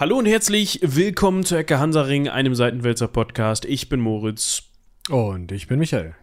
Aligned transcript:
Hallo 0.00 0.16
und 0.16 0.24
herzlich 0.24 0.80
willkommen 0.82 1.44
zu 1.44 1.56
Ecke 1.56 1.78
Hansaring, 1.78 2.26
einem 2.26 2.54
Seitenwälzer 2.54 3.06
Podcast. 3.06 3.66
Ich 3.66 3.90
bin 3.90 4.00
Moritz. 4.00 4.62
Und 5.10 5.52
ich 5.52 5.66
bin 5.66 5.78
Michael. 5.78 6.14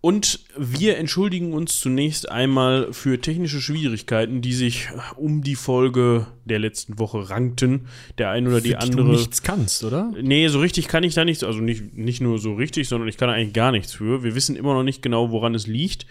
Und 0.00 0.44
wir 0.56 0.96
entschuldigen 0.96 1.52
uns 1.52 1.80
zunächst 1.80 2.30
einmal 2.30 2.92
für 2.92 3.20
technische 3.20 3.60
Schwierigkeiten, 3.60 4.42
die 4.42 4.52
sich 4.52 4.90
um 5.16 5.42
die 5.42 5.56
Folge 5.56 6.28
der 6.44 6.60
letzten 6.60 7.00
Woche 7.00 7.28
rankten. 7.28 7.88
Der 8.16 8.30
ein 8.30 8.46
oder 8.46 8.60
die 8.60 8.70
Für 8.70 8.78
andere. 8.78 9.06
Du 9.06 9.10
nichts 9.10 9.42
kannst, 9.42 9.82
oder? 9.82 10.12
Nee, 10.22 10.46
so 10.46 10.60
richtig 10.60 10.86
kann 10.86 11.02
ich 11.02 11.14
da 11.14 11.24
nichts, 11.24 11.42
also 11.42 11.58
nicht, 11.58 11.94
nicht 11.96 12.20
nur 12.20 12.38
so 12.38 12.54
richtig, 12.54 12.86
sondern 12.86 13.08
ich 13.08 13.16
kann 13.16 13.28
eigentlich 13.28 13.54
gar 13.54 13.72
nichts 13.72 13.92
für. 13.92 14.22
Wir 14.22 14.36
wissen 14.36 14.54
immer 14.54 14.74
noch 14.74 14.84
nicht 14.84 15.02
genau, 15.02 15.32
woran 15.32 15.52
es 15.56 15.66
liegt. 15.66 16.06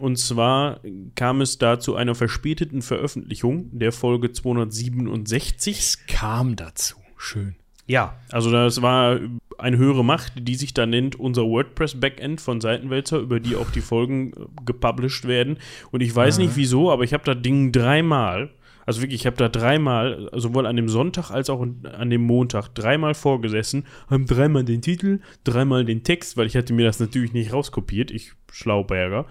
Und 0.00 0.16
zwar 0.16 0.80
kam 1.14 1.42
es 1.42 1.58
da 1.58 1.78
zu 1.78 1.94
einer 1.94 2.14
verspäteten 2.14 2.80
Veröffentlichung 2.80 3.68
der 3.78 3.92
Folge 3.92 4.32
267. 4.32 5.78
Es 5.78 6.06
kam 6.06 6.56
dazu. 6.56 6.96
Schön. 7.18 7.54
Ja, 7.86 8.14
also 8.30 8.50
das 8.50 8.80
war 8.80 9.20
eine 9.58 9.76
höhere 9.76 10.02
Macht, 10.02 10.32
die 10.36 10.54
sich 10.54 10.72
da 10.72 10.86
nennt 10.86 11.20
unser 11.20 11.42
WordPress-Backend 11.42 12.40
von 12.40 12.62
Seitenwälzer, 12.62 13.18
über 13.18 13.40
die 13.40 13.56
auch 13.56 13.70
die 13.70 13.82
Folgen 13.82 14.32
äh, 14.32 14.46
gepublished 14.64 15.28
werden. 15.28 15.58
Und 15.90 16.00
ich 16.00 16.16
weiß 16.16 16.36
Aha. 16.36 16.44
nicht 16.44 16.56
wieso, 16.56 16.90
aber 16.90 17.04
ich 17.04 17.12
habe 17.12 17.24
das 17.24 17.42
Ding 17.42 17.70
dreimal, 17.70 18.50
also 18.90 19.02
wirklich, 19.02 19.20
ich 19.20 19.26
habe 19.26 19.36
da 19.36 19.48
dreimal, 19.48 20.28
sowohl 20.32 20.66
an 20.66 20.74
dem 20.74 20.88
Sonntag 20.88 21.30
als 21.30 21.48
auch 21.48 21.62
an 21.62 22.10
dem 22.10 22.22
Montag, 22.22 22.74
dreimal 22.74 23.14
vorgesessen, 23.14 23.86
haben 24.08 24.26
dreimal 24.26 24.64
den 24.64 24.82
Titel, 24.82 25.20
dreimal 25.44 25.84
den 25.84 26.02
Text, 26.02 26.36
weil 26.36 26.48
ich 26.48 26.56
hatte 26.56 26.72
mir 26.72 26.86
das 26.86 26.98
natürlich 26.98 27.32
nicht 27.32 27.52
rauskopiert, 27.52 28.10
ich 28.10 28.32
Schlauberger. 28.50 29.26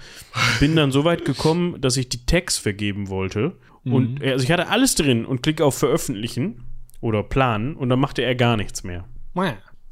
Bin 0.61 0.77
dann 0.77 0.93
so 0.93 1.03
weit 1.03 1.25
gekommen, 1.25 1.81
dass 1.81 1.97
ich 1.97 2.07
die 2.07 2.25
Tags 2.25 2.57
vergeben 2.57 3.09
wollte. 3.09 3.57
Und 3.83 4.23
äh, 4.23 4.31
also 4.31 4.45
ich 4.45 4.51
hatte 4.51 4.69
alles 4.69 4.95
drin 4.95 5.25
und 5.25 5.43
klicke 5.43 5.65
auf 5.65 5.77
Veröffentlichen 5.77 6.63
oder 7.01 7.21
Planen 7.21 7.75
und 7.75 7.89
dann 7.89 7.99
machte 7.99 8.21
er 8.21 8.35
gar 8.35 8.55
nichts 8.55 8.85
mehr. 8.85 9.03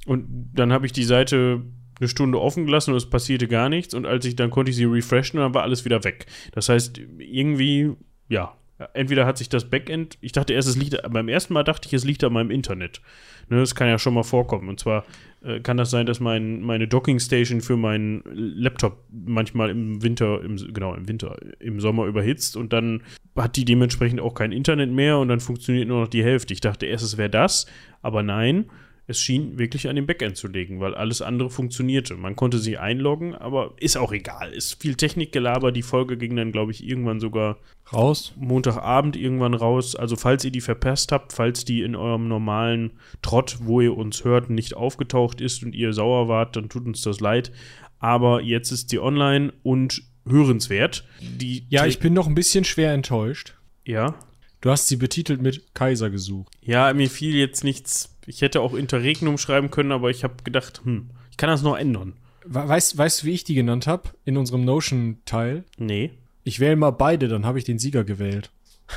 Und 0.06 0.52
dann 0.54 0.72
habe 0.72 0.86
ich 0.86 0.94
die 0.94 1.04
Seite 1.04 1.62
eine 2.00 2.08
Stunde 2.08 2.40
offen 2.40 2.68
gelassen 2.68 2.92
und 2.92 2.98
es 2.98 3.10
passierte 3.10 3.50
gar 3.50 3.68
nichts. 3.68 3.94
Und 3.94 4.06
als 4.06 4.24
ich 4.24 4.38
dann 4.38 4.50
konnte 4.50 4.70
ich 4.70 4.78
sie 4.78 4.86
refreshen 4.86 5.40
und 5.40 5.44
dann 5.44 5.54
war 5.54 5.64
alles 5.64 5.84
wieder 5.84 6.06
weg. 6.06 6.26
Das 6.54 6.70
heißt, 6.70 7.02
irgendwie, 7.20 7.92
ja, 8.30 8.56
entweder 8.94 9.26
hat 9.26 9.38
sich 9.38 9.50
das 9.50 9.70
Backend, 9.70 10.18
ich 10.22 10.32
dachte 10.32 10.54
erst, 10.54 10.68
es 10.68 10.78
liegt, 10.78 11.02
beim 11.12 11.28
ersten 11.28 11.54
Mal 11.54 11.64
dachte 11.64 11.88
ich, 11.88 11.94
es 11.94 12.06
liegt 12.06 12.24
an 12.24 12.34
meinem 12.34 12.52
Internet. 12.52 13.02
Ne, 13.50 13.60
das 13.60 13.76
kann 13.76 13.88
ja 13.88 13.98
schon 13.98 14.14
mal 14.14 14.24
vorkommen. 14.24 14.70
Und 14.70 14.80
zwar 14.80 15.06
äh, 15.44 15.60
kann 15.60 15.78
das 15.78 15.90
sein, 15.90 16.06
dass 16.06 16.20
mein, 16.20 16.62
meine 16.62 16.88
Dockingstation 16.88 17.62
für 17.62 17.78
meinen 17.78 18.22
Laptop 18.26 19.04
manchmal 19.10 19.70
im 19.70 20.04
Winter, 20.04 20.42
im, 20.44 20.58
genau, 20.74 20.94
im 20.94 21.08
Winter, 21.08 21.38
im 21.60 21.80
Sommer 21.80 22.06
überhitzt 22.06 22.58
und 22.58 22.74
dann 22.74 23.04
hat 23.36 23.56
die 23.56 23.66
dementsprechend 23.66 24.20
auch 24.20 24.34
kein 24.34 24.52
Internet 24.52 24.92
mehr 24.92 25.18
und 25.18 25.30
dann 25.30 25.40
funktioniert 25.40 25.88
nur 25.88 26.02
noch 26.02 26.08
die 26.08 26.24
Hälfte. 26.24 26.54
Ich 26.54 26.62
dachte 26.62 26.86
erst, 26.86 27.04
es 27.04 27.18
wäre 27.18 27.30
das, 27.30 27.68
aber 28.02 28.24
nein 28.24 28.66
es 29.10 29.22
schien 29.22 29.58
wirklich 29.58 29.88
an 29.88 29.96
dem 29.96 30.06
Backend 30.06 30.36
zu 30.36 30.50
liegen, 30.50 30.82
weil 30.82 30.94
alles 30.94 31.22
andere 31.22 31.50
funktionierte. 31.50 32.16
Man 32.16 32.36
konnte 32.36 32.58
sich 32.58 32.78
einloggen, 32.78 33.36
aber 33.36 33.74
ist 33.80 33.96
auch 33.98 34.12
egal. 34.12 34.52
Ist 34.52 34.82
viel 34.82 34.96
Technikgelaber. 34.96 35.72
Die 35.72 35.82
Folge 35.82 36.18
ging 36.18 36.36
dann, 36.36 36.52
glaube 36.52 36.74
ich, 36.74 36.86
irgendwann 36.86 37.22
sogar 37.22 37.58
Raus. 37.94 38.34
Montagabend 38.36 39.16
irgendwann 39.16 39.54
raus. 39.54 39.96
Also, 39.96 40.18
falls 40.18 40.44
ihr 40.44 40.52
die 40.52 40.60
verpasst 40.60 41.14
habt, 41.14 41.32
falls 41.32 41.64
die 41.64 41.84
in 41.84 41.96
eurem 41.96 42.28
normalen 42.28 42.92
Trott, 43.22 43.60
wo 43.62 43.80
ihr 43.80 43.96
uns 43.96 44.26
hört, 44.26 44.50
nicht 44.50 44.76
aufgetaucht 44.76 45.40
ist 45.40 45.64
und 45.64 45.74
ihr 45.74 45.94
sauer 45.94 46.28
wart, 46.28 46.58
dann 46.58 46.68
tut 46.68 46.86
uns 46.86 47.02
das 47.02 47.22
leid. 47.22 47.54
Aber 48.00 48.42
jetzt 48.42 48.72
ist 48.72 48.90
sie 48.90 49.00
online 49.00 49.54
und 49.64 50.04
hörenswert. 50.28 51.06
Die 51.22 51.66
Ja, 51.70 51.86
ich 51.86 52.00
bin 52.00 52.12
noch 52.12 52.28
ein 52.28 52.36
bisschen 52.36 52.66
schwer 52.66 52.94
enttäuscht. 52.94 53.54
ja. 53.86 54.16
Du 54.60 54.72
hast 54.72 54.88
sie 54.88 54.96
betitelt 54.96 55.40
mit 55.40 55.76
Kaiser 55.76 56.10
gesucht. 56.10 56.52
Ja, 56.62 56.92
mir 56.92 57.12
fiel 57.12 57.36
jetzt 57.36 57.64
nichts. 57.64 58.17
Ich 58.28 58.42
hätte 58.42 58.62
auch 58.62 58.74
Interregnum 58.76 59.40
schreiben 59.40 59.72
können, 59.72 59.92
aber 59.92 60.12
ich 60.12 60.24
habe 60.24 60.36
gedacht, 60.44 60.82
hm, 60.84 61.10
ich 61.32 61.38
kann 61.38 61.50
das 61.50 61.64
noch 61.64 61.76
ändern. 61.78 62.14
We- 62.46 62.68
Weißt, 62.68 62.96
weißt 62.98 63.24
du, 63.24 63.28
wie 63.28 63.32
ich 63.32 63.44
die 63.46 63.56
genannt 63.56 63.88
habe? 63.88 64.10
In 64.26 64.38
unserem 64.38 64.64
Notion-Teil? 64.66 65.64
Nee. 65.78 66.12
Ich 66.44 66.60
wähle 66.60 66.76
mal 66.76 66.92
beide, 66.92 67.28
dann 67.28 67.46
habe 67.46 67.58
ich 67.58 67.66
den 67.66 67.80
Sieger 67.80 68.04
gewählt. 68.04 68.52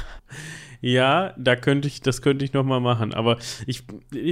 Ja, 0.82 1.34
da 1.36 1.56
könnte 1.56 1.88
ich, 1.88 2.00
das 2.00 2.22
könnte 2.22 2.42
ich 2.42 2.54
noch 2.54 2.64
mal 2.64 2.80
machen. 2.80 3.12
Aber 3.12 3.36
ich, 3.66 3.82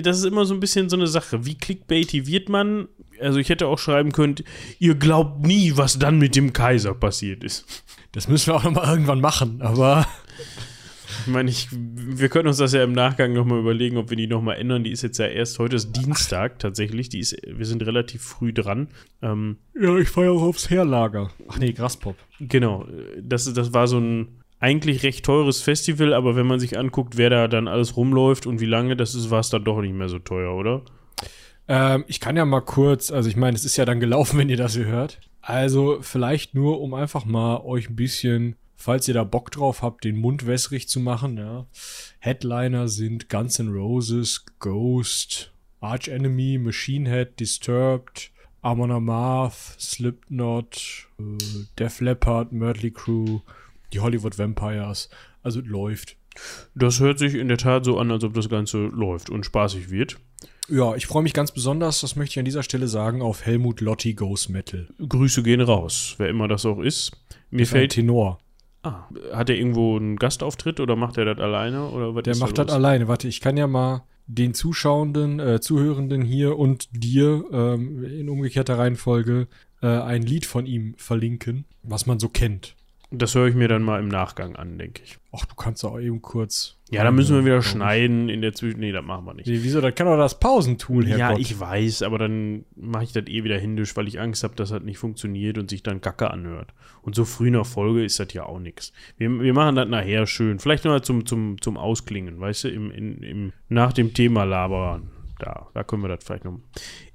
das 0.03 0.17
ist 0.17 0.25
immer 0.25 0.47
so 0.47 0.55
ein 0.55 0.61
bisschen 0.61 0.89
so 0.89 0.97
eine 0.97 1.07
Sache. 1.07 1.45
Wie 1.45 1.55
clickbaity 1.57 2.27
wird 2.27 2.49
man? 2.49 2.89
Also 3.21 3.39
ich 3.39 3.51
hätte 3.51 3.67
auch 3.67 3.79
schreiben 3.79 4.13
können, 4.13 4.37
ihr 4.79 4.95
glaubt 4.95 5.47
nie, 5.47 5.77
was 5.77 5.99
dann 5.99 6.17
mit 6.19 6.37
dem 6.37 6.55
Kaiser 6.55 6.95
passiert 6.95 7.45
ist. 7.45 7.67
Das 8.13 8.29
müssen 8.29 8.47
wir 8.47 8.55
auch 8.57 8.65
noch 8.65 8.71
mal 8.73 8.89
irgendwann 8.91 9.21
machen, 9.21 9.61
aber 9.61 10.07
meine, 11.29 11.51
ich, 11.51 11.69
wir 11.71 12.29
können 12.29 12.49
uns 12.49 12.59
das 12.59 12.73
ja 12.73 12.83
im 12.83 12.93
Nachgang 12.93 13.33
noch 13.33 13.45
mal 13.45 13.59
überlegen, 13.59 13.97
ob 13.97 14.11
wir 14.11 14.17
die 14.17 14.27
noch 14.27 14.43
mal 14.43 14.55
ändern. 14.55 14.85
Die 14.85 14.91
ist 14.91 15.03
jetzt 15.03 15.19
ja 15.19 15.27
erst, 15.27 15.59
heute 15.59 15.77
ist 15.77 15.93
Dienstag 15.93 16.59
tatsächlich. 16.59 17.09
Die 17.09 17.21
ist, 17.21 17.37
wir 17.47 17.67
sind 17.67 17.85
relativ 17.85 18.23
früh 18.23 18.53
dran. 18.53 18.89
Ähm, 19.23 19.59
ja, 19.81 19.97
ich 19.97 20.09
fahre 20.09 20.31
auch 20.31 20.43
aufs 20.43 20.71
Herlager. 20.71 21.31
Ach 21.49 21.59
nee, 21.59 21.73
Graspop. 21.73 22.17
Genau, 22.41 22.87
das, 23.21 23.53
das 23.53 23.73
war 23.73 23.89
so 23.89 23.99
ein 23.99 24.29
eigentlich 24.61 25.03
recht 25.03 25.25
teures 25.25 25.63
Festival, 25.63 26.13
aber 26.13 26.37
wenn 26.37 26.47
man 26.47 26.59
sich 26.59 26.79
anguckt, 26.79 27.17
wer 27.17 27.31
da 27.31 27.49
dann 27.49 27.69
alles 27.69 27.97
rumläuft 27.97 28.47
und 28.47 28.61
wie 28.61 28.67
lange, 28.67 28.97
das 28.97 29.15
ist, 29.15 29.31
war 29.31 29.41
es 29.41 29.51
dann 29.51 29.65
doch 29.65 29.81
nicht 29.81 29.95
mehr 29.95 30.09
so 30.09 30.19
teuer, 30.19 30.55
oder? 30.55 30.83
Ähm, 31.69 32.05
ich 32.09 32.19
kann 32.19 32.37
ja 32.37 32.45
mal 32.45 32.63
kurz, 32.63 33.11
also 33.13 33.29
ich 33.29 33.37
meine, 33.37 33.57
es 33.57 33.65
ist 33.65 33.77
ja 33.77 33.85
dann 33.85 34.01
gelaufen, 34.01 34.39
wenn 34.39 34.49
ihr 34.49 34.57
das 34.57 34.75
hier 34.75 34.87
hört. 34.87 35.21
Also 35.41 35.99
vielleicht 36.01 36.55
nur, 36.55 36.81
um 36.81 36.95
einfach 36.95 37.25
mal 37.25 37.59
euch 37.59 37.89
ein 37.89 37.97
bisschen, 37.97 38.57
falls 38.79 39.09
ihr 39.09 39.15
da 39.15 39.25
Bock 39.25 39.51
drauf 39.51 39.83
habt, 39.83 40.05
den 40.05 40.17
Mund 40.17 40.47
wässrig 40.47 40.89
zu 40.89 41.01
machen, 41.01 41.37
ja. 41.37 41.67
Headliner 42.21 42.89
sind 42.89 43.29
Guns 43.29 43.59
N' 43.59 43.69
Roses, 43.69 44.47
Ghost, 44.61 45.53
Arch 45.81 46.09
Enemy, 46.09 46.59
Machine 46.59 47.11
Head, 47.11 47.39
Disturbed, 47.41 48.31
Amon 48.63 48.93
Amarth, 48.93 49.77
Slipknot, 49.79 51.09
äh, 51.19 51.23
Def 51.79 52.01
Leppard, 52.01 52.53
Mötley 52.53 52.93
Crew, 52.93 53.41
die 53.93 54.01
Hollywood 54.01 54.39
Vampires. 54.39 55.11
Also 55.43 55.61
läuft. 55.61 56.17
Das 56.75 57.01
hört 57.01 57.19
sich 57.19 57.35
in 57.35 57.49
der 57.49 57.59
Tat 57.59 57.85
so 57.85 57.99
an, 57.99 58.11
als 58.13 58.23
ob 58.23 58.35
das 58.35 58.49
Ganze 58.49 58.79
läuft 58.79 59.29
und 59.29 59.45
spaßig 59.45 59.91
wird. 59.91 60.19
Ja, 60.69 60.95
ich 60.95 61.07
freue 61.07 61.23
mich 61.23 61.33
ganz 61.33 61.51
besonders, 61.51 62.03
das 62.03 62.15
möchte 62.15 62.35
ich 62.35 62.39
an 62.39 62.45
dieser 62.45 62.63
Stelle 62.63 62.87
sagen, 62.87 63.23
auf 63.23 63.45
Helmut 63.45 63.81
Lotti 63.81 64.15
Ghost 64.15 64.51
Metal. 64.51 64.87
Grüße 64.99 65.43
gehen 65.43 65.61
raus, 65.61 66.15
wer 66.19 66.29
immer 66.29 66.47
das 66.47 66.67
auch 66.67 66.81
ist. 66.81 67.13
Mir 67.51 67.63
Ist 67.63 67.71
fällt. 67.71 67.93
Tenor. 67.93 68.39
Ah, 68.89 69.37
hat 69.37 69.51
er 69.51 69.57
irgendwo 69.57 69.97
einen 69.97 70.17
Gastauftritt 70.17 70.81
oder 70.81 70.97
macht 70.97 71.19
er 71.19 71.25
das 71.25 71.39
alleine? 71.39 71.89
Oder 71.91 72.15
was 72.15 72.23
Der 72.23 72.37
macht 72.37 72.59
da 72.59 72.65
das 72.65 72.75
alleine. 72.75 73.09
Warte, 73.09 73.29
ich 73.29 73.41
kann 73.41 73.57
ja 73.57 73.67
mal 73.67 74.05
den 74.27 74.55
Zuschauenden, 74.55 75.41
äh, 75.41 75.61
Zuhörenden 75.61 76.23
hier 76.23 76.59
und 76.59 76.89
dir 76.93 77.45
ähm, 77.51 78.05
in 78.05 78.29
umgekehrter 78.29 78.79
Reihenfolge 78.79 79.49
äh, 79.83 79.87
ein 79.87 80.23
Lied 80.23 80.47
von 80.47 80.67
ihm 80.67 80.95
verlinken, 80.97 81.65
was 81.83 82.07
man 82.07 82.19
so 82.19 82.29
kennt. 82.29 82.77
Das 83.11 83.35
höre 83.35 83.47
ich 83.47 83.55
mir 83.55 83.69
dann 83.69 83.83
mal 83.83 84.01
im 84.01 84.09
Nachgang 84.09 84.55
an, 84.57 84.77
denke 84.77 85.01
ich. 85.03 85.17
Ach, 85.33 85.47
du 85.47 85.55
kannst 85.55 85.83
auch 85.83 85.99
eben 85.99 86.21
kurz. 86.21 86.77
Ja, 86.91 87.05
da 87.05 87.11
müssen 87.11 87.37
wir 87.37 87.45
wieder 87.45 87.63
schneiden 87.63 88.29
in 88.29 88.43
der 88.43 88.53
Zwischen. 88.53 88.81
Nee, 88.81 88.93
das 88.93 89.05
machen 89.05 89.25
wir 89.25 89.33
nicht. 89.33 89.47
Nee, 89.47 89.61
wieso? 89.63 89.81
Das 89.81 89.95
kann 89.95 90.07
doch 90.07 90.19
das 90.19 90.39
Pausentool 90.39 91.09
Ja, 91.09 91.17
Herrgott. 91.17 91.41
ich 91.41 91.59
weiß, 91.59 92.03
aber 92.03 92.19
dann 92.19 92.67
mache 92.77 93.05
ich 93.05 93.13
das 93.13 93.27
eh 93.27 93.45
wieder 93.45 93.59
hindisch, 93.59 93.97
weil 93.97 94.09
ich 94.09 94.21
Angst 94.21 94.45
habe, 94.45 94.55
dass 94.57 94.69
das 94.71 94.83
nicht 94.83 94.99
funktioniert 94.99 95.57
und 95.57 95.71
sich 95.71 95.83
dann 95.83 96.03
Kacke 96.03 96.31
anhört. 96.31 96.75
Und 97.01 97.15
so 97.15 97.25
früh 97.25 97.47
in 97.47 97.55
der 97.55 97.65
Folge 97.65 98.05
ist 98.05 98.21
das 98.21 98.33
ja 98.35 98.45
auch 98.45 98.59
nichts. 98.59 98.93
Wir, 99.17 99.31
wir 99.31 99.55
machen 99.55 99.77
das 99.77 99.89
nachher 99.89 100.27
schön. 100.27 100.59
Vielleicht 100.59 100.85
noch 100.85 100.93
mal 100.93 101.03
zum, 101.03 101.25
zum, 101.25 101.59
zum 101.63 101.79
Ausklingen, 101.79 102.39
weißt 102.41 102.65
du, 102.65 102.69
im, 102.69 102.91
in, 102.91 103.23
im, 103.23 103.53
nach 103.71 103.95
dem 103.95 104.13
Thema 104.13 104.45
labern. 104.45 105.11
Da, 105.39 105.69
da 105.73 105.83
können 105.83 106.03
wir 106.03 106.09
das 106.09 106.25
vielleicht 106.25 106.45
noch. 106.45 106.59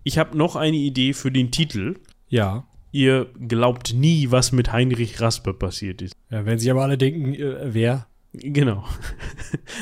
Ich 0.03 0.17
habe 0.17 0.35
noch 0.35 0.55
eine 0.55 0.77
Idee 0.77 1.13
für 1.13 1.31
den 1.31 1.51
Titel. 1.51 1.95
Ja. 2.29 2.65
Ihr 2.93 3.25
glaubt 3.47 3.93
nie, 3.93 4.29
was 4.31 4.51
mit 4.53 4.71
Heinrich 4.71 5.19
Raspe 5.19 5.53
passiert 5.53 6.01
ist. 6.01 6.13
ja. 6.29 6.45
Wenn 6.45 6.59
sie 6.59 6.71
aber 6.71 6.83
alle 6.83 6.97
denken, 6.97 7.33
äh, 7.33 7.73
wer? 7.73 8.07
Genau. 8.33 8.85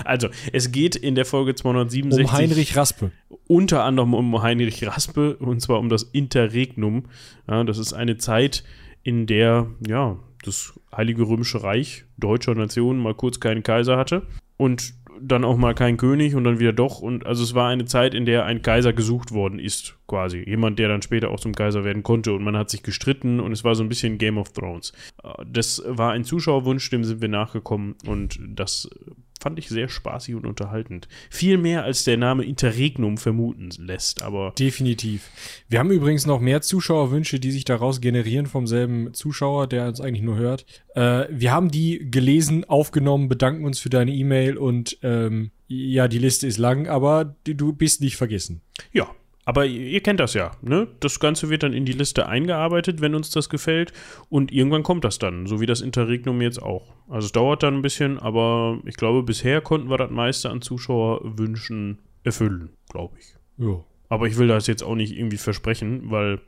Also, 0.06 0.30
es 0.52 0.72
geht 0.72 0.96
in 0.96 1.16
der 1.16 1.26
Folge 1.26 1.54
267 1.56 2.26
Um 2.26 2.32
Heinrich 2.38 2.76
Raspe. 2.76 3.12
unter 3.48 3.84
anderem 3.84 4.14
um 4.14 4.42
Heinrich 4.42 4.86
Raspe 4.88 5.36
und 5.38 5.62
zwar 5.62 5.80
um 5.80 5.90
das 5.90 6.04
Interregnum. 6.04 7.06
Ja, 7.48 7.64
das 7.64 7.78
ist 7.78 7.94
eine 7.94 8.18
Zeit, 8.18 8.64
in 9.04 9.28
der 9.28 9.68
ja 9.86 10.18
das 10.44 10.74
Heilige 10.96 11.24
Römische 11.24 11.64
Reich 11.64 12.06
deutscher 12.18 12.56
Nation 12.56 12.98
mal 13.00 13.14
kurz 13.14 13.40
keinen 13.40 13.64
Kaiser 13.64 13.98
hatte 13.98 14.26
und 14.58 14.94
dann 15.22 15.44
auch 15.44 15.58
mal 15.58 15.74
kein 15.76 15.98
König 15.98 16.36
und 16.36 16.44
dann 16.44 16.60
wieder 16.60 16.74
doch. 16.74 17.00
Und 17.02 17.26
also 17.26 17.44
es 17.44 17.54
war 17.54 17.70
eine 17.70 17.86
Zeit, 17.86 18.14
in 18.14 18.26
der 18.26 18.46
ein 18.46 18.62
Kaiser 18.62 18.94
gesucht 18.94 19.32
worden 19.32 19.60
ist, 19.60 19.98
quasi. 20.08 20.44
Jemand, 20.48 20.80
der 20.80 20.88
dann 20.88 21.02
später 21.02 21.30
auch 21.30 21.40
zum 21.40 21.54
Kaiser 21.54 21.84
werden 21.84 22.04
konnte. 22.04 22.34
Und 22.34 22.44
man 22.44 22.58
hat 22.58 22.70
sich 22.70 22.84
gestritten 22.84 23.40
und 23.40 23.52
es 23.52 23.64
war 23.64 23.76
so 23.76 23.84
ein 23.84 23.90
bisschen 23.90 24.18
Game 24.18 24.38
of 24.38 24.52
Thrones. 24.54 24.94
Äh, 25.24 25.30
Das 25.46 25.84
war 25.86 26.12
ein 26.12 26.24
Zuschauerwunsch, 26.24 26.90
dem 26.90 27.04
sind 27.04 27.22
wir 27.22 27.30
nachgekommen 27.30 27.96
und 28.06 28.40
das 28.48 28.90
fand 29.42 29.58
ich 29.58 29.70
sehr 29.70 29.90
spaßig 29.90 30.36
und 30.36 30.46
unterhaltend. 30.46 31.08
Viel 31.30 31.58
mehr 31.58 31.84
als 31.84 32.04
der 32.04 32.18
Name 32.18 32.44
Interregnum 32.44 33.18
vermuten 33.18 33.70
lässt, 33.78 34.22
aber 34.22 34.54
Definitiv. 34.58 35.30
Wir 35.68 35.80
haben 35.80 35.92
übrigens 35.92 36.26
noch 36.26 36.40
mehr 36.40 36.62
Zuschauerwünsche, 36.62 37.40
die 37.40 37.52
sich 37.52 37.66
daraus 37.66 38.02
generieren 38.02 38.46
vom 38.46 38.68
selben 38.68 39.14
Zuschauer, 39.14 39.68
der 39.68 39.88
uns 39.88 40.00
eigentlich 40.00 40.22
nur 40.22 40.38
hört. 40.38 40.66
Äh, 40.96 41.26
wir 41.32 41.52
haben 41.52 41.72
die 41.72 42.10
gelesen, 42.12 42.66
aufgenommen, 42.66 43.30
bedanken 43.30 43.66
uns 43.66 43.80
für 43.80 43.90
deine 43.90 44.12
E-Mail 44.12 44.58
und 44.58 44.98
ähm, 45.02 45.52
Ja, 45.68 46.08
die 46.08 46.20
Liste 46.20 46.48
ist 46.48 46.58
lang, 46.58 46.88
aber 46.88 47.36
du 47.44 47.74
bist 47.74 48.02
nicht 48.02 48.18
vergessen. 48.18 48.62
Ja, 48.92 49.10
aber 49.52 49.66
ihr 49.66 50.00
kennt 50.00 50.22
das 50.22 50.34
ja, 50.34 50.52
ne? 50.62 50.88
Das 51.02 51.20
Ganze 51.20 51.50
wird 51.50 51.64
dann 51.64 51.74
in 51.74 51.84
die 51.84 51.92
Liste 51.92 52.26
eingearbeitet, 52.30 53.02
wenn 53.02 53.16
uns 53.16 53.32
das 53.32 53.50
gefällt. 53.50 53.92
Und 54.30 54.50
irgendwann 54.50 54.82
kommt 54.82 55.04
das 55.04 55.20
dann, 55.20 55.46
so 55.46 55.60
wie 55.60 55.66
das 55.66 55.82
Interregnum 55.82 56.40
jetzt 56.40 56.64
auch. 56.64 56.94
Also 57.10 57.26
es 57.26 57.34
dauert 57.34 57.62
dann 57.62 57.76
ein 57.76 57.82
bisschen, 57.82 58.18
aber 58.18 58.80
ich 58.86 58.96
glaube, 58.96 59.24
bisher 59.24 59.60
konnten 59.60 59.90
wir 59.90 59.98
das 59.98 60.10
meiste 60.10 60.50
an 60.50 60.62
Zuschauerwünschen 60.62 62.00
erfüllen, 62.24 62.70
glaube 62.90 63.18
ich. 63.20 63.36
Ja. 63.58 63.84
Aber 64.08 64.28
ich 64.28 64.38
will 64.38 64.48
das 64.48 64.68
jetzt 64.68 64.84
auch 64.84 64.96
nicht 64.96 65.18
irgendwie 65.18 65.36
versprechen, 65.36 66.04
weil 66.06 66.40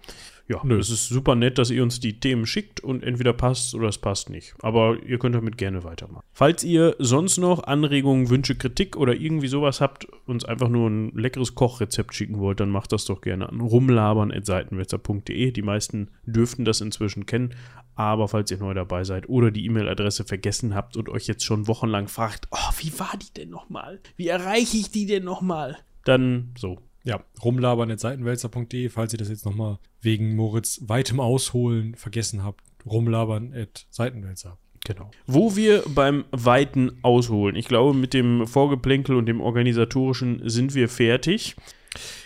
ja, 0.48 0.60
Nö. 0.64 0.78
es 0.78 0.90
ist 0.90 1.08
super 1.08 1.36
nett, 1.36 1.58
dass 1.58 1.70
ihr 1.70 1.82
uns 1.84 2.00
die 2.00 2.20
Themen 2.20 2.46
schickt 2.46 2.82
und 2.82 3.04
entweder 3.04 3.32
passt 3.32 3.74
oder 3.76 3.88
es 3.88 3.98
passt 3.98 4.30
nicht. 4.30 4.54
Aber 4.62 5.02
ihr 5.04 5.18
könnt 5.18 5.36
damit 5.36 5.58
gerne 5.58 5.84
weitermachen. 5.84 6.26
Falls 6.34 6.64
ihr 6.64 6.96
sonst 7.00 7.38
noch 7.38 7.64
Anregungen, 7.64 8.30
Wünsche, 8.30 8.56
Kritik 8.56 8.98
oder 8.98 9.16
irgendwie 9.16 9.48
sowas 9.48 9.80
habt, 9.80 10.06
uns 10.26 10.44
einfach 10.44 10.68
nur 10.68 10.90
ein 10.90 11.12
leckeres 11.16 11.56
Kochrezept 11.56 12.14
schicken 12.14 12.40
wollt, 12.40 12.60
dann 12.60 12.70
macht 12.70 12.92
das 12.92 13.06
doch 13.06 13.22
gerne 13.22 13.48
an 13.48 13.62
rumlabern.seitenwetzer.de. 13.62 15.52
Die 15.52 15.62
meisten 15.62 16.10
dürften 16.26 16.66
das 16.66 16.82
inzwischen 16.82 17.26
kennen. 17.26 17.56
Aber 17.96 18.28
falls 18.28 18.52
ihr 18.52 18.58
neu 18.58 18.74
dabei 18.74 19.04
seid 19.04 19.30
oder 19.30 19.52
die 19.52 19.66
E-Mail-Adresse 19.66 20.26
vergessen 20.26 20.76
habt 20.76 20.98
und 20.98 21.10
euch 21.10 21.28
jetzt 21.28 21.46
schon 21.46 21.68
wochenlang 21.68 22.08
fragt, 22.08 22.48
oh, 22.52 22.72
wie 22.80 23.00
war 23.00 23.14
die 23.18 23.34
denn 23.34 23.50
nochmal? 23.50 24.02
Wie 24.18 24.28
erreiche 24.28 24.78
ich 24.78 24.92
die 24.92 25.06
denn 25.06 25.24
nochmal? 25.24 25.78
Dann 26.04 26.54
so, 26.58 26.80
Ja, 27.04 27.22
rumlabern.seitenwälzer.de, 27.44 28.90
falls 28.90 29.14
ihr 29.14 29.20
das 29.20 29.30
jetzt 29.30 29.46
nochmal 29.46 29.78
wegen 30.02 30.36
Moritz 30.36 30.82
weitem 30.86 31.20
Ausholen 31.20 31.96
vergessen 31.96 32.44
habt. 32.44 32.62
Rumlabern.seitenwälzer. 32.86 34.58
Genau. 34.86 35.12
Wo 35.28 35.56
wir 35.56 35.84
beim 35.88 36.26
weiten 36.32 36.92
Ausholen, 37.04 37.56
ich 37.56 37.68
glaube, 37.68 37.98
mit 37.98 38.14
dem 38.14 38.48
Vorgeplänkel 38.48 39.16
und 39.16 39.26
dem 39.28 39.40
Organisatorischen 39.40 40.42
sind 40.50 40.76
wir 40.76 40.90
fertig. 40.90 41.56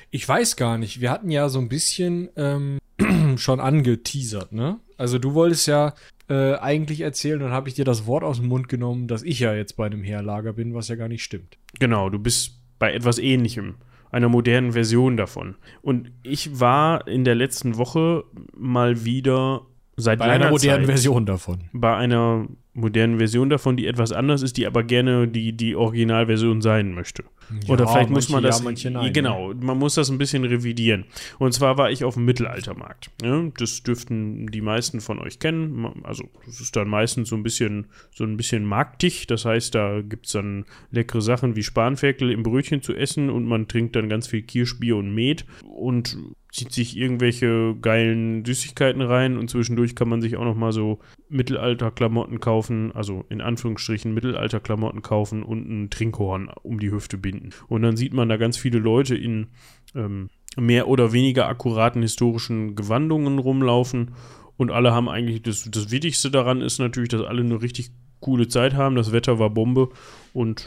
Ich 0.10 0.28
weiß 0.28 0.56
gar 0.56 0.78
nicht, 0.78 1.02
wir 1.02 1.12
hatten 1.12 1.30
ja 1.30 1.50
so 1.50 1.60
ein 1.60 1.70
bisschen 1.70 2.30
ähm, 2.36 2.80
schon 3.38 3.60
angeteasert, 3.60 4.52
ne? 4.54 4.80
Also 4.98 5.20
du 5.20 5.36
wolltest 5.36 5.68
ja 5.68 5.94
äh, 6.30 6.56
eigentlich 6.56 7.02
erzählen, 7.02 7.40
dann 7.40 7.52
habe 7.52 7.70
ich 7.70 7.76
dir 7.76 7.86
das 7.86 8.08
Wort 8.08 8.24
aus 8.24 8.38
dem 8.38 8.48
Mund 8.48 8.70
genommen, 8.70 9.08
dass 9.08 9.22
ich 9.22 9.40
ja 9.40 9.54
jetzt 9.54 9.78
bei 9.78 9.86
einem 9.86 10.04
Heerlager 10.04 10.54
bin, 10.54 10.74
was 10.74 10.88
ja 10.88 10.96
gar 10.96 11.08
nicht 11.08 11.24
stimmt. 11.24 11.58
Genau, 11.80 12.10
du 12.10 12.18
bist 12.18 12.60
bei 12.80 12.94
etwas 12.94 13.20
Ähnlichem, 13.20 13.76
einer 14.12 14.30
modernen 14.30 14.72
Version 14.72 15.18
davon. 15.18 15.56
Und 15.82 16.12
ich 16.24 16.60
war 16.60 17.08
in 17.08 17.24
der 17.24 17.36
letzten 17.36 17.78
Woche 17.78 18.24
mal 18.56 19.06
wieder 19.06 19.62
seit 19.96 20.20
Bei 20.20 20.26
einer 20.26 20.50
modernen 20.50 20.86
Zeit 20.86 20.92
Version 20.92 21.26
davon. 21.26 21.70
bei 21.74 21.96
einer 21.96 22.48
modernen 22.74 23.18
Version 23.18 23.50
davon, 23.50 23.76
die 23.76 23.88
etwas 23.88 24.12
anders 24.12 24.44
ist, 24.44 24.58
die 24.58 24.68
aber 24.68 24.84
gerne 24.84 25.28
die, 25.28 25.54
die 25.54 25.76
Originalversion 25.76 26.62
sein 26.62 26.94
möchte. 26.94 27.24
Oder 27.68 27.88
vielleicht 27.88 28.10
muss 28.10 28.30
man 28.30 28.44
manche 28.44 28.48
das. 28.48 28.60
ja, 28.60 28.64
manche 28.64 28.92
nein, 28.92 29.06
ne? 29.06 29.12
genau, 29.12 29.54
man 29.54 29.78
muss 29.78 29.96
das 29.96 30.10
ein 30.10 30.18
bisschen 30.18 30.44
revidieren. 30.44 31.06
Und 31.40 31.54
zwar 31.54 31.78
war 31.78 31.92
ich 31.92 32.04
auf 32.04 32.16
dem 32.16 32.26
Mittelaltermarkt. 32.26 33.12
Ja, 33.22 33.44
das 33.58 33.84
dürften 33.84 34.48
die 34.48 34.62
meisten 34.62 35.02
von 35.02 35.20
euch 35.20 35.40
kennen. 35.40 36.04
Also, 36.04 36.26
das 36.46 36.60
ist 36.60 36.76
dann 36.76 36.88
meistens 36.88 37.30
so 37.30 37.36
ein 37.36 37.44
bisschen, 37.44 37.88
so 38.12 38.24
ein 38.24 38.38
bisschen 38.38 38.66
marktig. 38.66 39.28
Das 39.28 39.46
heißt, 39.46 39.76
da 39.76 40.02
gibt 40.02 40.26
es 40.28 40.34
dann 40.34 40.66
leckere 40.92 41.22
Sachen 41.22 41.56
wie 41.56 41.64
Spanferkel 41.64 42.32
im 42.32 42.44
Brötchen 42.44 42.82
zu 42.82 42.94
essen 42.94 43.30
und 43.30 43.46
man 43.46 43.68
trinkt 43.68 43.96
dann 43.96 44.10
ganz 44.10 44.28
viel 44.28 44.42
Kirschbier 44.42 44.98
und 44.98 45.14
Met 45.14 45.46
und 45.64 46.18
zieht 46.52 46.72
sich 46.72 46.98
irgendwelche 46.98 47.76
geilen 47.82 48.46
Süßigkeiten 48.46 49.02
rein 49.02 49.38
und 49.38 49.50
zwischendurch 49.50 49.96
kann 49.96 50.10
man 50.10 50.22
sich 50.22 50.38
auch 50.38 50.46
noch 50.46 50.56
mal 50.56 50.72
so 50.72 51.00
Mittelalterklamotten 51.30 52.40
kaufen, 52.40 52.92
also 52.94 53.26
in 53.30 53.42
Anführungsstrichen 53.42 54.14
Mittelalterklamotten 54.14 55.02
kaufen 55.02 55.44
und 55.44 55.70
ein 55.70 55.90
Trinkhorn 55.90 56.50
um 56.64 56.80
die 56.80 56.92
Hüfte 56.92 57.18
binden. 57.18 57.50
Und 57.68 57.82
dann 57.82 57.98
sieht 57.98 58.14
man 58.14 58.30
da 58.30 58.38
ganz 58.38 58.58
viele 58.58 58.80
Leute 58.80 59.16
in 59.16 59.48
ähm, 59.96 60.30
mehr 60.58 60.88
oder 60.88 61.14
weniger 61.14 61.48
akkuraten 61.48 62.02
historischen 62.02 62.76
Gewandungen 62.76 63.40
rumlaufen. 63.40 64.12
Und 64.56 64.72
alle 64.72 64.94
haben 64.94 65.10
eigentlich, 65.10 65.44
das, 65.44 65.70
das 65.70 65.92
Wichtigste 65.92 66.32
daran 66.32 66.62
ist 66.62 66.80
natürlich, 66.80 67.10
dass 67.10 67.22
alle 67.22 67.42
eine 67.42 67.62
richtig 67.62 67.92
coole 68.20 68.48
Zeit 68.48 68.74
haben, 68.74 68.96
das 68.96 69.12
Wetter 69.12 69.38
war 69.38 69.52
Bombe 69.52 69.90
und 70.38 70.66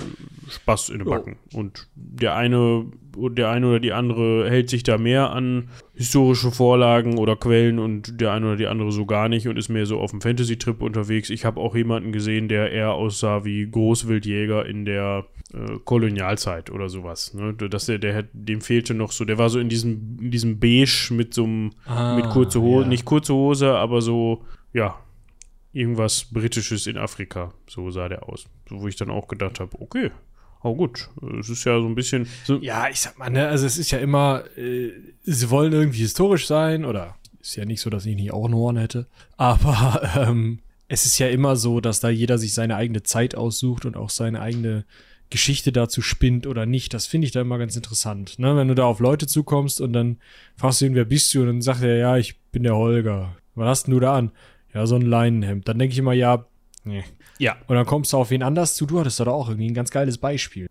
Spaß 0.48 0.88
in 0.88 0.98
den. 0.98 1.08
Backen. 1.08 1.36
Und 1.54 1.86
der 1.94 2.34
eine, 2.34 2.86
der 3.16 3.50
eine 3.50 3.68
oder 3.68 3.78
die 3.78 3.92
andere 3.92 4.50
hält 4.50 4.68
sich 4.68 4.82
da 4.82 4.98
mehr 4.98 5.30
an 5.30 5.68
historische 5.94 6.50
Vorlagen 6.50 7.18
oder 7.18 7.36
Quellen 7.36 7.78
und 7.78 8.20
der 8.20 8.32
eine 8.32 8.46
oder 8.46 8.56
die 8.56 8.66
andere 8.66 8.90
so 8.90 9.06
gar 9.06 9.28
nicht 9.28 9.46
und 9.46 9.56
ist 9.56 9.68
mehr 9.68 9.86
so 9.86 10.00
auf 10.00 10.10
dem 10.10 10.20
Fantasy-Trip 10.20 10.82
unterwegs. 10.82 11.30
Ich 11.30 11.44
habe 11.44 11.60
auch 11.60 11.76
jemanden 11.76 12.10
gesehen, 12.10 12.48
der 12.48 12.72
eher 12.72 12.94
aussah 12.94 13.44
wie 13.44 13.70
Großwildjäger 13.70 14.66
in 14.66 14.86
der 14.86 15.26
äh, 15.54 15.78
Kolonialzeit 15.84 16.70
oder 16.72 16.88
sowas. 16.88 17.32
Ne? 17.34 17.54
Dass 17.54 17.86
der, 17.86 17.98
der 17.98 18.16
hat, 18.16 18.26
dem 18.32 18.62
fehlte 18.62 18.94
noch 18.94 19.12
so, 19.12 19.24
der 19.24 19.38
war 19.38 19.50
so 19.50 19.60
in 19.60 19.68
diesem, 19.68 20.18
in 20.20 20.32
diesem 20.32 20.58
Beige 20.58 21.10
mit 21.12 21.32
so 21.32 21.44
einem, 21.44 21.70
mit 22.16 22.28
kurze 22.30 22.60
Hose, 22.60 22.82
ja. 22.82 22.88
nicht 22.88 23.04
kurze 23.04 23.34
Hose, 23.34 23.70
aber 23.76 24.02
so, 24.02 24.42
ja, 24.72 24.96
irgendwas 25.72 26.24
Britisches 26.24 26.86
in 26.86 26.96
Afrika. 26.96 27.52
So 27.68 27.90
sah 27.90 28.08
der 28.08 28.28
aus. 28.28 28.46
So, 28.68 28.80
wo 28.80 28.88
ich 28.88 28.96
dann 28.96 29.10
auch 29.10 29.28
gedacht 29.28 29.60
habe, 29.60 29.80
okay, 29.80 30.10
oh 30.62 30.74
gut, 30.74 31.08
es 31.38 31.48
ist 31.48 31.64
ja 31.64 31.80
so 31.80 31.86
ein 31.86 31.94
bisschen, 31.94 32.28
so, 32.44 32.58
Ja, 32.58 32.88
ich 32.88 33.00
sag 33.00 33.18
mal, 33.18 33.30
ne, 33.30 33.48
also 33.48 33.66
es 33.66 33.78
ist 33.78 33.90
ja 33.90 33.98
immer, 33.98 34.44
äh, 34.56 34.92
sie 35.22 35.50
wollen 35.50 35.72
irgendwie 35.72 36.00
historisch 36.00 36.46
sein 36.46 36.84
oder 36.84 37.16
ist 37.40 37.56
ja 37.56 37.64
nicht 37.64 37.80
so, 37.80 37.88
dass 37.88 38.04
ich 38.04 38.14
nicht 38.14 38.32
auch 38.32 38.46
ein 38.46 38.54
Horn 38.54 38.76
hätte, 38.76 39.06
aber 39.36 40.02
ähm, 40.16 40.60
es 40.88 41.06
ist 41.06 41.18
ja 41.18 41.28
immer 41.28 41.56
so, 41.56 41.80
dass 41.80 42.00
da 42.00 42.10
jeder 42.10 42.36
sich 42.36 42.52
seine 42.52 42.76
eigene 42.76 43.02
Zeit 43.02 43.34
aussucht 43.34 43.84
und 43.86 43.96
auch 43.96 44.10
seine 44.10 44.40
eigene 44.40 44.84
Geschichte 45.30 45.70
dazu 45.70 46.02
spinnt 46.02 46.48
oder 46.48 46.66
nicht. 46.66 46.92
Das 46.92 47.06
finde 47.06 47.26
ich 47.26 47.32
da 47.32 47.40
immer 47.40 47.58
ganz 47.58 47.76
interessant. 47.76 48.40
Ne? 48.40 48.56
Wenn 48.56 48.66
du 48.66 48.74
da 48.74 48.84
auf 48.84 48.98
Leute 48.98 49.28
zukommst 49.28 49.80
und 49.80 49.92
dann 49.92 50.18
fragst 50.56 50.80
du 50.80 50.86
ihn, 50.86 50.96
wer 50.96 51.04
bist 51.04 51.32
du? 51.32 51.42
Und 51.42 51.46
dann 51.46 51.62
sagt 51.62 51.82
er, 51.82 51.96
ja, 51.96 52.16
ich 52.16 52.40
bin 52.50 52.64
der 52.64 52.74
Holger. 52.74 53.36
Was 53.54 53.68
hast 53.68 53.86
denn 53.86 53.94
du 53.94 54.00
da 54.00 54.16
an? 54.16 54.32
Ja, 54.74 54.86
so 54.86 54.96
ein 54.96 55.02
Leinenhemd. 55.02 55.68
Dann 55.68 55.78
denke 55.78 55.92
ich 55.92 55.98
immer, 55.98 56.12
ja, 56.12 56.44
nee. 56.84 57.04
ja, 57.38 57.56
Und 57.66 57.76
dann 57.76 57.86
kommst 57.86 58.12
du 58.12 58.16
auf 58.18 58.30
wen 58.30 58.42
anders 58.42 58.74
zu. 58.74 58.86
Du 58.86 59.00
hattest 59.00 59.18
da 59.20 59.24
doch 59.24 59.34
auch 59.34 59.48
irgendwie 59.48 59.68
ein 59.70 59.74
ganz 59.74 59.90
geiles 59.90 60.18
Beispiel. 60.18 60.66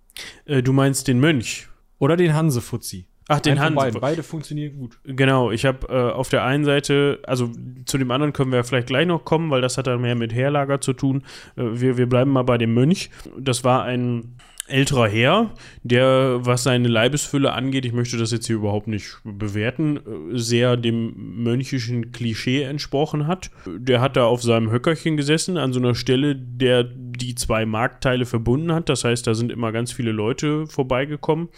äh, 0.45 0.61
du 0.63 0.73
meinst 0.73 1.07
den 1.07 1.19
Mönch. 1.19 1.67
Oder 1.99 2.15
den 2.15 2.33
Hansefutzi. 2.33 3.07
Ach, 3.27 3.39
den 3.41 3.51
Einen 3.51 3.57
von 3.59 3.65
Hans. 3.65 3.75
beiden. 3.75 4.01
Beide 4.01 4.23
funktionieren 4.23 4.77
gut. 4.77 4.99
Genau, 5.03 5.51
ich 5.51 5.65
habe 5.65 5.87
äh, 5.89 6.11
auf 6.13 6.29
der 6.29 6.43
einen 6.45 6.63
Seite, 6.65 7.19
also 7.27 7.51
zu 7.85 7.97
dem 7.99 8.09
anderen 8.09 8.33
können 8.33 8.51
wir 8.51 8.63
vielleicht 8.63 8.87
gleich 8.87 9.05
noch 9.05 9.23
kommen, 9.25 9.51
weil 9.51 9.61
das 9.61 9.77
hat 9.77 9.85
dann 9.85 10.01
mehr 10.01 10.15
mit 10.15 10.33
Heerlager 10.33 10.81
zu 10.81 10.93
tun. 10.93 11.23
Äh, 11.55 11.63
wir, 11.73 11.97
wir 11.97 12.07
bleiben 12.09 12.31
mal 12.31 12.43
bei 12.43 12.57
dem 12.57 12.73
Mönch. 12.73 13.11
Das 13.37 13.63
war 13.63 13.83
ein 13.83 14.37
älterer 14.69 15.07
Herr, 15.07 15.51
der, 15.83 16.39
was 16.41 16.63
seine 16.63 16.87
Leibesfülle 16.87 17.53
angeht, 17.53 17.85
ich 17.85 17.93
möchte 17.93 18.17
das 18.17 18.31
jetzt 18.31 18.47
hier 18.47 18.55
überhaupt 18.55 18.87
nicht 18.87 19.17
bewerten, 19.23 19.97
äh, 19.97 20.37
sehr 20.37 20.77
dem 20.77 21.13
mönchischen 21.43 22.11
Klischee 22.11 22.63
entsprochen 22.63 23.27
hat. 23.27 23.51
Der 23.65 24.01
hat 24.01 24.15
da 24.15 24.25
auf 24.25 24.41
seinem 24.41 24.71
Höckerchen 24.71 25.17
gesessen, 25.17 25.57
an 25.57 25.73
so 25.73 25.79
einer 25.79 25.95
Stelle, 25.95 26.35
der 26.35 26.83
die 26.83 27.35
zwei 27.35 27.65
Marktteile 27.65 28.25
verbunden 28.25 28.71
hat. 28.73 28.89
Das 28.89 29.03
heißt, 29.03 29.27
da 29.27 29.33
sind 29.33 29.51
immer 29.51 29.71
ganz 29.71 29.91
viele 29.91 30.11
Leute 30.11 30.67
vorbeigekommen. 30.67 31.49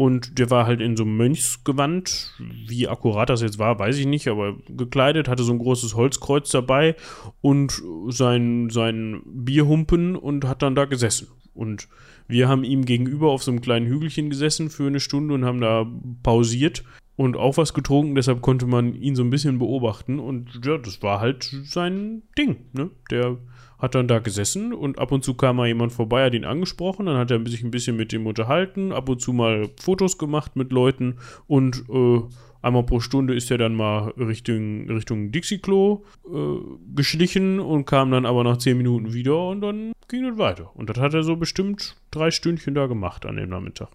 Und 0.00 0.38
der 0.38 0.48
war 0.48 0.66
halt 0.66 0.80
in 0.80 0.96
so 0.96 1.02
einem 1.02 1.18
Mönchsgewand. 1.18 2.32
Wie 2.66 2.88
akkurat 2.88 3.28
das 3.28 3.42
jetzt 3.42 3.58
war, 3.58 3.78
weiß 3.78 3.98
ich 3.98 4.06
nicht, 4.06 4.28
aber 4.28 4.56
gekleidet, 4.66 5.28
hatte 5.28 5.42
so 5.42 5.52
ein 5.52 5.58
großes 5.58 5.94
Holzkreuz 5.94 6.50
dabei 6.50 6.96
und 7.42 7.82
sein, 8.08 8.70
sein 8.70 9.20
Bierhumpen 9.26 10.16
und 10.16 10.46
hat 10.46 10.62
dann 10.62 10.74
da 10.74 10.86
gesessen. 10.86 11.28
Und 11.52 11.86
wir 12.30 12.48
haben 12.48 12.64
ihm 12.64 12.84
gegenüber 12.84 13.30
auf 13.30 13.42
so 13.42 13.50
einem 13.50 13.60
kleinen 13.60 13.86
Hügelchen 13.86 14.30
gesessen 14.30 14.70
für 14.70 14.86
eine 14.86 15.00
Stunde 15.00 15.34
und 15.34 15.44
haben 15.44 15.60
da 15.60 15.86
pausiert 16.22 16.84
und 17.20 17.36
auch 17.36 17.58
was 17.58 17.74
getrunken, 17.74 18.14
deshalb 18.14 18.40
konnte 18.40 18.66
man 18.66 18.94
ihn 18.94 19.14
so 19.14 19.22
ein 19.22 19.28
bisschen 19.28 19.58
beobachten. 19.58 20.18
Und 20.18 20.64
ja, 20.64 20.78
das 20.78 21.02
war 21.02 21.20
halt 21.20 21.54
sein 21.64 22.22
Ding, 22.38 22.56
ne? 22.72 22.90
Der 23.10 23.36
hat 23.78 23.94
dann 23.94 24.08
da 24.08 24.20
gesessen 24.20 24.72
und 24.72 24.98
ab 24.98 25.12
und 25.12 25.22
zu 25.22 25.34
kam 25.34 25.56
mal 25.56 25.66
jemand 25.66 25.92
vorbei, 25.92 26.24
hat 26.24 26.34
ihn 26.34 26.46
angesprochen, 26.46 27.06
dann 27.06 27.18
hat 27.18 27.30
er 27.30 27.44
sich 27.46 27.62
ein 27.62 27.70
bisschen 27.70 27.96
mit 27.96 28.12
ihm 28.12 28.26
unterhalten, 28.26 28.92
ab 28.92 29.08
und 29.08 29.20
zu 29.20 29.32
mal 29.32 29.68
Fotos 29.78 30.16
gemacht 30.16 30.56
mit 30.56 30.72
Leuten 30.72 31.16
und 31.46 31.84
äh, 31.90 32.20
einmal 32.62 32.84
pro 32.84 33.00
Stunde 33.00 33.34
ist 33.34 33.50
er 33.50 33.58
dann 33.58 33.74
mal 33.74 34.10
Richtung, 34.18 34.88
Richtung 34.90 35.32
Dixie-Klo 35.32 36.04
äh, 36.26 36.56
geschlichen 36.94 37.60
und 37.60 37.84
kam 37.86 38.10
dann 38.10 38.26
aber 38.26 38.44
nach 38.44 38.58
zehn 38.58 38.76
Minuten 38.76 39.12
wieder 39.12 39.48
und 39.48 39.60
dann 39.60 39.92
ging 40.08 40.24
es 40.24 40.38
weiter. 40.38 40.70
Und 40.74 40.90
das 40.90 40.98
hat 40.98 41.14
er 41.14 41.22
so 41.22 41.36
bestimmt 41.36 41.96
drei 42.10 42.30
Stündchen 42.30 42.74
da 42.74 42.86
gemacht 42.86 43.26
an 43.26 43.36
dem 43.36 43.48
Nachmittag. 43.50 43.88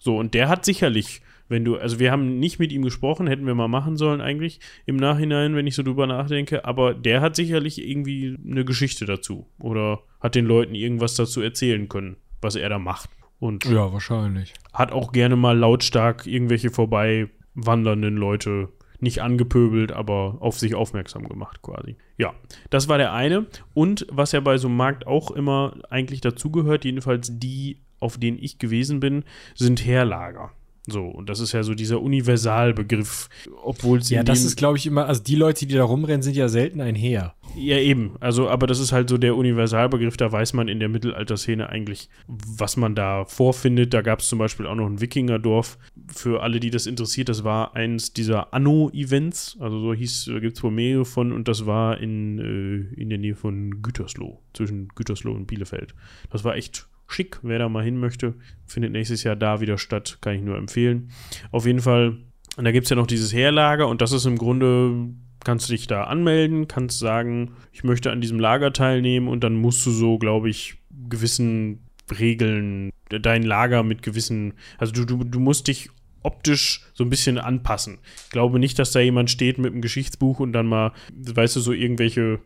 So, 0.00 0.16
und 0.16 0.32
der 0.34 0.48
hat 0.48 0.64
sicherlich, 0.64 1.22
wenn 1.48 1.64
du, 1.64 1.76
also 1.76 1.98
wir 1.98 2.12
haben 2.12 2.38
nicht 2.38 2.58
mit 2.58 2.72
ihm 2.72 2.82
gesprochen, 2.82 3.26
hätten 3.26 3.46
wir 3.46 3.54
mal 3.54 3.68
machen 3.68 3.96
sollen 3.96 4.20
eigentlich 4.20 4.60
im 4.86 4.96
Nachhinein, 4.96 5.54
wenn 5.56 5.66
ich 5.66 5.74
so 5.74 5.82
drüber 5.82 6.06
nachdenke, 6.06 6.64
aber 6.64 6.94
der 6.94 7.20
hat 7.20 7.36
sicherlich 7.36 7.82
irgendwie 7.86 8.36
eine 8.48 8.64
Geschichte 8.64 9.06
dazu 9.06 9.46
oder 9.58 10.00
hat 10.20 10.34
den 10.34 10.46
Leuten 10.46 10.74
irgendwas 10.74 11.14
dazu 11.14 11.40
erzählen 11.40 11.88
können, 11.88 12.16
was 12.40 12.54
er 12.54 12.68
da 12.68 12.78
macht. 12.78 13.10
Und 13.40 13.64
Ja, 13.66 13.92
wahrscheinlich. 13.92 14.54
hat 14.72 14.90
auch 14.92 15.12
gerne 15.12 15.36
mal 15.36 15.56
lautstark 15.56 16.26
irgendwelche 16.26 16.70
vorbei 16.70 17.28
wandernden 17.66 18.16
Leute 18.16 18.68
nicht 19.00 19.22
angepöbelt, 19.22 19.92
aber 19.92 20.38
auf 20.40 20.58
sich 20.58 20.74
aufmerksam 20.74 21.28
gemacht 21.28 21.62
quasi. 21.62 21.96
Ja, 22.16 22.34
das 22.70 22.88
war 22.88 22.98
der 22.98 23.12
eine. 23.12 23.46
Und 23.74 24.06
was 24.10 24.32
ja 24.32 24.40
bei 24.40 24.58
so 24.58 24.68
einem 24.68 24.76
Markt 24.76 25.06
auch 25.06 25.30
immer 25.30 25.76
eigentlich 25.88 26.20
dazugehört, 26.20 26.84
jedenfalls 26.84 27.38
die 27.38 27.78
auf 28.00 28.18
denen 28.18 28.38
ich 28.40 28.58
gewesen 28.58 29.00
bin, 29.00 29.24
sind 29.54 29.84
Heerlager. 29.84 30.52
So, 30.90 31.04
und 31.04 31.28
das 31.28 31.40
ist 31.40 31.52
ja 31.52 31.62
so 31.62 31.74
dieser 31.74 32.00
Universalbegriff, 32.00 33.28
obwohl 33.62 33.98
es 33.98 34.08
Ja, 34.08 34.22
das 34.22 34.44
ist, 34.44 34.56
glaube 34.56 34.78
ich, 34.78 34.86
immer, 34.86 35.06
also 35.06 35.22
die 35.22 35.36
Leute, 35.36 35.66
die 35.66 35.74
da 35.74 35.84
rumrennen, 35.84 36.22
sind 36.22 36.34
ja 36.34 36.48
selten 36.48 36.80
ein 36.80 36.94
Heer. 36.94 37.34
Ja, 37.56 37.76
eben. 37.76 38.16
Also, 38.20 38.48
aber 38.48 38.66
das 38.66 38.78
ist 38.78 38.92
halt 38.92 39.10
so 39.10 39.18
der 39.18 39.36
Universalbegriff, 39.36 40.16
da 40.16 40.32
weiß 40.32 40.54
man 40.54 40.68
in 40.68 40.80
der 40.80 40.88
Mittelalterszene 40.88 41.68
eigentlich, 41.68 42.08
was 42.26 42.76
man 42.76 42.94
da 42.94 43.24
vorfindet. 43.26 43.92
Da 43.92 44.00
gab 44.00 44.20
es 44.20 44.28
zum 44.28 44.38
Beispiel 44.38 44.66
auch 44.66 44.74
noch 44.74 44.86
ein 44.86 45.00
Wikingerdorf. 45.00 45.78
Für 46.08 46.42
alle, 46.42 46.58
die 46.60 46.70
das 46.70 46.86
interessiert, 46.86 47.28
das 47.28 47.44
war 47.44 47.76
eins 47.76 48.12
dieser 48.12 48.54
Anno-Events. 48.54 49.58
Also 49.60 49.80
so 49.80 49.92
hieß, 49.92 50.30
da 50.32 50.38
gibt 50.38 50.56
es 50.56 50.62
wohl 50.62 50.70
mehrere 50.70 51.04
von 51.04 51.32
und 51.32 51.48
das 51.48 51.66
war 51.66 51.98
in, 52.00 52.38
äh, 52.38 53.00
in 53.00 53.10
der 53.10 53.18
Nähe 53.18 53.34
von 53.34 53.82
Gütersloh, 53.82 54.40
zwischen 54.54 54.88
Gütersloh 54.94 55.32
und 55.32 55.46
Bielefeld. 55.46 55.94
Das 56.30 56.44
war 56.44 56.56
echt 56.56 56.88
schick. 57.08 57.40
Wer 57.42 57.58
da 57.58 57.68
mal 57.68 57.82
hin 57.82 57.98
möchte, 57.98 58.34
findet 58.66 58.92
nächstes 58.92 59.24
Jahr 59.24 59.34
da 59.34 59.60
wieder 59.60 59.78
statt, 59.78 60.18
kann 60.20 60.34
ich 60.34 60.42
nur 60.42 60.56
empfehlen. 60.56 61.10
Auf 61.50 61.66
jeden 61.66 61.80
Fall, 61.80 62.18
und 62.56 62.64
da 62.64 62.70
gibt 62.70 62.84
es 62.84 62.90
ja 62.90 62.96
noch 62.96 63.06
dieses 63.06 63.32
Heerlager 63.32 63.88
und 63.88 64.00
das 64.00 64.12
ist 64.12 64.26
im 64.26 64.38
Grunde, 64.38 65.08
kannst 65.42 65.68
du 65.68 65.72
dich 65.72 65.86
da 65.86 66.04
anmelden, 66.04 66.68
kannst 66.68 66.98
sagen, 66.98 67.52
ich 67.72 67.82
möchte 67.82 68.12
an 68.12 68.20
diesem 68.20 68.38
Lager 68.38 68.72
teilnehmen 68.72 69.26
und 69.26 69.42
dann 69.42 69.56
musst 69.56 69.84
du 69.86 69.90
so, 69.90 70.18
glaube 70.18 70.50
ich, 70.50 70.78
gewissen 71.08 71.80
Regeln, 72.18 72.90
dein 73.08 73.42
Lager 73.42 73.82
mit 73.82 74.02
gewissen, 74.02 74.54
also 74.78 74.92
du, 74.92 75.04
du, 75.04 75.24
du 75.24 75.40
musst 75.40 75.68
dich 75.68 75.90
optisch 76.22 76.84
so 76.94 77.04
ein 77.04 77.10
bisschen 77.10 77.38
anpassen. 77.38 77.98
Ich 78.24 78.30
glaube 78.30 78.58
nicht, 78.58 78.78
dass 78.78 78.92
da 78.92 79.00
jemand 79.00 79.30
steht 79.30 79.58
mit 79.58 79.72
einem 79.72 79.82
Geschichtsbuch 79.82 80.40
und 80.40 80.52
dann 80.52 80.66
mal, 80.66 80.92
weißt 81.14 81.56
du, 81.56 81.60
so 81.60 81.72
irgendwelche 81.72 82.40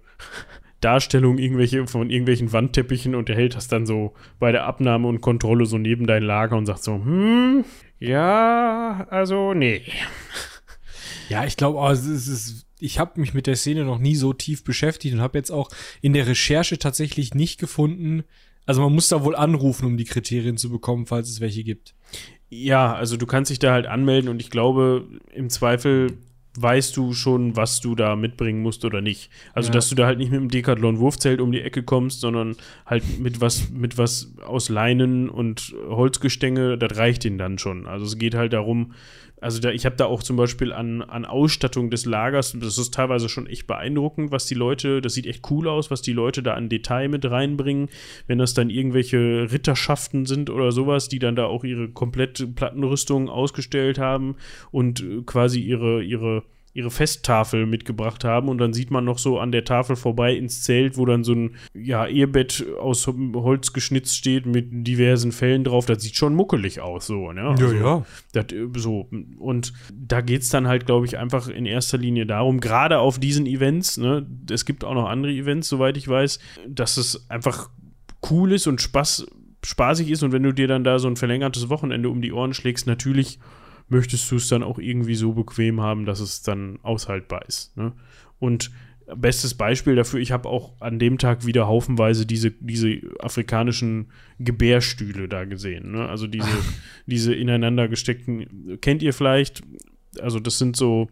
Darstellungen 0.82 1.38
irgendwelche, 1.38 1.86
von 1.86 2.10
irgendwelchen 2.10 2.52
Wandteppichen 2.52 3.14
und 3.14 3.30
er 3.30 3.36
hält 3.36 3.54
das 3.54 3.68
dann 3.68 3.86
so 3.86 4.12
bei 4.38 4.52
der 4.52 4.64
Abnahme 4.64 5.08
und 5.08 5.20
Kontrolle 5.20 5.64
so 5.66 5.78
neben 5.78 6.06
dein 6.06 6.22
Lager 6.22 6.56
und 6.56 6.66
sagt 6.66 6.82
so, 6.82 6.94
hm, 6.94 7.64
ja, 7.98 9.06
also 9.10 9.54
nee. 9.54 9.82
Ja, 11.28 11.46
ich 11.46 11.56
glaube, 11.56 11.80
also 11.80 12.12
es 12.12 12.26
ist, 12.26 12.66
ich 12.78 12.98
habe 12.98 13.20
mich 13.20 13.32
mit 13.32 13.46
der 13.46 13.56
Szene 13.56 13.84
noch 13.84 13.98
nie 13.98 14.16
so 14.16 14.32
tief 14.32 14.64
beschäftigt 14.64 15.14
und 15.14 15.20
habe 15.20 15.38
jetzt 15.38 15.50
auch 15.50 15.70
in 16.00 16.12
der 16.12 16.26
Recherche 16.26 16.78
tatsächlich 16.78 17.32
nicht 17.32 17.58
gefunden. 17.58 18.24
Also 18.66 18.82
man 18.82 18.92
muss 18.92 19.08
da 19.08 19.24
wohl 19.24 19.36
anrufen, 19.36 19.86
um 19.86 19.96
die 19.96 20.04
Kriterien 20.04 20.56
zu 20.56 20.68
bekommen, 20.68 21.06
falls 21.06 21.30
es 21.30 21.40
welche 21.40 21.64
gibt. 21.64 21.94
Ja, 22.50 22.92
also 22.92 23.16
du 23.16 23.24
kannst 23.24 23.50
dich 23.50 23.60
da 23.60 23.72
halt 23.72 23.86
anmelden 23.86 24.28
und 24.28 24.42
ich 24.42 24.50
glaube, 24.50 25.08
im 25.32 25.48
Zweifel 25.48 26.18
weißt 26.59 26.97
du 26.97 27.14
schon, 27.14 27.56
was 27.56 27.80
du 27.80 27.94
da 27.94 28.16
mitbringen 28.16 28.62
musst 28.62 28.85
oder 28.85 29.00
nicht. 29.00 29.30
Also, 29.54 29.68
ja. 29.68 29.75
dass 29.75 29.88
du 29.88 29.94
da 29.94 30.06
halt 30.06 30.18
nicht 30.18 30.30
mit 30.30 30.40
dem 30.40 30.50
Decathlon 30.50 30.99
Wurfzelt 30.99 31.40
um 31.40 31.52
die 31.52 31.62
Ecke 31.62 31.82
kommst, 31.82 32.21
sondern 32.21 32.56
halt 32.87 33.18
mit 33.18 33.40
was, 33.40 33.71
mit 33.71 33.99
was 33.99 34.35
aus 34.44 34.68
Leinen 34.68 35.28
und 35.28 35.75
Holzgestänge, 35.88 36.76
das 36.76 36.99
reicht 36.99 37.25
ihnen 37.25 37.38
dann 37.38 37.59
schon. 37.59 37.87
Also, 37.87 38.04
es 38.04 38.18
geht 38.18 38.35
halt 38.35 38.52
darum, 38.52 38.92
also 39.42 39.61
da, 39.61 39.70
ich 39.70 39.84
habe 39.84 39.96
da 39.96 40.06
auch 40.06 40.22
zum 40.22 40.37
Beispiel 40.37 40.72
an, 40.72 41.02
an 41.02 41.25
Ausstattung 41.25 41.90
des 41.90 42.04
Lagers, 42.04 42.56
das 42.58 42.78
ist 42.78 42.94
teilweise 42.94 43.28
schon 43.28 43.46
echt 43.46 43.66
beeindruckend, 43.66 44.30
was 44.30 44.46
die 44.46 44.54
Leute, 44.54 45.00
das 45.00 45.14
sieht 45.14 45.26
echt 45.26 45.50
cool 45.50 45.68
aus, 45.68 45.90
was 45.90 46.00
die 46.00 46.12
Leute 46.12 46.42
da 46.42 46.54
an 46.54 46.68
Detail 46.68 47.08
mit 47.08 47.28
reinbringen. 47.28 47.88
Wenn 48.26 48.38
das 48.38 48.54
dann 48.54 48.70
irgendwelche 48.70 49.50
Ritterschaften 49.50 50.26
sind 50.26 50.49
oder 50.49 50.72
sowas, 50.72 51.08
die 51.08 51.18
dann 51.18 51.37
da 51.37 51.46
auch 51.46 51.64
ihre 51.64 51.88
komplette 51.88 52.46
Plattenrüstung 52.46 53.28
ausgestellt 53.28 53.99
haben 53.99 54.37
und 54.70 55.00
äh, 55.00 55.22
quasi 55.26 55.61
ihre, 55.61 56.02
ihre 56.02 56.44
ihre 56.74 56.90
Festtafel 56.90 57.66
mitgebracht 57.66 58.24
haben 58.24 58.48
und 58.48 58.58
dann 58.58 58.72
sieht 58.72 58.90
man 58.90 59.04
noch 59.04 59.18
so 59.18 59.38
an 59.38 59.52
der 59.52 59.64
Tafel 59.64 59.94
vorbei 59.94 60.34
ins 60.34 60.62
Zelt, 60.62 60.96
wo 60.96 61.04
dann 61.04 61.22
so 61.22 61.34
ein 61.34 61.56
ja, 61.74 62.06
Ehebett 62.06 62.64
aus 62.80 63.06
Holz 63.06 63.74
geschnitzt 63.74 64.16
steht 64.16 64.46
mit 64.46 64.68
diversen 64.86 65.32
Fällen 65.32 65.64
drauf. 65.64 65.84
Das 65.84 66.02
sieht 66.02 66.16
schon 66.16 66.34
muckelig 66.34 66.80
aus, 66.80 67.06
so, 67.06 67.32
ne? 67.32 67.42
Also, 67.42 67.72
ja, 67.72 67.80
ja. 67.80 68.06
Das, 68.32 68.46
so. 68.76 69.08
Und 69.38 69.74
da 69.92 70.22
geht 70.22 70.42
es 70.42 70.48
dann 70.48 70.66
halt, 70.66 70.86
glaube 70.86 71.04
ich, 71.04 71.18
einfach 71.18 71.48
in 71.48 71.66
erster 71.66 71.98
Linie 71.98 72.24
darum, 72.24 72.60
gerade 72.60 73.00
auf 73.00 73.18
diesen 73.18 73.46
Events, 73.46 73.98
ne, 73.98 74.26
es 74.50 74.64
gibt 74.64 74.82
auch 74.84 74.94
noch 74.94 75.08
andere 75.08 75.32
Events, 75.32 75.68
soweit 75.68 75.98
ich 75.98 76.08
weiß, 76.08 76.38
dass 76.66 76.96
es 76.96 77.28
einfach 77.28 77.68
cool 78.30 78.52
ist 78.52 78.66
und 78.66 78.80
Spaß, 78.80 79.26
spaßig 79.62 80.10
ist 80.10 80.22
und 80.22 80.32
wenn 80.32 80.42
du 80.42 80.52
dir 80.52 80.68
dann 80.68 80.84
da 80.84 80.98
so 80.98 81.08
ein 81.08 81.16
verlängertes 81.16 81.68
Wochenende 81.68 82.08
um 82.08 82.22
die 82.22 82.32
Ohren 82.32 82.54
schlägst, 82.54 82.86
natürlich 82.86 83.38
möchtest 83.92 84.30
du 84.30 84.37
es 84.37 84.49
dann 84.49 84.62
auch 84.62 84.78
irgendwie 84.78 85.14
so 85.14 85.32
bequem 85.34 85.80
haben, 85.80 86.06
dass 86.06 86.18
es 86.18 86.42
dann 86.42 86.78
aushaltbar 86.82 87.46
ist. 87.46 87.76
Ne? 87.76 87.92
Und 88.40 88.72
bestes 89.16 89.54
Beispiel 89.54 89.94
dafür, 89.94 90.18
ich 90.18 90.32
habe 90.32 90.49
auch 90.49 90.72
an 90.80 90.99
dem 90.99 91.18
Tag 91.18 91.44
wieder 91.44 91.66
haufenweise 91.66 92.25
diese, 92.25 92.50
diese 92.50 93.00
afrikanischen 93.20 94.11
Gebärstühle 94.38 95.28
da 95.28 95.44
gesehen. 95.44 95.92
Ne? 95.92 96.08
Also 96.08 96.26
diese, 96.26 96.49
diese 97.06 97.34
ineinander 97.34 97.87
gesteckten, 97.87 98.78
kennt 98.80 99.02
ihr 99.02 99.12
vielleicht? 99.12 99.62
Also 100.20 100.40
das 100.40 100.58
sind 100.58 100.75
so, 100.75 101.08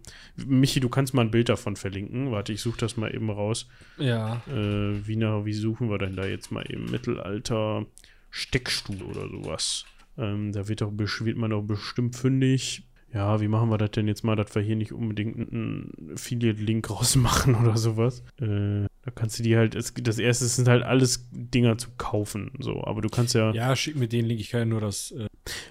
Michi, 0.46 0.80
du 0.80 0.88
kannst 0.88 1.12
mal 1.12 1.22
ein 1.22 1.30
Bild 1.30 1.50
davon 1.50 1.76
verlinken. 1.76 2.30
Warte, 2.30 2.54
ich 2.54 2.62
suche 2.62 2.78
das 2.78 2.96
mal 2.96 3.14
eben 3.14 3.28
raus. 3.28 3.68
Ja. 3.99 4.42
Äh, 4.49 5.06
wie, 5.06 5.16
na, 5.16 5.44
wie 5.44 5.52
suchen 5.52 5.90
wir 5.90 5.99
denn 5.99 6.16
da 6.16 6.26
jetzt 6.26 6.50
mal 6.50 6.64
eben 6.66 6.90
Mittelalter 6.90 7.84
Steckstuhl 8.30 9.02
oder 9.02 9.28
sowas? 9.28 9.84
Ähm, 10.18 10.52
da 10.52 10.68
wird, 10.68 10.80
doch, 10.80 10.92
wird 10.96 11.36
man 11.36 11.50
doch 11.50 11.62
bestimmt 11.62 12.16
fündig. 12.16 12.84
Ja, 13.12 13.40
wie 13.40 13.48
machen 13.48 13.70
wir 13.70 13.78
das 13.78 13.90
denn 13.90 14.06
jetzt 14.06 14.22
mal, 14.22 14.36
dass 14.36 14.54
wir 14.54 14.62
hier 14.62 14.76
nicht 14.76 14.92
unbedingt 14.92 15.36
einen 15.36 16.12
Affiliate-Link 16.14 16.88
rausmachen 16.90 17.56
oder 17.56 17.76
sowas? 17.76 18.22
Äh, 18.40 18.86
da 19.02 19.10
kannst 19.14 19.38
du 19.38 19.42
die 19.42 19.56
halt, 19.56 19.74
das 19.74 20.18
erste 20.18 20.44
sind 20.44 20.68
halt 20.68 20.82
alles 20.82 21.28
Dinger 21.32 21.78
zu 21.78 21.88
kaufen, 21.96 22.52
so, 22.58 22.84
aber 22.84 23.00
du 23.00 23.08
kannst 23.08 23.34
ja. 23.34 23.52
Ja, 23.52 23.74
schick 23.74 23.96
mir 23.96 24.08
den 24.08 24.26
Link, 24.26 24.40
ich 24.40 24.50
kann 24.50 24.60
ja 24.60 24.66
nur 24.66 24.80
das. 24.80 25.12
Äh 25.12 25.26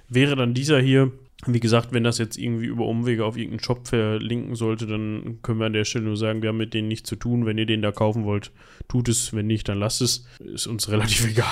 wäre 0.10 0.36
dann 0.36 0.54
dieser 0.54 0.82
hier, 0.82 1.12
wie 1.46 1.60
gesagt, 1.60 1.94
wenn 1.94 2.04
das 2.04 2.18
jetzt 2.18 2.38
irgendwie 2.38 2.66
über 2.66 2.86
Umwege 2.86 3.26
auf 3.26 3.38
irgendeinen 3.38 3.64
Shop 3.64 3.88
verlinken 3.88 4.56
sollte, 4.56 4.88
dann 4.88 5.40
können 5.42 5.60
wir 5.60 5.68
an 5.68 5.74
der 5.74 5.86
Stelle 5.86 6.06
nur 6.06 6.18
sagen, 6.18 6.42
wir 6.42 6.50
haben 6.50 6.58
mit 6.58 6.74
denen 6.74 6.90
nichts 6.90 7.08
zu 7.08 7.16
tun. 7.16 7.46
Wenn 7.46 7.58
ihr 7.58 7.66
den 7.66 7.82
da 7.82 7.92
kaufen 7.92 8.26
wollt, 8.26 8.52
tut 8.90 9.08
es. 9.08 9.34
Wenn 9.34 9.48
nicht, 9.48 9.70
dann 9.70 9.80
lasst 9.80 10.02
es. 10.02 10.28
Ist 10.40 10.68
uns 10.68 10.90
relativ 10.90 11.26
egal. 11.30 11.48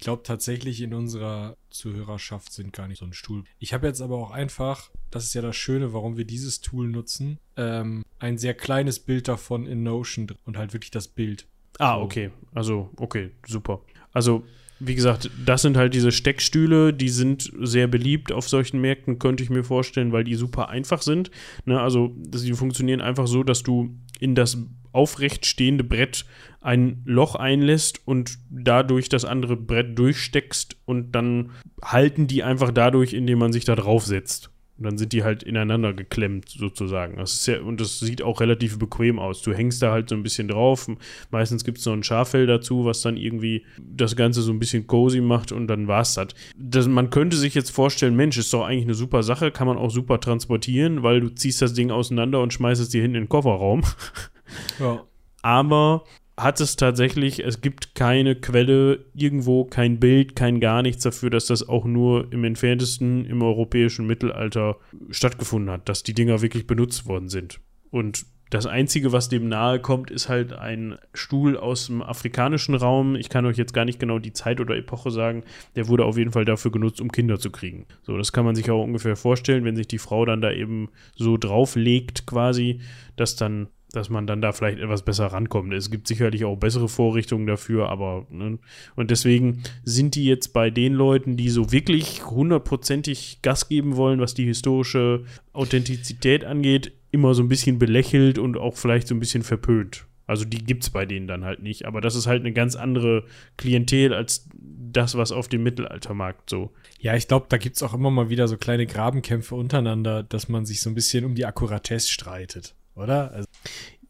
Ich 0.00 0.04
glaube 0.04 0.22
tatsächlich 0.22 0.80
in 0.80 0.94
unserer 0.94 1.58
Zuhörerschaft 1.68 2.54
sind 2.54 2.72
gar 2.72 2.88
nicht 2.88 3.00
so 3.00 3.04
ein 3.04 3.12
Stuhl. 3.12 3.44
Ich 3.58 3.74
habe 3.74 3.86
jetzt 3.86 4.00
aber 4.00 4.16
auch 4.16 4.30
einfach, 4.30 4.90
das 5.10 5.24
ist 5.24 5.34
ja 5.34 5.42
das 5.42 5.56
Schöne, 5.56 5.92
warum 5.92 6.16
wir 6.16 6.24
dieses 6.24 6.62
Tool 6.62 6.88
nutzen, 6.88 7.38
ähm, 7.58 8.02
ein 8.18 8.38
sehr 8.38 8.54
kleines 8.54 8.98
Bild 8.98 9.28
davon 9.28 9.66
in 9.66 9.82
Notion 9.82 10.28
und 10.46 10.56
halt 10.56 10.72
wirklich 10.72 10.90
das 10.90 11.06
Bild. 11.06 11.46
Ah, 11.78 12.00
okay. 12.00 12.30
Also, 12.54 12.88
okay, 12.96 13.32
super. 13.46 13.82
Also 14.14 14.42
wie 14.78 14.94
gesagt, 14.94 15.30
das 15.44 15.60
sind 15.60 15.76
halt 15.76 15.92
diese 15.92 16.12
Steckstühle, 16.12 16.94
die 16.94 17.10
sind 17.10 17.52
sehr 17.60 17.86
beliebt 17.86 18.32
auf 18.32 18.48
solchen 18.48 18.80
Märkten, 18.80 19.18
könnte 19.18 19.42
ich 19.42 19.50
mir 19.50 19.64
vorstellen, 19.64 20.12
weil 20.12 20.24
die 20.24 20.34
super 20.34 20.70
einfach 20.70 21.02
sind. 21.02 21.30
Ne, 21.66 21.78
also, 21.78 22.14
die 22.16 22.54
funktionieren 22.54 23.02
einfach 23.02 23.26
so, 23.26 23.42
dass 23.42 23.62
du 23.62 23.94
in 24.18 24.34
das 24.34 24.56
aufrecht 24.92 25.46
stehende 25.46 25.84
Brett 25.84 26.24
ein 26.60 27.02
Loch 27.04 27.34
einlässt 27.34 28.06
und 28.06 28.38
dadurch 28.50 29.08
das 29.08 29.24
andere 29.24 29.56
Brett 29.56 29.98
durchsteckst 29.98 30.76
und 30.84 31.12
dann 31.12 31.52
halten 31.82 32.26
die 32.26 32.42
einfach 32.42 32.70
dadurch, 32.70 33.14
indem 33.14 33.38
man 33.38 33.52
sich 33.52 33.64
da 33.64 33.76
drauf 33.76 34.04
setzt. 34.04 34.50
Und 34.80 34.84
dann 34.84 34.96
sind 34.96 35.12
die 35.12 35.24
halt 35.24 35.42
ineinander 35.42 35.92
geklemmt, 35.92 36.48
sozusagen. 36.48 37.18
Das 37.18 37.34
ist 37.34 37.46
ja, 37.46 37.60
und 37.60 37.82
das 37.82 38.00
sieht 38.00 38.22
auch 38.22 38.40
relativ 38.40 38.78
bequem 38.78 39.18
aus. 39.18 39.42
Du 39.42 39.52
hängst 39.52 39.82
da 39.82 39.92
halt 39.92 40.08
so 40.08 40.14
ein 40.14 40.22
bisschen 40.22 40.48
drauf. 40.48 40.90
Meistens 41.30 41.64
gibt 41.64 41.76
es 41.76 41.84
noch 41.84 41.92
ein 41.92 42.02
Schaffell 42.02 42.46
dazu, 42.46 42.86
was 42.86 43.02
dann 43.02 43.18
irgendwie 43.18 43.66
das 43.78 44.16
Ganze 44.16 44.40
so 44.40 44.50
ein 44.50 44.58
bisschen 44.58 44.86
cozy 44.86 45.20
macht 45.20 45.52
und 45.52 45.66
dann 45.66 45.86
war's 45.86 46.14
das. 46.14 46.28
das. 46.56 46.88
Man 46.88 47.10
könnte 47.10 47.36
sich 47.36 47.54
jetzt 47.54 47.70
vorstellen, 47.70 48.16
Mensch, 48.16 48.38
ist 48.38 48.54
doch 48.54 48.64
eigentlich 48.64 48.84
eine 48.84 48.94
super 48.94 49.22
Sache, 49.22 49.50
kann 49.50 49.66
man 49.66 49.76
auch 49.76 49.90
super 49.90 50.18
transportieren, 50.18 51.02
weil 51.02 51.20
du 51.20 51.28
ziehst 51.28 51.60
das 51.60 51.74
Ding 51.74 51.90
auseinander 51.90 52.40
und 52.40 52.54
schmeißt 52.54 52.80
es 52.80 52.88
dir 52.88 53.02
hinten 53.02 53.16
in 53.16 53.22
den 53.24 53.28
Kofferraum. 53.28 53.82
Ja. 54.78 55.04
Aber 55.42 56.04
hat 56.36 56.60
es 56.60 56.76
tatsächlich, 56.76 57.44
es 57.44 57.60
gibt 57.60 57.94
keine 57.94 58.34
Quelle 58.34 59.04
irgendwo, 59.14 59.64
kein 59.64 60.00
Bild, 60.00 60.36
kein 60.36 60.60
gar 60.60 60.82
nichts 60.82 61.02
dafür, 61.02 61.30
dass 61.30 61.46
das 61.46 61.68
auch 61.68 61.84
nur 61.84 62.32
im 62.32 62.44
entferntesten 62.44 63.26
im 63.26 63.42
europäischen 63.42 64.06
Mittelalter 64.06 64.76
stattgefunden 65.10 65.70
hat, 65.70 65.88
dass 65.88 66.02
die 66.02 66.14
Dinger 66.14 66.40
wirklich 66.40 66.66
benutzt 66.66 67.06
worden 67.06 67.28
sind. 67.28 67.60
Und 67.90 68.24
das 68.50 68.66
Einzige, 68.66 69.12
was 69.12 69.28
dem 69.28 69.48
nahe 69.48 69.78
kommt, 69.78 70.10
ist 70.10 70.28
halt 70.28 70.52
ein 70.52 70.98
Stuhl 71.14 71.56
aus 71.56 71.86
dem 71.86 72.02
afrikanischen 72.02 72.74
Raum. 72.74 73.14
Ich 73.14 73.28
kann 73.28 73.46
euch 73.46 73.56
jetzt 73.56 73.72
gar 73.72 73.84
nicht 73.84 74.00
genau 74.00 74.18
die 74.18 74.32
Zeit 74.32 74.60
oder 74.60 74.76
Epoche 74.76 75.12
sagen. 75.12 75.44
Der 75.76 75.86
wurde 75.86 76.04
auf 76.04 76.18
jeden 76.18 76.32
Fall 76.32 76.44
dafür 76.44 76.72
genutzt, 76.72 77.00
um 77.00 77.12
Kinder 77.12 77.38
zu 77.38 77.50
kriegen. 77.50 77.86
So, 78.02 78.18
das 78.18 78.32
kann 78.32 78.44
man 78.44 78.56
sich 78.56 78.68
auch 78.70 78.82
ungefähr 78.82 79.14
vorstellen, 79.14 79.64
wenn 79.64 79.76
sich 79.76 79.86
die 79.86 79.98
Frau 79.98 80.24
dann 80.24 80.40
da 80.40 80.50
eben 80.50 80.88
so 81.14 81.36
drauflegt, 81.36 82.26
quasi, 82.26 82.80
dass 83.14 83.36
dann 83.36 83.68
dass 83.92 84.08
man 84.08 84.26
dann 84.26 84.40
da 84.40 84.52
vielleicht 84.52 84.78
etwas 84.78 85.04
besser 85.04 85.26
rankommt. 85.26 85.72
Es 85.72 85.90
gibt 85.90 86.06
sicherlich 86.06 86.44
auch 86.44 86.56
bessere 86.56 86.88
Vorrichtungen 86.88 87.46
dafür, 87.46 87.88
aber 87.88 88.26
ne? 88.30 88.58
und 88.96 89.10
deswegen 89.10 89.62
sind 89.82 90.14
die 90.14 90.24
jetzt 90.24 90.52
bei 90.52 90.70
den 90.70 90.94
Leuten, 90.94 91.36
die 91.36 91.50
so 91.50 91.72
wirklich 91.72 92.24
hundertprozentig 92.26 93.40
Gas 93.42 93.68
geben 93.68 93.96
wollen, 93.96 94.20
was 94.20 94.34
die 94.34 94.46
historische 94.46 95.24
Authentizität 95.52 96.44
angeht, 96.44 96.92
immer 97.10 97.34
so 97.34 97.42
ein 97.42 97.48
bisschen 97.48 97.78
belächelt 97.78 98.38
und 98.38 98.56
auch 98.56 98.76
vielleicht 98.76 99.08
so 99.08 99.14
ein 99.14 99.20
bisschen 99.20 99.42
verpönt. 99.42 100.06
Also 100.30 100.44
die 100.44 100.64
gibt 100.64 100.84
es 100.84 100.90
bei 100.90 101.06
denen 101.06 101.26
dann 101.26 101.44
halt 101.44 101.60
nicht. 101.60 101.86
Aber 101.86 102.00
das 102.00 102.14
ist 102.14 102.28
halt 102.28 102.42
eine 102.42 102.52
ganz 102.52 102.76
andere 102.76 103.24
Klientel 103.56 104.14
als 104.14 104.48
das, 104.54 105.16
was 105.16 105.32
auf 105.32 105.48
dem 105.48 105.64
Mittelaltermarkt 105.64 106.48
so. 106.48 106.70
Ja, 107.00 107.16
ich 107.16 107.26
glaube, 107.26 107.46
da 107.48 107.58
gibt 107.58 107.74
es 107.74 107.82
auch 107.82 107.94
immer 107.94 108.12
mal 108.12 108.30
wieder 108.30 108.46
so 108.46 108.56
kleine 108.56 108.86
Grabenkämpfe 108.86 109.56
untereinander, 109.56 110.22
dass 110.22 110.48
man 110.48 110.66
sich 110.66 110.82
so 110.82 110.90
ein 110.90 110.94
bisschen 110.94 111.24
um 111.24 111.34
die 111.34 111.46
Akkuratesse 111.46 112.08
streitet, 112.08 112.76
oder? 113.00 113.32
Also 113.32 113.48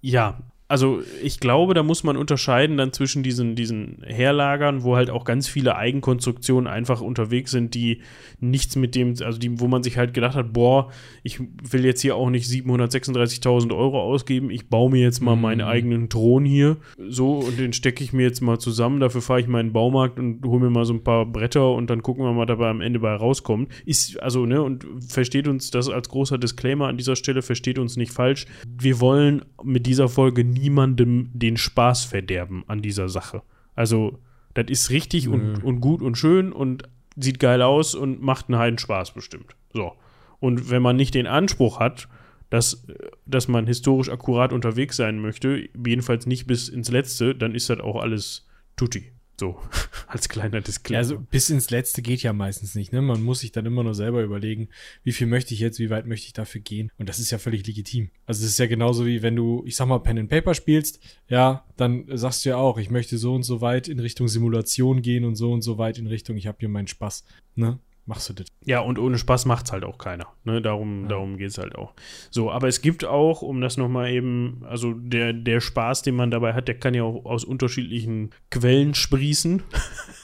ja, 0.00 0.38
also 0.70 1.02
ich 1.20 1.40
glaube, 1.40 1.74
da 1.74 1.82
muss 1.82 2.04
man 2.04 2.16
unterscheiden 2.16 2.76
dann 2.76 2.92
zwischen 2.92 3.24
diesen, 3.24 3.56
diesen 3.56 4.04
Herlagern, 4.06 4.84
wo 4.84 4.94
halt 4.94 5.10
auch 5.10 5.24
ganz 5.24 5.48
viele 5.48 5.74
Eigenkonstruktionen 5.74 6.68
einfach 6.68 7.00
unterwegs 7.00 7.50
sind, 7.50 7.74
die 7.74 8.02
nichts 8.38 8.76
mit 8.76 8.94
dem, 8.94 9.16
also 9.20 9.36
die, 9.36 9.58
wo 9.58 9.66
man 9.66 9.82
sich 9.82 9.98
halt 9.98 10.14
gedacht 10.14 10.36
hat, 10.36 10.52
boah, 10.52 10.92
ich 11.24 11.40
will 11.40 11.84
jetzt 11.84 12.02
hier 12.02 12.14
auch 12.14 12.30
nicht 12.30 12.48
736.000 12.48 13.76
Euro 13.76 14.00
ausgeben, 14.00 14.50
ich 14.50 14.68
baue 14.68 14.92
mir 14.92 15.02
jetzt 15.02 15.20
mal 15.20 15.34
mhm. 15.34 15.42
meinen 15.42 15.60
eigenen 15.62 16.08
Thron 16.08 16.44
hier, 16.44 16.76
so, 17.08 17.40
und 17.40 17.58
den 17.58 17.72
stecke 17.72 18.04
ich 18.04 18.12
mir 18.12 18.22
jetzt 18.22 18.40
mal 18.40 18.60
zusammen, 18.60 19.00
dafür 19.00 19.22
fahre 19.22 19.40
ich 19.40 19.48
meinen 19.48 19.72
Baumarkt 19.72 20.20
und 20.20 20.44
hole 20.46 20.60
mir 20.60 20.70
mal 20.70 20.84
so 20.84 20.92
ein 20.92 21.02
paar 21.02 21.26
Bretter 21.26 21.72
und 21.72 21.90
dann 21.90 22.00
gucken 22.02 22.24
wir 22.24 22.32
mal, 22.32 22.46
dabei 22.46 22.70
am 22.70 22.80
Ende 22.80 23.00
bei 23.00 23.12
rauskommt. 23.12 23.72
Ist, 23.86 24.22
also, 24.22 24.46
ne, 24.46 24.62
und 24.62 24.86
versteht 25.08 25.48
uns 25.48 25.72
das 25.72 25.88
als 25.88 26.08
großer 26.08 26.38
Disclaimer 26.38 26.86
an 26.86 26.96
dieser 26.96 27.16
Stelle, 27.16 27.42
versteht 27.42 27.80
uns 27.80 27.96
nicht 27.96 28.12
falsch. 28.12 28.46
Wir 28.68 29.00
wollen 29.00 29.42
mit 29.64 29.86
dieser 29.86 30.08
Folge 30.08 30.44
nie 30.44 30.59
niemandem 30.60 31.30
den 31.32 31.56
Spaß 31.56 32.04
verderben 32.04 32.64
an 32.66 32.82
dieser 32.82 33.08
Sache. 33.08 33.42
Also, 33.74 34.18
das 34.54 34.66
ist 34.68 34.90
richtig 34.90 35.26
mhm. 35.26 35.32
und, 35.32 35.64
und 35.64 35.80
gut 35.80 36.02
und 36.02 36.16
schön 36.16 36.52
und 36.52 36.84
sieht 37.16 37.38
geil 37.38 37.62
aus 37.62 37.94
und 37.94 38.22
macht 38.22 38.48
einen 38.48 38.58
Heiden 38.58 38.78
Spaß 38.78 39.12
bestimmt. 39.12 39.56
So. 39.72 39.92
Und 40.38 40.70
wenn 40.70 40.82
man 40.82 40.96
nicht 40.96 41.14
den 41.14 41.26
Anspruch 41.26 41.80
hat, 41.80 42.08
dass, 42.50 42.86
dass 43.26 43.46
man 43.48 43.66
historisch 43.66 44.08
akkurat 44.08 44.52
unterwegs 44.52 44.96
sein 44.96 45.20
möchte, 45.20 45.68
jedenfalls 45.86 46.26
nicht 46.26 46.46
bis 46.46 46.68
ins 46.68 46.90
Letzte, 46.90 47.34
dann 47.34 47.54
ist 47.54 47.70
das 47.70 47.80
auch 47.80 48.00
alles 48.00 48.48
tutti. 48.76 49.12
So, 49.40 49.58
als 50.06 50.28
kleiner 50.28 50.60
Disclaimer. 50.60 50.98
Also 50.98 51.18
bis 51.18 51.48
ins 51.48 51.70
Letzte 51.70 52.02
geht 52.02 52.22
ja 52.22 52.34
meistens 52.34 52.74
nicht, 52.74 52.92
ne? 52.92 53.00
Man 53.00 53.22
muss 53.22 53.40
sich 53.40 53.52
dann 53.52 53.64
immer 53.64 53.82
nur 53.82 53.94
selber 53.94 54.22
überlegen, 54.22 54.68
wie 55.02 55.12
viel 55.12 55.26
möchte 55.26 55.54
ich 55.54 55.60
jetzt, 55.60 55.78
wie 55.78 55.88
weit 55.88 56.06
möchte 56.06 56.26
ich 56.26 56.34
dafür 56.34 56.60
gehen. 56.60 56.92
Und 56.98 57.08
das 57.08 57.18
ist 57.18 57.30
ja 57.30 57.38
völlig 57.38 57.66
legitim. 57.66 58.10
Also 58.26 58.44
es 58.44 58.50
ist 58.50 58.58
ja 58.58 58.66
genauso 58.66 59.06
wie 59.06 59.22
wenn 59.22 59.34
du, 59.34 59.62
ich 59.64 59.76
sag 59.76 59.86
mal, 59.86 59.98
Pen 60.00 60.18
and 60.18 60.28
Paper 60.28 60.52
spielst, 60.52 61.00
ja, 61.26 61.64
dann 61.78 62.04
sagst 62.18 62.44
du 62.44 62.50
ja 62.50 62.58
auch, 62.58 62.76
ich 62.76 62.90
möchte 62.90 63.16
so 63.16 63.34
und 63.34 63.42
so 63.44 63.62
weit 63.62 63.88
in 63.88 63.98
Richtung 63.98 64.28
Simulation 64.28 65.00
gehen 65.00 65.24
und 65.24 65.36
so 65.36 65.50
und 65.50 65.62
so 65.62 65.78
weit 65.78 65.96
in 65.96 66.06
Richtung, 66.06 66.36
ich 66.36 66.46
habe 66.46 66.58
hier 66.60 66.68
meinen 66.68 66.88
Spaß, 66.88 67.24
ne? 67.54 67.78
Machst 68.06 68.28
du 68.28 68.32
das. 68.32 68.46
Ja, 68.64 68.80
und 68.80 68.98
ohne 68.98 69.18
Spaß 69.18 69.46
macht 69.46 69.66
es 69.66 69.72
halt 69.72 69.84
auch 69.84 69.98
keiner. 69.98 70.26
Ne? 70.44 70.60
Darum, 70.60 71.02
ja. 71.02 71.08
darum 71.08 71.36
geht 71.36 71.50
es 71.50 71.58
halt 71.58 71.76
auch. 71.76 71.94
So, 72.30 72.50
aber 72.50 72.68
es 72.68 72.82
gibt 72.82 73.04
auch, 73.04 73.42
um 73.42 73.60
das 73.60 73.76
nochmal 73.76 74.10
eben, 74.10 74.62
also 74.64 74.92
der, 74.94 75.32
der 75.32 75.60
Spaß, 75.60 76.02
den 76.02 76.16
man 76.16 76.30
dabei 76.30 76.54
hat, 76.54 76.68
der 76.68 76.78
kann 76.78 76.94
ja 76.94 77.02
auch 77.02 77.24
aus 77.24 77.44
unterschiedlichen 77.44 78.30
Quellen 78.50 78.94
sprießen. 78.94 79.62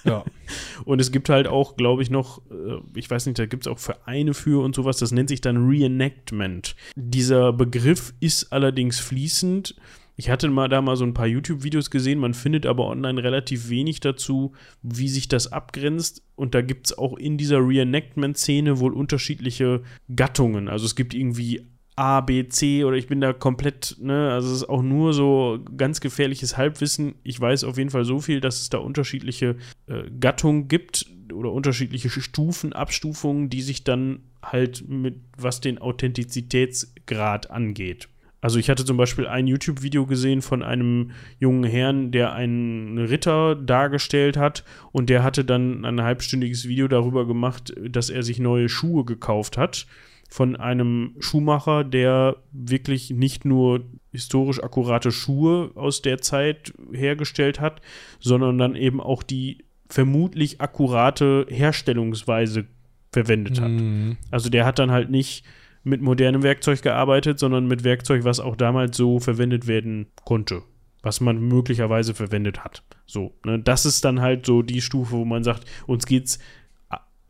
Ja. 0.05 0.25
und 0.85 1.01
es 1.01 1.13
gibt 1.13 1.29
halt 1.29 1.47
auch, 1.47 1.77
glaube 1.77 2.03
ich, 2.03 2.11
noch, 2.11 2.43
äh, 2.51 2.79
ich 2.95 3.11
weiß 3.11 3.27
nicht, 3.27 3.39
da 3.39 3.47
gibt 3.47 3.67
es 3.67 3.73
auch 3.73 3.79
Vereine 3.79 4.35
für 4.35 4.63
und 4.63 4.75
sowas, 4.75 4.99
das 4.99 5.13
nennt 5.13 5.29
sich 5.29 5.41
dann 5.41 5.69
Reenactment. 5.69 6.77
Dieser 6.97 7.53
Begriff 7.53 8.15
ist 8.21 8.53
allerdings 8.53 8.99
fließend 9.01 9.77
ich 10.17 10.31
hatte 10.31 10.49
mal 10.49 10.69
da 10.69 10.81
mal 10.81 10.97
so 10.97 11.05
ein 11.05 11.15
paar 11.15 11.27
YouTube-Videos 11.27 11.91
gesehen, 11.91 12.19
man 12.19 12.33
findet 12.33 12.65
aber 12.65 12.87
online 12.87 13.23
relativ 13.23 13.69
wenig 13.69 14.01
dazu, 14.01 14.53
wie 14.83 15.09
sich 15.09 15.29
das 15.29 15.53
abgrenzt. 15.53 16.23
Und 16.35 16.55
da 16.55 16.63
gibt 16.63 16.87
es 16.87 16.99
auch 16.99 17.17
in 17.17 17.37
dieser 17.37 17.59
Reenactment-Szene 17.59 18.81
wohl 18.81 18.95
unterschiedliche 18.95 19.83
Gattungen. 20.15 20.69
Also 20.69 20.87
es 20.87 20.97
gibt 20.97 21.15
irgendwie 21.15 21.67
A, 21.97 22.21
B, 22.21 22.47
C 22.49 22.85
oder 22.85 22.97
ich 22.97 23.07
bin 23.07 23.21
da 23.21 23.33
komplett, 23.33 23.97
ne, 24.01 24.31
also 24.33 24.49
es 24.49 24.57
ist 24.57 24.69
auch 24.69 24.83
nur 24.83 25.13
so 25.13 25.59
ganz 25.77 26.01
gefährliches 26.01 26.57
Halbwissen. 26.57 27.15
Ich 27.23 27.41
weiß 27.41 27.65
auf 27.65 27.79
jeden 27.79 27.91
Fall 27.91 28.05
so 28.05 28.21
viel, 28.21 28.41
dass 28.41 28.61
es 28.61 28.69
da 28.71 28.79
unterschiedliche 28.79 29.57
äh, 29.87 30.03
Gattungen 30.21 30.69
gibt 30.69 31.07
oder 31.33 31.53
unterschiedliche 31.53 32.11
Stufen, 32.11 32.73
Abstufungen, 32.73 33.49
die 33.49 33.63
sich 33.63 33.85
dann 33.85 34.21
halt 34.43 34.89
mit 34.89 35.21
was 35.37 35.61
den 35.61 35.79
Authentizitätsgrad 35.79 37.51
angeht. 37.51 38.09
Also 38.41 38.59
ich 38.59 38.69
hatte 38.71 38.85
zum 38.85 38.97
Beispiel 38.97 39.27
ein 39.27 39.47
YouTube-Video 39.47 40.07
gesehen 40.07 40.43
von 40.43 40.63
einem 40.63 41.11
jungen 41.39 41.65
Herrn, 41.65 42.13
der 42.13 42.33
einen 42.33 42.99
Ritter 42.99 43.55
dargestellt 43.55 44.37
hat 44.37 44.65
und 44.93 45.11
der 45.11 45.23
hatte 45.23 45.45
dann 45.45 45.85
ein 45.85 46.03
halbstündiges 46.03 46.69
Video 46.69 46.87
darüber 46.87 47.27
gemacht, 47.27 47.75
dass 47.89 48.11
er 48.11 48.23
sich 48.23 48.39
neue 48.39 48.69
Schuhe 48.69 49.05
gekauft 49.05 49.57
hat 49.57 49.87
von 50.29 50.57
einem 50.57 51.15
Schuhmacher, 51.21 51.85
der 51.85 52.37
wirklich 52.53 53.11
nicht 53.11 53.45
nur 53.45 53.85
historisch 54.13 54.63
akkurate 54.63 55.13
Schuhe 55.13 55.71
aus 55.75 56.03
der 56.03 56.19
Zeit 56.19 56.73
hergestellt 56.93 57.61
hat, 57.61 57.81
sondern 58.19 58.59
dann 58.59 58.75
eben 58.75 59.01
auch 59.01 59.23
die 59.23 59.65
vermutlich 59.89 60.61
akkurate 60.61 61.47
Herstellungsweise 61.49 62.67
verwendet 63.13 63.61
hat. 63.61 63.71
Mhm. 63.71 64.17
Also 64.31 64.51
der 64.51 64.65
hat 64.65 64.79
dann 64.79 64.91
halt 64.91 65.11
nicht 65.11 65.45
mit 65.87 66.03
modernem 66.03 66.43
Werkzeug 66.43 66.83
gearbeitet, 66.83 67.39
sondern 67.39 67.69
mit 67.69 67.85
Werkzeug, 67.85 68.25
was 68.25 68.41
auch 68.41 68.57
damals 68.57 68.97
so 68.97 69.21
verwendet 69.21 69.69
werden 69.69 70.09
konnte. 70.25 70.63
Was 71.03 71.21
man 71.21 71.41
möglicherweise 71.41 72.13
verwendet 72.13 72.65
hat. 72.65 72.83
So, 73.07 73.35
ne? 73.45 73.61
Das 73.61 73.87
ist 73.87 74.05
dann 74.05 74.21
halt 74.21 74.45
so 74.45 74.63
die 74.63 74.81
Stufe, 74.81 75.13
wo 75.13 75.25
man 75.25 75.45
sagt, 75.45 75.65
uns 75.87 76.05
geht's, 76.07 76.41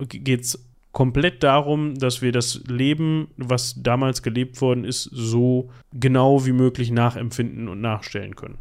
geht's 0.09 0.67
komplett 0.93 1.43
darum, 1.43 1.97
dass 1.97 2.23
wir 2.23 2.33
das 2.33 2.63
Leben, 2.67 3.29
was 3.37 3.75
damals 3.83 4.23
gelebt 4.23 4.59
worden 4.63 4.85
ist, 4.85 5.03
so 5.03 5.69
genau 5.93 6.47
wie 6.47 6.53
möglich 6.53 6.91
nachempfinden 6.91 7.69
und 7.69 7.83
nachstellen 7.83 8.37
können. 8.37 8.57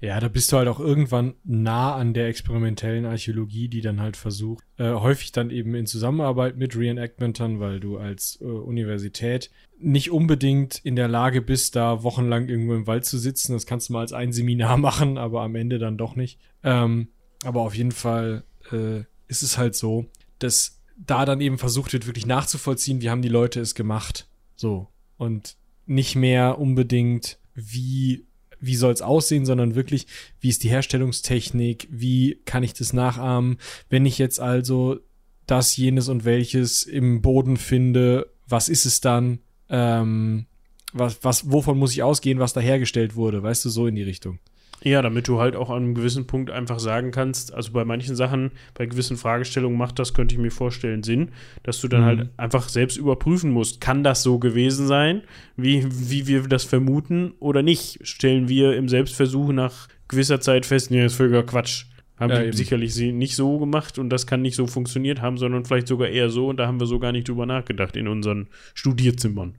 Ja, 0.00 0.18
da 0.18 0.28
bist 0.28 0.50
du 0.50 0.56
halt 0.56 0.66
auch 0.68 0.80
irgendwann 0.80 1.34
nah 1.44 1.94
an 1.94 2.14
der 2.14 2.28
experimentellen 2.28 3.04
Archäologie, 3.04 3.68
die 3.68 3.82
dann 3.82 4.00
halt 4.00 4.16
versucht, 4.16 4.64
äh, 4.78 4.92
häufig 4.92 5.30
dann 5.30 5.50
eben 5.50 5.74
in 5.74 5.86
Zusammenarbeit 5.86 6.56
mit 6.56 6.74
Reenactmentern, 6.74 7.60
weil 7.60 7.80
du 7.80 7.98
als 7.98 8.38
äh, 8.40 8.44
Universität 8.44 9.50
nicht 9.78 10.10
unbedingt 10.10 10.78
in 10.84 10.96
der 10.96 11.08
Lage 11.08 11.42
bist, 11.42 11.76
da 11.76 12.02
wochenlang 12.02 12.48
irgendwo 12.48 12.74
im 12.74 12.86
Wald 12.86 13.04
zu 13.04 13.18
sitzen. 13.18 13.52
Das 13.52 13.66
kannst 13.66 13.88
du 13.88 13.92
mal 13.92 14.00
als 14.00 14.14
ein 14.14 14.32
Seminar 14.32 14.76
machen, 14.78 15.18
aber 15.18 15.42
am 15.42 15.54
Ende 15.54 15.78
dann 15.78 15.98
doch 15.98 16.16
nicht. 16.16 16.38
Ähm, 16.62 17.08
aber 17.44 17.60
auf 17.60 17.74
jeden 17.74 17.92
Fall 17.92 18.44
äh, 18.72 19.00
ist 19.28 19.42
es 19.42 19.58
halt 19.58 19.74
so, 19.74 20.06
dass 20.38 20.80
da 20.96 21.26
dann 21.26 21.42
eben 21.42 21.58
versucht 21.58 21.92
wird, 21.92 22.06
wirklich 22.06 22.26
nachzuvollziehen, 22.26 23.02
wie 23.02 23.10
haben 23.10 23.22
die 23.22 23.28
Leute 23.28 23.60
es 23.60 23.74
gemacht. 23.74 24.28
So. 24.56 24.88
Und 25.18 25.56
nicht 25.84 26.16
mehr 26.16 26.58
unbedingt, 26.58 27.38
wie 27.54 28.26
wie 28.60 28.76
soll 28.76 28.92
es 28.92 29.02
aussehen, 29.02 29.46
sondern 29.46 29.74
wirklich, 29.74 30.06
wie 30.40 30.48
ist 30.48 30.62
die 30.62 30.70
Herstellungstechnik, 30.70 31.88
wie 31.90 32.40
kann 32.44 32.62
ich 32.62 32.74
das 32.74 32.92
nachahmen. 32.92 33.58
Wenn 33.88 34.06
ich 34.06 34.18
jetzt 34.18 34.40
also 34.40 34.98
das, 35.46 35.76
jenes 35.76 36.08
und 36.08 36.24
welches 36.24 36.82
im 36.84 37.22
Boden 37.22 37.56
finde, 37.56 38.30
was 38.46 38.68
ist 38.68 38.86
es 38.86 39.00
dann? 39.00 39.40
Ähm, 39.68 40.46
was, 40.92 41.22
was, 41.22 41.50
wovon 41.50 41.78
muss 41.78 41.92
ich 41.92 42.02
ausgehen, 42.02 42.38
was 42.38 42.52
da 42.52 42.60
hergestellt 42.60 43.16
wurde? 43.16 43.42
Weißt 43.42 43.64
du, 43.64 43.68
so 43.68 43.86
in 43.86 43.94
die 43.94 44.02
Richtung. 44.02 44.38
Ja, 44.82 45.02
damit 45.02 45.28
du 45.28 45.40
halt 45.40 45.56
auch 45.56 45.68
an 45.68 45.82
einem 45.82 45.94
gewissen 45.94 46.26
Punkt 46.26 46.50
einfach 46.50 46.78
sagen 46.78 47.10
kannst, 47.10 47.52
also 47.52 47.72
bei 47.72 47.84
manchen 47.84 48.16
Sachen, 48.16 48.50
bei 48.74 48.86
gewissen 48.86 49.18
Fragestellungen 49.18 49.76
macht 49.76 49.98
das, 49.98 50.14
könnte 50.14 50.34
ich 50.34 50.40
mir 50.40 50.50
vorstellen, 50.50 51.02
Sinn, 51.02 51.32
dass 51.62 51.80
du 51.80 51.88
dann 51.88 52.04
halt 52.04 52.18
mhm. 52.18 52.22
halt 52.22 52.38
einfach 52.38 52.68
selbst 52.68 52.96
überprüfen 52.96 53.50
musst, 53.50 53.80
kann 53.80 54.02
das 54.02 54.22
so 54.22 54.38
gewesen 54.38 54.86
sein, 54.86 55.22
wie, 55.56 55.86
wie 55.90 56.26
wir 56.26 56.42
das 56.42 56.64
vermuten 56.64 57.32
oder 57.40 57.62
nicht? 57.62 57.98
Stellen 58.06 58.48
wir 58.48 58.74
im 58.74 58.88
Selbstversuch 58.88 59.52
nach 59.52 59.88
gewisser 60.08 60.40
Zeit 60.40 60.64
fest, 60.64 60.90
nee, 60.90 61.02
das 61.02 61.12
ist 61.12 61.18
völliger 61.18 61.42
Quatsch. 61.42 61.84
Haben 62.18 62.30
ja, 62.30 62.40
die 62.40 62.48
eben. 62.48 62.56
sicherlich 62.56 62.94
sie 62.94 63.12
nicht 63.12 63.34
so 63.34 63.58
gemacht 63.58 63.98
und 63.98 64.10
das 64.10 64.26
kann 64.26 64.42
nicht 64.42 64.54
so 64.54 64.66
funktioniert 64.66 65.22
haben, 65.22 65.38
sondern 65.38 65.64
vielleicht 65.64 65.88
sogar 65.88 66.08
eher 66.08 66.28
so 66.28 66.48
und 66.48 66.58
da 66.58 66.66
haben 66.66 66.78
wir 66.78 66.86
so 66.86 66.98
gar 66.98 67.12
nicht 67.12 67.28
drüber 67.28 67.46
nachgedacht 67.46 67.96
in 67.96 68.08
unseren 68.08 68.48
Studierzimmern. 68.74 69.54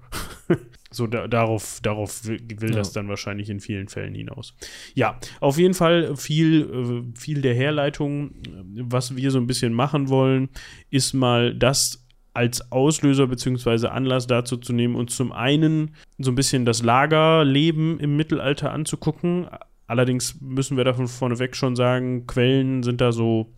So, 0.94 1.08
da, 1.08 1.28
darauf, 1.28 1.80
darauf 1.82 2.26
will, 2.26 2.42
will 2.58 2.72
ja. 2.72 2.76
das 2.76 2.92
dann 2.92 3.08
wahrscheinlich 3.08 3.50
in 3.50 3.62
vielen 3.62 3.88
Fällen 3.88 4.14
hinaus. 4.14 4.56
Ja, 4.94 5.20
auf 5.40 5.58
jeden 5.58 5.74
Fall 5.74 6.18
viel, 6.18 6.70
äh, 7.14 7.18
viel 7.18 7.42
der 7.42 7.56
Herleitung, 7.56 8.32
was 8.76 9.16
wir 9.16 9.32
so 9.32 9.40
ein 9.40 9.48
bisschen 9.48 9.74
machen 9.74 10.10
wollen, 10.10 10.50
ist 10.90 11.14
mal 11.14 11.56
das 11.56 12.06
als 12.34 12.72
Auslöser 12.72 13.28
bzw. 13.28 13.88
Anlass 13.88 14.28
dazu 14.28 14.58
zu 14.58 14.74
nehmen, 14.74 14.96
uns 14.96 15.16
zum 15.16 15.32
einen 15.32 15.96
so 16.18 16.32
ein 16.32 16.36
bisschen 16.36 16.66
das 16.66 16.84
Lagerleben 16.84 18.00
im 18.00 18.16
Mittelalter 18.16 18.72
anzugucken. 18.72 19.48
Allerdings 19.88 20.40
müssen 20.42 20.78
wir 20.78 20.84
davon 20.84 21.08
vorneweg 21.08 21.56
schon 21.56 21.76
sagen, 21.76 22.28
Quellen 22.28 22.84
sind 22.84 23.02
da 23.02 23.12
so 23.12 23.54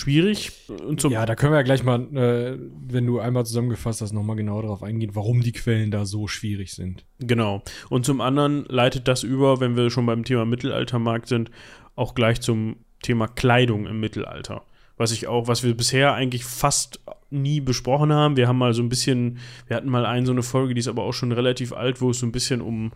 schwierig. 0.00 0.52
ja, 1.10 1.26
da 1.26 1.34
können 1.34 1.52
wir 1.52 1.58
ja 1.58 1.62
gleich 1.62 1.84
mal, 1.84 2.00
äh, 2.16 2.58
wenn 2.88 3.06
du 3.06 3.20
einmal 3.20 3.44
zusammengefasst 3.46 4.00
hast, 4.00 4.12
nochmal 4.12 4.36
genau 4.36 4.60
darauf 4.62 4.82
eingehen, 4.82 5.10
warum 5.14 5.42
die 5.42 5.52
Quellen 5.52 5.90
da 5.90 6.04
so 6.04 6.26
schwierig 6.26 6.72
sind. 6.72 7.04
Genau. 7.18 7.62
Und 7.88 8.06
zum 8.06 8.20
anderen 8.20 8.64
leitet 8.66 9.08
das 9.08 9.22
über, 9.22 9.60
wenn 9.60 9.76
wir 9.76 9.90
schon 9.90 10.06
beim 10.06 10.24
Thema 10.24 10.44
Mittelaltermarkt 10.44 11.28
sind, 11.28 11.50
auch 11.96 12.14
gleich 12.14 12.40
zum 12.40 12.76
Thema 13.02 13.28
Kleidung 13.28 13.86
im 13.86 14.00
Mittelalter. 14.00 14.62
Was 14.96 15.12
ich 15.12 15.28
auch, 15.28 15.48
was 15.48 15.62
wir 15.62 15.74
bisher 15.74 16.14
eigentlich 16.14 16.44
fast 16.44 17.00
nie 17.30 17.60
besprochen 17.60 18.12
haben. 18.12 18.36
Wir 18.36 18.48
haben 18.48 18.58
mal 18.58 18.74
so 18.74 18.82
ein 18.82 18.88
bisschen, 18.88 19.38
wir 19.68 19.76
hatten 19.76 19.88
mal 19.88 20.04
eine 20.04 20.26
so 20.26 20.32
eine 20.32 20.42
Folge, 20.42 20.74
die 20.74 20.80
ist 20.80 20.88
aber 20.88 21.04
auch 21.04 21.12
schon 21.12 21.32
relativ 21.32 21.72
alt, 21.72 22.00
wo 22.00 22.10
es 22.10 22.18
so 22.18 22.26
ein 22.26 22.32
bisschen 22.32 22.60
um 22.60 22.92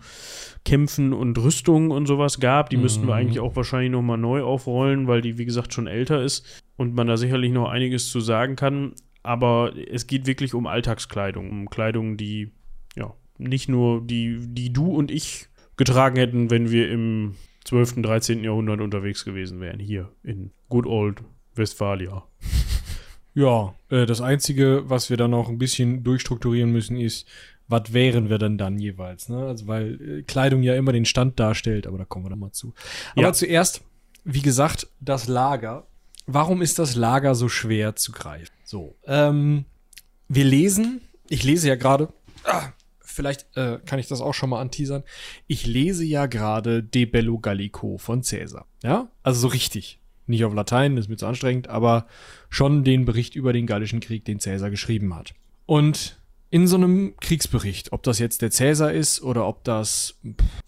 Kämpfen 0.64 1.12
und 1.12 1.38
Rüstung 1.38 1.90
und 1.90 2.07
sowas 2.07 2.40
gab. 2.40 2.69
Die 2.71 2.77
mhm. 2.77 2.83
müssten 2.83 3.07
wir 3.07 3.14
eigentlich 3.14 3.40
auch 3.40 3.55
wahrscheinlich 3.57 3.93
nochmal 3.93 4.19
neu 4.19 4.43
aufrollen, 4.43 5.07
weil 5.07 5.21
die, 5.21 5.38
wie 5.38 5.45
gesagt, 5.45 5.73
schon 5.73 5.87
älter 5.87 6.23
ist 6.23 6.63
und 6.77 6.95
man 6.95 7.07
da 7.07 7.17
sicherlich 7.17 7.53
noch 7.53 7.69
einiges 7.69 8.09
zu 8.09 8.21
sagen 8.21 8.57
kann. 8.57 8.95
Aber 9.23 9.73
es 9.91 10.07
geht 10.07 10.27
wirklich 10.27 10.55
um 10.55 10.67
Alltagskleidung, 10.67 11.51
um 11.51 11.71
Kleidung, 11.71 12.17
die, 12.17 12.53
ja, 12.95 13.15
nicht 13.39 13.69
nur 13.69 14.03
die, 14.03 14.39
die 14.41 14.73
du 14.73 14.87
und 14.87 15.11
ich 15.11 15.49
getragen 15.77 16.17
hätten, 16.17 16.51
wenn 16.51 16.71
wir 16.71 16.91
im 16.91 17.35
12., 17.65 18.03
13. 18.03 18.45
Jahrhundert 18.45 18.81
unterwegs 18.81 19.25
gewesen 19.25 19.61
wären, 19.61 19.81
hier 19.81 20.13
in 20.23 20.51
Good 20.69 20.87
Old 20.87 21.23
Westphalia. 21.55 22.25
Ja, 23.37 23.75
äh, 23.89 24.07
das 24.07 24.21
Einzige, 24.21 24.85
was 24.89 25.11
wir 25.11 25.17
dann 25.17 25.33
noch 25.33 25.49
ein 25.49 25.59
bisschen 25.59 26.05
durchstrukturieren 26.05 26.71
müssen, 26.71 26.97
ist, 26.97 27.27
was 27.67 27.93
wären 27.93 28.29
wir 28.29 28.39
denn 28.39 28.59
dann 28.59 28.79
jeweils? 28.79 29.29
Ne? 29.29 29.47
Also, 29.47 29.67
weil 29.67 30.01
äh, 30.01 30.23
Kleidung 30.23 30.63
ja 30.63 30.77
immer 30.77 30.93
den 30.93 31.05
Stand 31.05 31.41
darstellt, 31.41 31.87
aber 31.87 31.99
da 31.99 32.05
kommen 32.05 32.25
wir 32.25 32.31
dann 32.31 32.39
mal 32.39 32.53
zu. 32.53 32.75
Aber 33.13 33.23
ja. 33.23 33.33
zuerst, 33.33 33.83
wie 34.23 34.43
gesagt, 34.43 34.87
das 35.01 35.27
Lager. 35.27 35.87
Warum 36.27 36.63
ist 36.63 36.79
das 36.79 36.95
Lager 36.95 37.35
so 37.35 37.49
schwer 37.49 37.97
zu 37.97 38.13
greifen? 38.13 38.53
So, 38.65 38.97
ähm, 39.07 39.67
wir 40.29 40.45
lesen, 40.45 41.01
ich 41.29 41.45
lese 41.45 41.69
ja 41.69 41.75
gerade, 41.75 42.09
ah, 42.45 42.73
vielleicht 43.01 43.47
äh, 43.57 43.79
kann 43.85 43.99
ich 43.99 44.09
das 44.09 44.21
auch 44.21 44.35
schon 44.35 44.51
mal 44.51 44.61
anteasern. 44.61 45.05
Ich 45.47 45.67
lese 45.67 46.05
ja 46.05 46.27
gerade 46.27 46.83
De 46.83 47.05
Bello 47.05 47.39
Gallico 47.39 47.99
von 47.99 48.23
Caesar. 48.23 48.67
Ja, 48.83 49.09
also 49.23 49.41
so 49.41 49.49
richtig. 49.49 50.01
Nicht 50.27 50.45
auf 50.45 50.55
Latein, 50.55 50.97
ist 50.97 51.09
mir 51.09 51.19
zu 51.19 51.27
anstrengend, 51.27 51.69
aber 51.69 52.07
schon 52.49 52.83
den 52.83 53.05
Bericht 53.05 53.37
über 53.37 53.53
den 53.53 53.67
Gallischen 53.67 54.01
Krieg, 54.01 54.25
den 54.25 54.41
Cäsar 54.41 54.71
geschrieben 54.71 55.15
hat. 55.15 55.35
Und 55.67 56.19
in 56.51 56.67
so 56.67 56.77
einem 56.77 57.15
Kriegsbericht, 57.21 57.93
ob 57.93 58.03
das 58.05 58.19
jetzt 58.19 58.41
der 58.41 58.51
Cäsar 58.51 58.93
ist 58.93 59.21
oder 59.23 59.47
ob 59.47 59.65
das, 59.65 60.19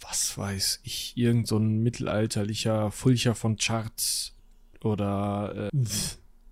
was 0.00 0.36
weiß 0.36 0.80
ich, 0.82 1.14
irgend 1.16 1.48
so 1.48 1.56
ein 1.58 1.82
mittelalterlicher 1.82 2.90
Fulcher 2.90 3.34
von 3.34 3.56
Chartres 3.56 4.35
oder 4.82 5.70
äh, 5.72 5.86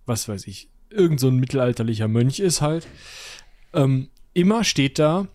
was 0.07 0.29
weiß 0.29 0.47
ich, 0.47 0.69
irgend 0.91 1.21
so 1.21 1.29
ein 1.29 1.37
mittelalterlicher 1.37 2.09
Mönch 2.09 2.41
ist 2.41 2.61
halt, 2.61 2.87
ähm, 3.73 4.09
immer 4.33 4.65
steht 4.65 4.99
da, 4.99 5.29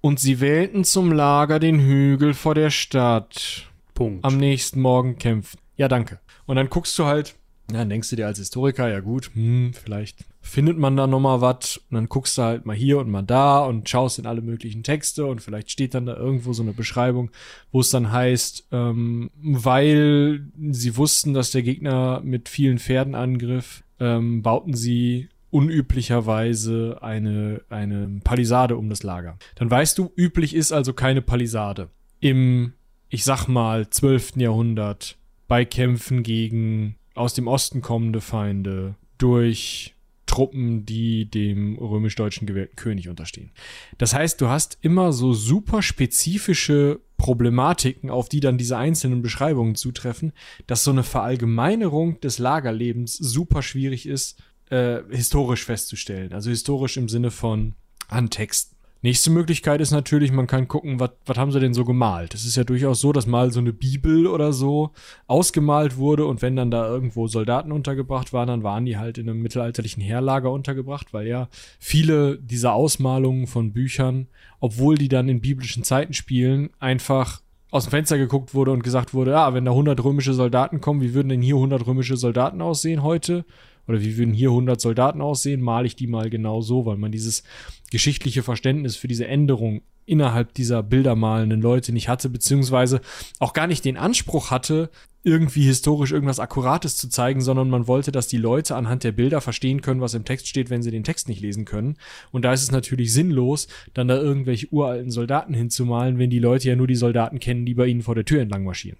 und 0.00 0.20
sie 0.20 0.40
wählten 0.40 0.84
zum 0.84 1.12
Lager 1.12 1.58
den 1.58 1.80
Hügel 1.80 2.34
vor 2.34 2.54
der 2.54 2.70
Stadt. 2.70 3.68
Punkt. 3.94 4.24
Am 4.24 4.36
nächsten 4.36 4.80
Morgen 4.80 5.18
kämpft. 5.18 5.58
Ja, 5.76 5.88
danke. 5.88 6.20
Und 6.46 6.56
dann 6.56 6.68
guckst 6.68 6.98
du 6.98 7.06
halt, 7.06 7.36
ja, 7.70 7.78
dann 7.78 7.88
denkst 7.88 8.10
du 8.10 8.16
dir 8.16 8.26
als 8.26 8.38
Historiker, 8.38 8.88
ja 8.88 9.00
gut, 9.00 9.30
hm, 9.34 9.72
vielleicht 9.72 10.24
findet 10.42 10.76
man 10.76 10.96
da 10.96 11.06
nochmal 11.06 11.40
was. 11.40 11.78
Und 11.90 11.94
dann 11.94 12.08
guckst 12.08 12.36
du 12.36 12.42
halt 12.42 12.66
mal 12.66 12.76
hier 12.76 12.98
und 12.98 13.10
mal 13.10 13.22
da 13.22 13.60
und 13.64 13.88
schaust 13.88 14.18
in 14.18 14.26
alle 14.26 14.42
möglichen 14.42 14.82
Texte 14.82 15.24
und 15.24 15.40
vielleicht 15.40 15.70
steht 15.70 15.94
dann 15.94 16.06
da 16.06 16.16
irgendwo 16.16 16.52
so 16.52 16.62
eine 16.62 16.74
Beschreibung, 16.74 17.30
wo 17.72 17.80
es 17.80 17.90
dann 17.90 18.12
heißt, 18.12 18.68
ähm, 18.72 19.30
weil 19.42 20.46
sie 20.70 20.96
wussten, 20.96 21.32
dass 21.32 21.52
der 21.52 21.62
Gegner 21.62 22.20
mit 22.22 22.48
vielen 22.48 22.78
Pferden 22.78 23.14
angriff, 23.14 23.82
ähm, 23.98 24.42
bauten 24.42 24.74
sie 24.74 25.28
unüblicherweise 25.50 26.98
eine, 27.00 27.62
eine 27.70 28.20
Palisade 28.24 28.76
um 28.76 28.90
das 28.90 29.02
Lager. 29.02 29.38
Dann 29.54 29.70
weißt 29.70 29.96
du, 29.96 30.12
üblich 30.16 30.54
ist 30.54 30.72
also 30.72 30.92
keine 30.92 31.22
Palisade. 31.22 31.88
Im, 32.20 32.74
ich 33.08 33.24
sag 33.24 33.46
mal, 33.46 33.88
12. 33.88 34.36
Jahrhundert 34.36 35.16
bei 35.46 35.64
Kämpfen 35.64 36.22
gegen 36.22 36.96
aus 37.14 37.34
dem 37.34 37.46
Osten 37.46 37.80
kommende 37.80 38.20
Feinde 38.20 38.96
durch 39.18 39.94
Truppen, 40.26 40.86
die 40.86 41.30
dem 41.30 41.78
römisch-deutschen 41.78 42.46
gewählten 42.46 42.76
König 42.76 43.08
unterstehen. 43.08 43.52
Das 43.98 44.14
heißt, 44.14 44.40
du 44.40 44.48
hast 44.48 44.78
immer 44.80 45.12
so 45.12 45.32
super 45.32 45.82
spezifische 45.82 47.00
Problematiken, 47.18 48.10
auf 48.10 48.28
die 48.28 48.40
dann 48.40 48.58
diese 48.58 48.76
einzelnen 48.76 49.22
Beschreibungen 49.22 49.76
zutreffen, 49.76 50.32
dass 50.66 50.82
so 50.84 50.90
eine 50.90 51.04
Verallgemeinerung 51.04 52.20
des 52.20 52.38
Lagerlebens 52.38 53.16
super 53.16 53.62
schwierig 53.62 54.06
ist, 54.06 54.42
äh, 54.70 55.00
historisch 55.10 55.64
festzustellen. 55.64 56.32
Also 56.32 56.50
historisch 56.50 56.96
im 56.96 57.08
Sinne 57.08 57.30
von 57.30 57.74
an 58.08 58.30
Texten. 58.30 58.73
Nächste 59.04 59.30
Möglichkeit 59.30 59.82
ist 59.82 59.90
natürlich, 59.90 60.32
man 60.32 60.46
kann 60.46 60.66
gucken, 60.66 60.98
was 60.98 61.10
haben 61.36 61.52
sie 61.52 61.60
denn 61.60 61.74
so 61.74 61.84
gemalt. 61.84 62.32
Es 62.32 62.46
ist 62.46 62.56
ja 62.56 62.64
durchaus 62.64 63.02
so, 63.02 63.12
dass 63.12 63.26
mal 63.26 63.52
so 63.52 63.60
eine 63.60 63.74
Bibel 63.74 64.26
oder 64.26 64.54
so 64.54 64.92
ausgemalt 65.26 65.98
wurde 65.98 66.24
und 66.24 66.40
wenn 66.40 66.56
dann 66.56 66.70
da 66.70 66.88
irgendwo 66.88 67.28
Soldaten 67.28 67.70
untergebracht 67.70 68.32
waren, 68.32 68.48
dann 68.48 68.62
waren 68.62 68.86
die 68.86 68.96
halt 68.96 69.18
in 69.18 69.28
einem 69.28 69.42
mittelalterlichen 69.42 70.02
Heerlager 70.02 70.50
untergebracht, 70.50 71.12
weil 71.12 71.26
ja 71.26 71.50
viele 71.78 72.38
dieser 72.38 72.72
Ausmalungen 72.72 73.46
von 73.46 73.74
Büchern, 73.74 74.28
obwohl 74.58 74.96
die 74.96 75.08
dann 75.08 75.28
in 75.28 75.42
biblischen 75.42 75.84
Zeiten 75.84 76.14
spielen, 76.14 76.70
einfach 76.80 77.42
aus 77.70 77.84
dem 77.84 77.90
Fenster 77.90 78.16
geguckt 78.16 78.54
wurde 78.54 78.70
und 78.70 78.84
gesagt 78.84 79.12
wurde, 79.12 79.32
ja, 79.32 79.52
wenn 79.52 79.66
da 79.66 79.72
100 79.72 80.02
römische 80.02 80.32
Soldaten 80.32 80.80
kommen, 80.80 81.02
wie 81.02 81.12
würden 81.12 81.28
denn 81.28 81.42
hier 81.42 81.56
100 81.56 81.86
römische 81.86 82.16
Soldaten 82.16 82.62
aussehen 82.62 83.02
heute? 83.02 83.44
Oder 83.86 84.00
wie 84.00 84.16
würden 84.16 84.34
hier 84.34 84.50
100 84.50 84.80
Soldaten 84.80 85.20
aussehen, 85.20 85.60
male 85.60 85.86
ich 85.86 85.96
die 85.96 86.06
mal 86.06 86.30
genau 86.30 86.60
so, 86.60 86.86
weil 86.86 86.96
man 86.96 87.12
dieses 87.12 87.42
geschichtliche 87.90 88.42
Verständnis 88.42 88.96
für 88.96 89.08
diese 89.08 89.26
Änderung 89.26 89.82
innerhalb 90.06 90.52
dieser 90.54 90.82
bildermalenden 90.82 91.60
Leute 91.62 91.92
nicht 91.92 92.08
hatte, 92.08 92.28
beziehungsweise 92.28 93.00
auch 93.38 93.52
gar 93.52 93.66
nicht 93.66 93.84
den 93.84 93.96
Anspruch 93.96 94.50
hatte, 94.50 94.90
irgendwie 95.22 95.62
historisch 95.62 96.12
irgendwas 96.12 96.38
Akkurates 96.38 96.96
zu 96.96 97.08
zeigen, 97.08 97.40
sondern 97.40 97.70
man 97.70 97.86
wollte, 97.86 98.12
dass 98.12 98.28
die 98.28 98.36
Leute 98.36 98.76
anhand 98.76 99.04
der 99.04 99.12
Bilder 99.12 99.40
verstehen 99.40 99.80
können, 99.80 100.02
was 100.02 100.12
im 100.12 100.26
Text 100.26 100.48
steht, 100.48 100.68
wenn 100.68 100.82
sie 100.82 100.90
den 100.90 101.04
Text 101.04 101.28
nicht 101.28 101.40
lesen 101.40 101.64
können. 101.64 101.96
Und 102.30 102.44
da 102.44 102.52
ist 102.52 102.62
es 102.62 102.70
natürlich 102.70 103.12
sinnlos, 103.12 103.66
dann 103.94 104.06
da 104.06 104.16
irgendwelche 104.16 104.68
uralten 104.70 105.10
Soldaten 105.10 105.54
hinzumalen, 105.54 106.18
wenn 106.18 106.28
die 106.28 106.38
Leute 106.38 106.68
ja 106.68 106.76
nur 106.76 106.86
die 106.86 106.94
Soldaten 106.94 107.40
kennen, 107.40 107.64
die 107.64 107.74
bei 107.74 107.86
ihnen 107.86 108.02
vor 108.02 108.14
der 108.14 108.26
Tür 108.26 108.42
entlang 108.42 108.64
marschieren. 108.64 108.98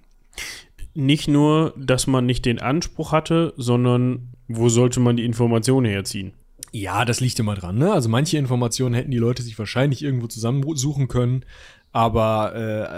Nicht 0.94 1.28
nur, 1.28 1.74
dass 1.76 2.07
man 2.07 2.26
nicht 2.26 2.44
den 2.44 2.61
Anspruch 2.61 3.12
hatte, 3.12 3.52
sondern 3.57 4.30
wo 4.48 4.68
sollte 4.68 5.00
man 5.00 5.16
die 5.16 5.24
Informationen 5.24 5.87
herziehen? 5.87 6.33
Ja, 6.72 7.04
das 7.04 7.20
liegt 7.20 7.38
immer 7.38 7.54
dran. 7.54 7.78
Ne? 7.78 7.92
Also 7.92 8.09
manche 8.09 8.37
Informationen 8.37 8.94
hätten 8.94 9.11
die 9.11 9.18
Leute 9.18 9.42
sich 9.42 9.59
wahrscheinlich 9.59 10.02
irgendwo 10.02 10.26
zusammensuchen 10.26 11.09
können, 11.09 11.44
aber 11.92 12.54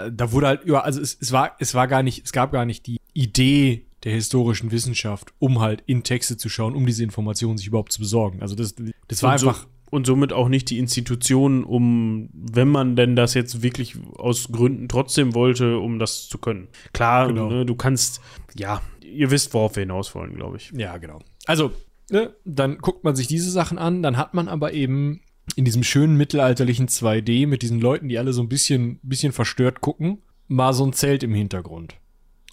äh, 0.07 0.11
da 0.11 0.31
wurde 0.31 0.47
halt 0.47 0.63
über, 0.63 0.83
also 0.83 0.99
es, 0.99 1.17
es 1.21 1.31
war, 1.31 1.55
es 1.59 1.75
war 1.75 1.87
gar 1.87 2.01
nicht, 2.01 2.25
es 2.25 2.31
gab 2.31 2.51
gar 2.51 2.65
nicht 2.65 2.87
die 2.87 2.97
Idee 3.13 3.85
der 4.03 4.13
historischen 4.13 4.71
Wissenschaft, 4.71 5.33
um 5.37 5.59
halt 5.59 5.83
in 5.85 6.03
Texte 6.03 6.37
zu 6.37 6.49
schauen, 6.49 6.75
um 6.75 6.85
diese 6.85 7.03
Informationen 7.03 7.57
sich 7.57 7.67
überhaupt 7.67 7.91
zu 7.91 7.99
besorgen. 7.99 8.41
Also 8.41 8.55
das, 8.55 8.73
das 9.07 9.21
war 9.21 9.29
und 9.29 9.33
einfach. 9.33 9.67
Und 9.89 10.05
somit 10.05 10.33
auch 10.33 10.49
nicht 10.49 10.69
die 10.69 10.79
Institutionen, 10.79 11.63
um, 11.63 12.29
wenn 12.33 12.67
man 12.67 12.95
denn 12.95 13.15
das 13.15 13.33
jetzt 13.33 13.61
wirklich 13.61 13.95
aus 14.17 14.49
Gründen 14.51 14.89
trotzdem 14.89 15.33
wollte, 15.33 15.79
um 15.79 15.97
das 15.97 16.27
zu 16.27 16.37
können. 16.37 16.67
Klar, 16.91 17.27
genau. 17.27 17.49
ne, 17.49 17.65
du 17.65 17.75
kannst, 17.75 18.19
ja, 18.55 18.81
ihr 19.01 19.31
wisst, 19.31 19.53
worauf 19.53 19.75
wir 19.75 19.81
hinaus 19.81 20.13
wollen, 20.13 20.35
glaube 20.35 20.57
ich. 20.57 20.71
Ja, 20.75 20.97
genau. 20.97 21.19
Also, 21.45 21.71
ne, 22.11 22.35
dann 22.43 22.79
guckt 22.79 23.05
man 23.05 23.15
sich 23.15 23.27
diese 23.27 23.49
Sachen 23.49 23.77
an, 23.77 24.03
dann 24.03 24.17
hat 24.17 24.33
man 24.33 24.49
aber 24.49 24.73
eben 24.73 25.21
in 25.55 25.63
diesem 25.63 25.83
schönen 25.83 26.17
mittelalterlichen 26.17 26.87
2D 26.87 27.47
mit 27.47 27.61
diesen 27.61 27.79
Leuten, 27.79 28.09
die 28.09 28.17
alle 28.17 28.33
so 28.33 28.41
ein 28.41 28.49
bisschen, 28.49 28.99
bisschen 29.03 29.31
verstört 29.31 29.79
gucken, 29.79 30.21
mal 30.47 30.73
so 30.73 30.85
ein 30.85 30.93
Zelt 30.93 31.23
im 31.23 31.33
Hintergrund. 31.33 31.95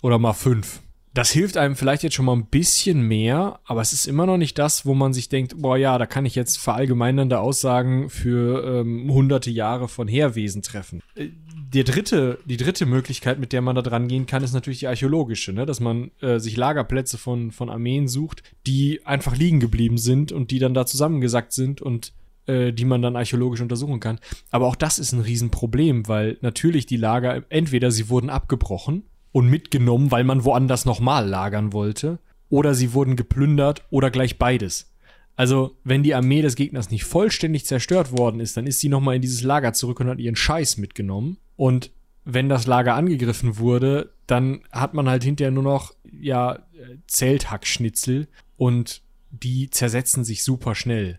Oder 0.03 0.19
mal 0.19 0.35
fünf. 0.35 0.83
Das 1.15 1.31
hilft 1.31 1.57
einem 1.57 1.77
vielleicht 1.77 2.03
jetzt 2.03 2.15
schon 2.15 2.25
mal 2.25 2.35
ein 2.35 2.47
bisschen 2.47 3.01
mehr, 3.01 3.61
aber 3.65 3.81
es 3.81 3.93
ist 3.93 4.07
immer 4.07 4.27
noch 4.27 4.37
nicht 4.37 4.59
das, 4.59 4.85
wo 4.85 4.95
man 4.95 5.13
sich 5.13 5.29
denkt, 5.29 5.55
boah 5.57 5.77
ja, 5.77 5.97
da 5.97 6.07
kann 6.07 6.27
ich 6.27 6.35
jetzt 6.35 6.59
verallgemeinernde 6.59 7.39
Aussagen 7.39 8.11
für 8.11 8.81
ähm, 8.81 9.09
hunderte 9.13 9.53
Jahre 9.53 9.87
von 9.87 10.09
Heerwesen 10.09 10.63
treffen. 10.63 11.03
Äh, 11.15 11.29
der 11.73 11.85
dritte, 11.85 12.41
die 12.47 12.57
dritte 12.57 12.85
Möglichkeit, 12.85 13.39
mit 13.39 13.53
der 13.53 13.63
man 13.63 13.77
da 13.77 13.83
dran 13.83 14.09
gehen 14.09 14.27
kann, 14.27 14.43
ist 14.43 14.55
natürlich 14.55 14.81
die 14.81 14.89
archäologische, 14.89 15.53
ne? 15.53 15.67
dass 15.67 15.79
man 15.79 16.11
äh, 16.21 16.41
sich 16.41 16.57
Lagerplätze 16.57 17.17
von, 17.17 17.53
von 17.53 17.71
Armeen 17.71 18.09
sucht, 18.09 18.43
die 18.67 19.07
einfach 19.07 19.37
liegen 19.37 19.61
geblieben 19.61 19.99
sind 19.99 20.33
und 20.33 20.51
die 20.51 20.59
dann 20.59 20.75
da 20.75 20.85
zusammengesackt 20.85 21.53
sind 21.53 21.81
und 21.81 22.13
äh, 22.47 22.73
die 22.73 22.85
man 22.85 23.03
dann 23.03 23.15
archäologisch 23.15 23.61
untersuchen 23.61 24.01
kann. 24.01 24.19
Aber 24.51 24.67
auch 24.67 24.77
das 24.77 24.99
ist 24.99 25.13
ein 25.13 25.21
Riesenproblem, 25.21 26.09
weil 26.09 26.39
natürlich 26.41 26.87
die 26.87 26.97
Lager, 26.97 27.45
entweder 27.51 27.93
sie 27.93 28.09
wurden 28.09 28.31
abgebrochen 28.31 29.05
und 29.35 29.51
mitgenommen, 29.51 30.13
weil 30.13 30.23
man 30.23 30.45
woanders 30.45 30.85
nochmal 30.85 31.29
lagern 31.29 31.73
wollte, 31.73 32.21
oder 32.51 32.73
sie 32.73 32.93
wurden 32.93 33.17
geplündert 33.17 33.83
oder 33.91 34.13
gleich 34.13 34.39
beides. 34.39 34.95
Also, 35.35 35.77
wenn 35.83 36.05
die 36.05 36.15
Armee 36.15 36.41
des 36.41 36.55
Gegners 36.55 36.93
nicht 36.93 37.03
vollständig 37.03 37.67
zerstört 37.67 38.17
worden 38.17 38.39
ist, 38.39 38.57
dann 38.57 38.69
ist 38.69 38.79
sie 38.79 38.89
nochmal 38.89 39.17
in 39.17 39.23
dieses 39.23 39.43
Lager 39.43 39.73
zurück 39.73 39.99
und 39.99 40.07
hat 40.07 40.21
ihren 40.21 40.37
Scheiß 40.37 40.77
mitgenommen. 40.77 41.39
Und 41.57 41.91
wenn 42.25 42.49
das 42.49 42.69
Lager 42.69 42.95
angegriffen 42.95 43.59
wurde, 43.59 44.13
dann 44.29 44.61
hat 44.71 44.95
man 44.95 45.09
halt 45.09 45.25
hinterher 45.25 45.51
nur 45.51 45.65
noch, 45.65 45.95
ja, 46.13 46.61
Zelthackschnitzel 47.09 48.29
und 48.57 49.03
die 49.33 49.69
zersetzen 49.69 50.23
sich 50.23 50.45
super 50.45 50.77
schnell. 50.77 51.19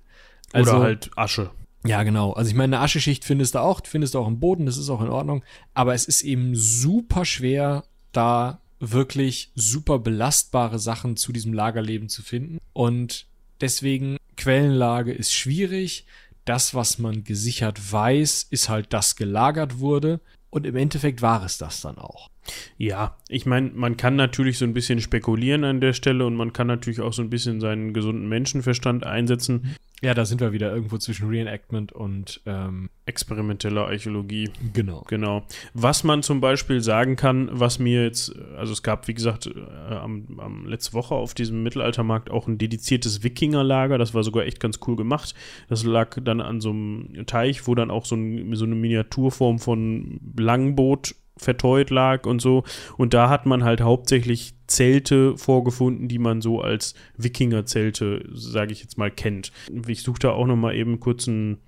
Also, 0.53 0.71
Oder 0.71 0.83
halt 0.83 1.11
Asche. 1.17 1.51
Ja, 1.85 2.03
genau. 2.03 2.31
Also 2.31 2.49
ich 2.49 2.55
meine, 2.55 2.77
eine 2.77 2.85
Ascheschicht 2.85 3.25
findest 3.25 3.55
du 3.55 3.59
auch, 3.59 3.81
findest 3.83 4.13
du 4.13 4.19
auch 4.19 4.27
im 4.27 4.39
Boden, 4.39 4.65
das 4.65 4.77
ist 4.77 4.89
auch 4.89 5.01
in 5.01 5.09
Ordnung. 5.09 5.43
Aber 5.73 5.93
es 5.93 6.05
ist 6.05 6.23
eben 6.23 6.55
super 6.55 7.25
schwer, 7.25 7.83
da 8.15 8.61
wirklich 8.79 9.51
super 9.55 9.99
belastbare 9.99 10.79
Sachen 10.79 11.17
zu 11.17 11.31
diesem 11.31 11.53
Lagerleben 11.53 12.09
zu 12.09 12.21
finden. 12.21 12.59
Und 12.73 13.25
deswegen 13.61 14.17
Quellenlage 14.37 15.13
ist 15.13 15.33
schwierig. 15.33 16.05
Das, 16.43 16.73
was 16.73 16.99
man 16.99 17.23
gesichert 17.23 17.91
weiß, 17.91 18.47
ist 18.49 18.69
halt, 18.69 18.93
dass 18.93 19.15
gelagert 19.15 19.79
wurde. 19.79 20.19
Und 20.49 20.65
im 20.65 20.75
Endeffekt 20.75 21.21
war 21.21 21.43
es 21.43 21.57
das 21.57 21.81
dann 21.81 21.97
auch. 21.97 22.29
Ja, 22.77 23.17
ich 23.27 23.45
meine, 23.45 23.71
man 23.73 23.97
kann 23.97 24.15
natürlich 24.15 24.57
so 24.57 24.65
ein 24.65 24.73
bisschen 24.73 25.01
spekulieren 25.01 25.63
an 25.63 25.81
der 25.81 25.93
Stelle 25.93 26.25
und 26.25 26.35
man 26.35 26.53
kann 26.53 26.67
natürlich 26.67 27.01
auch 27.01 27.13
so 27.13 27.21
ein 27.21 27.29
bisschen 27.29 27.59
seinen 27.59 27.93
gesunden 27.93 28.27
Menschenverstand 28.27 29.05
einsetzen. 29.05 29.75
Ja, 30.01 30.13
da 30.13 30.25
sind 30.25 30.41
wir 30.41 30.51
wieder 30.51 30.73
irgendwo 30.73 30.97
zwischen 30.97 31.29
Reenactment 31.29 31.93
und 31.93 32.41
ähm, 32.45 32.89
experimenteller 33.05 33.87
Archäologie. 33.87 34.51
Genau. 34.73 35.03
Genau. 35.07 35.45
Was 35.73 36.03
man 36.03 36.21
zum 36.21 36.41
Beispiel 36.41 36.81
sagen 36.81 37.15
kann, 37.15 37.49
was 37.51 37.79
mir 37.79 38.03
jetzt, 38.03 38.35
also 38.57 38.73
es 38.73 38.83
gab, 38.83 39.07
wie 39.07 39.13
gesagt, 39.13 39.47
äh, 39.47 39.93
am, 39.95 40.37
am 40.37 40.67
letzte 40.67 40.93
Woche 40.93 41.15
auf 41.15 41.33
diesem 41.33 41.63
Mittelaltermarkt 41.63 42.29
auch 42.29 42.47
ein 42.47 42.57
dediziertes 42.57 43.23
Wikingerlager, 43.23 43.97
das 43.97 44.13
war 44.13 44.23
sogar 44.23 44.45
echt 44.45 44.59
ganz 44.59 44.79
cool 44.85 44.97
gemacht. 44.97 45.33
Das 45.69 45.83
lag 45.85 46.17
dann 46.21 46.41
an 46.41 46.59
so 46.59 46.71
einem 46.71 47.25
Teich, 47.25 47.65
wo 47.65 47.73
dann 47.73 47.89
auch 47.89 48.05
so, 48.05 48.15
ein, 48.15 48.53
so 48.55 48.65
eine 48.65 48.75
Miniaturform 48.75 49.59
von 49.59 50.19
Langboot 50.37 51.15
verteut 51.37 51.89
lag 51.89 52.25
und 52.25 52.41
so. 52.41 52.63
Und 52.97 53.13
da 53.13 53.29
hat 53.29 53.45
man 53.45 53.63
halt 53.63 53.81
hauptsächlich 53.81 54.53
Zelte 54.67 55.37
vorgefunden, 55.37 56.07
die 56.07 56.19
man 56.19 56.41
so 56.41 56.61
als 56.61 56.95
Wikinger-Zelte, 57.17 58.27
sage 58.33 58.71
ich 58.71 58.81
jetzt 58.81 58.97
mal, 58.97 59.11
kennt. 59.11 59.51
Ich 59.87 60.01
suche 60.03 60.19
da 60.19 60.31
auch 60.31 60.47
noch 60.47 60.55
mal 60.55 60.75
eben 60.75 60.99
kurz 60.99 61.27
einen 61.27 61.59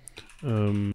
ähm, 0.43 0.93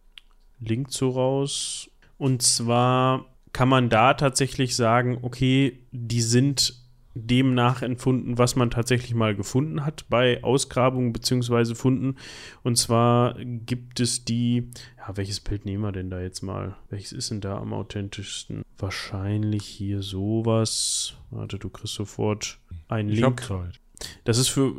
Link 0.59 0.91
zu 0.91 1.11
raus. 1.11 1.91
Und 2.19 2.43
zwar 2.43 3.27
kann 3.53 3.69
man 3.69 3.89
da 3.89 4.15
tatsächlich 4.15 4.75
sagen, 4.77 5.19
okay, 5.23 5.79
die 5.93 6.23
sind 6.23 6.82
dem 7.15 7.55
nachempfunden, 7.55 8.39
was 8.39 8.57
man 8.57 8.71
tatsächlich 8.71 9.15
mal 9.15 9.35
gefunden 9.35 9.85
hat 9.85 10.07
bei 10.09 10.43
Ausgrabungen 10.43 11.13
bzw. 11.13 11.75
Funden. 11.75 12.17
Und 12.63 12.77
zwar 12.77 13.37
gibt 13.45 14.01
es 14.01 14.25
die, 14.25 14.71
ja, 14.99 15.17
welches 15.17 15.41
Bild 15.41 15.65
nehmen 15.65 15.83
wir 15.83 15.93
denn 15.93 16.11
da 16.11 16.21
jetzt 16.21 16.43
mal? 16.43 16.77
Welches 16.91 17.13
ist 17.13 17.31
denn 17.31 17.41
da 17.41 17.59
am 17.59 17.73
authentischsten? 17.75 18.63
Wahrscheinlich 18.79 19.65
hier 19.65 20.03
sowas. 20.03 21.15
Warte, 21.31 21.59
du 21.59 21.69
kriegst 21.69 21.95
sofort 21.95 22.59
einen 22.89 23.11
ich 23.11 23.21
Link. 23.21 23.43
Zeit. 23.43 23.79
Das 24.25 24.39
ist 24.39 24.49
für, 24.49 24.75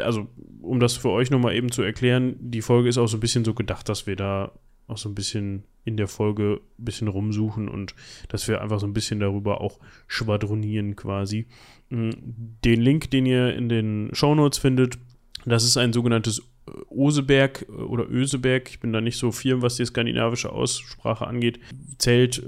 also 0.00 0.28
um 0.60 0.80
das 0.80 0.96
für 0.96 1.10
euch 1.10 1.30
nochmal 1.30 1.54
eben 1.54 1.70
zu 1.72 1.82
erklären, 1.82 2.36
die 2.40 2.62
Folge 2.62 2.88
ist 2.88 2.98
auch 2.98 3.06
so 3.06 3.16
ein 3.16 3.20
bisschen 3.20 3.44
so 3.44 3.54
gedacht, 3.54 3.88
dass 3.88 4.06
wir 4.06 4.16
da 4.16 4.52
auch 4.86 4.98
so 4.98 5.08
ein 5.08 5.14
bisschen 5.14 5.64
in 5.84 5.96
der 5.96 6.08
Folge 6.08 6.60
ein 6.78 6.84
bisschen 6.84 7.08
rumsuchen 7.08 7.68
und 7.68 7.94
dass 8.28 8.48
wir 8.48 8.60
einfach 8.60 8.80
so 8.80 8.86
ein 8.86 8.92
bisschen 8.92 9.20
darüber 9.20 9.60
auch 9.60 9.78
schwadronieren 10.08 10.96
quasi. 10.96 11.46
Mm, 11.90 12.10
Den 12.64 12.80
Link, 12.80 13.10
den 13.10 13.24
ihr 13.26 13.54
in 13.54 13.68
den 13.68 14.10
Shownotes 14.12 14.58
findet, 14.58 14.98
das 15.44 15.64
ist 15.64 15.76
ein 15.76 15.92
sogenanntes 15.92 16.42
Oseberg 16.88 17.66
oder 17.68 18.08
Öseberg. 18.10 18.68
Ich 18.68 18.80
bin 18.80 18.92
da 18.92 19.00
nicht 19.00 19.16
so 19.16 19.30
firm, 19.30 19.62
was 19.62 19.76
die 19.76 19.84
skandinavische 19.84 20.50
Aussprache 20.50 21.26
angeht. 21.26 21.60
Zelt, 21.98 22.42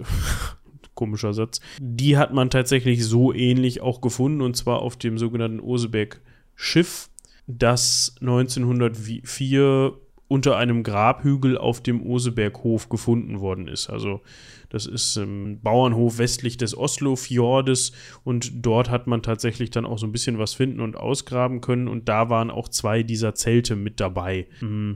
komischer 0.95 1.33
Satz. 1.33 1.61
Die 1.81 2.17
hat 2.17 2.35
man 2.35 2.51
tatsächlich 2.51 3.05
so 3.05 3.33
ähnlich 3.33 3.81
auch 3.81 4.01
gefunden 4.01 4.41
und 4.41 4.57
zwar 4.57 4.83
auf 4.83 4.97
dem 4.97 5.17
sogenannten 5.17 5.61
Oseberg 5.61 6.21
Schiff, 6.57 7.09
das 7.47 8.17
1904 8.21 9.97
unter 10.29 10.57
einem 10.59 10.83
Grabhügel 10.83 11.57
auf 11.57 11.83
dem 11.83 12.03
Oseberghof 12.03 12.91
gefunden 12.91 13.41
worden 13.41 13.67
ist. 13.67 13.89
Also 13.89 14.21
das 14.69 14.85
ist 14.85 15.17
ein 15.17 15.61
Bauernhof 15.63 16.19
westlich 16.19 16.59
des 16.59 16.77
Oslo-Fjordes 16.77 17.93
und 18.25 18.67
dort 18.67 18.91
hat 18.91 19.07
man 19.07 19.23
tatsächlich 19.23 19.71
dann 19.71 19.87
auch 19.87 19.99
so 19.99 20.07
ein 20.07 20.13
bisschen 20.13 20.39
was 20.39 20.53
finden 20.53 20.81
und 20.81 20.97
ausgraben 20.97 21.63
können 21.63 21.89
und 21.89 22.09
da 22.09 22.29
waren 22.29 22.51
auch 22.51 22.69
zwei 22.69 23.03
dieser 23.03 23.35
Zelte 23.35 23.75
mit 23.75 24.01
dabei. 24.01 24.47
Mm. 24.61 24.95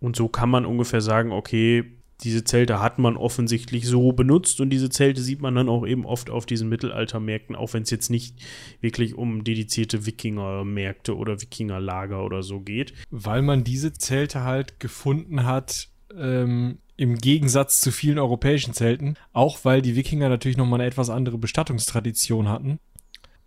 Und 0.00 0.16
so 0.16 0.26
kann 0.26 0.50
man 0.50 0.66
ungefähr 0.66 1.00
sagen, 1.00 1.30
okay, 1.30 2.01
diese 2.22 2.44
Zelte 2.44 2.80
hat 2.80 2.98
man 2.98 3.16
offensichtlich 3.16 3.86
so 3.86 4.12
benutzt 4.12 4.60
und 4.60 4.70
diese 4.70 4.90
Zelte 4.90 5.20
sieht 5.20 5.40
man 5.40 5.54
dann 5.54 5.68
auch 5.68 5.86
eben 5.86 6.06
oft 6.06 6.30
auf 6.30 6.46
diesen 6.46 6.68
Mittelaltermärkten, 6.68 7.56
auch 7.56 7.72
wenn 7.74 7.82
es 7.82 7.90
jetzt 7.90 8.10
nicht 8.10 8.36
wirklich 8.80 9.14
um 9.14 9.44
dedizierte 9.44 10.06
Wikingermärkte 10.06 11.16
oder 11.16 11.40
Wikingerlager 11.40 12.24
oder 12.24 12.42
so 12.42 12.60
geht. 12.60 12.94
Weil 13.10 13.42
man 13.42 13.64
diese 13.64 13.92
Zelte 13.92 14.42
halt 14.42 14.80
gefunden 14.80 15.44
hat, 15.44 15.88
ähm, 16.16 16.78
im 16.96 17.16
Gegensatz 17.16 17.80
zu 17.80 17.90
vielen 17.90 18.18
europäischen 18.18 18.74
Zelten, 18.74 19.16
auch 19.32 19.64
weil 19.64 19.82
die 19.82 19.96
Wikinger 19.96 20.28
natürlich 20.28 20.56
nochmal 20.56 20.80
eine 20.80 20.88
etwas 20.88 21.10
andere 21.10 21.38
Bestattungstradition 21.38 22.48
hatten 22.48 22.78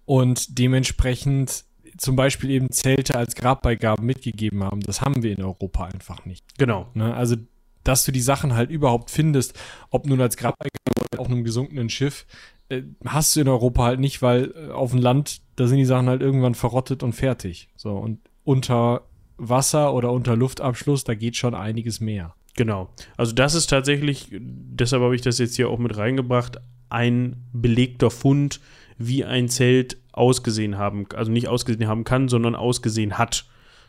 und 0.05 0.57
dementsprechend 0.57 1.65
zum 1.97 2.15
Beispiel 2.15 2.49
eben 2.49 2.71
Zelte 2.71 3.17
als 3.17 3.35
Grabbeigaben 3.35 4.05
mitgegeben 4.05 4.63
haben. 4.63 4.81
Das 4.81 5.01
haben 5.01 5.23
wir 5.23 5.31
in 5.31 5.43
Europa 5.43 5.85
einfach 5.85 6.25
nicht. 6.25 6.57
Genau. 6.57 6.87
Ne? 6.93 7.13
Also, 7.13 7.37
dass 7.85 8.03
du 8.03 8.11
die 8.11 8.21
Sachen 8.21 8.53
halt 8.53 8.69
überhaupt 8.69 9.09
findest, 9.09 9.57
ob 9.89 10.05
nun 10.05 10.19
als 10.19 10.35
Grabbeigabe 10.35 11.07
oder 11.11 11.21
auf 11.21 11.27
einem 11.27 11.43
gesunkenen 11.45 11.89
Schiff, 11.89 12.25
äh, 12.69 12.81
hast 13.05 13.35
du 13.35 13.41
in 13.41 13.47
Europa 13.47 13.83
halt 13.83 13.99
nicht, 13.99 14.21
weil 14.21 14.53
äh, 14.55 14.71
auf 14.71 14.91
dem 14.91 14.99
Land, 14.99 15.41
da 15.55 15.67
sind 15.67 15.77
die 15.77 15.85
Sachen 15.85 16.09
halt 16.09 16.21
irgendwann 16.21 16.55
verrottet 16.55 17.03
und 17.03 17.13
fertig. 17.13 17.69
So, 17.77 17.91
und 17.91 18.19
unter 18.43 19.03
Wasser 19.37 19.93
oder 19.93 20.11
unter 20.11 20.35
Luftabschluss, 20.35 21.03
da 21.03 21.13
geht 21.13 21.35
schon 21.35 21.55
einiges 21.55 21.99
mehr. 21.99 22.35
Genau. 22.55 22.89
Also 23.17 23.33
das 23.33 23.53
ist 23.53 23.69
tatsächlich, 23.69 24.29
deshalb 24.31 25.03
habe 25.03 25.15
ich 25.15 25.21
das 25.21 25.39
jetzt 25.39 25.55
hier 25.55 25.69
auch 25.69 25.79
mit 25.79 25.97
reingebracht, 25.97 26.57
ein 26.89 27.43
belegter 27.51 28.09
Fund, 28.09 28.61
wie 28.97 29.25
ein 29.25 29.49
Zelt 29.49 29.97
ausgesehen 30.13 30.77
haben, 30.77 31.05
also 31.13 31.31
nicht 31.31 31.49
ausgesehen 31.49 31.89
haben 31.89 32.05
kann, 32.05 32.29
sondern 32.29 32.55
ausgesehen 32.55 33.17
hat. 33.17 33.45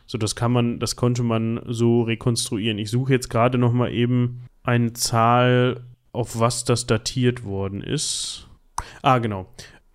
So, 0.07 0.17
das 0.17 0.35
kann 0.35 0.51
man, 0.51 0.79
das 0.79 0.95
konnte 0.95 1.21
man 1.21 1.59
so 1.67 2.01
rekonstruieren. 2.01 2.79
Ich 2.79 2.89
suche 2.89 3.13
jetzt 3.13 3.29
gerade 3.29 3.57
noch 3.57 3.73
mal 3.73 3.93
eben 3.93 4.41
eine 4.63 4.93
Zahl, 4.93 5.81
auf 6.13 6.39
was 6.39 6.63
das 6.63 6.87
datiert 6.87 7.43
worden 7.43 7.81
ist. 7.81 8.47
Ah, 9.01 9.19
genau. 9.19 9.47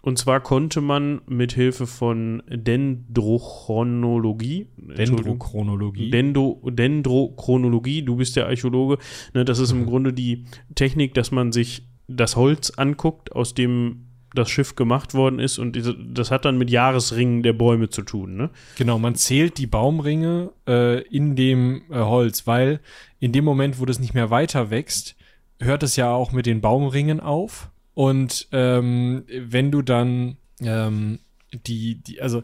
Und 0.02 0.18
zwar 0.18 0.40
konnte 0.40 0.80
man 0.80 1.20
mit 1.26 1.52
Hilfe 1.52 1.86
von 1.86 2.42
Dendrochronologie, 2.48 4.66
Dendrochronologie. 4.76 6.10
Dendo, 6.10 6.60
Dendrochronologie, 6.68 8.02
du 8.02 8.16
bist 8.16 8.34
der 8.34 8.48
Archäologe, 8.48 8.98
ne, 9.32 9.44
das 9.44 9.60
ist 9.60 9.70
im 9.70 9.86
Grunde 9.86 10.12
die 10.12 10.46
Technik, 10.74 11.14
dass 11.14 11.30
man 11.30 11.52
sich 11.52 11.86
das 12.08 12.34
Holz 12.34 12.70
anguckt, 12.70 13.30
aus 13.32 13.54
dem 13.54 14.08
das 14.34 14.50
Schiff 14.50 14.76
gemacht 14.76 15.14
worden 15.14 15.38
ist 15.38 15.58
und 15.58 15.78
das 16.14 16.30
hat 16.30 16.44
dann 16.44 16.58
mit 16.58 16.70
Jahresringen 16.70 17.42
der 17.42 17.52
Bäume 17.52 17.90
zu 17.90 18.02
tun, 18.02 18.36
ne? 18.36 18.50
Genau, 18.76 18.98
man 18.98 19.14
zählt 19.14 19.58
die 19.58 19.66
Baumringe 19.66 20.50
äh, 20.66 21.02
in 21.08 21.36
dem 21.36 21.82
äh, 21.90 21.96
Holz, 21.96 22.46
weil 22.46 22.80
in 23.20 23.32
dem 23.32 23.44
Moment, 23.44 23.80
wo 23.80 23.84
das 23.84 24.00
nicht 24.00 24.14
mehr 24.14 24.30
weiter 24.30 24.70
wächst, 24.70 25.16
hört 25.60 25.82
es 25.82 25.96
ja 25.96 26.12
auch 26.12 26.32
mit 26.32 26.46
den 26.46 26.60
Baumringen 26.60 27.20
auf. 27.20 27.70
Und 27.94 28.48
ähm, 28.52 29.24
wenn 29.28 29.70
du 29.70 29.82
dann 29.82 30.38
ähm, 30.60 31.18
die, 31.66 31.96
die, 31.96 32.20
also 32.20 32.42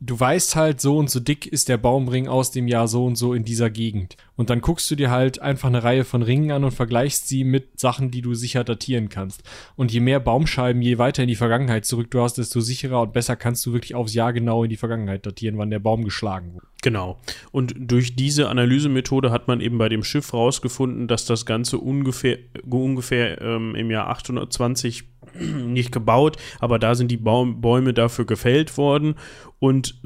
du 0.00 0.18
weißt 0.18 0.56
halt, 0.56 0.80
so 0.80 0.98
und 0.98 1.10
so 1.10 1.20
dick 1.20 1.46
ist 1.46 1.68
der 1.68 1.78
Baumring 1.78 2.28
aus 2.28 2.50
dem 2.50 2.68
Jahr 2.68 2.86
so 2.86 3.06
und 3.06 3.16
so 3.16 3.32
in 3.32 3.44
dieser 3.44 3.70
Gegend. 3.70 4.16
Und 4.36 4.50
dann 4.50 4.60
guckst 4.60 4.90
du 4.90 4.94
dir 4.94 5.10
halt 5.10 5.40
einfach 5.40 5.68
eine 5.68 5.82
Reihe 5.82 6.04
von 6.04 6.22
Ringen 6.22 6.50
an 6.52 6.64
und 6.64 6.72
vergleichst 6.72 7.28
sie 7.28 7.44
mit 7.44 7.80
Sachen, 7.80 8.10
die 8.10 8.20
du 8.20 8.34
sicher 8.34 8.62
datieren 8.64 9.08
kannst. 9.08 9.42
Und 9.74 9.92
je 9.92 10.00
mehr 10.00 10.20
Baumscheiben, 10.20 10.82
je 10.82 10.98
weiter 10.98 11.22
in 11.22 11.28
die 11.28 11.36
Vergangenheit 11.36 11.86
zurück 11.86 12.10
du 12.10 12.20
hast, 12.20 12.34
desto 12.34 12.60
sicherer 12.60 13.00
und 13.00 13.14
besser 13.14 13.36
kannst 13.36 13.64
du 13.64 13.72
wirklich 13.72 13.94
aufs 13.94 14.14
Jahr 14.14 14.32
genau 14.32 14.64
in 14.64 14.70
die 14.70 14.76
Vergangenheit 14.76 15.24
datieren, 15.24 15.56
wann 15.56 15.70
der 15.70 15.78
Baum 15.78 16.04
geschlagen 16.04 16.54
wurde. 16.54 16.66
Genau. 16.82 17.18
Und 17.50 17.74
durch 17.78 18.14
diese 18.14 18.48
Analysemethode 18.48 19.30
hat 19.30 19.48
man 19.48 19.60
eben 19.60 19.78
bei 19.78 19.88
dem 19.88 20.04
Schiff 20.04 20.34
rausgefunden, 20.34 21.08
dass 21.08 21.24
das 21.24 21.46
Ganze 21.46 21.78
ungefähr, 21.78 22.38
ungefähr 22.68 23.40
ähm, 23.40 23.74
im 23.74 23.90
Jahr 23.90 24.08
820 24.08 25.15
nicht 25.40 25.92
gebaut, 25.92 26.36
aber 26.60 26.78
da 26.78 26.94
sind 26.94 27.10
die 27.10 27.16
Bäume 27.16 27.94
dafür 27.94 28.26
gefällt 28.26 28.76
worden 28.76 29.14
und 29.58 30.00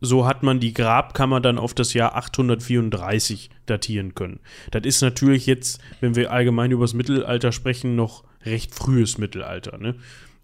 so 0.00 0.26
hat 0.26 0.42
man 0.42 0.60
die 0.60 0.74
Grabkammer 0.74 1.40
dann 1.40 1.58
auf 1.58 1.74
das 1.74 1.94
Jahr 1.94 2.14
834 2.16 3.50
datieren 3.66 4.14
können. 4.14 4.40
Das 4.70 4.84
ist 4.84 5.00
natürlich 5.00 5.46
jetzt, 5.46 5.80
wenn 6.00 6.14
wir 6.14 6.30
allgemein 6.30 6.72
über 6.72 6.84
das 6.84 6.94
Mittelalter 6.94 7.52
sprechen, 7.52 7.96
noch 7.96 8.24
recht 8.44 8.74
frühes 8.74 9.18
Mittelalter, 9.18 9.78
ne? 9.78 9.94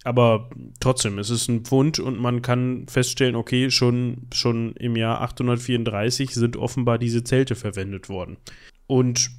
Aber 0.02 0.48
trotzdem, 0.80 1.18
es 1.18 1.28
ist 1.28 1.48
ein 1.48 1.60
Pfund 1.60 1.98
und 1.98 2.18
man 2.18 2.40
kann 2.40 2.86
feststellen, 2.88 3.36
okay, 3.36 3.70
schon, 3.70 4.28
schon 4.32 4.72
im 4.76 4.96
Jahr 4.96 5.20
834 5.20 6.30
sind 6.30 6.56
offenbar 6.56 6.96
diese 6.96 7.22
Zelte 7.22 7.54
verwendet 7.54 8.08
worden. 8.08 8.38
Und 8.86 9.30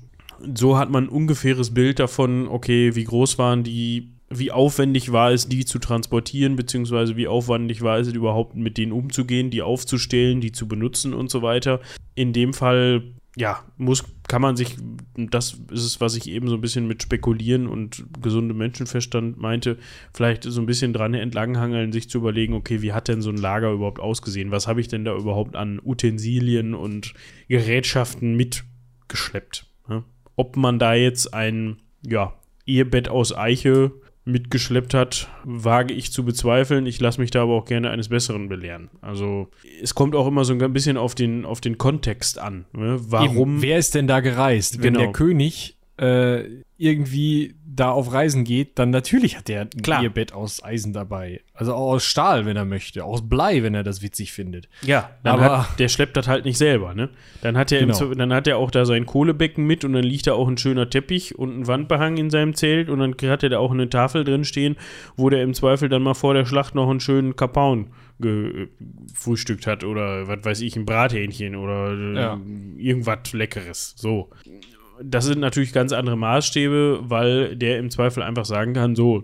so 0.56 0.78
hat 0.78 0.92
man 0.92 1.06
ein 1.06 1.10
ungefähres 1.10 1.74
Bild 1.74 1.98
davon, 1.98 2.48
okay, 2.48 2.96
wie 2.96 3.04
groß 3.04 3.40
waren 3.40 3.64
die, 3.64 4.14
wie 4.32 4.52
aufwendig 4.52 5.12
war 5.12 5.32
es, 5.32 5.48
die 5.48 5.66
zu 5.66 5.80
transportieren, 5.80 6.56
beziehungsweise 6.56 7.16
wie 7.18 7.28
aufwendig 7.28 7.82
war 7.82 8.00
es 8.00 8.08
überhaupt 8.08 8.56
mit 8.56 8.78
denen 8.78 8.92
umzugehen, 8.92 9.50
die 9.50 9.62
aufzustellen, 9.62 10.42
die 10.42 10.52
zu 10.52 10.68
benutzen 10.68 11.14
und 11.14 11.30
so 11.30 11.42
weiter. 11.42 11.82
In 12.16 12.34
dem 12.34 12.54
Fall 12.54 13.04
ja, 13.38 13.64
muss, 13.78 14.04
kann 14.28 14.42
man 14.42 14.58
sich, 14.58 14.76
das 15.16 15.54
ist 15.72 15.86
es, 15.86 16.02
was 16.02 16.16
ich 16.16 16.30
eben 16.30 16.50
so 16.50 16.56
ein 16.56 16.62
bisschen 16.62 16.88
mit 16.88 17.02
Spekulieren 17.02 17.68
und 17.68 18.04
gesundem 18.22 18.58
Menschenverstand 18.58 19.38
meinte, 19.38 19.78
vielleicht 20.14 20.44
so 20.44 20.60
ein 20.60 20.66
bisschen 20.66 20.92
dran 20.92 21.14
entlanghangeln, 21.14 21.94
sich 21.94 22.10
zu 22.10 22.18
überlegen, 22.18 22.54
okay, 22.54 22.82
wie 22.82 22.92
hat 22.92 23.08
denn 23.08 23.22
so 23.22 23.30
ein 23.30 23.38
Lager 23.38 23.72
überhaupt 23.72 24.02
ausgesehen? 24.02 24.52
Was 24.52 24.68
habe 24.68 24.82
ich 24.82 24.90
denn 24.90 25.06
da 25.06 25.16
überhaupt 25.16 25.56
an 25.56 25.80
Utensilien 25.82 26.74
und 26.74 27.14
Gerätschaften 27.48 28.36
mitgeschleppt? 28.36 29.66
Ob 30.36 30.58
man 30.58 30.80
da 30.80 30.94
jetzt 30.94 31.34
ein, 31.34 31.78
ja, 32.06 32.34
Ehebett 32.66 33.10
aus 33.10 33.36
Eiche 33.36 33.92
mitgeschleppt 34.26 34.94
hat, 34.94 35.30
wage 35.44 35.94
ich 35.94 36.12
zu 36.12 36.24
bezweifeln. 36.24 36.86
Ich 36.86 37.00
lasse 37.00 37.20
mich 37.20 37.32
da 37.32 37.44
aber 37.44 37.54
auch 37.54 37.66
gerne 37.66 37.90
eines 37.90 38.10
Besseren 38.10 38.50
belehren. 38.50 38.90
Also 39.02 39.50
es 39.82 39.96
kommt 39.96 40.16
auch 40.16 40.28
immer 40.28 40.46
so 40.46 40.54
ein 40.54 40.74
bisschen 40.74 40.98
auf 40.98 41.16
den, 41.16 41.46
auf 41.46 41.60
den 41.62 41.78
Kontext 41.78 42.38
an. 42.38 42.66
Ne? 42.74 43.00
Warum? 43.08 43.56
Eben, 43.56 43.62
wer 43.62 43.78
ist 43.80 43.96
denn 43.96 44.08
da 44.08 44.20
gereist? 44.20 44.78
Wenn 44.84 44.94
Genau. 44.94 45.00
der 45.06 45.12
König 45.12 45.78
äh, 45.98 46.44
irgendwie 46.78 47.56
da 47.74 47.92
auf 47.92 48.12
Reisen 48.12 48.44
geht, 48.44 48.78
dann 48.80 48.90
natürlich 48.90 49.38
hat 49.38 49.48
der 49.48 49.62
ein 49.62 49.70
Klar. 49.82 50.04
Ehebett 50.04 50.34
aus 50.34 50.64
Eisen 50.64 50.92
dabei. 50.94 51.42
Also 51.54 51.74
auch 51.74 51.94
aus 51.94 52.04
Stahl, 52.04 52.46
wenn 52.46 52.58
er 52.58 52.66
möchte. 52.66 53.04
Aus 53.06 53.28
Blei, 53.28 53.64
wenn 53.64 53.74
er 53.76 53.84
das 53.84 54.02
witzig 54.02 54.32
findet. 54.34 54.68
Ja, 54.82 55.12
Aber- 55.24 55.70
hat, 55.70 55.80
der 55.80 55.88
schleppt 55.88 56.18
das 56.18 56.28
halt 56.28 56.44
nicht 56.46 56.58
selber, 56.58 56.94
ne? 56.94 57.10
Dann 57.42 57.58
hat 57.58 57.72
er 57.72 57.80
Genau. 57.86 58.14
Dann 58.14 58.34
hat 58.34 58.48
er 58.48 58.58
auch 58.58 58.72
da 58.72 58.86
sein 58.86 59.06
Kohlebecken 59.06 59.66
mit 59.66 59.86
und 59.86 59.94
dann 59.94 60.04
liegt 60.04 60.28
da 60.28 60.34
auch 60.34 60.48
ein 60.48 60.58
schöner 60.58 60.90
Teppich 60.90 61.38
und 61.38 61.60
ein 61.60 61.68
Wandbehang 61.68 62.18
in 62.18 62.30
seinem 62.30 62.56
Zelt 62.56 62.90
und 62.90 63.00
dann 63.00 63.16
hat 63.30 63.44
er 63.44 63.50
da 63.50 63.60
auch 63.60 63.72
eine 63.72 63.90
Tafel 63.90 64.24
drin 64.24 64.44
stehen, 64.44 64.76
wo 65.16 65.30
der 65.30 65.44
im 65.44 65.54
Zweifel 65.54 65.88
dann 65.88 66.02
mal 66.04 66.14
vor 66.14 66.34
der 66.34 66.46
Schlacht 66.46 66.76
noch 66.76 66.90
einen 66.90 67.00
schönen 67.00 67.36
Kapaun 67.36 67.88
gefrühstückt 68.20 69.68
hat 69.68 69.84
oder 69.84 70.28
was 70.28 70.44
weiß 70.44 70.62
ich, 70.62 70.76
ein 70.76 70.86
Brathähnchen 70.86 71.56
oder 71.56 71.92
äh, 71.94 72.16
Ja. 72.16 72.42
irgendwas 72.78 73.34
Leckeres. 73.34 73.94
So. 73.98 74.30
Das 75.04 75.26
sind 75.26 75.40
natürlich 75.40 75.74
ganz 75.74 75.94
andere 75.94 76.16
Maßstäbe, 76.16 77.02
weil 77.04 77.56
der 77.56 77.80
im 77.80 77.90
Zweifel 77.90 78.24
einfach 78.24 78.46
sagen 78.46 78.74
kann, 78.74 78.96
so, 78.96 79.24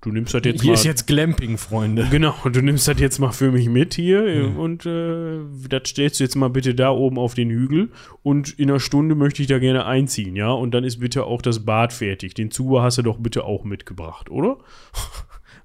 du 0.00 0.10
nimmst 0.10 0.34
das 0.34 0.42
jetzt 0.44 0.62
Hier 0.62 0.70
mal. 0.70 0.74
ist 0.74 0.84
jetzt 0.84 1.06
Glamping, 1.06 1.58
Freunde. 1.58 2.06
Genau, 2.10 2.34
du 2.44 2.62
nimmst 2.62 2.88
das 2.88 2.98
jetzt 2.98 3.18
mal 3.18 3.32
für 3.32 3.50
mich 3.52 3.68
mit 3.68 3.94
hier 3.94 4.52
und 4.56 4.86
äh, 4.86 5.40
das 5.68 5.82
stellst 5.88 6.20
du 6.20 6.24
jetzt 6.24 6.36
mal 6.36 6.48
bitte 6.48 6.74
da 6.74 6.90
oben 6.90 7.18
auf 7.18 7.34
den 7.34 7.50
Hügel 7.50 7.90
und 8.22 8.58
in 8.58 8.70
einer 8.70 8.80
Stunde 8.80 9.14
möchte 9.14 9.42
ich 9.42 9.48
da 9.48 9.58
gerne 9.58 9.86
einziehen, 9.86 10.36
ja? 10.36 10.50
Und 10.50 10.72
dann 10.72 10.84
ist 10.84 11.00
bitte 11.00 11.24
auch 11.24 11.42
das 11.42 11.64
Bad 11.64 11.92
fertig. 11.92 12.34
Den 12.34 12.50
Zubehör 12.50 12.82
hast 12.82 12.98
du 12.98 13.02
doch 13.02 13.18
bitte 13.18 13.44
auch 13.44 13.64
mitgebracht, 13.64 14.30
oder? 14.30 14.58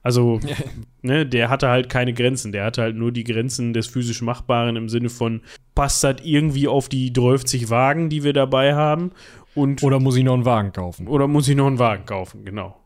Also, 0.06 0.40
ne, 1.02 1.26
der 1.26 1.50
hatte 1.50 1.68
halt 1.68 1.90
keine 1.90 2.14
Grenzen. 2.14 2.52
Der 2.52 2.64
hatte 2.64 2.84
halt 2.84 2.96
nur 2.96 3.12
die 3.12 3.24
Grenzen 3.24 3.74
des 3.74 3.88
physisch 3.88 4.22
Machbaren 4.22 4.76
im 4.76 4.88
Sinne 4.88 5.10
von, 5.10 5.42
passt 5.74 6.04
das 6.04 6.18
irgendwie 6.24 6.68
auf 6.68 6.90
die 6.90 7.12
30 7.12 7.72
Wagen, 7.72 8.08
die 8.10 8.24
wir 8.24 8.32
dabei 8.32 8.76
haben? 8.76 9.14
Und 9.56 9.82
Oder 9.84 10.00
muss 10.00 10.18
ich 10.18 10.24
noch 10.24 10.34
einen 10.34 10.46
Wagen 10.46 10.74
kaufen? 10.74 11.08
oder 11.08 11.28
muss 11.28 11.48
ich 11.48 11.56
noch 11.56 11.68
einen 11.68 11.80
Wagen 11.80 12.06
kaufen, 12.06 12.46
genau. 12.46 12.80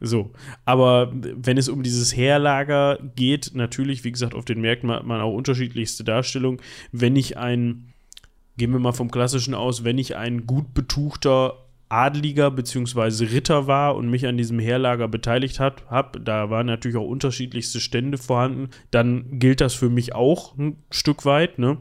So, 0.00 0.32
aber 0.66 1.10
wenn 1.14 1.56
es 1.56 1.70
um 1.70 1.82
dieses 1.82 2.14
Heerlager 2.14 2.98
geht, 3.16 3.52
natürlich, 3.54 4.04
wie 4.04 4.12
gesagt, 4.12 4.34
auf 4.34 4.44
den 4.44 4.60
Märkten 4.60 4.90
hat 4.90 5.04
man 5.06 5.22
auch 5.22 5.32
unterschiedlichste 5.32 6.04
Darstellungen. 6.04 6.60
Wenn 6.92 7.16
ich 7.16 7.38
ein, 7.38 7.94
gehen 8.58 8.72
wir 8.72 8.80
mal 8.80 8.92
vom 8.92 9.10
Klassischen 9.10 9.54
aus, 9.54 9.82
wenn 9.82 9.96
ich 9.96 10.14
ein 10.14 10.46
gut 10.46 10.74
betuchter 10.74 11.63
Adliger 11.88 12.50
bzw. 12.50 13.26
Ritter 13.26 13.66
war 13.66 13.94
und 13.94 14.10
mich 14.10 14.26
an 14.26 14.36
diesem 14.36 14.58
Heerlager 14.58 15.06
beteiligt 15.06 15.60
hat, 15.60 15.86
hab, 15.88 16.24
da 16.24 16.50
waren 16.50 16.66
natürlich 16.66 16.96
auch 16.96 17.06
unterschiedlichste 17.06 17.78
Stände 17.78 18.18
vorhanden, 18.18 18.70
dann 18.90 19.38
gilt 19.38 19.60
das 19.60 19.74
für 19.74 19.90
mich 19.90 20.14
auch 20.14 20.56
ein 20.56 20.76
Stück 20.90 21.24
weit. 21.24 21.58
Ne? 21.58 21.78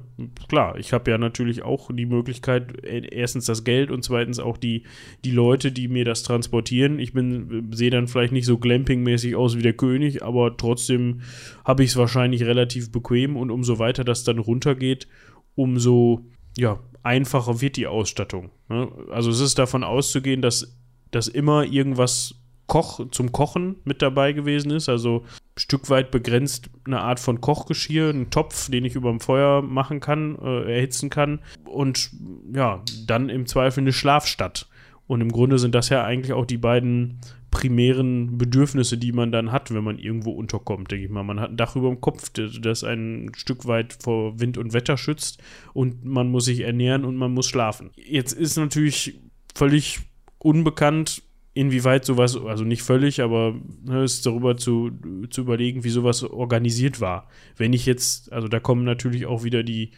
Klar, 0.49 0.77
ich 0.77 0.93
habe 0.93 1.09
ja 1.09 1.17
natürlich 1.17 1.63
auch 1.63 1.89
die 1.91 2.05
Möglichkeit, 2.05 2.83
äh, 2.85 3.07
erstens 3.11 3.45
das 3.45 3.63
Geld 3.63 3.91
und 3.91 4.03
zweitens 4.03 4.39
auch 4.39 4.57
die, 4.57 4.83
die 5.23 5.31
Leute, 5.31 5.71
die 5.71 5.87
mir 5.87 6.05
das 6.05 6.23
transportieren. 6.23 6.99
Ich 6.99 7.13
bin, 7.13 7.69
sehe 7.71 7.89
dann 7.89 8.07
vielleicht 8.07 8.33
nicht 8.33 8.45
so 8.45 8.57
glampingmäßig 8.57 9.35
aus 9.35 9.57
wie 9.57 9.63
der 9.63 9.73
König, 9.73 10.21
aber 10.21 10.57
trotzdem 10.57 11.21
habe 11.63 11.83
ich 11.83 11.91
es 11.91 11.97
wahrscheinlich 11.97 12.43
relativ 12.43 12.91
bequem 12.91 13.37
und 13.37 13.51
umso 13.51 13.79
weiter 13.79 14.03
das 14.03 14.23
dann 14.23 14.37
runtergeht, 14.37 15.07
umso 15.55 16.25
ja, 16.57 16.79
einfacher 17.03 17.61
wird 17.61 17.77
die 17.77 17.87
Ausstattung. 17.87 18.49
Ne? 18.69 18.91
Also 19.11 19.29
es 19.29 19.39
ist 19.39 19.59
davon 19.59 19.83
auszugehen, 19.83 20.41
dass, 20.41 20.75
dass 21.11 21.27
immer 21.27 21.63
irgendwas 21.63 22.35
Koch 22.67 23.01
zum 23.11 23.31
Kochen 23.31 23.75
mit 23.83 24.01
dabei 24.01 24.31
gewesen 24.31 24.71
ist. 24.71 24.89
Also 24.89 25.25
ein 25.55 25.59
Stück 25.59 25.89
weit 25.89 26.11
begrenzt 26.11 26.69
eine 26.85 27.01
Art 27.01 27.19
von 27.19 27.41
Kochgeschirr, 27.41 28.09
ein 28.09 28.29
Topf, 28.29 28.69
den 28.69 28.85
ich 28.85 28.95
über 28.95 29.09
dem 29.09 29.19
Feuer 29.19 29.61
machen 29.61 29.99
kann, 29.99 30.37
äh, 30.39 30.73
erhitzen 30.75 31.09
kann. 31.09 31.39
Und 31.65 32.11
ja, 32.53 32.81
dann 33.05 33.29
im 33.29 33.45
Zweifel 33.45 33.81
eine 33.81 33.93
Schlafstadt. 33.93 34.67
Und 35.07 35.21
im 35.21 35.31
Grunde 35.31 35.59
sind 35.59 35.75
das 35.75 35.89
ja 35.89 36.03
eigentlich 36.03 36.33
auch 36.33 36.45
die 36.45 36.57
beiden 36.57 37.19
primären 37.51 38.37
Bedürfnisse, 38.37 38.97
die 38.97 39.11
man 39.11 39.31
dann 39.31 39.51
hat, 39.51 39.71
wenn 39.73 39.83
man 39.83 39.99
irgendwo 39.99 40.31
unterkommt, 40.31 40.89
denke 40.89 41.05
ich 41.05 41.11
mal. 41.11 41.23
Man 41.23 41.39
hat 41.39 41.51
ein 41.51 41.57
Dach 41.57 41.75
über 41.75 41.89
dem 41.89 42.01
Kopf, 42.01 42.31
das 42.31 42.83
ein 42.83 43.31
Stück 43.35 43.67
weit 43.67 43.95
vor 44.01 44.39
Wind 44.39 44.57
und 44.57 44.73
Wetter 44.73 44.97
schützt 44.97 45.41
und 45.73 46.03
man 46.03 46.29
muss 46.29 46.45
sich 46.45 46.61
ernähren 46.61 47.05
und 47.05 47.15
man 47.15 47.31
muss 47.31 47.47
schlafen. 47.47 47.91
Jetzt 47.95 48.33
ist 48.33 48.57
natürlich 48.57 49.19
völlig 49.53 49.99
unbekannt, 50.39 51.21
inwieweit 51.53 52.05
sowas, 52.05 52.35
also 52.35 52.63
nicht 52.63 52.81
völlig, 52.81 53.21
aber 53.21 53.53
ne, 53.85 54.03
ist 54.03 54.25
darüber 54.25 54.57
zu, 54.57 54.91
zu 55.29 55.41
überlegen, 55.41 55.83
wie 55.83 55.89
sowas 55.89 56.23
organisiert 56.23 56.99
war. 56.99 57.27
Wenn 57.55 57.73
ich 57.73 57.85
jetzt, 57.85 58.33
also 58.33 58.47
da 58.47 58.59
kommen 58.59 58.83
natürlich 58.83 59.27
auch 59.27 59.43
wieder 59.43 59.61
die, 59.61 59.91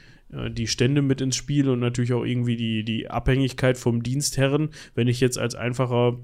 die 0.50 0.67
Stände 0.67 1.02
mit 1.02 1.21
ins 1.21 1.36
Spiel 1.36 1.69
und 1.69 1.80
natürlich 1.80 2.13
auch 2.13 2.24
irgendwie 2.24 2.56
die, 2.56 2.84
die 2.84 3.10
Abhängigkeit 3.10 3.78
vom 3.78 4.04
Dienstherren. 4.04 4.69
Wenn 4.93 5.08
ich 5.08 5.19
jetzt 5.19 5.38
als 5.38 5.56
einfacher 5.56 6.17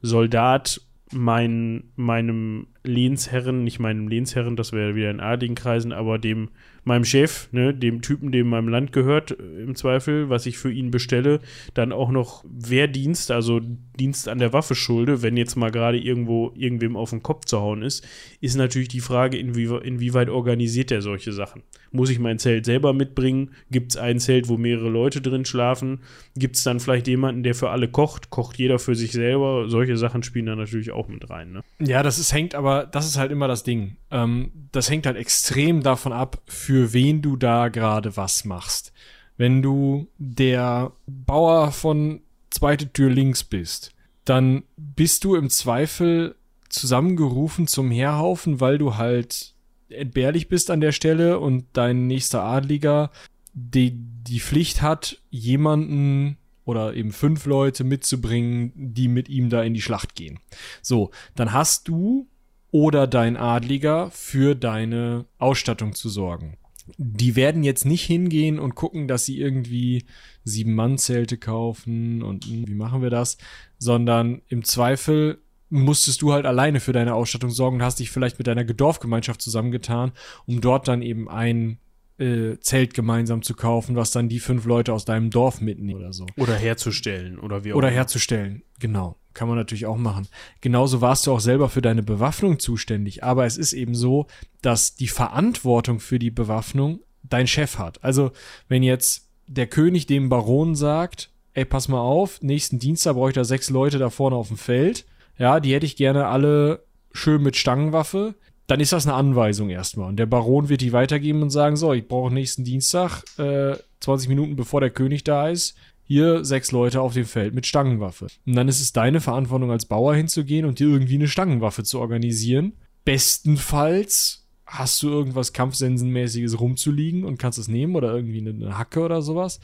Soldat 0.00 0.80
mein, 1.12 1.84
meinem 1.96 2.68
Lehnsherren, 2.84 3.64
nicht 3.64 3.78
meinem 3.78 4.08
Lehnsherren, 4.08 4.56
das 4.56 4.72
wäre 4.72 4.94
wieder 4.94 5.10
in 5.10 5.20
adligen 5.20 5.54
Kreisen, 5.54 5.92
aber 5.92 6.18
dem, 6.18 6.50
meinem 6.88 7.04
Chef, 7.04 7.48
ne, 7.52 7.72
dem 7.72 8.02
Typen, 8.02 8.32
dem 8.32 8.48
meinem 8.48 8.68
Land 8.68 8.92
gehört, 8.92 9.30
äh, 9.30 9.62
im 9.62 9.76
Zweifel, 9.76 10.28
was 10.28 10.46
ich 10.46 10.58
für 10.58 10.72
ihn 10.72 10.90
bestelle, 10.90 11.38
dann 11.74 11.92
auch 11.92 12.10
noch 12.10 12.44
Wehrdienst, 12.48 13.30
also 13.30 13.60
Dienst 13.98 14.28
an 14.28 14.38
der 14.38 14.52
Waffe 14.52 14.74
schulde, 14.74 15.22
wenn 15.22 15.36
jetzt 15.36 15.56
mal 15.56 15.70
gerade 15.70 15.98
irgendwo 15.98 16.52
irgendwem 16.56 16.96
auf 16.96 17.10
den 17.10 17.22
Kopf 17.22 17.44
zu 17.44 17.60
hauen 17.60 17.82
ist, 17.82 18.06
ist 18.40 18.56
natürlich 18.56 18.88
die 18.88 19.00
Frage, 19.00 19.38
inwie, 19.38 19.68
inwieweit 19.82 20.28
organisiert 20.28 20.90
er 20.90 21.02
solche 21.02 21.32
Sachen. 21.32 21.62
Muss 21.90 22.10
ich 22.10 22.18
mein 22.18 22.38
Zelt 22.38 22.64
selber 22.64 22.92
mitbringen? 22.92 23.50
Gibt 23.70 23.92
es 23.92 23.96
ein 23.96 24.18
Zelt, 24.20 24.48
wo 24.48 24.56
mehrere 24.56 24.88
Leute 24.88 25.20
drin 25.20 25.44
schlafen? 25.44 26.00
Gibt 26.36 26.56
es 26.56 26.62
dann 26.62 26.80
vielleicht 26.80 27.08
jemanden, 27.08 27.42
der 27.42 27.54
für 27.54 27.70
alle 27.70 27.88
kocht? 27.88 28.30
Kocht 28.30 28.58
jeder 28.58 28.78
für 28.78 28.94
sich 28.94 29.12
selber? 29.12 29.68
Solche 29.68 29.96
Sachen 29.96 30.22
spielen 30.22 30.46
da 30.46 30.56
natürlich 30.56 30.90
auch 30.90 31.08
mit 31.08 31.28
rein. 31.30 31.52
Ne? 31.52 31.62
Ja, 31.80 32.02
das 32.02 32.18
ist, 32.18 32.32
hängt 32.32 32.54
aber, 32.54 32.86
das 32.86 33.06
ist 33.06 33.18
halt 33.18 33.32
immer 33.32 33.48
das 33.48 33.64
Ding. 33.64 33.96
Ähm, 34.10 34.52
das 34.72 34.90
hängt 34.90 35.06
halt 35.06 35.16
extrem 35.16 35.82
davon 35.82 36.12
ab, 36.12 36.40
für 36.46 36.77
wen 36.92 37.22
du 37.22 37.36
da 37.36 37.68
gerade 37.68 38.16
was 38.16 38.44
machst. 38.44 38.92
Wenn 39.36 39.62
du 39.62 40.08
der 40.18 40.92
Bauer 41.06 41.72
von 41.72 42.20
zweite 42.50 42.92
Tür 42.92 43.10
links 43.10 43.44
bist, 43.44 43.94
dann 44.24 44.64
bist 44.76 45.24
du 45.24 45.36
im 45.36 45.48
Zweifel 45.48 46.34
zusammengerufen 46.68 47.66
zum 47.66 47.90
Heerhaufen, 47.90 48.60
weil 48.60 48.78
du 48.78 48.96
halt 48.96 49.54
entbehrlich 49.88 50.48
bist 50.48 50.70
an 50.70 50.80
der 50.80 50.92
Stelle 50.92 51.38
und 51.38 51.64
dein 51.72 52.06
nächster 52.06 52.42
Adliger 52.42 53.10
die, 53.54 53.92
die 53.94 54.40
Pflicht 54.40 54.82
hat, 54.82 55.20
jemanden 55.30 56.36
oder 56.64 56.94
eben 56.94 57.12
fünf 57.12 57.46
Leute 57.46 57.84
mitzubringen, 57.84 58.72
die 58.74 59.08
mit 59.08 59.28
ihm 59.28 59.48
da 59.48 59.62
in 59.62 59.72
die 59.72 59.80
Schlacht 59.80 60.14
gehen. 60.14 60.38
So, 60.82 61.10
dann 61.34 61.52
hast 61.52 61.88
du 61.88 62.28
oder 62.70 63.06
dein 63.06 63.36
Adliger 63.36 64.10
für 64.10 64.54
deine 64.54 65.24
Ausstattung 65.38 65.94
zu 65.94 66.10
sorgen. 66.10 66.58
Die 66.96 67.36
werden 67.36 67.62
jetzt 67.62 67.84
nicht 67.84 68.04
hingehen 68.04 68.58
und 68.58 68.74
gucken, 68.74 69.08
dass 69.08 69.24
sie 69.24 69.38
irgendwie 69.38 70.04
sieben 70.44 70.74
Mann-Zelte 70.74 71.36
kaufen 71.36 72.22
und 72.22 72.44
hm, 72.44 72.68
wie 72.68 72.74
machen 72.74 73.02
wir 73.02 73.10
das, 73.10 73.38
sondern 73.78 74.42
im 74.48 74.64
Zweifel 74.64 75.38
musstest 75.70 76.22
du 76.22 76.32
halt 76.32 76.46
alleine 76.46 76.80
für 76.80 76.92
deine 76.92 77.14
Ausstattung 77.14 77.50
sorgen, 77.50 77.82
hast 77.82 78.00
dich 78.00 78.10
vielleicht 78.10 78.38
mit 78.38 78.46
deiner 78.46 78.64
Dorfgemeinschaft 78.64 79.42
zusammengetan, 79.42 80.12
um 80.46 80.60
dort 80.60 80.88
dann 80.88 81.02
eben 81.02 81.28
ein 81.28 81.78
äh, 82.18 82.58
Zelt 82.60 82.94
gemeinsam 82.94 83.42
zu 83.42 83.54
kaufen, 83.54 83.96
was 83.96 84.10
dann 84.10 84.28
die 84.28 84.40
fünf 84.40 84.64
Leute 84.64 84.92
aus 84.92 85.04
deinem 85.04 85.30
Dorf 85.30 85.60
mitnehmen 85.60 86.00
oder 86.00 86.12
so. 86.12 86.26
Oder 86.36 86.54
herzustellen 86.54 87.38
oder 87.38 87.64
wie 87.64 87.72
auch 87.72 87.76
Oder 87.76 87.90
herzustellen, 87.90 88.62
genau. 88.80 89.16
Kann 89.38 89.46
man 89.46 89.56
natürlich 89.56 89.86
auch 89.86 89.96
machen. 89.96 90.26
Genauso 90.62 91.00
warst 91.00 91.24
du 91.24 91.32
auch 91.32 91.38
selber 91.38 91.68
für 91.68 91.80
deine 91.80 92.02
Bewaffnung 92.02 92.58
zuständig. 92.58 93.22
Aber 93.22 93.46
es 93.46 93.56
ist 93.56 93.72
eben 93.72 93.94
so, 93.94 94.26
dass 94.62 94.96
die 94.96 95.06
Verantwortung 95.06 96.00
für 96.00 96.18
die 96.18 96.32
Bewaffnung 96.32 96.98
dein 97.22 97.46
Chef 97.46 97.78
hat. 97.78 98.02
Also, 98.02 98.32
wenn 98.66 98.82
jetzt 98.82 99.28
der 99.46 99.68
König 99.68 100.06
dem 100.06 100.28
Baron 100.28 100.74
sagt, 100.74 101.30
ey, 101.54 101.64
pass 101.64 101.86
mal 101.86 102.00
auf, 102.00 102.42
nächsten 102.42 102.80
Dienstag 102.80 103.14
brauche 103.14 103.28
ich 103.28 103.36
da 103.36 103.44
sechs 103.44 103.70
Leute 103.70 103.98
da 103.98 104.10
vorne 104.10 104.34
auf 104.34 104.48
dem 104.48 104.56
Feld. 104.56 105.06
Ja, 105.38 105.60
die 105.60 105.72
hätte 105.72 105.86
ich 105.86 105.94
gerne 105.94 106.26
alle 106.26 106.82
schön 107.12 107.40
mit 107.40 107.54
Stangenwaffe. 107.54 108.34
Dann 108.66 108.80
ist 108.80 108.92
das 108.92 109.06
eine 109.06 109.14
Anweisung 109.14 109.70
erstmal. 109.70 110.08
Und 110.08 110.16
der 110.16 110.26
Baron 110.26 110.68
wird 110.68 110.80
die 110.80 110.92
weitergeben 110.92 111.42
und 111.42 111.50
sagen, 111.50 111.76
so, 111.76 111.92
ich 111.92 112.08
brauche 112.08 112.34
nächsten 112.34 112.64
Dienstag 112.64 113.22
äh, 113.38 113.76
20 114.00 114.28
Minuten 114.28 114.56
bevor 114.56 114.80
der 114.80 114.90
König 114.90 115.22
da 115.22 115.48
ist, 115.48 115.76
hier 116.08 116.42
sechs 116.42 116.72
Leute 116.72 117.02
auf 117.02 117.12
dem 117.12 117.26
Feld 117.26 117.54
mit 117.54 117.66
Stangenwaffe. 117.66 118.28
Und 118.46 118.56
dann 118.56 118.66
ist 118.66 118.80
es 118.80 118.94
deine 118.94 119.20
Verantwortung 119.20 119.70
als 119.70 119.84
Bauer 119.84 120.14
hinzugehen 120.14 120.64
und 120.64 120.78
dir 120.78 120.88
irgendwie 120.88 121.16
eine 121.16 121.28
Stangenwaffe 121.28 121.84
zu 121.84 122.00
organisieren. 122.00 122.72
Bestenfalls 123.04 124.46
hast 124.64 125.02
du 125.02 125.10
irgendwas 125.10 125.52
Kampfsensenmäßiges 125.52 126.60
rumzuliegen 126.60 127.24
und 127.24 127.38
kannst 127.38 127.58
es 127.58 127.68
nehmen 127.68 127.94
oder 127.94 128.14
irgendwie 128.14 128.40
eine 128.40 128.78
Hacke 128.78 129.00
oder 129.00 129.20
sowas. 129.20 129.60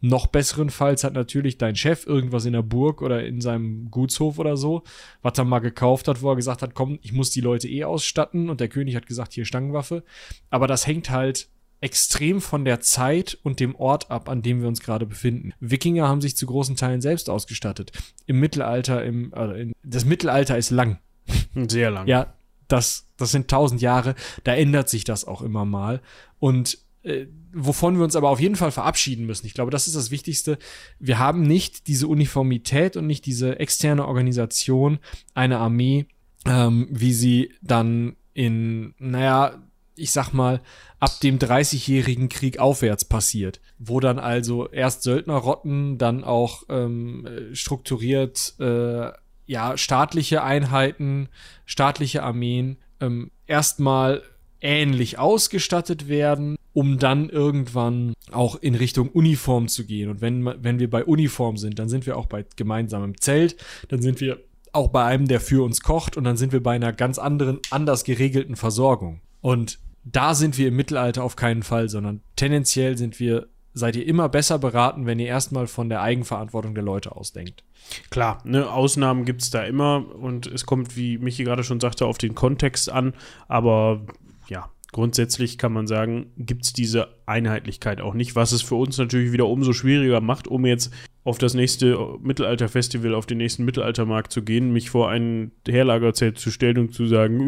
Noch 0.00 0.28
besserenfalls 0.28 1.02
hat 1.02 1.14
natürlich 1.14 1.58
dein 1.58 1.74
Chef 1.74 2.06
irgendwas 2.06 2.44
in 2.44 2.52
der 2.52 2.62
Burg 2.62 3.02
oder 3.02 3.26
in 3.26 3.40
seinem 3.40 3.90
Gutshof 3.90 4.38
oder 4.38 4.56
so, 4.56 4.84
was 5.22 5.36
er 5.36 5.44
mal 5.44 5.58
gekauft 5.58 6.06
hat, 6.06 6.22
wo 6.22 6.30
er 6.30 6.36
gesagt 6.36 6.62
hat, 6.62 6.74
komm, 6.74 7.00
ich 7.02 7.12
muss 7.12 7.30
die 7.30 7.40
Leute 7.40 7.68
eh 7.68 7.82
ausstatten 7.82 8.50
und 8.50 8.60
der 8.60 8.68
König 8.68 8.94
hat 8.94 9.06
gesagt, 9.06 9.32
hier 9.32 9.44
Stangenwaffe. 9.44 10.04
Aber 10.48 10.68
das 10.68 10.86
hängt 10.86 11.10
halt 11.10 11.48
extrem 11.80 12.40
von 12.40 12.64
der 12.64 12.80
Zeit 12.80 13.38
und 13.42 13.60
dem 13.60 13.76
Ort 13.76 14.10
ab, 14.10 14.28
an 14.28 14.42
dem 14.42 14.60
wir 14.60 14.68
uns 14.68 14.80
gerade 14.80 15.06
befinden. 15.06 15.52
Wikinger 15.60 16.08
haben 16.08 16.20
sich 16.20 16.36
zu 16.36 16.46
großen 16.46 16.76
Teilen 16.76 17.00
selbst 17.00 17.30
ausgestattet. 17.30 17.92
Im 18.26 18.40
Mittelalter, 18.40 19.04
im, 19.04 19.32
äh, 19.32 19.62
in, 19.62 19.72
das 19.82 20.04
Mittelalter 20.04 20.58
ist 20.58 20.70
lang. 20.70 20.98
Sehr 21.54 21.90
lang. 21.90 22.06
Ja, 22.06 22.34
das, 22.66 23.06
das 23.16 23.30
sind 23.30 23.48
tausend 23.48 23.80
Jahre. 23.80 24.14
Da 24.44 24.54
ändert 24.54 24.88
sich 24.88 25.04
das 25.04 25.24
auch 25.24 25.42
immer 25.42 25.64
mal. 25.64 26.00
Und 26.38 26.78
äh, 27.02 27.26
wovon 27.52 27.96
wir 27.96 28.04
uns 28.04 28.16
aber 28.16 28.30
auf 28.30 28.40
jeden 28.40 28.56
Fall 28.56 28.72
verabschieden 28.72 29.26
müssen. 29.26 29.46
Ich 29.46 29.54
glaube, 29.54 29.70
das 29.70 29.86
ist 29.86 29.96
das 29.96 30.10
Wichtigste. 30.10 30.58
Wir 30.98 31.18
haben 31.18 31.42
nicht 31.42 31.86
diese 31.86 32.08
Uniformität 32.08 32.96
und 32.96 33.06
nicht 33.06 33.24
diese 33.24 33.58
externe 33.58 34.06
Organisation 34.06 34.98
einer 35.34 35.60
Armee, 35.60 36.06
ähm, 36.44 36.88
wie 36.90 37.12
sie 37.12 37.52
dann 37.62 38.16
in, 38.34 38.94
naja, 38.98 39.62
ich 39.98 40.12
sag 40.12 40.32
mal, 40.32 40.60
ab 41.00 41.20
dem 41.20 41.38
30-jährigen 41.38 42.28
Krieg 42.28 42.58
aufwärts 42.58 43.04
passiert, 43.04 43.60
wo 43.78 44.00
dann 44.00 44.18
also 44.18 44.68
erst 44.68 45.02
Söldnerrotten, 45.02 45.98
dann 45.98 46.24
auch 46.24 46.64
ähm, 46.68 47.26
strukturiert 47.52 48.54
äh, 48.58 49.10
ja 49.46 49.76
staatliche 49.76 50.42
Einheiten, 50.42 51.28
staatliche 51.64 52.22
Armeen 52.22 52.78
ähm, 53.00 53.30
erstmal 53.46 54.22
ähnlich 54.60 55.18
ausgestattet 55.18 56.08
werden, 56.08 56.56
um 56.72 56.98
dann 56.98 57.30
irgendwann 57.30 58.14
auch 58.32 58.56
in 58.56 58.74
Richtung 58.74 59.08
Uniform 59.08 59.68
zu 59.68 59.86
gehen. 59.86 60.10
Und 60.10 60.20
wenn, 60.20 60.44
wenn 60.44 60.78
wir 60.78 60.90
bei 60.90 61.04
Uniform 61.04 61.56
sind, 61.56 61.78
dann 61.78 61.88
sind 61.88 62.06
wir 62.06 62.16
auch 62.16 62.26
bei 62.26 62.44
gemeinsamem 62.56 63.20
Zelt, 63.20 63.56
dann 63.88 64.02
sind 64.02 64.20
wir 64.20 64.38
auch 64.72 64.88
bei 64.88 65.04
einem, 65.04 65.26
der 65.26 65.40
für 65.40 65.64
uns 65.64 65.80
kocht 65.80 66.16
und 66.16 66.24
dann 66.24 66.36
sind 66.36 66.52
wir 66.52 66.62
bei 66.62 66.74
einer 66.74 66.92
ganz 66.92 67.18
anderen, 67.18 67.60
anders 67.70 68.04
geregelten 68.04 68.56
Versorgung. 68.56 69.20
Und 69.40 69.78
da 70.04 70.34
sind 70.34 70.58
wir 70.58 70.68
im 70.68 70.76
Mittelalter 70.76 71.22
auf 71.22 71.36
keinen 71.36 71.62
Fall, 71.62 71.88
sondern 71.88 72.20
tendenziell 72.36 72.96
sind 72.96 73.20
wir, 73.20 73.48
seid 73.74 73.96
ihr 73.96 74.06
immer 74.06 74.28
besser 74.28 74.58
beraten, 74.58 75.06
wenn 75.06 75.18
ihr 75.18 75.26
erstmal 75.26 75.66
von 75.66 75.88
der 75.88 76.02
Eigenverantwortung 76.02 76.74
der 76.74 76.84
Leute 76.84 77.14
ausdenkt. 77.14 77.64
Klar, 78.10 78.40
ne, 78.44 78.70
Ausnahmen 78.70 79.24
gibt 79.24 79.42
es 79.42 79.50
da 79.50 79.62
immer 79.62 80.04
und 80.16 80.46
es 80.46 80.66
kommt, 80.66 80.96
wie 80.96 81.18
Michi 81.18 81.44
gerade 81.44 81.64
schon 81.64 81.80
sagte, 81.80 82.06
auf 82.06 82.18
den 82.18 82.34
Kontext 82.34 82.90
an, 82.90 83.14
aber 83.46 84.06
ja, 84.48 84.70
grundsätzlich 84.92 85.58
kann 85.58 85.72
man 85.72 85.86
sagen, 85.86 86.32
gibt 86.36 86.64
es 86.64 86.72
diese 86.72 87.08
Einheitlichkeit 87.26 88.00
auch 88.00 88.14
nicht, 88.14 88.34
was 88.34 88.52
es 88.52 88.62
für 88.62 88.74
uns 88.74 88.98
natürlich 88.98 89.32
wieder 89.32 89.46
umso 89.46 89.72
schwieriger 89.72 90.20
macht, 90.20 90.48
um 90.48 90.66
jetzt 90.66 90.92
auf 91.28 91.36
das 91.36 91.52
nächste 91.52 92.16
Mittelalterfestival, 92.22 93.14
auf 93.14 93.26
den 93.26 93.36
nächsten 93.36 93.66
Mittelaltermarkt 93.66 94.32
zu 94.32 94.42
gehen, 94.42 94.72
mich 94.72 94.88
vor 94.88 95.10
ein 95.10 95.52
Herlagerzelt 95.68 96.38
zu 96.38 96.50
stellen 96.50 96.78
und 96.78 96.94
zu 96.94 97.06
sagen, 97.06 97.38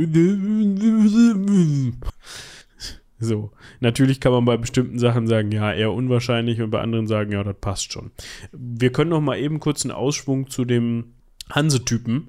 so, 3.19 3.53
natürlich 3.81 4.21
kann 4.21 4.33
man 4.33 4.45
bei 4.45 4.59
bestimmten 4.59 4.99
Sachen 4.99 5.27
sagen, 5.27 5.51
ja, 5.51 5.73
eher 5.73 5.95
unwahrscheinlich 5.95 6.61
und 6.61 6.71
bei 6.71 6.83
anderen 6.83 7.07
sagen, 7.07 7.33
ja, 7.33 7.43
das 7.43 7.57
passt 7.59 7.91
schon. 7.91 8.11
Wir 8.53 8.93
können 8.93 9.09
noch 9.09 9.23
mal 9.23 9.39
eben 9.39 9.61
kurz 9.61 9.87
einen 9.87 9.93
Ausschwung 9.93 10.51
zu 10.51 10.67
dem 10.67 11.15
Hansetypen 11.51 12.29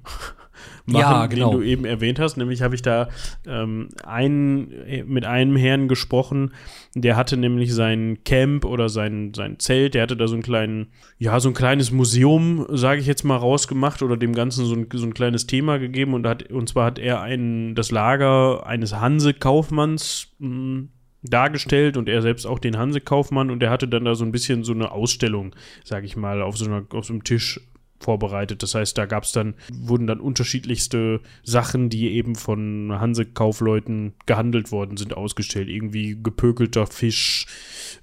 machen, 0.85 0.99
ja, 0.99 1.25
genau. 1.27 1.51
den 1.51 1.59
du 1.59 1.65
eben 1.65 1.85
erwähnt 1.85 2.19
hast. 2.19 2.37
Nämlich 2.37 2.61
habe 2.61 2.75
ich 2.75 2.81
da 2.81 3.09
ähm, 3.47 3.89
einen, 4.05 4.73
mit 5.07 5.25
einem 5.25 5.55
Herrn 5.55 5.87
gesprochen, 5.87 6.51
der 6.95 7.15
hatte 7.15 7.37
nämlich 7.37 7.73
sein 7.73 8.19
Camp 8.25 8.65
oder 8.65 8.89
sein, 8.89 9.33
sein 9.35 9.59
Zelt, 9.59 9.93
der 9.93 10.03
hatte 10.03 10.17
da 10.17 10.27
so 10.27 10.33
einen 10.33 10.43
kleinen, 10.43 10.87
ja, 11.17 11.39
so 11.39 11.49
ein 11.49 11.53
kleines 11.53 11.91
Museum, 11.91 12.65
sage 12.69 12.99
ich 12.99 13.07
jetzt 13.07 13.23
mal, 13.23 13.37
rausgemacht 13.37 14.01
oder 14.01 14.17
dem 14.17 14.33
Ganzen 14.33 14.65
so 14.65 14.75
ein, 14.75 14.87
so 14.93 15.05
ein 15.05 15.13
kleines 15.13 15.47
Thema 15.47 15.77
gegeben 15.77 16.13
und 16.13 16.27
hat, 16.27 16.51
und 16.51 16.69
zwar 16.69 16.85
hat 16.85 16.99
er 16.99 17.21
ein, 17.21 17.75
das 17.75 17.91
Lager 17.91 18.65
eines 18.65 18.95
Hanse-Kaufmanns 18.95 20.27
hm, 20.39 20.89
dargestellt 21.23 21.97
und 21.97 22.09
er 22.09 22.21
selbst 22.21 22.45
auch 22.45 22.59
den 22.59 22.77
Hanse-Kaufmann 22.77 23.51
und 23.51 23.61
er 23.61 23.69
hatte 23.69 23.87
dann 23.87 24.05
da 24.05 24.15
so 24.15 24.25
ein 24.25 24.31
bisschen 24.31 24.63
so 24.63 24.73
eine 24.73 24.91
Ausstellung, 24.91 25.55
sage 25.83 26.05
ich 26.05 26.15
mal, 26.15 26.41
auf 26.41 26.57
so, 26.57 26.65
einer, 26.65 26.85
auf 26.91 27.05
so 27.05 27.13
einem 27.13 27.23
Tisch 27.23 27.59
vorbereitet. 28.01 28.63
Das 28.63 28.75
heißt, 28.75 28.97
da 28.97 29.05
gab 29.05 29.23
es 29.23 29.31
dann, 29.31 29.53
wurden 29.71 30.07
dann 30.07 30.19
unterschiedlichste 30.19 31.21
Sachen, 31.43 31.89
die 31.89 32.11
eben 32.11 32.35
von 32.35 32.91
Hanse-Kaufleuten 32.99 34.13
gehandelt 34.25 34.71
worden 34.71 34.97
sind, 34.97 35.15
ausgestellt. 35.15 35.69
Irgendwie 35.69 36.17
gepökelter 36.21 36.87
Fisch, 36.87 37.45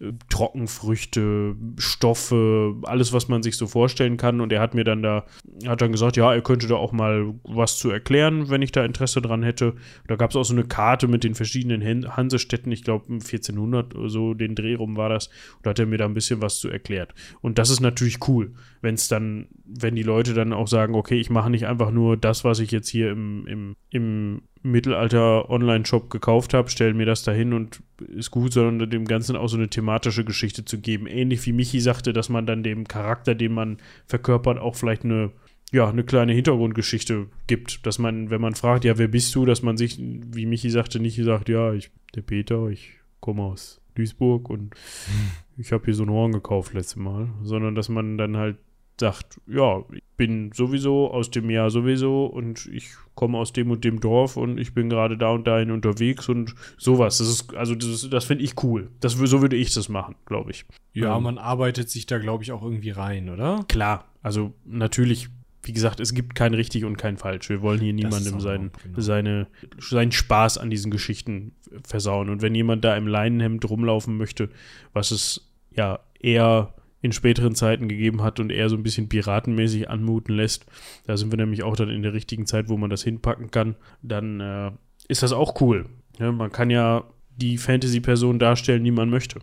äh, 0.00 0.12
Trockenfrüchte, 0.30 1.56
Stoffe, 1.78 2.76
alles, 2.82 3.12
was 3.12 3.28
man 3.28 3.42
sich 3.42 3.56
so 3.56 3.66
vorstellen 3.66 4.16
kann. 4.16 4.40
Und 4.40 4.52
er 4.52 4.60
hat 4.60 4.74
mir 4.74 4.84
dann 4.84 5.02
da, 5.02 5.26
hat 5.66 5.82
dann 5.82 5.92
gesagt, 5.92 6.16
ja, 6.16 6.32
er 6.32 6.42
könnte 6.42 6.68
da 6.68 6.76
auch 6.76 6.92
mal 6.92 7.34
was 7.44 7.78
zu 7.78 7.90
erklären, 7.90 8.48
wenn 8.50 8.62
ich 8.62 8.72
da 8.72 8.84
Interesse 8.84 9.20
dran 9.20 9.42
hätte. 9.42 9.74
Da 10.06 10.16
gab 10.16 10.30
es 10.30 10.36
auch 10.36 10.44
so 10.44 10.54
eine 10.54 10.64
Karte 10.64 11.08
mit 11.08 11.24
den 11.24 11.34
verschiedenen 11.34 12.08
Hansestädten, 12.16 12.72
ich 12.72 12.84
glaube 12.84 13.06
1400 13.12 13.94
oder 13.94 14.08
so, 14.08 14.34
den 14.34 14.54
Dreh 14.54 14.74
rum 14.74 14.96
war 14.96 15.08
das. 15.08 15.28
Und 15.56 15.66
da 15.66 15.70
hat 15.70 15.78
er 15.78 15.86
mir 15.86 15.98
da 15.98 16.04
ein 16.04 16.14
bisschen 16.14 16.42
was 16.42 16.58
zu 16.60 16.68
erklärt. 16.68 17.14
Und 17.40 17.58
das 17.58 17.70
ist 17.70 17.80
natürlich 17.80 18.28
cool, 18.28 18.52
wenn 18.80 18.94
es 18.94 19.08
dann, 19.08 19.48
wenn 19.64 19.87
wenn 19.88 19.96
die 19.96 20.02
Leute 20.02 20.34
dann 20.34 20.52
auch 20.52 20.68
sagen, 20.68 20.94
okay, 20.94 21.18
ich 21.18 21.30
mache 21.30 21.48
nicht 21.48 21.66
einfach 21.66 21.90
nur 21.90 22.18
das, 22.18 22.44
was 22.44 22.58
ich 22.58 22.70
jetzt 22.72 22.90
hier 22.90 23.10
im, 23.10 23.46
im, 23.46 23.76
im 23.88 24.42
Mittelalter-Online-Shop 24.60 26.10
gekauft 26.10 26.52
habe, 26.52 26.68
stelle 26.68 26.92
mir 26.92 27.06
das 27.06 27.22
dahin 27.22 27.54
und 27.54 27.82
ist 28.06 28.30
gut, 28.30 28.52
sondern 28.52 28.90
dem 28.90 29.06
Ganzen 29.06 29.34
auch 29.34 29.48
so 29.48 29.56
eine 29.56 29.70
thematische 29.70 30.26
Geschichte 30.26 30.66
zu 30.66 30.78
geben. 30.78 31.06
Ähnlich 31.06 31.46
wie 31.46 31.54
Michi 31.54 31.80
sagte, 31.80 32.12
dass 32.12 32.28
man 32.28 32.44
dann 32.44 32.62
dem 32.62 32.86
Charakter, 32.86 33.34
den 33.34 33.54
man 33.54 33.78
verkörpert, 34.04 34.58
auch 34.58 34.76
vielleicht 34.76 35.04
eine, 35.06 35.30
ja, 35.72 35.88
eine 35.88 36.04
kleine 36.04 36.34
Hintergrundgeschichte 36.34 37.28
gibt. 37.46 37.86
Dass 37.86 37.98
man, 37.98 38.28
wenn 38.28 38.42
man 38.42 38.56
fragt, 38.56 38.84
ja, 38.84 38.98
wer 38.98 39.08
bist 39.08 39.34
du, 39.34 39.46
dass 39.46 39.62
man 39.62 39.78
sich, 39.78 39.98
wie 39.98 40.44
Michi 40.44 40.68
sagte, 40.68 41.00
nicht 41.00 41.16
sagt, 41.16 41.48
ja, 41.48 41.72
ich, 41.72 41.90
der 42.14 42.20
Peter, 42.20 42.68
ich 42.68 42.90
komme 43.20 43.42
aus 43.42 43.80
Duisburg 43.94 44.50
und 44.50 44.74
hm. 44.74 45.30
ich 45.56 45.72
habe 45.72 45.86
hier 45.86 45.94
so 45.94 46.02
ein 46.02 46.10
Horn 46.10 46.32
gekauft 46.32 46.74
letztes 46.74 46.96
Mal, 46.96 47.30
sondern 47.42 47.74
dass 47.74 47.88
man 47.88 48.18
dann 48.18 48.36
halt 48.36 48.58
sagt, 49.00 49.40
ja, 49.46 49.82
ich 49.92 50.02
bin 50.16 50.50
sowieso 50.52 51.10
aus 51.10 51.30
dem 51.30 51.50
Jahr 51.50 51.70
sowieso 51.70 52.26
und 52.26 52.66
ich 52.66 52.90
komme 53.14 53.38
aus 53.38 53.52
dem 53.52 53.70
und 53.70 53.84
dem 53.84 54.00
Dorf 54.00 54.36
und 54.36 54.58
ich 54.58 54.74
bin 54.74 54.88
gerade 54.88 55.16
da 55.16 55.30
und 55.30 55.46
dahin 55.46 55.70
unterwegs 55.70 56.28
und 56.28 56.54
sowas. 56.76 57.18
Das 57.18 57.28
ist, 57.28 57.54
also 57.54 57.74
das, 57.74 58.08
das 58.10 58.24
finde 58.24 58.44
ich 58.44 58.62
cool. 58.62 58.90
Das, 59.00 59.12
so 59.12 59.40
würde 59.40 59.56
ich 59.56 59.72
das 59.74 59.88
machen, 59.88 60.16
glaube 60.26 60.50
ich. 60.50 60.64
Ja, 60.92 61.16
ähm, 61.16 61.22
man 61.22 61.38
arbeitet 61.38 61.90
sich 61.90 62.06
da, 62.06 62.18
glaube 62.18 62.42
ich, 62.42 62.52
auch 62.52 62.62
irgendwie 62.62 62.90
rein, 62.90 63.28
oder? 63.28 63.64
Klar, 63.68 64.04
also 64.22 64.52
natürlich 64.64 65.28
wie 65.64 65.72
gesagt, 65.72 66.00
es 66.00 66.14
gibt 66.14 66.34
kein 66.34 66.54
richtig 66.54 66.84
und 66.84 66.96
kein 66.96 67.18
falsch. 67.18 67.50
Wir 67.50 67.60
wollen 67.60 67.80
hier 67.80 67.92
niemandem 67.92 68.40
sein, 68.40 68.70
genau. 68.82 69.00
seine, 69.00 69.48
seinen 69.78 70.12
Spaß 70.12 70.56
an 70.56 70.70
diesen 70.70 70.90
Geschichten 70.90 71.52
versauen. 71.84 72.30
Und 72.30 72.40
wenn 72.40 72.54
jemand 72.54 72.84
da 72.84 72.96
im 72.96 73.06
Leinenhemd 73.06 73.68
rumlaufen 73.68 74.16
möchte, 74.16 74.48
was 74.94 75.10
es 75.10 75.52
ja 75.70 75.98
eher 76.20 76.72
in 77.00 77.12
späteren 77.12 77.54
Zeiten 77.54 77.88
gegeben 77.88 78.22
hat 78.22 78.40
und 78.40 78.50
eher 78.50 78.68
so 78.68 78.76
ein 78.76 78.82
bisschen 78.82 79.08
piratenmäßig 79.08 79.88
anmuten 79.88 80.34
lässt. 80.34 80.66
Da 81.06 81.16
sind 81.16 81.30
wir 81.30 81.36
nämlich 81.36 81.62
auch 81.62 81.76
dann 81.76 81.90
in 81.90 82.02
der 82.02 82.12
richtigen 82.12 82.46
Zeit, 82.46 82.68
wo 82.68 82.76
man 82.76 82.90
das 82.90 83.04
hinpacken 83.04 83.50
kann. 83.50 83.76
Dann 84.02 84.40
äh, 84.40 84.70
ist 85.08 85.22
das 85.22 85.32
auch 85.32 85.60
cool. 85.60 85.86
Ja, 86.18 86.32
man 86.32 86.50
kann 86.50 86.70
ja 86.70 87.04
die 87.36 87.58
Fantasy-Person 87.58 88.38
darstellen, 88.38 88.82
die 88.82 88.90
man 88.90 89.10
möchte. 89.10 89.40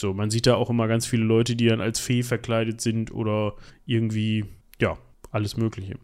So, 0.00 0.12
man 0.14 0.30
sieht 0.30 0.46
da 0.46 0.54
auch 0.54 0.70
immer 0.70 0.88
ganz 0.88 1.06
viele 1.06 1.24
Leute, 1.24 1.56
die 1.56 1.66
dann 1.66 1.80
als 1.80 2.00
Fee 2.00 2.22
verkleidet 2.22 2.80
sind 2.80 3.12
oder 3.12 3.54
irgendwie, 3.84 4.44
ja, 4.80 4.96
alles 5.30 5.56
Mögliche. 5.56 5.96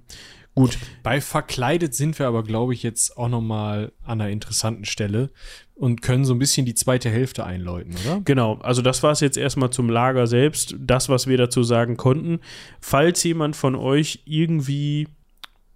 Gut. 0.54 0.78
Bei 1.02 1.20
verkleidet 1.20 1.94
sind 1.94 2.18
wir 2.18 2.28
aber, 2.28 2.44
glaube 2.44 2.74
ich, 2.74 2.82
jetzt 2.82 3.16
auch 3.16 3.28
noch 3.28 3.40
mal 3.40 3.92
an 4.04 4.20
einer 4.20 4.30
interessanten 4.30 4.84
Stelle 4.84 5.30
und 5.74 6.00
können 6.00 6.24
so 6.24 6.32
ein 6.32 6.38
bisschen 6.38 6.64
die 6.64 6.74
zweite 6.74 7.10
Hälfte 7.10 7.44
einläuten, 7.44 7.94
oder? 8.04 8.20
Genau, 8.24 8.58
also 8.58 8.80
das 8.80 9.02
war 9.02 9.10
es 9.10 9.20
jetzt 9.20 9.36
erstmal 9.36 9.70
zum 9.70 9.88
Lager 9.88 10.28
selbst, 10.28 10.76
das, 10.78 11.08
was 11.08 11.26
wir 11.26 11.36
dazu 11.36 11.64
sagen 11.64 11.96
konnten. 11.96 12.38
Falls 12.80 13.24
jemand 13.24 13.56
von 13.56 13.74
euch 13.74 14.22
irgendwie 14.26 15.08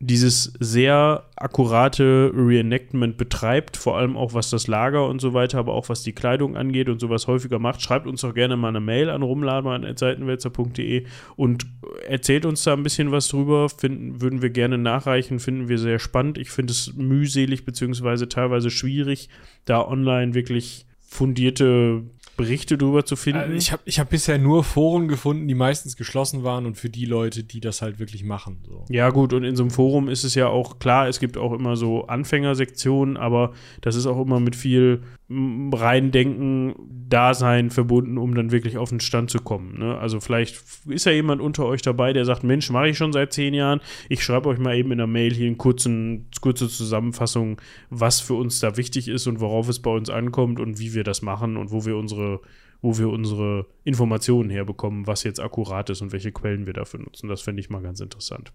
dieses 0.00 0.52
sehr 0.60 1.24
akkurate 1.34 2.30
Reenactment 2.32 3.16
betreibt, 3.16 3.76
vor 3.76 3.96
allem 3.96 4.16
auch 4.16 4.32
was 4.32 4.48
das 4.48 4.68
Lager 4.68 5.08
und 5.08 5.20
so 5.20 5.34
weiter, 5.34 5.58
aber 5.58 5.74
auch 5.74 5.88
was 5.88 6.04
die 6.04 6.12
Kleidung 6.12 6.56
angeht 6.56 6.88
und 6.88 7.00
sowas 7.00 7.26
häufiger 7.26 7.58
macht, 7.58 7.82
schreibt 7.82 8.06
uns 8.06 8.20
doch 8.20 8.32
gerne 8.32 8.56
mal 8.56 8.68
eine 8.68 8.80
Mail 8.80 9.10
an 9.10 9.22
rumladen.seitenwälzer.de 9.22 11.04
und 11.34 11.66
erzählt 12.06 12.46
uns 12.46 12.62
da 12.62 12.74
ein 12.74 12.84
bisschen 12.84 13.10
was 13.10 13.26
drüber. 13.28 13.68
Finden, 13.68 14.20
würden 14.20 14.40
wir 14.40 14.50
gerne 14.50 14.78
nachreichen, 14.78 15.40
finden 15.40 15.68
wir 15.68 15.78
sehr 15.78 15.98
spannend. 15.98 16.38
Ich 16.38 16.50
finde 16.50 16.72
es 16.72 16.94
mühselig 16.94 17.64
beziehungsweise 17.64 18.28
teilweise 18.28 18.70
schwierig, 18.70 19.28
da 19.64 19.84
online 19.84 20.34
wirklich 20.34 20.86
fundierte 21.00 22.02
Berichte 22.38 22.78
darüber 22.78 23.04
zu 23.04 23.16
finden. 23.16 23.40
Also 23.40 23.54
ich 23.54 23.72
habe 23.72 23.82
ich 23.84 24.00
hab 24.00 24.08
bisher 24.08 24.38
nur 24.38 24.64
Foren 24.64 25.08
gefunden, 25.08 25.46
die 25.46 25.54
meistens 25.54 25.96
geschlossen 25.96 26.44
waren 26.44 26.64
und 26.64 26.76
für 26.76 26.88
die 26.88 27.04
Leute, 27.04 27.44
die 27.44 27.60
das 27.60 27.82
halt 27.82 27.98
wirklich 27.98 28.24
machen. 28.24 28.62
So. 28.66 28.86
Ja, 28.88 29.10
gut, 29.10 29.34
und 29.34 29.44
in 29.44 29.56
so 29.56 29.64
einem 29.64 29.70
Forum 29.70 30.08
ist 30.08 30.24
es 30.24 30.34
ja 30.34 30.46
auch 30.46 30.78
klar, 30.78 31.08
es 31.08 31.20
gibt 31.20 31.36
auch 31.36 31.52
immer 31.52 31.76
so 31.76 32.06
Anfängersektionen, 32.06 33.18
aber 33.18 33.52
das 33.82 33.96
ist 33.96 34.06
auch 34.06 34.18
immer 34.18 34.40
mit 34.40 34.56
viel 34.56 35.02
Reindenken, 35.30 36.74
Dasein 37.08 37.70
verbunden, 37.70 38.16
um 38.16 38.34
dann 38.34 38.50
wirklich 38.50 38.78
auf 38.78 38.88
den 38.88 39.00
Stand 39.00 39.30
zu 39.30 39.38
kommen. 39.38 39.78
Ne? 39.78 39.98
Also 39.98 40.20
vielleicht 40.20 40.62
ist 40.86 41.04
ja 41.04 41.12
jemand 41.12 41.42
unter 41.42 41.66
euch 41.66 41.82
dabei, 41.82 42.14
der 42.14 42.24
sagt, 42.24 42.44
Mensch, 42.44 42.70
mache 42.70 42.88
ich 42.88 42.96
schon 42.96 43.12
seit 43.12 43.34
zehn 43.34 43.52
Jahren. 43.52 43.80
Ich 44.08 44.24
schreibe 44.24 44.48
euch 44.48 44.58
mal 44.58 44.76
eben 44.76 44.90
in 44.90 44.98
der 44.98 45.06
Mail 45.06 45.34
hier 45.34 45.46
eine 45.46 45.56
kurze 45.56 46.68
Zusammenfassung, 46.68 47.60
was 47.90 48.20
für 48.20 48.34
uns 48.34 48.60
da 48.60 48.78
wichtig 48.78 49.08
ist 49.08 49.26
und 49.26 49.40
worauf 49.40 49.68
es 49.68 49.80
bei 49.80 49.90
uns 49.90 50.08
ankommt 50.08 50.60
und 50.60 50.78
wie 50.78 50.94
wir 50.94 51.04
das 51.04 51.20
machen 51.20 51.58
und 51.58 51.70
wo 51.70 51.84
wir 51.84 51.96
unsere 51.96 52.40
wo 52.80 52.96
wir 52.96 53.08
unsere 53.08 53.66
Informationen 53.88 54.50
herbekommen, 54.50 55.06
was 55.06 55.24
jetzt 55.24 55.40
akkurat 55.40 55.88
ist 55.88 56.02
und 56.02 56.12
welche 56.12 56.30
Quellen 56.30 56.66
wir 56.66 56.74
dafür 56.74 57.00
nutzen. 57.00 57.26
Das 57.28 57.40
fände 57.40 57.60
ich 57.60 57.70
mal 57.70 57.80
ganz 57.80 58.00
interessant. 58.00 58.52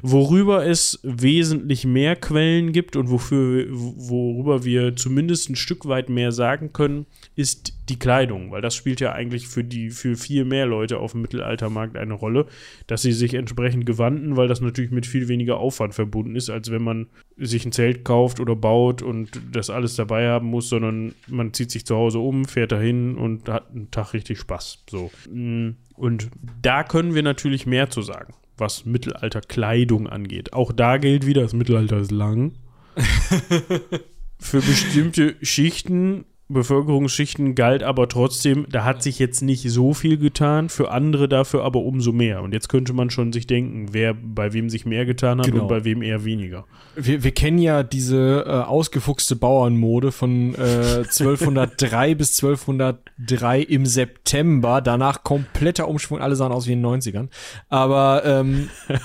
Worüber 0.00 0.66
es 0.66 0.98
wesentlich 1.02 1.84
mehr 1.84 2.16
Quellen 2.16 2.72
gibt 2.72 2.96
und 2.96 3.10
wofür, 3.10 3.66
worüber 3.70 4.64
wir 4.64 4.96
zumindest 4.96 5.50
ein 5.50 5.56
Stück 5.56 5.86
weit 5.86 6.08
mehr 6.08 6.32
sagen 6.32 6.72
können, 6.72 7.04
ist 7.36 7.74
die 7.90 7.98
Kleidung, 7.98 8.52
weil 8.52 8.62
das 8.62 8.74
spielt 8.74 9.00
ja 9.00 9.12
eigentlich 9.12 9.48
für 9.48 9.64
die 9.64 9.90
für 9.90 10.16
viel 10.16 10.46
mehr 10.46 10.64
Leute 10.64 10.98
auf 10.98 11.12
dem 11.12 11.22
Mittelaltermarkt 11.22 11.96
eine 11.96 12.14
Rolle, 12.14 12.46
dass 12.86 13.02
sie 13.02 13.12
sich 13.12 13.34
entsprechend 13.34 13.84
gewandten, 13.84 14.36
weil 14.36 14.48
das 14.48 14.62
natürlich 14.62 14.92
mit 14.92 15.06
viel 15.06 15.28
weniger 15.28 15.58
Aufwand 15.58 15.94
verbunden 15.94 16.36
ist, 16.36 16.48
als 16.48 16.70
wenn 16.70 16.82
man 16.82 17.08
sich 17.36 17.66
ein 17.66 17.72
Zelt 17.72 18.04
kauft 18.04 18.40
oder 18.40 18.56
baut 18.56 19.02
und 19.02 19.40
das 19.52 19.68
alles 19.68 19.96
dabei 19.96 20.28
haben 20.28 20.46
muss, 20.46 20.68
sondern 20.68 21.14
man 21.26 21.52
zieht 21.52 21.70
sich 21.70 21.84
zu 21.84 21.96
Hause 21.96 22.20
um, 22.20 22.44
fährt 22.44 22.72
dahin 22.72 23.16
und 23.16 23.48
hat 23.48 23.70
einen 23.70 23.90
Tag 23.90 24.14
richtig 24.14 24.38
Spaß. 24.38 24.69
So. 24.88 25.10
Und 25.26 26.30
da 26.62 26.84
können 26.84 27.14
wir 27.14 27.22
natürlich 27.22 27.66
mehr 27.66 27.90
zu 27.90 28.02
sagen, 28.02 28.34
was 28.56 28.84
Mittelalterkleidung 28.84 30.08
angeht. 30.08 30.52
Auch 30.52 30.72
da 30.72 30.98
gilt 30.98 31.26
wieder, 31.26 31.42
das 31.42 31.52
Mittelalter 31.52 31.98
ist 31.98 32.10
lang. 32.10 32.52
Für 34.38 34.60
bestimmte 34.60 35.36
Schichten 35.42 36.24
Bevölkerungsschichten 36.52 37.54
galt 37.54 37.82
aber 37.82 38.08
trotzdem, 38.08 38.66
da 38.68 38.84
hat 38.84 39.02
sich 39.02 39.18
jetzt 39.18 39.42
nicht 39.42 39.68
so 39.70 39.94
viel 39.94 40.18
getan, 40.18 40.68
für 40.68 40.90
andere 40.90 41.28
dafür 41.28 41.64
aber 41.64 41.80
umso 41.80 42.12
mehr. 42.12 42.42
Und 42.42 42.52
jetzt 42.52 42.68
könnte 42.68 42.92
man 42.92 43.10
schon 43.10 43.32
sich 43.32 43.46
denken, 43.46 43.88
wer 43.92 44.14
bei 44.14 44.52
wem 44.52 44.68
sich 44.68 44.84
mehr 44.86 45.06
getan 45.06 45.38
hat 45.38 45.46
Genau. 45.46 45.62
und 45.62 45.68
bei 45.68 45.84
wem 45.84 46.02
eher 46.02 46.24
weniger. 46.24 46.66
Wir, 46.96 47.22
wir 47.22 47.30
kennen 47.32 47.58
ja 47.58 47.82
diese 47.82 48.44
äh, 48.46 48.50
ausgefuchste 48.50 49.36
Bauernmode 49.36 50.12
von 50.12 50.54
äh, 50.54 50.58
1203 51.08 52.14
bis 52.14 52.38
1203 52.42 53.60
im 53.62 53.86
September. 53.86 54.80
Danach 54.80 55.24
kompletter 55.24 55.88
Umschwung, 55.88 56.20
alle 56.20 56.36
sahen 56.36 56.52
aus 56.52 56.66
wie 56.66 56.72
in 56.72 56.82
den 56.82 57.00
90ern. 57.00 57.28
Aber 57.68 58.22
ähm, 58.24 58.68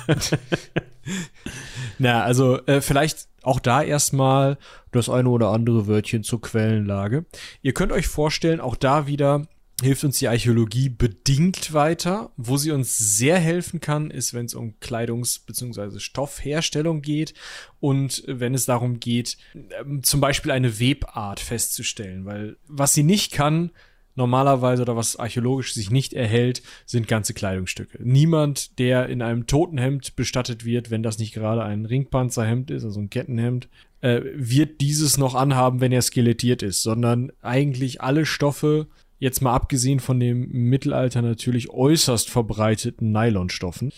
na, 1.99 2.23
also 2.23 2.59
äh, 2.65 2.81
vielleicht 2.81 3.27
auch 3.45 3.59
da 3.59 3.81
erstmal 3.81 4.57
das 4.91 5.09
eine 5.09 5.29
oder 5.29 5.49
andere 5.49 5.87
Wörtchen 5.87 6.23
zur 6.23 6.41
Quellenlage. 6.41 7.25
Ihr 7.61 7.73
könnt 7.73 7.91
euch 7.91 8.07
vorstellen, 8.07 8.59
auch 8.59 8.75
da 8.75 9.07
wieder 9.07 9.47
hilft 9.81 10.03
uns 10.05 10.19
die 10.19 10.27
Archäologie 10.27 10.89
bedingt 10.89 11.73
weiter. 11.73 12.31
Wo 12.37 12.57
sie 12.57 12.71
uns 12.71 12.97
sehr 12.97 13.37
helfen 13.37 13.81
kann, 13.81 14.09
ist, 14.09 14.33
wenn 14.33 14.45
es 14.45 14.55
um 14.55 14.75
Kleidungs- 14.79 15.45
bzw. 15.45 15.99
Stoffherstellung 15.99 17.01
geht 17.01 17.33
und 17.79 18.23
wenn 18.27 18.53
es 18.53 18.65
darum 18.65 18.99
geht, 18.99 19.37
ähm, 19.53 20.01
zum 20.03 20.21
Beispiel 20.21 20.51
eine 20.51 20.79
Webart 20.79 21.39
festzustellen. 21.39 22.25
Weil 22.25 22.57
was 22.67 22.93
sie 22.93 23.03
nicht 23.03 23.31
kann, 23.31 23.71
normalerweise 24.15 24.81
oder 24.81 24.95
was 24.95 25.17
archäologisch 25.17 25.73
sich 25.73 25.91
nicht 25.91 26.13
erhält, 26.13 26.61
sind 26.85 27.07
ganze 27.07 27.33
Kleidungsstücke. 27.33 27.99
Niemand, 28.01 28.79
der 28.79 29.07
in 29.07 29.21
einem 29.21 29.47
Totenhemd 29.47 30.15
bestattet 30.15 30.65
wird, 30.65 30.89
wenn 30.91 31.03
das 31.03 31.19
nicht 31.19 31.33
gerade 31.33 31.63
ein 31.63 31.85
Ringpanzerhemd 31.85 32.71
ist, 32.71 32.83
also 32.83 32.99
ein 32.99 33.09
Kettenhemd, 33.09 33.69
äh, 34.01 34.21
wird 34.33 34.81
dieses 34.81 35.17
noch 35.17 35.35
anhaben, 35.35 35.81
wenn 35.81 35.91
er 35.91 36.01
skelettiert 36.01 36.63
ist, 36.63 36.81
sondern 36.83 37.31
eigentlich 37.41 38.01
alle 38.01 38.25
Stoffe, 38.25 38.87
jetzt 39.19 39.41
mal 39.41 39.53
abgesehen 39.53 39.99
von 39.99 40.19
dem 40.19 40.49
Mittelalter 40.49 41.21
natürlich 41.21 41.69
äußerst 41.69 42.29
verbreiteten 42.29 43.11
Nylonstoffen, 43.11 43.91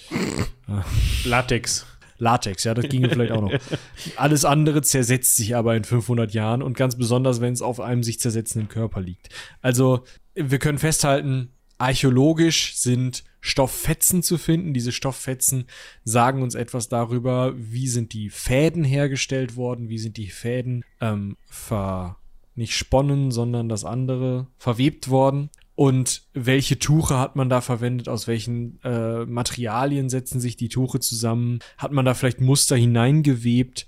Latex. 1.26 1.86
Latex, 2.18 2.64
ja, 2.64 2.74
das 2.74 2.90
ginge 2.90 3.10
vielleicht 3.10 3.32
auch 3.32 3.42
noch. 3.42 3.54
Alles 4.16 4.46
andere 4.46 4.82
zersetzt 4.82 5.36
sich 5.36 5.56
aber 5.56 5.76
in 5.76 5.84
500 5.84 6.34
Jahren 6.34 6.62
und 6.62 6.76
ganz 6.76 6.98
besonders, 6.98 7.42
wenn 7.42 7.54
es 7.54 7.62
auf 7.62 7.80
einem 7.80 8.04
sich 8.04 8.20
zersetzenden 8.20 8.70
Körper 8.70 9.02
liegt. 9.02 9.30
Also, 9.62 10.04
wir 10.34 10.60
können 10.60 10.78
festhalten, 10.80 11.54
archäologisch 11.78 12.76
sind 12.76 13.24
Stofffetzen 13.40 14.24
zu 14.24 14.38
finden. 14.38 14.74
Diese 14.74 14.92
Stofffetzen 14.92 15.66
sagen 16.04 16.42
uns 16.42 16.56
etwas 16.56 16.90
darüber, 16.90 17.54
wie 17.56 17.88
sind 17.88 18.14
die 18.14 18.30
Fäden 18.30 18.84
hergestellt 18.84 19.56
worden, 19.56 19.90
wie 19.90 20.00
sind 20.00 20.18
die 20.18 20.30
Fäden 20.30 20.84
ähm, 21.02 21.38
ver 21.46 22.18
nicht 22.56 22.76
sponnen, 22.76 23.32
sondern 23.32 23.70
das 23.70 23.86
andere 23.86 24.48
verwebt 24.58 25.10
worden. 25.10 25.52
Und 25.78 26.24
welche 26.34 26.80
Tuche 26.80 27.20
hat 27.20 27.36
man 27.36 27.50
da 27.50 27.62
verwendet? 27.62 28.10
Aus 28.10 28.26
welchen 28.26 28.82
äh, 28.84 29.26
Materialien 29.26 30.10
setzen 30.10 30.40
sich 30.40 30.58
die 30.58 30.70
Tuche 30.70 31.00
zusammen? 31.00 31.60
Hat 31.78 31.92
man 31.92 32.04
da 32.04 32.16
vielleicht 32.16 32.42
Muster 32.42 32.76
hineingewebt? 32.76 33.86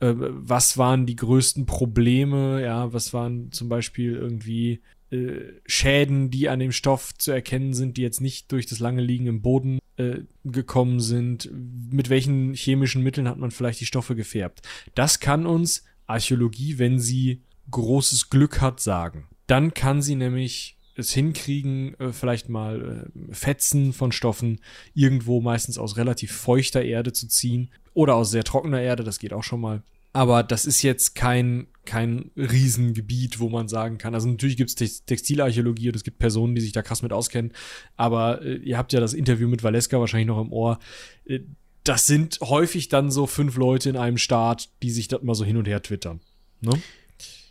Äh, 0.00 0.12
was 0.16 0.76
waren 0.76 1.06
die 1.06 1.16
größten 1.16 1.64
Probleme? 1.64 2.62
Ja, 2.62 2.92
was 2.92 3.14
waren 3.14 3.50
zum 3.52 3.70
Beispiel 3.70 4.16
irgendwie 4.16 4.82
äh, 5.10 5.54
Schäden, 5.64 6.30
die 6.30 6.50
an 6.50 6.58
dem 6.58 6.72
Stoff 6.72 7.14
zu 7.16 7.32
erkennen 7.32 7.72
sind, 7.72 7.96
die 7.96 8.02
jetzt 8.02 8.20
nicht 8.20 8.52
durch 8.52 8.66
das 8.66 8.78
lange 8.78 9.00
Liegen 9.00 9.26
im 9.26 9.40
Boden 9.40 9.78
äh, 9.96 10.18
gekommen 10.44 11.00
sind? 11.00 11.48
Mit 11.90 12.10
welchen 12.10 12.52
chemischen 12.52 13.02
Mitteln 13.02 13.26
hat 13.26 13.38
man 13.38 13.50
vielleicht 13.50 13.80
die 13.80 13.86
Stoffe 13.86 14.14
gefärbt? 14.14 14.60
Das 14.94 15.20
kann 15.20 15.46
uns 15.46 15.84
Archäologie, 16.06 16.78
wenn 16.78 16.98
sie 16.98 17.40
großes 17.70 18.28
Glück 18.28 18.60
hat, 18.60 18.80
sagen. 18.80 19.26
Dann 19.46 19.72
kann 19.72 20.02
sie 20.02 20.16
nämlich 20.16 20.76
es 20.96 21.12
hinkriegen, 21.12 21.98
äh, 21.98 22.12
vielleicht 22.12 22.48
mal 22.48 23.10
äh, 23.30 23.34
Fetzen 23.34 23.92
von 23.92 24.12
Stoffen 24.12 24.60
irgendwo 24.94 25.40
meistens 25.40 25.78
aus 25.78 25.96
relativ 25.96 26.32
feuchter 26.32 26.82
Erde 26.82 27.12
zu 27.12 27.28
ziehen 27.28 27.70
oder 27.94 28.14
aus 28.14 28.30
sehr 28.30 28.44
trockener 28.44 28.80
Erde, 28.80 29.04
das 29.04 29.18
geht 29.18 29.32
auch 29.32 29.44
schon 29.44 29.60
mal. 29.60 29.82
Aber 30.12 30.42
das 30.42 30.66
ist 30.66 30.82
jetzt 30.82 31.14
kein, 31.14 31.68
kein 31.84 32.32
Riesengebiet, 32.36 33.38
wo 33.38 33.48
man 33.48 33.68
sagen 33.68 33.96
kann. 33.98 34.14
Also 34.14 34.28
natürlich 34.28 34.56
gibt 34.56 34.70
es 34.70 34.74
Tex 34.74 35.04
Textilarchäologie 35.04 35.88
und 35.88 35.96
es 35.96 36.02
gibt 36.02 36.18
Personen, 36.18 36.56
die 36.56 36.60
sich 36.60 36.72
da 36.72 36.82
krass 36.82 37.02
mit 37.02 37.12
auskennen. 37.12 37.52
Aber 37.96 38.42
äh, 38.42 38.56
ihr 38.56 38.76
habt 38.76 38.92
ja 38.92 38.98
das 38.98 39.14
Interview 39.14 39.48
mit 39.48 39.62
Valeska 39.62 40.00
wahrscheinlich 40.00 40.26
noch 40.26 40.40
im 40.40 40.52
Ohr. 40.52 40.80
Äh, 41.26 41.40
das 41.84 42.06
sind 42.06 42.40
häufig 42.42 42.88
dann 42.88 43.10
so 43.10 43.26
fünf 43.26 43.56
Leute 43.56 43.88
in 43.88 43.96
einem 43.96 44.18
Staat, 44.18 44.68
die 44.82 44.90
sich 44.90 45.08
das 45.08 45.22
mal 45.22 45.34
so 45.34 45.44
hin 45.44 45.56
und 45.56 45.68
her 45.68 45.82
twittern. 45.82 46.20
Ne? 46.60 46.72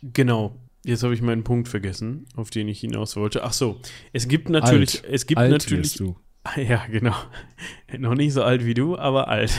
Genau. 0.02 0.56
Jetzt 0.84 1.02
habe 1.02 1.12
ich 1.14 1.20
meinen 1.20 1.44
Punkt 1.44 1.68
vergessen, 1.68 2.26
auf 2.36 2.50
den 2.50 2.68
ich 2.68 2.80
hinaus 2.80 3.16
wollte. 3.16 3.44
Ach 3.44 3.52
so, 3.52 3.80
es 4.12 4.28
gibt 4.28 4.48
natürlich, 4.48 5.02
Alt. 5.04 5.12
es 5.12 5.26
gibt 5.26 5.38
Alt 5.38 5.50
natürlich. 5.50 6.00
Ja 6.56 6.86
genau, 6.90 7.14
noch 7.98 8.14
nicht 8.14 8.32
so 8.32 8.42
alt 8.42 8.64
wie 8.64 8.72
du, 8.74 8.96
aber 8.96 9.28
alt. 9.28 9.52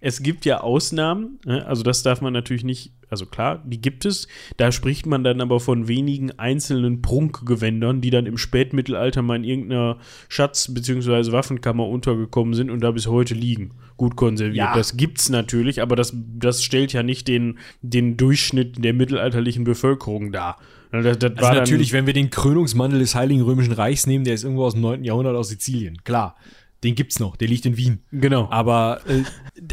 Es 0.00 0.22
gibt 0.22 0.44
ja 0.46 0.60
Ausnahmen, 0.60 1.38
ne? 1.44 1.66
also 1.66 1.82
das 1.82 2.02
darf 2.02 2.22
man 2.22 2.32
natürlich 2.32 2.64
nicht, 2.64 2.92
also 3.10 3.26
klar, 3.26 3.62
die 3.66 3.80
gibt 3.80 4.06
es. 4.06 4.26
Da 4.56 4.72
spricht 4.72 5.04
man 5.04 5.24
dann 5.24 5.40
aber 5.42 5.60
von 5.60 5.88
wenigen 5.88 6.30
einzelnen 6.38 7.02
Prunkgewändern, 7.02 8.00
die 8.00 8.10
dann 8.10 8.24
im 8.24 8.38
Spätmittelalter 8.38 9.20
mal 9.20 9.36
in 9.36 9.44
irgendeiner 9.44 9.98
Schatz- 10.28 10.72
bzw. 10.72 11.32
Waffenkammer 11.32 11.86
untergekommen 11.86 12.54
sind 12.54 12.70
und 12.70 12.80
da 12.80 12.92
bis 12.92 13.06
heute 13.06 13.34
liegen, 13.34 13.72
gut 13.98 14.16
konserviert. 14.16 14.56
Ja. 14.56 14.74
Das 14.74 14.96
gibt's 14.96 15.28
natürlich, 15.28 15.82
aber 15.82 15.96
das, 15.96 16.14
das 16.14 16.62
stellt 16.62 16.94
ja 16.94 17.02
nicht 17.02 17.28
den, 17.28 17.58
den 17.82 18.16
Durchschnitt 18.16 18.82
der 18.82 18.94
mittelalterlichen 18.94 19.64
Bevölkerung 19.64 20.32
dar. 20.32 20.58
Ne, 20.92 21.02
Das, 21.02 21.18
das 21.18 21.32
Also 21.36 21.58
natürlich, 21.58 21.92
wenn 21.92 22.06
wir 22.06 22.14
den 22.14 22.30
Krönungsmantel 22.30 22.98
des 22.98 23.14
Heiligen 23.14 23.42
Römischen 23.42 23.72
Reichs 23.72 24.06
nehmen, 24.06 24.24
der 24.24 24.34
ist 24.34 24.44
irgendwo 24.44 24.64
aus 24.64 24.72
dem 24.74 24.82
9. 24.82 25.04
Jahrhundert 25.04 25.36
aus 25.36 25.48
Sizilien. 25.48 26.02
Klar, 26.04 26.36
den 26.84 26.94
gibt's 26.94 27.18
noch, 27.20 27.36
der 27.36 27.48
liegt 27.48 27.66
in 27.66 27.76
Wien. 27.76 28.02
Genau. 28.12 28.48
Aber, 28.50 29.00
äh, 29.08 29.22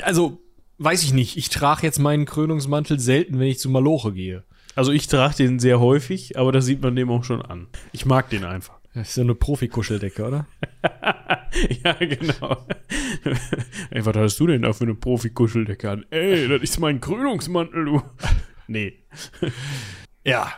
also, 0.02 0.42
weiß 0.78 1.04
ich 1.04 1.14
nicht. 1.14 1.38
Ich 1.38 1.50
trage 1.50 1.84
jetzt 1.84 2.00
meinen 2.00 2.26
Krönungsmantel 2.26 3.00
selten, 3.00 3.40
wenn 3.40 3.48
ich 3.48 3.60
zu 3.60 3.70
Maloche 3.70 4.14
gehe. 4.14 4.44
Also 4.76 4.92
ich 4.92 5.08
trage 5.08 5.36
den 5.36 5.60
sehr 5.60 5.80
häufig, 5.80 6.38
aber 6.38 6.52
das 6.52 6.66
sieht 6.66 6.82
man 6.82 6.96
dem 6.96 7.10
auch 7.12 7.24
schon 7.24 7.42
an. 7.44 7.68
Ich 7.92 8.06
mag 8.06 8.30
den 8.30 8.44
einfach. 8.44 8.80
Das 8.96 9.10
ist 9.10 9.16
so 9.16 9.22
eine 9.22 9.34
Profikuscheldecke, 9.36 10.24
oder? 10.24 10.48
ja, 11.84 11.94
genau. 11.94 12.66
Ey, 13.90 14.06
was 14.06 14.16
hast 14.16 14.40
du 14.40 14.48
denn 14.48 14.62
da 14.62 14.74
für 14.74 14.84
eine 14.84 14.94
Profi-Kuscheldecke 14.94 15.90
an? 15.90 16.06
Ey, 16.12 16.48
das 16.48 16.62
ist 16.62 16.80
mein 16.80 17.02
Krönungsmantel, 17.02 17.86
du. 17.86 18.02
Nee. 18.68 19.00
Ja. 20.24 20.54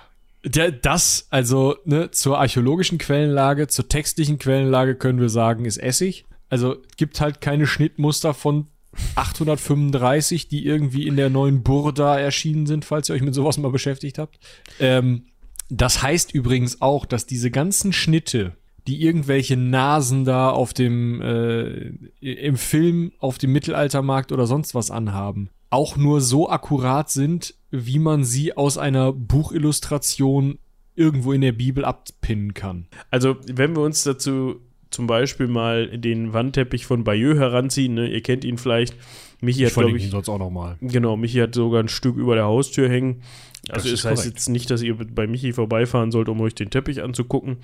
Der, 0.46 0.72
das, 0.72 1.28
also, 1.32 1.76
ne, 1.86 2.12
zur 2.12 2.39
archäologischen 2.39 2.98
Quellenlage, 3.00 3.68
zur 3.68 3.89
textlichen 3.89 4.38
Quellenlage 4.38 4.96
können 4.96 5.20
wir 5.20 5.30
sagen, 5.30 5.66
ist 5.66 5.78
Essig. 5.78 6.26
Also, 6.50 6.78
gibt 6.98 7.20
halt 7.20 7.41
keine 7.41 7.66
Schnittmuster 7.66 8.34
von 8.34 8.68
835, 9.16 10.48
die 10.48 10.66
irgendwie 10.66 11.08
in 11.08 11.16
der 11.16 11.30
neuen 11.30 11.64
Burda 11.64 12.18
erschienen 12.20 12.66
sind, 12.66 12.86
falls 12.86 13.10
ihr 13.10 13.16
euch 13.16 13.22
mit 13.22 13.34
sowas 13.34 13.58
mal 13.58 13.72
beschäftigt 13.72 14.18
habt. 14.20 14.39
Ähm, 14.80 15.26
Das 15.70 16.04
heißt 16.04 16.34
übrigens 16.34 16.82
auch, 16.82 17.06
dass 17.06 17.26
diese 17.26 17.50
ganzen 17.50 17.91
Schnitte, 17.91 18.54
die 18.88 19.02
irgendwelche 19.02 19.58
Nasen 19.58 20.24
da 20.24 20.52
auf 20.52 20.74
dem 20.74 21.22
äh, 21.22 21.91
im 22.22 22.56
Film 22.56 23.12
auf 23.20 23.39
dem 23.39 23.52
Mittelaltermarkt 23.52 24.32
oder 24.32 24.46
sonst 24.46 24.76
was 24.76 24.91
anhaben, 24.91 25.50
auch 25.72 25.98
nur 25.98 26.22
so 26.22 26.50
akkurat 26.50 27.10
sind, 27.10 27.56
wie 27.76 27.99
man 27.99 28.23
sie 28.23 28.55
aus 28.55 28.78
einer 28.78 29.11
Buchillustration 29.11 30.59
irgendwo 30.95 31.34
in 31.34 31.41
der 31.41 31.51
Bibel 31.51 31.84
abpinnen 31.84 32.53
kann. 32.53 32.88
Also, 33.11 33.36
wenn 33.51 33.76
wir 33.76 33.82
uns 33.82 34.03
dazu 34.03 34.61
zum 34.91 35.07
Beispiel 35.07 35.47
mal 35.47 35.97
den 35.97 36.32
Wandteppich 36.32 36.86
von 36.86 37.03
Bayeux 37.03 37.38
heranziehen, 37.38 37.95
ne? 37.95 38.07
ihr 38.07 38.21
kennt 38.21 38.45
ihn 38.45 38.57
vielleicht. 38.57 38.95
Michi 39.41 39.63
hat, 39.63 39.73
glaube 39.73 39.97
ich, 39.97 40.09
sonst 40.09 40.30
auch 40.30 40.39
noch 40.39 40.49
mal. 40.49 40.78
Genau, 40.80 41.17
Michi 41.17 41.39
hat 41.39 41.53
sogar 41.53 41.84
ein 41.84 41.89
Stück 41.89 42.15
über 42.15 42.36
der 42.36 42.45
Haustür 42.45 42.88
hängen. 42.89 43.21
Also 43.67 43.73
Das 43.73 43.86
es 43.86 43.91
ist 43.99 44.05
heißt 44.05 44.15
korrekt. 44.21 44.36
jetzt 44.38 44.49
nicht, 44.49 44.69
dass 44.71 44.82
ihr 44.82 44.95
bei 44.95 45.28
Michi 45.28 45.51
vorbeifahren 45.51 46.11
sollt, 46.11 46.30
um 46.30 46.39
euch 46.39 46.55
den 46.55 46.69
Teppich 46.69 47.01
anzugucken. 47.03 47.57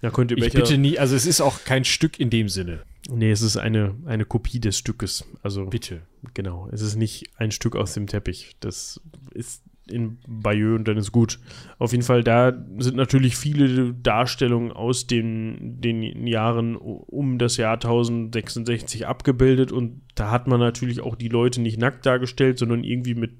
Da 0.00 0.10
könnt 0.10 0.30
ihr 0.30 0.38
Ich 0.38 0.44
welcher. 0.44 0.60
bitte 0.60 0.78
nie, 0.78 0.98
also 0.98 1.14
es 1.14 1.26
ist 1.26 1.40
auch 1.42 1.64
kein 1.64 1.84
Stück 1.84 2.18
in 2.18 2.30
dem 2.30 2.48
Sinne. 2.48 2.80
Nee, 3.10 3.30
es 3.30 3.40
ist 3.40 3.56
eine, 3.56 3.94
eine 4.04 4.26
Kopie 4.26 4.60
des 4.60 4.76
Stückes. 4.76 5.24
Also 5.42 5.66
Bitte. 5.66 6.02
genau, 6.34 6.68
es 6.72 6.82
ist 6.82 6.96
nicht 6.96 7.30
ein 7.36 7.50
Stück 7.50 7.74
aus 7.74 7.94
dem 7.94 8.06
Teppich. 8.06 8.56
Das 8.60 9.00
ist 9.32 9.62
in 9.90 10.18
Bayeux 10.26 10.76
und 10.76 10.86
dann 10.86 10.98
ist 10.98 11.12
gut. 11.12 11.38
Auf 11.78 11.92
jeden 11.92 12.04
Fall, 12.04 12.22
da 12.22 12.52
sind 12.78 12.96
natürlich 12.96 13.36
viele 13.36 13.94
Darstellungen 13.94 14.72
aus 14.72 15.06
den, 15.06 15.80
den 15.80 16.26
Jahren 16.26 16.76
um 16.76 17.38
das 17.38 17.56
Jahr 17.56 17.74
1066 17.74 19.06
abgebildet 19.06 19.72
und 19.72 20.02
da 20.14 20.30
hat 20.30 20.46
man 20.46 20.60
natürlich 20.60 21.00
auch 21.00 21.16
die 21.16 21.28
Leute 21.28 21.62
nicht 21.62 21.78
nackt 21.78 22.04
dargestellt, 22.04 22.58
sondern 22.58 22.84
irgendwie 22.84 23.14
mit 23.14 23.32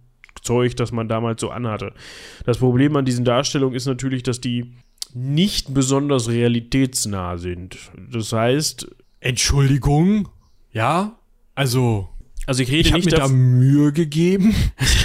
Zeug, 0.43 0.77
das 0.77 0.93
man 0.93 1.09
damals 1.09 1.41
so 1.41 1.51
anhatte. 1.51 1.93
Das 2.47 2.59
Problem 2.59 2.97
an 2.97 3.05
diesen 3.05 3.25
Darstellungen 3.25 3.75
ist 3.75 3.87
natürlich, 3.87 4.23
dass 4.23 4.41
die 4.41 4.73
nicht 5.14 5.75
besonders 5.75 6.29
realitätsnah 6.29 7.39
sind. 7.39 7.79
Das 8.11 8.33
heißt, 8.33 8.89
Entschuldigung? 9.21 10.29
Ja? 10.73 11.19
Also, 11.55 12.09
also 12.47 12.62
ich 12.62 12.71
rede 12.71 12.89
ich 12.89 12.93
habe 12.93 13.05
nicht 13.05 13.11
mir 13.11 13.19
da 13.19 13.29
Mühe 13.29 13.93
gegeben. 13.93 14.55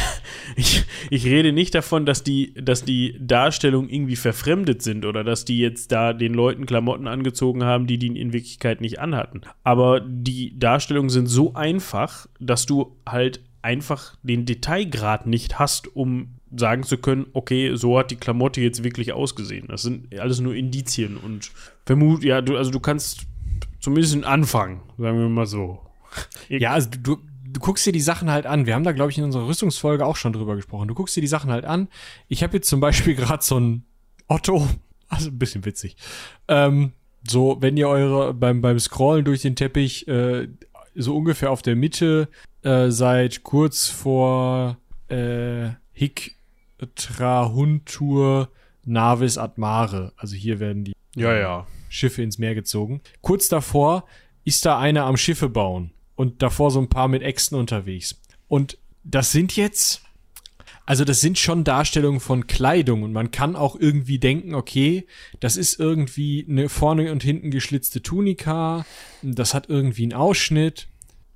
ich, 0.55 0.83
ich 1.09 1.25
rede 1.25 1.51
nicht 1.51 1.75
davon, 1.75 2.05
dass 2.05 2.23
die, 2.23 2.53
dass 2.53 2.85
die 2.85 3.17
Darstellungen 3.19 3.89
irgendwie 3.89 4.15
verfremdet 4.15 4.81
sind 4.81 5.05
oder 5.05 5.23
dass 5.23 5.45
die 5.45 5.59
jetzt 5.59 5.91
da 5.91 6.13
den 6.13 6.33
Leuten 6.33 6.65
Klamotten 6.65 7.07
angezogen 7.07 7.63
haben, 7.63 7.87
die 7.87 7.97
die 7.97 8.07
in 8.07 8.33
Wirklichkeit 8.33 8.81
nicht 8.81 8.99
anhatten. 8.99 9.41
Aber 9.63 9.99
die 9.99 10.57
Darstellungen 10.57 11.09
sind 11.09 11.27
so 11.27 11.53
einfach, 11.53 12.27
dass 12.39 12.65
du 12.65 12.95
halt 13.07 13.41
einfach 13.61 14.15
den 14.23 14.45
Detailgrad 14.45 15.25
nicht 15.25 15.57
hast, 15.57 15.95
um 15.95 16.35
sagen 16.55 16.83
zu 16.83 16.97
können, 16.97 17.25
okay, 17.33 17.75
so 17.75 17.97
hat 17.97 18.11
die 18.11 18.15
Klamotte 18.15 18.61
jetzt 18.61 18.83
wirklich 18.83 19.13
ausgesehen. 19.13 19.67
Das 19.69 19.81
sind 19.81 20.17
alles 20.19 20.39
nur 20.39 20.53
Indizien 20.53 21.17
und 21.17 21.51
vermut, 21.85 22.23
ja, 22.23 22.41
du, 22.41 22.57
also 22.57 22.69
du 22.69 22.79
kannst 22.79 23.25
zumindest 23.83 24.13
einen 24.13 24.23
Anfang, 24.23 24.81
sagen 24.97 25.19
wir 25.19 25.29
mal 25.29 25.45
so. 25.45 25.79
Ja, 26.47 26.71
also 26.71 26.89
du, 26.89 27.17
du 27.43 27.59
guckst 27.59 27.85
dir 27.85 27.91
die 27.91 27.99
Sachen 27.99 28.31
halt 28.31 28.45
an. 28.45 28.65
Wir 28.65 28.75
haben 28.75 28.83
da, 28.83 28.91
glaube 28.91 29.11
ich, 29.11 29.17
in 29.17 29.23
unserer 29.23 29.47
Rüstungsfolge 29.47 30.05
auch 30.05 30.15
schon 30.15 30.31
drüber 30.31 30.55
gesprochen. 30.55 30.87
Du 30.87 30.93
guckst 30.93 31.15
dir 31.15 31.21
die 31.21 31.27
Sachen 31.27 31.51
halt 31.51 31.65
an. 31.65 31.89
Ich 32.27 32.43
habe 32.43 32.53
jetzt 32.53 32.69
zum 32.69 32.79
Beispiel 32.79 33.15
gerade 33.15 33.43
so 33.43 33.59
ein 33.59 33.83
Otto, 34.27 34.67
also 35.09 35.29
ein 35.29 35.39
bisschen 35.39 35.65
witzig. 35.65 35.97
Ähm, 36.47 36.93
so, 37.27 37.57
wenn 37.59 37.75
ihr 37.75 37.89
eure 37.89 38.33
beim, 38.33 38.61
beim 38.61 38.79
Scrollen 38.79 39.25
durch 39.25 39.41
den 39.41 39.55
Teppich 39.55 40.07
äh, 40.07 40.47
so 40.95 41.17
ungefähr 41.17 41.51
auf 41.51 41.61
der 41.61 41.75
Mitte 41.75 42.29
äh, 42.61 42.89
seid, 42.89 43.43
kurz 43.43 43.87
vor 43.87 44.77
äh, 45.09 45.69
Hic 45.91 46.35
Trahuntur 46.95 48.49
Navis 48.85 49.37
ad 49.37 49.53
Mare. 49.57 50.13
Also 50.15 50.35
hier 50.35 50.59
werden 50.59 50.83
die 50.85 50.93
Ja, 51.15 51.33
ja. 51.33 51.67
Schiffe 51.93 52.23
ins 52.23 52.39
Meer 52.39 52.55
gezogen. 52.55 53.01
Kurz 53.21 53.47
davor 53.47 54.05
ist 54.43 54.65
da 54.65 54.79
einer 54.79 55.05
am 55.05 55.15
Schiffe 55.15 55.47
bauen 55.47 55.91
und 56.15 56.41
davor 56.41 56.71
so 56.71 56.79
ein 56.79 56.89
paar 56.89 57.07
mit 57.07 57.21
Äxten 57.21 57.57
unterwegs. 57.57 58.19
Und 58.47 58.79
das 59.03 59.31
sind 59.31 59.55
jetzt, 59.55 60.01
also 60.85 61.05
das 61.05 61.21
sind 61.21 61.37
schon 61.37 61.63
Darstellungen 61.63 62.19
von 62.19 62.47
Kleidung 62.47 63.03
und 63.03 63.13
man 63.13 63.29
kann 63.29 63.55
auch 63.55 63.75
irgendwie 63.79 64.17
denken, 64.17 64.55
okay, 64.55 65.05
das 65.39 65.55
ist 65.55 65.79
irgendwie 65.79 66.45
eine 66.49 66.67
vorne 66.67 67.11
und 67.11 67.21
hinten 67.21 67.51
geschlitzte 67.51 68.01
Tunika, 68.01 68.85
das 69.21 69.53
hat 69.53 69.69
irgendwie 69.69 70.03
einen 70.03 70.13
Ausschnitt, 70.13 70.87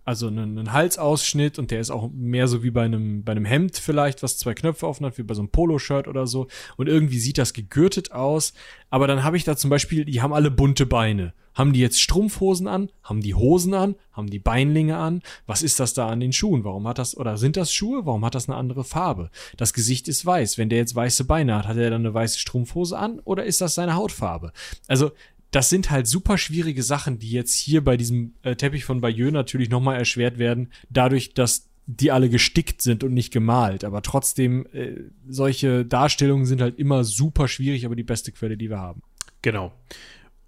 also 0.07 0.27
einen, 0.27 0.57
einen 0.57 0.71
Halsausschnitt 0.71 1.59
und 1.59 1.69
der 1.69 1.81
ist 1.81 1.91
auch 1.91 2.09
mehr 2.13 2.47
so 2.47 2.63
wie 2.63 2.71
bei 2.71 2.83
einem, 2.83 3.25
bei 3.25 3.33
einem 3.33 3.43
Hemd 3.43 3.77
vielleicht, 3.77 4.23
was 4.23 4.37
zwei 4.37 4.53
Knöpfe 4.53 4.87
offen 4.87 5.05
hat, 5.05 5.17
wie 5.17 5.23
bei 5.23 5.33
so 5.33 5.41
einem 5.41 5.49
Poloshirt 5.49 6.07
oder 6.07 6.25
so. 6.27 6.47
Und 6.77 6.87
irgendwie 6.87 7.19
sieht 7.19 7.37
das 7.37 7.51
gegürtet 7.51 8.13
aus. 8.13 8.53
Aber 8.89 9.07
dann 9.07 9.25
habe 9.25 9.35
ich 9.35 9.43
da 9.43 9.57
zum 9.57 9.69
Beispiel, 9.69 10.05
die 10.05 10.21
haben 10.21 10.31
alle 10.31 10.49
bunte 10.49 10.85
Beine. 10.85 11.33
Haben 11.55 11.73
die 11.73 11.81
jetzt 11.81 12.01
Strumpfhosen 12.01 12.69
an? 12.69 12.89
Haben 13.03 13.19
die 13.19 13.35
Hosen 13.35 13.73
an? 13.73 13.95
Haben 14.13 14.29
die 14.29 14.39
Beinlinge 14.39 14.95
an? 14.95 15.23
Was 15.45 15.61
ist 15.61 15.77
das 15.81 15.93
da 15.93 16.07
an 16.07 16.21
den 16.21 16.31
Schuhen? 16.31 16.63
Warum 16.63 16.87
hat 16.87 16.99
das, 16.99 17.17
oder 17.17 17.35
sind 17.35 17.57
das 17.57 17.73
Schuhe? 17.73 18.05
Warum 18.05 18.23
hat 18.23 18.35
das 18.35 18.47
eine 18.47 18.57
andere 18.57 18.85
Farbe? 18.85 19.29
Das 19.57 19.73
Gesicht 19.73 20.07
ist 20.07 20.25
weiß. 20.25 20.57
Wenn 20.57 20.69
der 20.69 20.77
jetzt 20.77 20.95
weiße 20.95 21.25
Beine 21.25 21.53
hat, 21.55 21.67
hat 21.67 21.75
er 21.75 21.89
dann 21.89 22.05
eine 22.05 22.13
weiße 22.13 22.39
Strumpfhose 22.39 22.97
an? 22.97 23.19
Oder 23.25 23.43
ist 23.43 23.59
das 23.59 23.75
seine 23.75 23.95
Hautfarbe? 23.95 24.53
Also, 24.87 25.11
das 25.51 25.69
sind 25.69 25.89
halt 25.91 26.07
super 26.07 26.37
schwierige 26.37 26.83
Sachen, 26.83 27.19
die 27.19 27.31
jetzt 27.31 27.55
hier 27.55 27.83
bei 27.83 27.97
diesem 27.97 28.33
äh, 28.43 28.55
Teppich 28.55 28.85
von 28.85 29.01
Bayeux 29.01 29.31
natürlich 29.31 29.69
nochmal 29.69 29.97
erschwert 29.97 30.37
werden, 30.37 30.71
dadurch, 30.89 31.33
dass 31.33 31.69
die 31.85 32.11
alle 32.11 32.29
gestickt 32.29 32.81
sind 32.81 33.03
und 33.03 33.13
nicht 33.13 33.31
gemalt. 33.31 33.85
Aber 33.85 34.01
trotzdem, 34.01 34.67
äh, 34.73 34.95
solche 35.27 35.85
Darstellungen 35.85 36.45
sind 36.45 36.61
halt 36.61 36.77
immer 36.77 37.05
super 37.05 37.47
schwierig, 37.47 37.85
aber 37.85 37.95
die 37.95 38.03
beste 38.03 38.31
Quelle, 38.33 38.57
die 38.57 38.69
wir 38.69 38.79
haben. 38.79 39.01
Genau. 39.41 39.71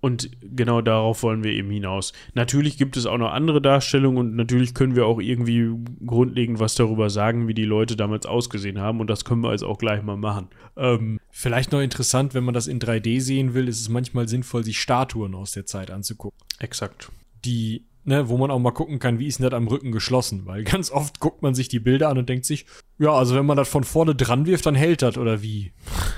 Und 0.02 0.30
genau 0.42 0.82
darauf 0.82 1.24
wollen 1.24 1.44
wir 1.44 1.52
eben 1.52 1.70
hinaus. 1.70 2.14
Natürlich 2.34 2.78
gibt 2.78 2.96
es 2.96 3.06
auch 3.06 3.18
noch 3.18 3.32
andere 3.32 3.62
Darstellungen 3.62 4.18
und 4.18 4.36
natürlich 4.36 4.74
können 4.74 4.96
wir 4.96 5.06
auch 5.06 5.20
irgendwie 5.20 5.72
grundlegend 6.06 6.60
was 6.60 6.76
darüber 6.76 7.10
sagen, 7.10 7.48
wie 7.48 7.54
die 7.54 7.66
Leute 7.66 7.98
damals 7.98 8.26
ausgesehen 8.26 8.80
haben. 8.80 9.02
Und 9.02 9.10
das 9.10 9.26
können 9.26 9.42
wir 9.42 9.52
jetzt 9.52 9.64
auch 9.64 9.78
gleich 9.78 10.02
mal 10.02 10.16
machen. 10.16 10.48
Ähm, 10.78 11.20
Vielleicht 11.32 11.72
noch 11.74 11.82
interessant, 11.82 12.34
wenn 12.34 12.46
man 12.46 12.54
das 12.54 12.68
in 12.68 12.80
3D 12.80 13.20
sehen 13.20 13.54
will, 13.54 13.68
ist 13.68 13.82
es 13.82 13.90
manchmal 13.90 14.28
sinnvoll, 14.30 14.64
sich 14.64 14.80
Statuen 14.80 15.36
aus 15.36 15.52
der 15.52 15.66
Zeit 15.66 15.92
anzugucken. 15.92 16.40
exakt. 16.60 17.12
Die, 17.44 17.86
ne, 18.06 18.30
wo 18.30 18.38
man 18.38 18.52
auch 18.52 18.60
mal 18.60 18.72
gucken 18.72 19.00
kann, 19.00 19.20
wie 19.20 19.28
ist 19.28 19.40
denn 19.40 19.50
das 19.50 19.54
am 19.54 19.68
Rücken 19.68 19.92
geschlossen? 19.92 20.46
Weil 20.46 20.64
ganz 20.66 20.92
oft 20.92 21.20
guckt 21.20 21.42
man 21.42 21.56
sich 21.56 21.68
die 21.68 21.80
Bilder 21.80 22.08
an 22.08 22.18
und 22.18 22.30
denkt 22.30 22.46
sich, 22.46 22.66
ja, 23.00 23.12
also 23.12 23.36
wenn 23.36 23.46
man 23.46 23.58
das 23.58 23.68
von 23.68 23.84
vorne 23.84 24.16
dran 24.16 24.46
wirft, 24.46 24.66
dann 24.66 24.76
hält 24.76 25.02
das 25.02 25.18
oder 25.18 25.42
wie? 25.42 25.74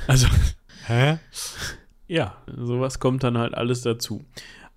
Also, 0.08 0.28
hä? 0.86 1.18
Ja, 2.12 2.36
sowas 2.46 3.00
kommt 3.00 3.24
dann 3.24 3.38
halt 3.38 3.54
alles 3.54 3.84
dazu. 3.84 4.26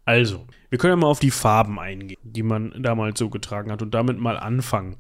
Also, 0.05 0.47
wir 0.71 0.79
können 0.79 0.93
ja 0.93 0.97
mal 0.97 1.09
auf 1.09 1.19
die 1.19 1.33
Farben 1.33 1.81
eingehen, 1.81 2.21
die 2.23 2.45
man 2.45 2.81
damals 2.81 3.19
so 3.19 3.29
getragen 3.29 3.73
hat 3.73 3.83
und 3.83 3.93
damit 3.93 4.21
mal 4.21 4.37
anfangen. 4.37 4.99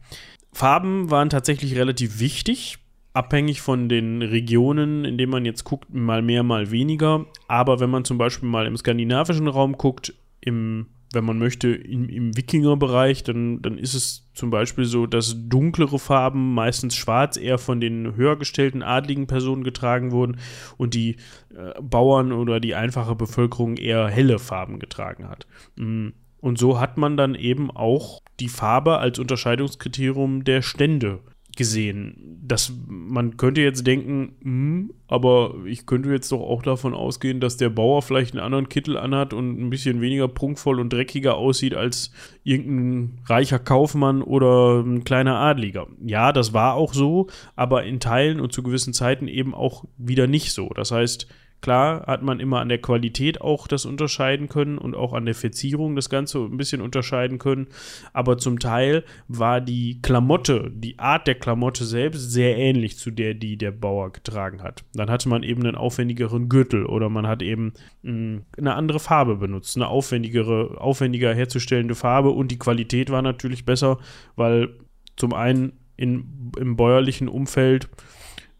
Farben 0.52 1.12
waren 1.12 1.30
tatsächlich 1.30 1.76
relativ 1.76 2.18
wichtig, 2.18 2.78
abhängig 3.12 3.60
von 3.60 3.88
den 3.88 4.20
Regionen, 4.20 5.04
in 5.04 5.16
denen 5.16 5.30
man 5.30 5.44
jetzt 5.44 5.62
guckt, 5.62 5.94
mal 5.94 6.22
mehr, 6.22 6.42
mal 6.42 6.72
weniger. 6.72 7.26
Aber 7.46 7.78
wenn 7.78 7.90
man 7.90 8.04
zum 8.04 8.18
Beispiel 8.18 8.48
mal 8.48 8.66
im 8.66 8.76
skandinavischen 8.76 9.46
Raum 9.46 9.78
guckt, 9.78 10.12
im, 10.40 10.88
wenn 11.14 11.24
man 11.24 11.38
möchte, 11.38 11.68
im, 11.68 12.08
im 12.08 12.36
Wikingerbereich, 12.36 13.22
dann, 13.24 13.62
dann 13.62 13.78
ist 13.78 13.94
es 13.94 14.28
zum 14.34 14.50
Beispiel 14.50 14.84
so, 14.84 15.06
dass 15.06 15.48
dunklere 15.48 15.98
Farben, 15.98 16.54
meistens 16.54 16.96
schwarz, 16.96 17.36
eher 17.36 17.58
von 17.58 17.80
den 17.80 18.16
höher 18.16 18.36
gestellten 18.36 18.82
adligen 18.82 19.26
Personen 19.26 19.64
getragen 19.64 20.12
wurden 20.12 20.38
und 20.76 20.94
die 20.94 21.16
äh, 21.54 21.80
Bauern 21.80 22.32
oder 22.32 22.60
die 22.60 22.74
einfache 22.74 23.14
Bevölkerung 23.14 23.76
eher 23.76 24.08
helle 24.08 24.38
Farben 24.38 24.78
getragen 24.78 25.28
hat. 25.28 25.46
Mm. 25.76 26.08
Und 26.40 26.58
so 26.58 26.78
hat 26.78 26.98
man 26.98 27.16
dann 27.16 27.34
eben 27.34 27.70
auch 27.70 28.20
die 28.38 28.48
Farbe 28.48 28.98
als 28.98 29.18
Unterscheidungskriterium 29.18 30.44
der 30.44 30.60
Stände 30.60 31.20
gesehen. 31.56 32.40
Das, 32.42 32.72
man 32.86 33.36
könnte 33.36 33.60
jetzt 33.60 33.86
denken, 33.86 34.36
hm, 34.42 34.92
aber 35.08 35.54
ich 35.66 35.86
könnte 35.86 36.10
jetzt 36.10 36.30
doch 36.32 36.40
auch 36.40 36.62
davon 36.62 36.94
ausgehen, 36.94 37.40
dass 37.40 37.56
der 37.56 37.70
Bauer 37.70 38.02
vielleicht 38.02 38.32
einen 38.32 38.44
anderen 38.44 38.68
Kittel 38.68 38.96
anhat 38.96 39.32
und 39.32 39.60
ein 39.60 39.70
bisschen 39.70 40.00
weniger 40.00 40.28
prunkvoll 40.28 40.80
und 40.80 40.92
dreckiger 40.92 41.36
aussieht 41.36 41.74
als 41.74 42.12
irgendein 42.42 43.20
reicher 43.26 43.58
Kaufmann 43.58 44.22
oder 44.22 44.80
ein 44.80 45.04
kleiner 45.04 45.36
Adliger. 45.36 45.86
Ja, 46.04 46.32
das 46.32 46.52
war 46.52 46.74
auch 46.74 46.94
so, 46.94 47.28
aber 47.56 47.84
in 47.84 48.00
Teilen 48.00 48.40
und 48.40 48.52
zu 48.52 48.62
gewissen 48.62 48.92
Zeiten 48.92 49.28
eben 49.28 49.54
auch 49.54 49.84
wieder 49.96 50.26
nicht 50.26 50.52
so. 50.52 50.68
Das 50.70 50.90
heißt, 50.90 51.28
Klar 51.64 52.04
hat 52.06 52.22
man 52.22 52.40
immer 52.40 52.60
an 52.60 52.68
der 52.68 52.76
Qualität 52.76 53.40
auch 53.40 53.66
das 53.66 53.86
unterscheiden 53.86 54.50
können 54.50 54.76
und 54.76 54.94
auch 54.94 55.14
an 55.14 55.24
der 55.24 55.34
Verzierung 55.34 55.96
das 55.96 56.10
Ganze 56.10 56.40
ein 56.40 56.58
bisschen 56.58 56.82
unterscheiden 56.82 57.38
können. 57.38 57.68
Aber 58.12 58.36
zum 58.36 58.58
Teil 58.58 59.02
war 59.28 59.62
die 59.62 60.02
Klamotte, 60.02 60.70
die 60.74 60.98
Art 60.98 61.26
der 61.26 61.36
Klamotte 61.36 61.86
selbst 61.86 62.32
sehr 62.32 62.58
ähnlich 62.58 62.98
zu 62.98 63.10
der, 63.10 63.32
die 63.32 63.56
der 63.56 63.70
Bauer 63.70 64.12
getragen 64.12 64.62
hat. 64.62 64.84
Dann 64.92 65.08
hatte 65.08 65.30
man 65.30 65.42
eben 65.42 65.62
einen 65.62 65.74
aufwendigeren 65.74 66.50
Gürtel 66.50 66.84
oder 66.84 67.08
man 67.08 67.26
hat 67.26 67.40
eben 67.40 67.72
mh, 68.02 68.42
eine 68.58 68.74
andere 68.74 69.00
Farbe 69.00 69.36
benutzt, 69.36 69.74
eine 69.76 69.88
aufwendigere, 69.88 70.78
aufwendiger 70.78 71.34
herzustellende 71.34 71.94
Farbe 71.94 72.28
und 72.28 72.50
die 72.50 72.58
Qualität 72.58 73.08
war 73.08 73.22
natürlich 73.22 73.64
besser, 73.64 73.96
weil 74.36 74.68
zum 75.16 75.32
einen 75.32 75.72
in, 75.96 76.52
im 76.58 76.76
bäuerlichen 76.76 77.28
Umfeld 77.28 77.88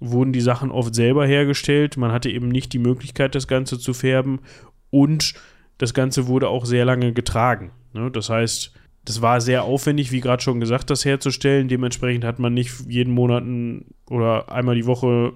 wurden 0.01 0.33
die 0.33 0.41
Sachen 0.41 0.71
oft 0.71 0.95
selber 0.95 1.27
hergestellt. 1.27 1.97
Man 1.97 2.13
hatte 2.13 2.31
eben 2.31 2.49
nicht 2.49 2.73
die 2.73 2.79
Möglichkeit, 2.79 3.35
das 3.35 3.49
Ganze 3.49 3.79
zu 3.79 3.95
färben. 3.95 4.41
Und 4.91 5.35
das 5.79 5.95
Ganze 5.95 6.27
wurde 6.27 6.49
auch 6.49 6.67
sehr 6.67 6.85
lange 6.85 7.13
getragen. 7.13 7.73
Ne? 7.93 8.11
Das 8.11 8.31
heißt, 8.31 8.73
das 9.05 9.23
war 9.23 9.41
sehr 9.41 9.65
aufwendig, 9.65 10.13
wie 10.13 10.21
gerade 10.21 10.43
schon 10.43 10.61
gesagt, 10.61 10.91
das 10.91 11.05
herzustellen. 11.05 11.69
Dementsprechend 11.69 12.25
hat 12.25 12.39
man 12.39 12.55
nicht 12.55 12.73
jeden 12.89 13.13
Monat 13.13 13.45
ein, 13.45 13.87
oder 14.09 14.51
einmal 14.51 14.75
die 14.75 14.87
Woche 14.87 15.33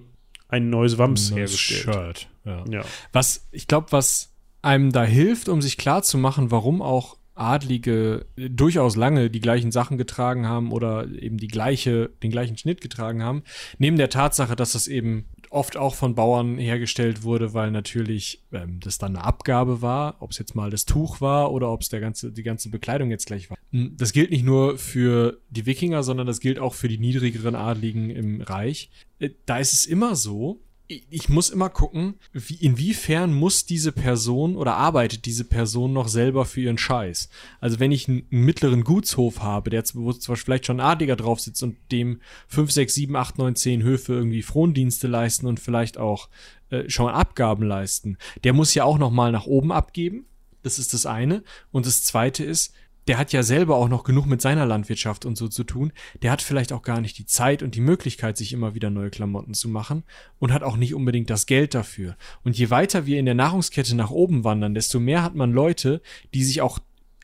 ein 0.49 0.71
neues 0.71 0.97
Wams 0.97 1.31
Neues 1.31 1.39
hergestellt. 1.39 1.85
Shirt. 1.85 2.29
Ja. 2.45 2.65
Ja. 2.71 2.85
Was, 3.13 3.47
ich 3.53 3.67
glaube, 3.67 3.89
was 3.91 4.35
einem 4.63 4.91
da 4.93 5.05
hilft, 5.05 5.49
um 5.49 5.61
sich 5.61 5.77
klarzumachen, 5.77 6.51
warum 6.51 6.81
auch 6.81 7.18
Adlige 7.39 8.27
äh, 8.37 8.49
durchaus 8.51 8.97
lange 8.97 9.31
die 9.31 9.41
gleichen 9.41 9.73
Sachen 9.73 9.99
getragen 9.99 10.47
haben 10.47 10.73
oder 10.73 11.07
eben 11.09 11.39
die 11.39 11.49
gleiche, 11.49 12.11
den 12.23 12.31
gleichen 12.31 12.57
Schnitt 12.57 12.81
getragen 12.81 13.23
haben, 13.23 13.43
neben 13.79 13.97
der 13.97 14.11
Tatsache, 14.11 14.57
dass 14.57 14.73
das 14.73 14.89
eben 14.89 15.27
oft 15.51 15.77
auch 15.77 15.95
von 15.95 16.15
Bauern 16.15 16.59
hergestellt 16.59 17.23
wurde, 17.23 17.55
weil 17.55 17.71
natürlich 17.71 18.45
ähm, 18.53 18.81
das 18.81 18.99
dann 18.99 19.17
eine 19.17 19.25
Abgabe 19.25 19.83
war, 19.83 20.17
ob 20.21 20.33
es 20.33 20.39
jetzt 20.39 20.55
mal 20.55 20.71
das 20.71 20.85
Tuch 20.85 21.21
war 21.21 21.53
oder 21.53 21.71
ob 21.71 21.83
es 21.83 21.91
ganze, 21.91 22.33
die 22.33 22.43
ganze 22.43 22.71
Bekleidung 22.71 23.11
jetzt 23.11 23.27
gleich 23.27 23.51
war. 23.51 23.57
Hm, 23.73 23.95
Das 23.97 24.13
gilt 24.13 24.31
nicht 24.31 24.45
nur 24.45 24.79
für 24.79 25.41
die 25.51 25.67
Wikinger, 25.67 26.03
sondern 26.03 26.27
das 26.27 26.41
gilt 26.41 26.59
auch 26.59 26.75
für 26.75 26.89
die 26.89 26.99
niedrigeren 26.99 27.55
Adligen 27.55 28.11
im 28.11 28.41
Reich. 28.43 28.91
Äh, 29.19 29.31
Da 29.47 29.59
ist 29.59 29.73
es 29.73 29.87
immer 29.87 30.17
so, 30.17 30.61
ich- 30.89 31.29
muss 31.29 31.51
immer 31.51 31.69
gucken, 31.69 32.15
wie, 32.33 32.55
inwiefern 32.55 33.35
muss 33.35 33.67
diese 33.67 33.93
Person 33.93 34.57
oder 34.57 34.77
arbeitet 34.77 35.27
diese 35.27 35.45
Person 35.45 35.93
noch 35.93 36.09
selber 36.09 36.45
für 36.47 36.63
ihren 36.63 36.79
Scheiß. 36.79 37.29
Also 37.61 37.79
wenn 37.79 37.93
ich 37.93 38.09
einen, 38.09 38.27
mittleren 38.31 38.85
Gutshof 38.85 39.41
habe, 39.41 39.71
der 39.71 39.85
zum 39.85 40.07
Beispiel 40.07 40.37
vielleicht 40.37 40.67
schon 40.67 40.81
ein 40.81 40.87
Adliger 40.87 41.17
drauf 41.17 41.41
sitzt 41.41 41.63
und 41.63 41.77
dem 41.93 42.21
5, 42.49 42.73
6, 42.73 42.95
7, 42.95 43.17
8, 43.17 43.39
9, 43.39 43.55
10 43.57 43.83
Höfe 43.83 44.15
irgendwie 44.15 44.43
Frondienste 44.43 45.07
leisten 45.09 45.47
und 45.47 45.61
vielleicht 45.61 45.99
auch 45.99 46.29
äh, 46.71 46.89
schon 46.89 47.11
Abgaben 47.11 47.65
leisten, 47.65 48.17
der 48.45 48.53
muss 48.55 48.75
ja 48.75 48.85
auch 48.85 48.99
noch 48.99 49.11
mal 49.11 49.31
nach 49.33 49.47
oben 49.47 49.73
abgeben. 49.73 50.25
Das 50.63 50.79
ist 50.79 50.93
das 50.95 51.07
eine. 51.07 51.45
Und 51.71 51.87
das 51.87 52.03
zweite 52.03 52.45
ist, 52.45 52.73
der 53.09 53.19
hat 53.19 53.33
ja 53.33 53.43
selber 53.43 53.77
auch 53.77 53.89
noch 53.89 54.05
genug 54.05 54.27
mit 54.27 54.43
seiner 54.43 54.67
Landwirtschaft 54.67 55.25
und 55.25 55.37
so 55.37 55.49
zu 55.49 55.65
tun. 55.65 55.93
Der 56.23 56.31
hat 56.31 56.43
vielleicht 56.43 56.73
auch 56.73 56.83
gar 56.83 57.01
nicht 57.01 57.19
die 57.19 57.27
Zeit 57.27 57.63
und 57.63 57.75
die 57.75 57.81
Möglichkeit, 57.81 58.37
sich 58.37 58.53
immer 58.53 58.75
wieder 58.75 58.91
neue 58.91 59.11
Klamotten 59.11 59.55
zu 59.55 59.69
machen 59.69 60.05
und 60.39 60.53
hat 60.53 60.63
auch 60.63 60.77
nicht 60.77 60.95
unbedingt 60.95 61.31
das 61.31 61.47
Geld 61.47 61.75
dafür. 61.75 62.17
Und 62.45 62.57
je 62.57 62.71
weiter 62.71 63.07
wir 63.07 63.19
in 63.19 63.25
der 63.25 63.35
Nahrungskette 63.35 63.97
nach 63.97 64.11
oben 64.11 64.45
wandern, 64.45 64.75
desto 64.75 65.01
mehr 65.01 65.23
hat 65.23 65.35
man 65.35 65.53
Leute, 65.53 66.03
die 66.35 66.45
sich 66.45 66.61
auch, 66.61 66.79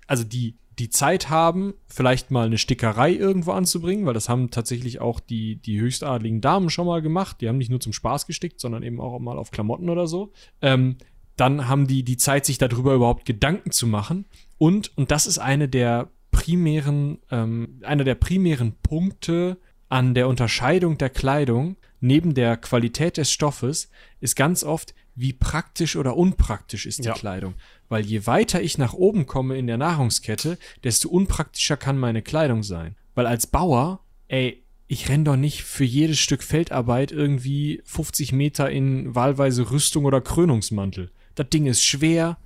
also 0.07 0.25
die 0.25 0.57
die 0.79 0.89
Zeit 0.89 1.31
haben, 1.31 1.75
vielleicht 1.87 2.33
mal 2.33 2.47
eine 2.47 2.59
Stickerei 2.59 3.13
irgendwo 3.13 3.53
anzubringen, 3.53 4.07
weil 4.07 4.15
das 4.15 4.29
haben 4.29 4.51
tatsächlich 4.51 5.01
auch 5.01 5.21
die, 5.21 5.55
die 5.55 5.79
höchstadligen 5.79 6.41
Damen 6.41 6.69
schon 6.69 6.87
mal 6.87 7.01
gemacht. 7.01 7.41
Die 7.41 7.49
haben 7.49 7.59
nicht 7.59 7.71
nur 7.71 7.79
zum 7.79 7.93
Spaß 7.93 8.27
gestickt, 8.27 8.59
sondern 8.59 8.83
eben 8.83 9.01
auch 9.01 9.17
mal 9.21 9.39
auf 9.39 9.53
Klamotten 9.53 9.89
oder 9.89 10.09
so. 10.09 10.33
Ähm, 10.61 10.97
dann 11.37 11.69
haben 11.69 11.87
die 11.87 12.05
die 12.05 12.17
Zeit, 12.17 12.45
sich 12.45 12.59
darüber 12.59 12.95
überhaupt 12.95 13.25
Gedanken 13.25 13.71
zu 13.71 13.87
machen. 13.87 14.27
Und, 14.59 14.97
und 14.97 15.11
das 15.11 15.27
ist 15.27 15.39
eine 15.39 15.69
der 15.69 16.11
primären, 16.31 17.19
ähm, 17.31 17.81
einer 17.83 18.05
der 18.05 18.15
primären 18.15 18.75
Punkte 18.83 19.59
an 19.89 20.15
der 20.15 20.29
Unterscheidung 20.29 20.99
der 20.99 21.11
Kleidung 21.11 21.77
neben 22.01 22.35
der 22.35 22.57
Qualität 22.57 23.17
des 23.17 23.31
Stoffes 23.33 23.89
ist 24.21 24.37
ganz 24.37 24.63
oft, 24.63 24.95
wie 25.15 25.33
praktisch 25.33 25.97
oder 25.97 26.17
unpraktisch 26.17 26.87
ist 26.87 26.99
die 26.99 27.09
Ja. 27.09 27.15
Kleidung. 27.15 27.55
Weil 27.89 28.05
je 28.05 28.27
weiter 28.27 28.61
ich 28.61 28.79
nach 28.79 28.93
oben 28.93 29.27
komme 29.27 29.57
in 29.57 29.67
der 29.67 29.79
Nahrungskette, 29.79 30.59
desto 30.83 31.09
unpraktischer 31.09 31.77
kann 31.77 31.99
meine 31.99 32.21
Kleidung 32.23 32.63
sein. 32.63 32.97
Weil 33.15 33.27
als 33.27 33.47
Bauer, 33.47 34.01
ey, 34.29 34.65
ich 34.87 35.09
renn 35.09 35.25
doch 35.25 35.37
nicht 35.37 35.63
für 35.63 35.85
jedes 35.85 36.19
Stück 36.19 36.43
Feldarbeit 36.43 37.11
irgendwie 37.11 37.81
50 37.85 38.33
Meter 38.33 38.71
in 38.71 39.15
wahlweise 39.15 39.71
Rüstung 39.71 40.05
oder 40.05 40.21
Krönungsmantel. 40.21 41.11
Das 41.37 41.49
Ding 41.49 41.67
ist 41.67 41.85
schwer. 41.85 42.37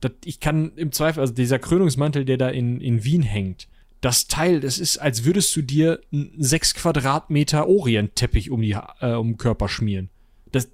Das, 0.00 0.12
ich 0.24 0.40
kann 0.40 0.72
im 0.76 0.92
Zweifel, 0.92 1.20
also 1.20 1.32
dieser 1.32 1.58
Krönungsmantel, 1.58 2.24
der 2.24 2.36
da 2.36 2.48
in, 2.48 2.80
in 2.80 3.04
Wien 3.04 3.22
hängt, 3.22 3.68
das 4.00 4.28
Teil, 4.28 4.60
das 4.60 4.78
ist, 4.78 4.98
als 4.98 5.24
würdest 5.24 5.54
du 5.56 5.62
dir 5.62 6.00
einen 6.12 6.32
6 6.38 6.74
Quadratmeter 6.74 7.68
Orientteppich 7.68 8.50
um, 8.50 8.62
die, 8.62 8.76
äh, 9.00 9.14
um 9.14 9.32
den 9.32 9.38
Körper 9.38 9.68
schmieren. 9.68 10.08
Das, 10.52 10.68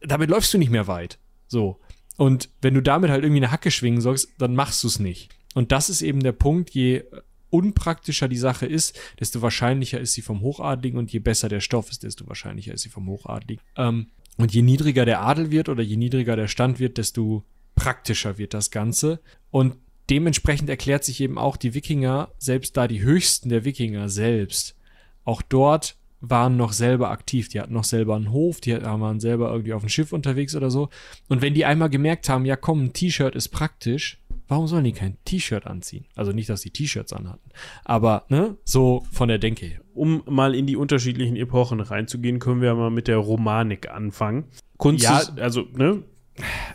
damit 0.00 0.30
läufst 0.30 0.52
du 0.52 0.58
nicht 0.58 0.70
mehr 0.70 0.86
weit. 0.86 1.18
So. 1.48 1.80
Und 2.16 2.50
wenn 2.60 2.74
du 2.74 2.82
damit 2.82 3.10
halt 3.10 3.24
irgendwie 3.24 3.42
eine 3.42 3.50
Hacke 3.50 3.70
schwingen 3.70 4.00
sollst, 4.00 4.28
dann 4.38 4.54
machst 4.54 4.82
du 4.84 4.88
es 4.88 4.98
nicht. 4.98 5.30
Und 5.54 5.72
das 5.72 5.88
ist 5.88 6.02
eben 6.02 6.20
der 6.20 6.32
Punkt, 6.32 6.70
je 6.70 7.04
unpraktischer 7.50 8.28
die 8.28 8.36
Sache 8.36 8.66
ist, 8.66 8.98
desto 9.20 9.40
wahrscheinlicher 9.40 10.00
ist 10.00 10.12
sie 10.12 10.22
vom 10.22 10.40
Hochadligen 10.40 10.98
und 10.98 11.12
je 11.12 11.20
besser 11.20 11.48
der 11.48 11.60
Stoff 11.60 11.90
ist, 11.90 12.02
desto 12.02 12.26
wahrscheinlicher 12.26 12.74
ist 12.74 12.82
sie 12.82 12.88
vom 12.88 13.08
Hochadligen. 13.08 13.62
Ähm, 13.76 14.08
und 14.36 14.52
je 14.52 14.62
niedriger 14.62 15.06
der 15.06 15.22
Adel 15.22 15.50
wird 15.50 15.70
oder 15.70 15.82
je 15.82 15.96
niedriger 15.96 16.36
der 16.36 16.48
Stand 16.48 16.78
wird, 16.78 16.98
desto 16.98 17.44
praktischer 17.76 18.38
wird 18.38 18.52
das 18.52 18.72
Ganze. 18.72 19.20
Und 19.52 19.76
dementsprechend 20.10 20.68
erklärt 20.68 21.04
sich 21.04 21.20
eben 21.20 21.38
auch 21.38 21.56
die 21.56 21.74
Wikinger, 21.74 22.30
selbst 22.38 22.76
da 22.76 22.88
die 22.88 23.02
höchsten 23.02 23.48
der 23.48 23.64
Wikinger 23.64 24.08
selbst, 24.08 24.76
auch 25.24 25.42
dort 25.42 25.96
waren 26.20 26.56
noch 26.56 26.72
selber 26.72 27.10
aktiv. 27.10 27.48
Die 27.48 27.60
hatten 27.60 27.74
noch 27.74 27.84
selber 27.84 28.16
einen 28.16 28.32
Hof, 28.32 28.60
die 28.60 28.72
waren 28.80 29.20
selber 29.20 29.50
irgendwie 29.52 29.74
auf 29.74 29.82
dem 29.82 29.88
Schiff 29.88 30.12
unterwegs 30.12 30.54
oder 30.56 30.70
so. 30.70 30.88
Und 31.28 31.42
wenn 31.42 31.54
die 31.54 31.64
einmal 31.64 31.90
gemerkt 31.90 32.28
haben, 32.28 32.46
ja 32.46 32.56
komm, 32.56 32.84
ein 32.84 32.92
T-Shirt 32.92 33.34
ist 33.34 33.48
praktisch, 33.48 34.18
warum 34.48 34.66
sollen 34.66 34.84
die 34.84 34.92
kein 34.92 35.18
T-Shirt 35.24 35.66
anziehen? 35.66 36.06
Also 36.14 36.32
nicht, 36.32 36.48
dass 36.48 36.62
die 36.62 36.70
T-Shirts 36.70 37.12
anhatten. 37.12 37.50
Aber, 37.84 38.24
ne, 38.28 38.56
so 38.64 39.06
von 39.12 39.28
der 39.28 39.38
Denke 39.38 39.66
her. 39.66 39.80
Um 39.94 40.22
mal 40.26 40.54
in 40.54 40.66
die 40.66 40.76
unterschiedlichen 40.76 41.36
Epochen 41.36 41.80
reinzugehen, 41.80 42.38
können 42.38 42.62
wir 42.62 42.74
mal 42.74 42.90
mit 42.90 43.08
der 43.08 43.18
Romanik 43.18 43.90
anfangen. 43.90 44.44
Kunst 44.78 45.04
Ja. 45.04 45.22
also, 45.36 45.66
ne? 45.74 46.02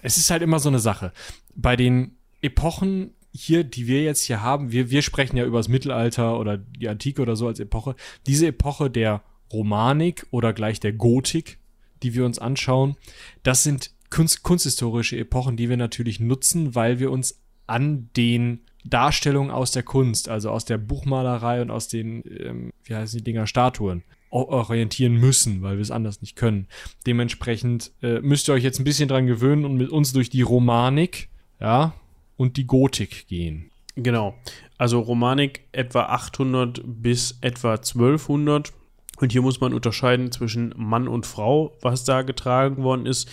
Es 0.01 0.17
ist 0.17 0.29
halt 0.29 0.41
immer 0.41 0.59
so 0.59 0.69
eine 0.69 0.79
Sache. 0.79 1.11
Bei 1.55 1.75
den 1.75 2.17
Epochen 2.41 3.11
hier, 3.33 3.63
die 3.63 3.87
wir 3.87 4.03
jetzt 4.03 4.23
hier 4.23 4.41
haben, 4.41 4.71
wir, 4.71 4.89
wir 4.89 5.01
sprechen 5.01 5.37
ja 5.37 5.45
über 5.45 5.59
das 5.59 5.69
Mittelalter 5.69 6.37
oder 6.37 6.57
die 6.57 6.89
Antike 6.89 7.21
oder 7.21 7.35
so 7.35 7.47
als 7.47 7.59
Epoche. 7.59 7.95
Diese 8.27 8.47
Epoche 8.47 8.89
der 8.89 9.23
Romanik 9.51 10.27
oder 10.31 10.53
gleich 10.53 10.79
der 10.79 10.93
Gotik, 10.93 11.59
die 12.03 12.13
wir 12.13 12.25
uns 12.25 12.39
anschauen, 12.39 12.97
das 13.43 13.63
sind 13.63 13.91
Kunst, 14.09 14.43
kunsthistorische 14.43 15.17
Epochen, 15.17 15.55
die 15.55 15.69
wir 15.69 15.77
natürlich 15.77 16.19
nutzen, 16.19 16.75
weil 16.75 16.99
wir 16.99 17.11
uns 17.11 17.41
an 17.67 18.09
den 18.17 18.61
Darstellungen 18.83 19.51
aus 19.51 19.71
der 19.71 19.83
Kunst, 19.83 20.27
also 20.27 20.49
aus 20.49 20.65
der 20.65 20.77
Buchmalerei 20.77 21.61
und 21.61 21.71
aus 21.71 21.87
den, 21.87 22.23
ähm, 22.25 22.73
wie 22.83 22.95
heißen 22.95 23.19
die 23.19 23.23
Dinger, 23.23 23.47
Statuen, 23.47 24.03
orientieren 24.31 25.13
müssen, 25.13 25.61
weil 25.61 25.77
wir 25.77 25.81
es 25.81 25.91
anders 25.91 26.21
nicht 26.21 26.35
können. 26.35 26.67
Dementsprechend 27.05 27.91
äh, 28.01 28.19
müsst 28.21 28.49
ihr 28.49 28.53
euch 28.53 28.63
jetzt 28.63 28.79
ein 28.79 28.85
bisschen 28.85 29.09
dran 29.09 29.27
gewöhnen 29.27 29.65
und 29.65 29.75
mit 29.75 29.89
uns 29.89 30.13
durch 30.13 30.29
die 30.29 30.41
Romanik, 30.41 31.29
ja, 31.59 31.93
und 32.37 32.57
die 32.57 32.65
Gotik 32.65 33.27
gehen. 33.27 33.71
Genau. 33.95 34.35
Also 34.77 34.99
Romanik 34.99 35.67
etwa 35.73 36.03
800 36.03 36.81
bis 36.83 37.37
etwa 37.41 37.73
1200. 37.73 38.73
Und 39.17 39.31
hier 39.31 39.43
muss 39.43 39.61
man 39.61 39.73
unterscheiden 39.73 40.31
zwischen 40.31 40.73
Mann 40.75 41.07
und 41.07 41.27
Frau, 41.27 41.77
was 41.81 42.03
da 42.03 42.23
getragen 42.23 42.81
worden 42.81 43.05
ist. 43.05 43.29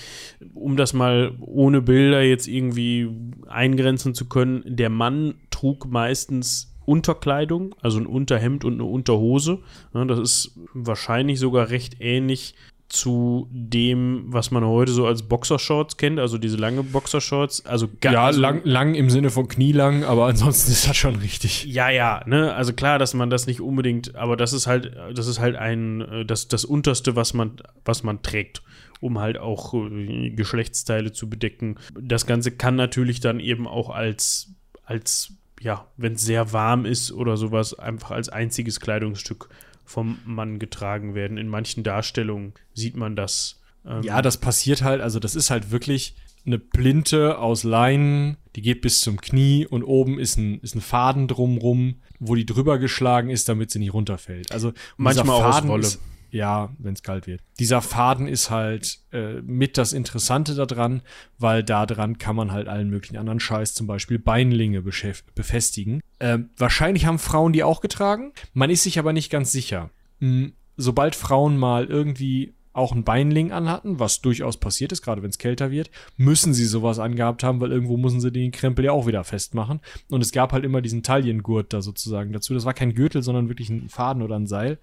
Um 0.53 0.77
das 0.77 0.93
mal 0.93 1.35
ohne 1.41 1.81
Bilder 1.81 2.23
jetzt 2.23 2.47
irgendwie 2.47 3.09
eingrenzen 3.47 4.15
zu 4.15 4.29
können, 4.29 4.63
der 4.67 4.91
Mann 4.91 5.37
trug 5.51 5.87
meistens 5.87 6.75
Unterkleidung, 6.89 7.75
also 7.83 7.99
ein 7.99 8.07
Unterhemd 8.07 8.65
und 8.65 8.75
eine 8.75 8.85
Unterhose. 8.85 9.59
Das 9.93 10.19
ist 10.19 10.59
wahrscheinlich 10.73 11.39
sogar 11.39 11.69
recht 11.69 11.97
ähnlich 12.01 12.55
zu 12.89 13.47
dem, 13.51 14.25
was 14.29 14.51
man 14.51 14.65
heute 14.65 14.93
so 14.93 15.07
als 15.07 15.23
Boxershorts 15.23 15.99
kennt, 15.99 16.19
also 16.19 16.39
diese 16.39 16.57
lange 16.57 16.83
Boxershorts. 16.83 17.67
Also 17.67 17.89
Ja, 18.03 18.25
also, 18.25 18.41
lang, 18.41 18.63
lang 18.65 18.95
im 18.95 19.11
Sinne 19.11 19.29
von 19.29 19.47
knielang, 19.47 20.05
aber 20.05 20.27
ansonsten 20.27 20.73
ist 20.73 20.89
das 20.89 20.97
schon 20.97 21.17
richtig. 21.17 21.67
ja, 21.67 21.91
ja, 21.91 22.23
ne, 22.25 22.55
also 22.55 22.73
klar, 22.73 22.99
dass 22.99 23.13
man 23.13 23.29
das 23.29 23.47
nicht 23.47 23.61
unbedingt, 23.61 24.15
aber 24.15 24.39
das 24.39 24.55
ist 24.55 24.67
halt, 24.67 24.97
das 25.15 25.27
ist 25.27 25.39
halt 25.39 25.57
ein, 25.57 26.01
äh, 26.01 26.25
das, 26.25 26.49
das 26.49 26.65
Unterste, 26.65 27.15
was 27.15 27.35
man, 27.35 27.57
was 27.85 28.03
man 28.03 28.23
trägt, 28.23 28.63
um 29.01 29.19
halt 29.19 29.37
auch 29.37 29.75
äh, 29.75 30.31
Geschlechtsteile 30.31 31.13
zu 31.13 31.29
bedecken. 31.29 31.77
Das 32.01 32.25
Ganze 32.25 32.53
kann 32.53 32.75
natürlich 32.75 33.21
dann 33.21 33.39
eben 33.39 33.69
auch 33.69 33.91
als, 33.91 34.55
als, 34.87 35.35
ja, 35.61 35.87
wenn 35.97 36.15
es 36.15 36.23
sehr 36.23 36.53
warm 36.53 36.85
ist 36.85 37.13
oder 37.13 37.37
sowas, 37.37 37.79
einfach 37.79 38.13
als 38.13 38.29
einziges 38.29 38.81
Kleidungsstück 38.81 39.49
vom 39.85 40.19
Mann 40.25 40.59
getragen 40.59 41.15
werden. 41.15 41.39
In 41.39 41.49
manchen 41.49 41.83
Darstellungen 41.83 42.53
sieht 42.75 42.97
man 42.97 43.17
das. 43.17 43.61
ähm, 43.87 44.03
Ja, 44.03 44.23
das 44.23 44.37
passiert 44.37 44.83
halt, 44.83 45.01
also 45.01 45.19
das 45.19 45.35
ist 45.35 45.51
halt 45.51 45.71
wirklich 45.71 46.15
eine 46.47 46.59
Plinte 46.59 47.39
aus 47.39 47.65
Leinen, 47.65 48.37
die 48.57 48.63
geht 48.63 48.81
bis 48.81 49.01
zum 49.01 49.21
Knie 49.21 49.67
und 49.67 49.83
oben 49.83 50.19
ist 50.19 50.37
ein, 50.37 50.61
ist 50.61 50.75
ein 50.75 50.81
Faden 50.81 51.29
drumrum, 51.29 51.97
wo 52.19 52.35
die 52.35 52.47
drüber 52.47 52.79
geschlagen 52.79 53.31
ist, 53.31 53.49
damit 53.49 53.71
sie 53.71 53.79
nicht 53.79 53.93
runterfällt. 53.93 54.53
Also 54.53 54.73
Manchmal 54.97 55.37
auch 55.37 55.45
aus 55.45 55.67
Wolle. 55.67 55.83
Ist, 55.83 56.01
ja, 56.31 56.75
wenn 56.79 56.95
es 56.95 57.03
kalt 57.03 57.27
wird. 57.27 57.41
Dieser 57.59 57.81
Faden 57.81 58.29
ist 58.29 58.51
halt 58.51 58.99
äh, 59.13 59.41
mit 59.43 59.79
das 59.79 59.93
Interessante 59.93 60.55
daran, 60.55 61.03
weil 61.39 61.63
da 61.63 61.87
dran 61.87 62.19
kann 62.19 62.37
man 62.37 62.53
halt 62.53 62.69
allen 62.69 62.91
möglichen 62.91 63.17
anderen 63.17 63.41
Scheiß, 63.41 63.75
zum 63.75 63.87
Beispiel 63.87 64.19
Beinlinge 64.19 64.83
befestigen. 64.83 66.01
Ähm, 66.21 66.51
wahrscheinlich 66.57 67.07
haben 67.07 67.19
Frauen 67.19 67.53
die 67.53 67.65
auch 67.65 67.81
getragen. 67.81 68.33
Man 68.53 68.71
ist 68.71 68.83
sich 68.83 68.99
aber 68.99 69.13
nicht 69.13 69.31
ganz 69.31 69.53
sicher. 69.53 69.91
Hm, 70.21 70.53
sobald 70.77 71.15
Frauen 71.15 71.57
mal 71.57 71.87
irgendwie 71.87 72.55
auch 72.79 72.93
ein 72.93 73.05
Beinling 73.05 73.53
anhatten, 73.53 73.99
was 73.99 74.21
durchaus 74.21 74.57
passiert 74.57 74.93
ist, 74.93 75.03
gerade 75.03 75.23
wenn 75.23 75.31
es 75.31 75.39
kälter 75.39 75.71
wird, 75.71 75.91
müssen 76.17 76.55
sie 76.55 76.65
sowas 76.65 76.99
angehabt 76.99 77.43
haben, 77.43 77.61
weil 77.61 77.73
irgendwo 77.73 77.97
müssen 77.97 78.21
sie 78.21 78.33
den 78.33 78.53
Krempel 78.53 78.87
ja 78.87 78.93
auch 78.93 79.07
wieder 79.07 79.25
festmachen. 79.25 79.81
Und 80.11 80.23
es 80.23 80.33
gab 80.33 80.53
halt 80.53 80.65
immer 80.65 80.81
diesen 80.81 81.03
Taillengurt 81.03 81.73
da 81.73 81.83
sozusagen 81.83 82.33
dazu. 82.33 82.55
Das 82.55 82.65
war 82.65 82.75
kein 82.75 82.95
Gürtel, 82.95 83.23
sondern 83.23 83.49
wirklich 83.49 83.69
ein 83.69 83.89
Faden 83.89 84.23
oder 84.23 84.37
ein 84.37 84.47
Seil. 84.47 84.79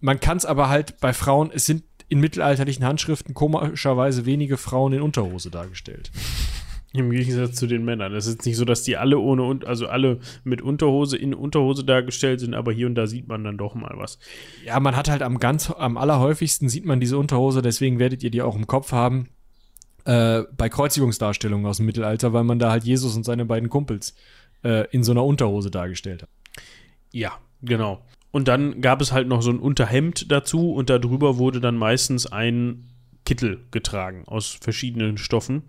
Man 0.00 0.20
kann 0.20 0.36
es 0.36 0.46
aber 0.46 0.68
halt 0.68 0.98
bei 1.00 1.12
Frauen, 1.12 1.50
es 1.52 1.66
sind 1.66 1.84
in 2.08 2.20
mittelalterlichen 2.20 2.84
Handschriften 2.84 3.34
komischerweise 3.34 4.26
wenige 4.26 4.56
Frauen 4.56 4.92
in 4.92 5.02
Unterhose 5.02 5.50
dargestellt. 5.50 6.10
Im 6.96 7.10
Gegensatz 7.10 7.56
zu 7.56 7.66
den 7.66 7.84
Männern. 7.84 8.14
Es 8.14 8.26
ist 8.26 8.46
nicht 8.46 8.56
so, 8.56 8.64
dass 8.64 8.84
die 8.84 8.96
alle 8.96 9.18
ohne, 9.18 9.66
also 9.66 9.88
alle 9.88 10.20
mit 10.44 10.62
Unterhose 10.62 11.16
in 11.16 11.34
Unterhose 11.34 11.84
dargestellt 11.84 12.38
sind, 12.38 12.54
aber 12.54 12.72
hier 12.72 12.86
und 12.86 12.94
da 12.94 13.08
sieht 13.08 13.26
man 13.26 13.42
dann 13.42 13.58
doch 13.58 13.74
mal 13.74 13.94
was. 13.96 14.20
Ja, 14.64 14.78
man 14.78 14.94
hat 14.94 15.10
halt 15.10 15.22
am 15.22 15.40
ganz, 15.40 15.72
am 15.72 15.96
allerhäufigsten 15.96 16.68
sieht 16.68 16.84
man 16.84 17.00
diese 17.00 17.18
Unterhose, 17.18 17.62
deswegen 17.62 17.98
werdet 17.98 18.22
ihr 18.22 18.30
die 18.30 18.42
auch 18.42 18.54
im 18.54 18.68
Kopf 18.68 18.92
haben, 18.92 19.28
äh, 20.04 20.44
bei 20.56 20.68
Kreuzigungsdarstellungen 20.68 21.66
aus 21.66 21.78
dem 21.78 21.86
Mittelalter, 21.86 22.32
weil 22.32 22.44
man 22.44 22.60
da 22.60 22.70
halt 22.70 22.84
Jesus 22.84 23.16
und 23.16 23.24
seine 23.24 23.44
beiden 23.44 23.68
Kumpels 23.70 24.14
äh, 24.62 24.86
in 24.92 25.02
so 25.02 25.10
einer 25.10 25.24
Unterhose 25.24 25.72
dargestellt 25.72 26.22
hat. 26.22 26.28
Ja, 27.10 27.32
genau. 27.60 28.04
Und 28.30 28.46
dann 28.46 28.80
gab 28.80 29.00
es 29.00 29.10
halt 29.10 29.26
noch 29.26 29.42
so 29.42 29.50
ein 29.50 29.58
Unterhemd 29.58 30.30
dazu 30.30 30.72
und 30.72 30.90
darüber 30.90 31.38
wurde 31.38 31.60
dann 31.60 31.76
meistens 31.76 32.26
ein 32.26 32.93
Kittel 33.24 33.60
getragen 33.70 34.24
aus 34.26 34.58
verschiedenen 34.60 35.16
Stoffen, 35.16 35.62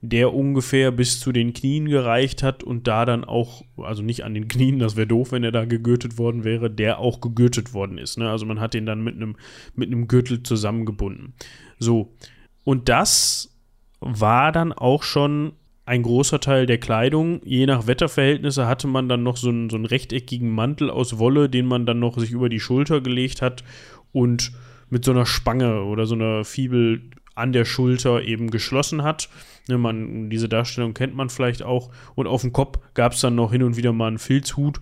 der 0.00 0.32
ungefähr 0.32 0.92
bis 0.92 1.18
zu 1.18 1.32
den 1.32 1.52
Knien 1.52 1.86
gereicht 1.88 2.42
hat 2.42 2.62
und 2.62 2.86
da 2.86 3.04
dann 3.04 3.24
auch, 3.24 3.64
also 3.78 4.02
nicht 4.02 4.24
an 4.24 4.34
den 4.34 4.46
Knien, 4.46 4.78
das 4.78 4.94
wäre 4.94 5.08
doof, 5.08 5.32
wenn 5.32 5.42
er 5.42 5.50
da 5.50 5.64
gegürtet 5.64 6.18
worden 6.18 6.44
wäre, 6.44 6.70
der 6.70 7.00
auch 7.00 7.20
gegürtet 7.20 7.74
worden 7.74 7.98
ist. 7.98 8.16
Ne? 8.16 8.30
Also 8.30 8.46
man 8.46 8.60
hat 8.60 8.74
den 8.74 8.86
dann 8.86 9.02
mit 9.02 9.16
einem 9.16 9.36
mit 9.74 9.90
Gürtel 10.08 10.42
zusammengebunden. 10.42 11.34
So. 11.78 12.12
Und 12.62 12.88
das 12.88 13.56
war 14.00 14.52
dann 14.52 14.72
auch 14.72 15.02
schon 15.02 15.52
ein 15.86 16.04
großer 16.04 16.38
Teil 16.38 16.66
der 16.66 16.78
Kleidung. 16.78 17.40
Je 17.44 17.66
nach 17.66 17.88
Wetterverhältnisse 17.88 18.68
hatte 18.68 18.86
man 18.86 19.08
dann 19.08 19.24
noch 19.24 19.36
so 19.36 19.48
einen, 19.48 19.68
so 19.68 19.76
einen 19.76 19.86
rechteckigen 19.86 20.50
Mantel 20.50 20.88
aus 20.88 21.18
Wolle, 21.18 21.48
den 21.48 21.66
man 21.66 21.86
dann 21.86 21.98
noch 21.98 22.16
sich 22.18 22.30
über 22.30 22.48
die 22.48 22.60
Schulter 22.60 23.00
gelegt 23.00 23.42
hat 23.42 23.64
und 24.12 24.52
mit 24.90 25.04
so 25.04 25.12
einer 25.12 25.26
Spange 25.26 25.84
oder 25.84 26.06
so 26.06 26.14
einer 26.14 26.44
Fibel 26.44 27.02
an 27.34 27.52
der 27.52 27.64
Schulter 27.64 28.22
eben 28.22 28.50
geschlossen 28.50 29.02
hat. 29.02 29.28
Ne, 29.68 29.78
man, 29.78 30.30
diese 30.30 30.48
Darstellung 30.48 30.94
kennt 30.94 31.14
man 31.14 31.30
vielleicht 31.30 31.62
auch. 31.62 31.90
Und 32.14 32.26
auf 32.26 32.42
dem 32.42 32.52
Kopf 32.52 32.78
gab 32.94 33.12
es 33.12 33.20
dann 33.20 33.34
noch 33.34 33.52
hin 33.52 33.62
und 33.62 33.76
wieder 33.76 33.92
mal 33.92 34.08
einen 34.08 34.18
Filzhut. 34.18 34.80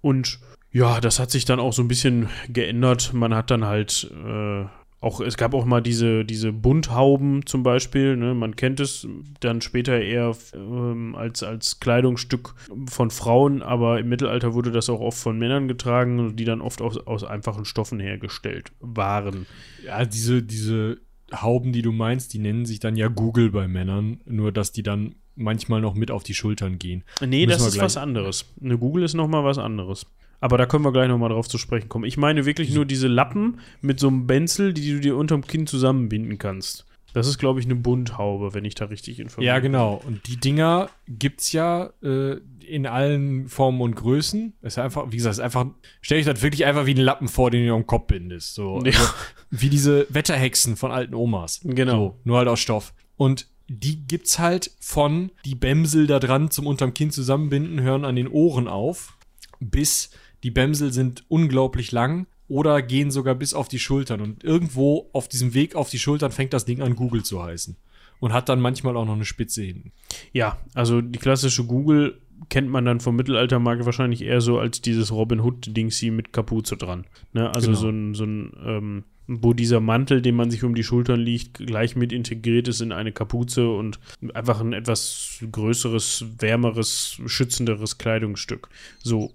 Und 0.00 0.38
ja, 0.70 1.00
das 1.00 1.18
hat 1.18 1.30
sich 1.30 1.44
dann 1.44 1.58
auch 1.58 1.72
so 1.72 1.82
ein 1.82 1.88
bisschen 1.88 2.28
geändert. 2.48 3.12
Man 3.12 3.34
hat 3.34 3.50
dann 3.50 3.64
halt 3.64 4.10
äh, 4.12 4.66
auch, 5.06 5.20
es 5.20 5.36
gab 5.36 5.54
auch 5.54 5.64
mal 5.64 5.80
diese, 5.80 6.24
diese 6.24 6.52
Bunthauben 6.52 7.46
zum 7.46 7.62
Beispiel, 7.62 8.16
ne? 8.16 8.34
man 8.34 8.56
kennt 8.56 8.80
es 8.80 9.06
dann 9.40 9.60
später 9.60 10.00
eher 10.00 10.36
ähm, 10.52 11.14
als, 11.14 11.42
als 11.42 11.78
Kleidungsstück 11.78 12.54
von 12.90 13.10
Frauen, 13.10 13.62
aber 13.62 14.00
im 14.00 14.08
Mittelalter 14.08 14.52
wurde 14.54 14.72
das 14.72 14.90
auch 14.90 15.00
oft 15.00 15.18
von 15.18 15.38
Männern 15.38 15.68
getragen, 15.68 16.36
die 16.36 16.44
dann 16.44 16.60
oft 16.60 16.82
aus, 16.82 16.98
aus 16.98 17.22
einfachen 17.22 17.64
Stoffen 17.64 18.00
hergestellt 18.00 18.72
waren. 18.80 19.46
Ja, 19.84 20.04
diese, 20.04 20.42
diese 20.42 20.98
Hauben, 21.32 21.72
die 21.72 21.82
du 21.82 21.92
meinst, 21.92 22.34
die 22.34 22.38
nennen 22.38 22.66
sich 22.66 22.80
dann 22.80 22.96
ja 22.96 23.06
Google 23.06 23.50
bei 23.50 23.68
Männern, 23.68 24.20
nur 24.26 24.50
dass 24.50 24.72
die 24.72 24.82
dann 24.82 25.14
manchmal 25.36 25.80
noch 25.80 25.94
mit 25.94 26.10
auf 26.10 26.24
die 26.24 26.34
Schultern 26.34 26.78
gehen. 26.78 27.04
Nee, 27.20 27.46
Müssen 27.46 27.58
das 27.58 27.74
ist 27.74 27.80
was 27.80 27.96
anderes. 27.96 28.46
Eine 28.60 28.78
Google 28.78 29.04
ist 29.04 29.14
nochmal 29.14 29.44
was 29.44 29.58
anderes. 29.58 30.06
Aber 30.40 30.58
da 30.58 30.66
können 30.66 30.84
wir 30.84 30.92
gleich 30.92 31.08
nochmal 31.08 31.30
drauf 31.30 31.48
zu 31.48 31.58
sprechen 31.58 31.88
kommen. 31.88 32.04
Ich 32.04 32.16
meine 32.16 32.46
wirklich 32.46 32.74
nur 32.74 32.84
diese 32.84 33.08
Lappen 33.08 33.60
mit 33.80 34.00
so 34.00 34.08
einem 34.08 34.26
Benzel, 34.26 34.72
die 34.72 34.92
du 34.92 35.00
dir 35.00 35.16
unterm 35.16 35.46
Kinn 35.46 35.66
zusammenbinden 35.66 36.38
kannst. 36.38 36.86
Das 37.16 37.26
ist, 37.26 37.38
glaube 37.38 37.60
ich, 37.60 37.64
eine 37.64 37.76
Bunthaube, 37.76 38.52
wenn 38.52 38.66
ich 38.66 38.74
da 38.74 38.84
richtig 38.84 39.20
informiert 39.20 39.36
bin. 39.38 39.46
Ja, 39.46 39.58
genau. 39.58 40.02
Und 40.06 40.26
die 40.26 40.36
Dinger 40.36 40.90
gibt 41.08 41.40
es 41.40 41.52
ja 41.52 41.90
äh, 42.02 42.36
in 42.60 42.86
allen 42.86 43.48
Formen 43.48 43.80
und 43.80 43.96
Größen. 43.96 44.52
ist 44.60 44.78
einfach, 44.78 45.06
wie 45.10 45.16
gesagt, 45.16 45.32
ist 45.32 45.40
einfach, 45.40 45.64
stell 46.02 46.18
dich 46.18 46.26
das 46.26 46.42
wirklich 46.42 46.66
einfach 46.66 46.84
wie 46.84 46.90
einen 46.90 47.04
Lappen 47.04 47.28
vor, 47.28 47.50
den 47.50 47.66
du 47.66 47.74
am 47.74 47.86
Kopf 47.86 48.08
bindest. 48.08 48.54
So. 48.54 48.82
Ja. 48.84 48.98
Also, 48.98 49.14
wie 49.50 49.70
diese 49.70 50.06
Wetterhexen 50.10 50.76
von 50.76 50.90
alten 50.90 51.14
Omas. 51.14 51.60
Genau. 51.64 51.92
So, 51.92 52.20
nur 52.24 52.36
halt 52.36 52.48
aus 52.48 52.60
Stoff. 52.60 52.92
Und 53.16 53.46
die 53.68 54.06
gibt's 54.06 54.38
halt 54.38 54.70
von 54.78 55.30
die 55.46 55.54
Bämsel 55.54 56.06
da 56.06 56.18
dran 56.18 56.50
zum 56.50 56.66
unterm 56.66 56.92
Kinn 56.92 57.10
zusammenbinden, 57.10 57.80
hören 57.80 58.04
an 58.04 58.16
den 58.16 58.28
Ohren 58.28 58.68
auf, 58.68 59.16
bis 59.58 60.10
die 60.42 60.50
Bämsel 60.50 60.92
sind 60.92 61.24
unglaublich 61.28 61.92
lang 61.92 62.26
oder 62.48 62.82
gehen 62.82 63.10
sogar 63.10 63.34
bis 63.34 63.54
auf 63.54 63.68
die 63.68 63.78
Schultern. 63.78 64.20
Und 64.20 64.44
irgendwo 64.44 65.08
auf 65.12 65.28
diesem 65.28 65.54
Weg 65.54 65.74
auf 65.74 65.90
die 65.90 65.98
Schultern 65.98 66.32
fängt 66.32 66.52
das 66.52 66.64
Ding 66.64 66.82
an, 66.82 66.96
Google 66.96 67.24
zu 67.24 67.42
heißen. 67.42 67.76
Und 68.18 68.32
hat 68.32 68.48
dann 68.48 68.60
manchmal 68.60 68.96
auch 68.96 69.04
noch 69.04 69.14
eine 69.14 69.26
Spitze 69.26 69.62
hinten. 69.62 69.92
Ja, 70.32 70.58
also 70.74 71.02
die 71.02 71.18
klassische 71.18 71.64
Google 71.64 72.20
kennt 72.48 72.70
man 72.70 72.84
dann 72.84 73.00
vom 73.00 73.16
Mittelaltermarkt 73.16 73.84
wahrscheinlich 73.84 74.22
eher 74.22 74.40
so 74.40 74.58
als 74.58 74.80
dieses 74.80 75.12
Robin 75.12 75.40
Hood-Dings 75.40 75.98
hier 75.98 76.12
mit 76.12 76.32
Kapuze 76.32 76.76
dran. 76.76 77.06
Ne? 77.32 77.48
Also 77.54 77.68
genau. 77.68 77.80
so 77.80 77.88
ein, 77.88 78.14
so 78.14 78.24
ein 78.24 78.52
ähm, 78.64 79.04
wo 79.26 79.52
dieser 79.52 79.80
Mantel, 79.80 80.22
den 80.22 80.36
man 80.36 80.50
sich 80.50 80.62
um 80.64 80.74
die 80.74 80.84
Schultern 80.84 81.20
liegt, 81.20 81.54
gleich 81.54 81.96
mit 81.96 82.12
integriert 82.12 82.68
ist 82.68 82.80
in 82.80 82.92
eine 82.92 83.12
Kapuze 83.12 83.68
und 83.68 83.98
einfach 84.34 84.60
ein 84.60 84.72
etwas 84.72 85.44
größeres, 85.50 86.24
wärmeres, 86.38 87.20
schützenderes 87.26 87.98
Kleidungsstück. 87.98 88.68
So, 88.98 89.32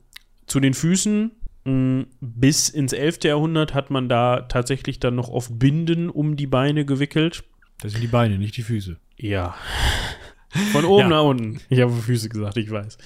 zu 0.52 0.60
den 0.60 0.74
Füßen 0.74 1.32
mm, 1.64 2.02
bis 2.20 2.68
ins 2.68 2.92
11. 2.92 3.24
Jahrhundert 3.24 3.74
hat 3.74 3.90
man 3.90 4.10
da 4.10 4.42
tatsächlich 4.42 5.00
dann 5.00 5.16
noch 5.16 5.30
oft 5.30 5.58
Binden 5.58 6.10
um 6.10 6.36
die 6.36 6.48
Beine 6.48 6.84
gewickelt. 6.84 7.46
Das 7.80 7.94
sind 7.94 8.02
die 8.02 8.08
Beine, 8.08 8.38
nicht 8.38 8.58
die 8.58 8.64
Füße. 8.64 8.98
Ja. 9.16 9.56
Von 10.74 10.84
oben 10.84 11.00
ja. 11.04 11.08
nach 11.10 11.24
unten. 11.24 11.62
Ich 11.70 11.80
habe 11.80 11.94
Füße 11.94 12.28
gesagt, 12.28 12.58
ich 12.58 12.70
weiß. 12.70 12.98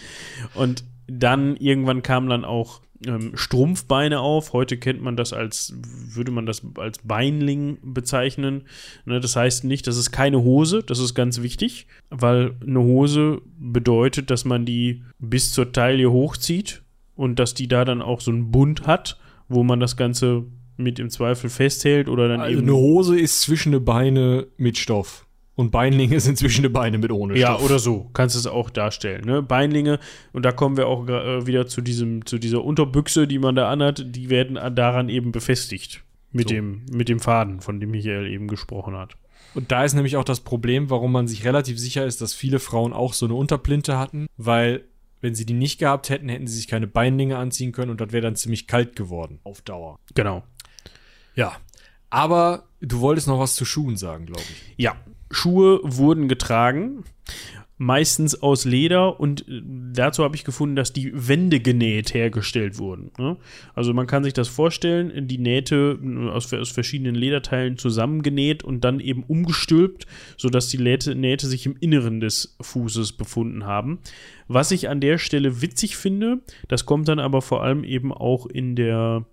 Und 0.56 0.86
dann 1.06 1.56
irgendwann 1.58 2.02
kam 2.02 2.28
dann 2.28 2.46
auch 2.46 2.82
ähm, 3.06 3.34
Strumpfbeine 3.36 4.22
auf. 4.22 4.52
Heute 4.52 4.78
kennt 4.78 5.04
man 5.04 5.16
das 5.16 5.32
als, 5.32 5.76
würde 5.84 6.32
man 6.32 6.48
das 6.48 6.64
als 6.80 6.98
Beinling 7.04 7.78
bezeichnen. 7.84 8.64
Ne, 9.06 9.20
das 9.20 9.36
heißt 9.36 9.66
nicht, 9.66 9.86
das 9.86 9.98
ist 9.98 10.10
keine 10.10 10.42
Hose, 10.42 10.82
das 10.82 10.98
ist 10.98 11.14
ganz 11.14 11.44
wichtig, 11.44 11.86
weil 12.10 12.56
eine 12.66 12.80
Hose 12.80 13.44
bedeutet, 13.60 14.32
dass 14.32 14.46
man 14.46 14.66
die 14.66 15.04
bis 15.20 15.52
zur 15.52 15.72
Taille 15.72 16.12
hochzieht 16.12 16.82
und 17.16 17.40
dass 17.40 17.54
die 17.54 17.68
da 17.68 17.86
dann 17.86 18.02
auch 18.02 18.22
so 18.22 18.32
einen 18.32 18.52
Bund 18.52 18.88
hat, 18.88 19.18
wo 19.48 19.64
man 19.64 19.80
das 19.80 19.98
Ganze 19.98 20.46
mit 20.78 21.00
im 21.00 21.10
Zweifel 21.10 21.50
festhält 21.50 22.10
oder 22.10 22.28
dann 22.28 22.42
also 22.42 22.58
eben. 22.58 22.68
Eine 22.68 22.76
Hose 22.76 23.20
ist 23.20 23.42
zwischen 23.42 23.72
die 23.72 23.80
Beine 23.80 24.48
mit 24.58 24.78
Stoff. 24.78 25.26
Und 25.56 25.72
Beinlinge 25.72 26.20
sind 26.22 26.38
zwischen 26.38 26.64
die 26.64 26.70
Beine 26.70 26.98
mit 26.98 27.12
ohne 27.12 27.38
Stoff. 27.38 27.60
Ja, 27.60 27.66
oder 27.66 27.80
so. 27.80 28.10
Kannst 28.14 28.36
du 28.36 28.40
es 28.40 28.48
auch 28.48 28.70
darstellen. 28.70 29.26
Ne? 29.26 29.42
Beinlinge, 29.42 30.00
und 30.34 30.44
da 30.44 30.52
kommen 30.52 30.76
wir 30.76 30.88
auch 30.88 31.08
äh, 31.08 31.48
wieder 31.48 31.68
zu, 31.68 31.82
diesem, 31.82 32.26
zu 32.26 32.38
dieser 32.38 32.64
Unterbüchse, 32.64 33.28
die 33.28 33.40
man 33.40 33.56
da 33.56 33.70
anhat, 33.70 34.04
die 34.16 34.30
werden 34.30 34.60
daran 34.76 35.10
eben 35.10 35.32
befestigt. 35.32 36.04
Mit, 36.32 36.50
so. 36.50 36.56
dem, 36.56 36.82
mit 36.92 37.08
dem 37.08 37.22
Faden, 37.22 37.62
von 37.62 37.80
dem 37.80 37.92
Michael 37.92 38.28
eben 38.28 38.50
gesprochen 38.50 38.98
hat. 38.98 39.16
Und 39.54 39.72
da 39.72 39.86
ist 39.86 39.94
nämlich 39.94 40.18
auch 40.18 40.26
das 40.26 40.42
Problem, 40.42 40.90
warum 40.90 41.14
man 41.14 41.30
sich 41.30 41.46
relativ 41.46 41.80
sicher 41.80 42.06
ist, 42.06 42.22
dass 42.22 42.34
viele 42.34 42.60
Frauen 42.60 42.92
auch 42.92 43.14
so 43.14 43.26
eine 43.26 43.36
Unterplinte 43.36 43.98
hatten, 43.98 44.28
weil 44.36 44.84
wenn 45.22 45.36
sie 45.36 45.46
die 45.46 45.54
nicht 45.54 45.80
gehabt 45.80 46.10
hätten, 46.10 46.30
hätten 46.30 46.48
sie 46.48 46.56
sich 46.56 46.68
keine 46.68 46.88
Beinlinge 46.88 47.38
anziehen 47.38 47.72
können 47.72 47.92
und 47.92 48.02
das 48.02 48.12
wäre 48.12 48.22
dann 48.22 48.36
ziemlich 48.36 48.68
kalt 48.68 48.96
geworden 48.96 49.40
auf 49.44 49.62
Dauer. 49.62 50.00
Genau. 50.14 50.44
Ja. 51.36 51.58
Aber 52.10 52.68
du 52.82 53.00
wolltest 53.00 53.28
noch 53.28 53.40
was 53.40 53.56
zu 53.56 53.66
Schuhen 53.66 53.98
sagen, 53.98 54.26
glaube 54.26 54.44
ich. 54.44 54.74
Ja. 54.78 54.96
Schuhe 55.32 55.80
wurden 55.84 56.28
getragen 56.28 57.04
meistens 57.78 58.42
aus 58.42 58.66
Leder 58.66 59.20
und 59.20 59.48
äh, 59.48 59.62
dazu 59.94 60.24
habe 60.24 60.36
ich 60.36 60.44
gefunden, 60.44 60.76
dass 60.76 60.94
die 60.94 61.12
Wände 61.14 61.60
genäht 61.60 62.14
hergestellt 62.14 62.78
wurden. 62.78 63.12
Ne? 63.18 63.38
Also 63.74 63.94
man 63.94 64.08
kann 64.08 64.24
sich 64.24 64.34
das 64.34 64.48
vorstellen, 64.48 65.28
die 65.28 65.38
Nähte 65.38 66.00
äh, 66.02 66.30
aus, 66.30 66.54
aus, 66.54 66.72
verschiedenen 66.72 67.16
Lederteilen 67.16 67.78
zusammengenäht 67.78 68.64
und 68.64 68.84
dann 68.84 69.00
eben 69.00 69.24
umgestülpt, 69.24 70.06
sodass 70.38 70.70
die 70.70 70.78
Nähte, 70.78 71.16
Nähte 71.16 71.48
sich 71.48 71.66
im 71.66 71.76
Inneren 71.80 72.20
des 72.20 72.56
Fußes 72.62 73.14
befunden 73.14 73.66
haben. 73.66 74.00
Was 74.48 74.72
ich 74.72 74.90
an 74.90 75.02
der 75.02 75.18
Stelle 75.18 75.62
witzig 75.62 75.98
finde, 75.98 76.40
das 76.68 76.86
kommt 76.86 77.08
dann 77.08 77.20
aber 77.20 77.42
vor 77.42 77.64
allem 77.64 77.84
eben 77.84 78.14
auch 78.14 78.46
in 78.46 78.76
der 78.76 79.26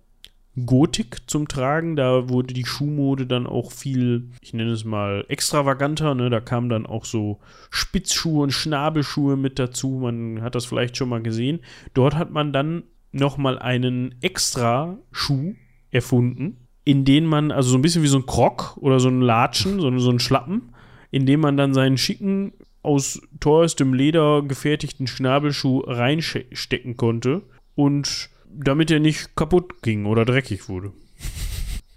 Gotik 0.65 1.21
zum 1.27 1.47
Tragen. 1.47 1.95
Da 1.95 2.29
wurde 2.29 2.53
die 2.53 2.65
Schuhmode 2.65 3.25
dann 3.25 3.47
auch 3.47 3.71
viel, 3.71 4.29
ich 4.41 4.53
nenne 4.53 4.71
es 4.71 4.85
mal, 4.85 5.25
extravaganter. 5.27 6.15
Ne? 6.15 6.29
Da 6.29 6.39
kamen 6.39 6.69
dann 6.69 6.85
auch 6.85 7.05
so 7.05 7.39
Spitzschuhe 7.69 8.43
und 8.43 8.51
Schnabelschuhe 8.51 9.35
mit 9.35 9.59
dazu. 9.59 9.99
Man 10.01 10.41
hat 10.41 10.55
das 10.55 10.65
vielleicht 10.65 10.97
schon 10.97 11.09
mal 11.09 11.21
gesehen. 11.21 11.59
Dort 11.93 12.15
hat 12.15 12.31
man 12.31 12.53
dann 12.53 12.83
nochmal 13.11 13.59
einen 13.59 14.15
extra 14.21 14.97
Schuh 15.11 15.53
erfunden, 15.91 16.67
in 16.83 17.05
den 17.05 17.25
man, 17.25 17.51
also 17.51 17.69
so 17.69 17.77
ein 17.77 17.81
bisschen 17.81 18.03
wie 18.03 18.07
so 18.07 18.17
ein 18.17 18.25
Krog 18.25 18.77
oder 18.77 18.99
so 18.99 19.09
ein 19.09 19.21
Latschen, 19.21 19.79
so, 19.79 19.97
so 19.99 20.09
ein 20.09 20.19
Schlappen, 20.19 20.73
in 21.11 21.25
dem 21.25 21.39
man 21.39 21.55
dann 21.55 21.73
seinen 21.73 21.97
schicken, 21.97 22.53
aus 22.81 23.21
teuerstem 23.39 23.93
Leder 23.93 24.41
gefertigten 24.41 25.07
Schnabelschuh 25.07 25.79
reinstecken 25.79 26.97
konnte. 26.97 27.43
Und 27.75 28.29
damit 28.55 28.91
er 28.91 28.99
nicht 28.99 29.35
kaputt 29.35 29.81
ging 29.81 30.05
oder 30.05 30.25
dreckig 30.25 30.69
wurde. 30.69 30.91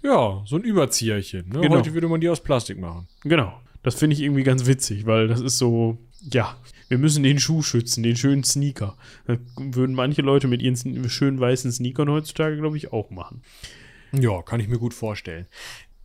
Ja, 0.03 0.43
so 0.45 0.55
ein 0.55 0.63
Überzieherchen. 0.63 1.49
Ne? 1.49 1.59
Genau. 1.59 1.77
Heute 1.77 1.93
würde 1.93 2.07
man 2.07 2.21
die 2.21 2.29
aus 2.29 2.41
Plastik 2.41 2.79
machen. 2.79 3.07
Genau. 3.23 3.59
Das 3.83 3.95
finde 3.95 4.13
ich 4.15 4.21
irgendwie 4.21 4.43
ganz 4.43 4.65
witzig, 4.65 5.05
weil 5.05 5.27
das 5.27 5.41
ist 5.41 5.57
so, 5.57 5.97
ja, 6.21 6.55
wir 6.87 6.97
müssen 6.97 7.23
den 7.23 7.39
Schuh 7.39 7.61
schützen, 7.61 8.03
den 8.03 8.15
schönen 8.15 8.43
Sneaker. 8.43 8.95
Das 9.25 9.39
würden 9.57 9.95
manche 9.95 10.21
Leute 10.21 10.47
mit 10.47 10.61
ihren 10.61 11.09
schönen 11.09 11.39
weißen 11.39 11.71
Sneakern 11.71 12.09
heutzutage, 12.09 12.57
glaube 12.57 12.77
ich, 12.77 12.93
auch 12.93 13.09
machen. 13.09 13.41
Ja, 14.13 14.41
kann 14.43 14.59
ich 14.59 14.67
mir 14.67 14.79
gut 14.79 14.93
vorstellen. 14.93 15.47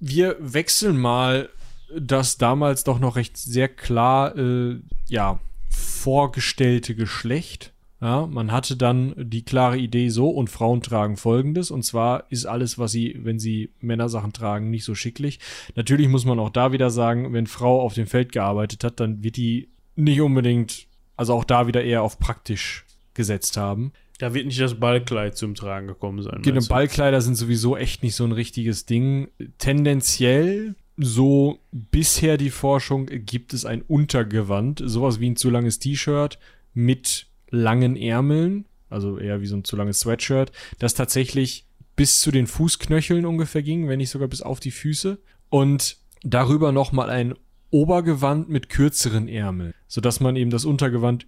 Wir 0.00 0.36
wechseln 0.40 0.96
mal 0.96 1.48
das 1.96 2.38
damals 2.38 2.84
doch 2.84 2.98
noch 2.98 3.16
recht 3.16 3.36
sehr 3.36 3.68
klar, 3.68 4.36
äh, 4.36 4.80
ja, 5.09 5.38
vorgestellte 5.68 6.94
Geschlecht. 6.94 7.72
Ja, 8.03 8.26
man 8.26 8.50
hatte 8.50 8.76
dann 8.76 9.14
die 9.16 9.44
klare 9.44 9.78
Idee 9.78 10.09
so 10.09 10.28
und 10.28 10.50
Frauen 10.50 10.82
tragen 10.82 11.16
folgendes 11.16 11.70
und 11.70 11.84
zwar 11.84 12.24
ist 12.30 12.46
alles, 12.46 12.76
was 12.76 12.90
sie, 12.90 13.16
wenn 13.22 13.38
sie 13.38 13.70
Männersachen 13.80 14.32
tragen, 14.32 14.70
nicht 14.70 14.84
so 14.84 14.96
schicklich. 14.96 15.38
Natürlich 15.76 16.09
muss 16.09 16.24
man 16.24 16.40
auch 16.40 16.50
da 16.50 16.72
wieder 16.72 16.90
sagen, 16.90 17.32
wenn 17.32 17.46
Frau 17.46 17.80
auf 17.80 17.94
dem 17.94 18.09
Feld 18.09 18.32
gearbeitet 18.32 18.82
hat, 18.82 18.98
dann 18.98 19.22
wird 19.22 19.36
die 19.36 19.68
nicht 19.94 20.20
unbedingt, 20.20 20.88
also 21.16 21.32
auch 21.32 21.44
da 21.44 21.68
wieder 21.68 21.84
eher 21.84 22.03
auf 22.03 22.18
praktisch 22.18 22.84
gesetzt 23.14 23.57
haben. 23.57 23.92
Da 24.18 24.34
wird 24.34 24.46
nicht 24.46 24.61
das 24.61 24.80
Ballkleid 24.80 25.36
zum 25.36 25.55
Tragen 25.55 25.86
gekommen 25.86 26.22
sein. 26.22 26.42
Genau? 26.42 26.61
Ballkleider 26.68 27.20
sind 27.20 27.36
sowieso 27.36 27.76
echt 27.76 28.03
nicht 28.03 28.16
so 28.16 28.24
ein 28.24 28.32
richtiges 28.32 28.84
Ding. 28.84 29.28
Tendenziell, 29.59 30.74
so 30.96 31.61
bisher 31.70 32.36
die 32.36 32.50
Forschung, 32.50 33.07
gibt 33.07 33.55
es 33.55 33.64
ein 33.64 33.82
Untergewand, 33.82 34.82
sowas 34.84 35.20
wie 35.20 35.30
ein 35.30 35.36
zu 35.36 35.50
langes 35.50 35.78
T-Shirt 35.78 36.40
mit 36.74 37.28
langen 37.53 37.96
Ärmeln, 37.96 38.64
also 38.90 39.18
eher 39.18 39.40
wie 39.40 39.46
so 39.46 39.57
ein 39.57 39.64
zu 39.64 39.76
langes 39.76 40.00
Sweatshirt, 40.00 40.50
das 40.80 40.94
tatsächlich 40.94 41.66
bis 41.94 42.20
zu 42.20 42.32
den 42.32 42.48
Fußknöcheln 42.48 43.24
ungefähr 43.26 43.62
ging, 43.62 43.88
wenn 43.88 43.98
nicht 43.98 44.11
sogar 44.11 44.26
bis 44.26 44.42
auf 44.42 44.59
die 44.59 44.70
Füße. 44.70 45.18
Und 45.50 45.98
darüber 46.22 46.72
nochmal 46.72 47.11
ein 47.11 47.34
Obergewand 47.70 48.48
mit 48.48 48.68
kürzeren 48.68 49.28
Ärmeln, 49.28 49.74
sodass 49.86 50.20
man 50.20 50.36
eben 50.36 50.50
das 50.50 50.64
Untergewand 50.64 51.26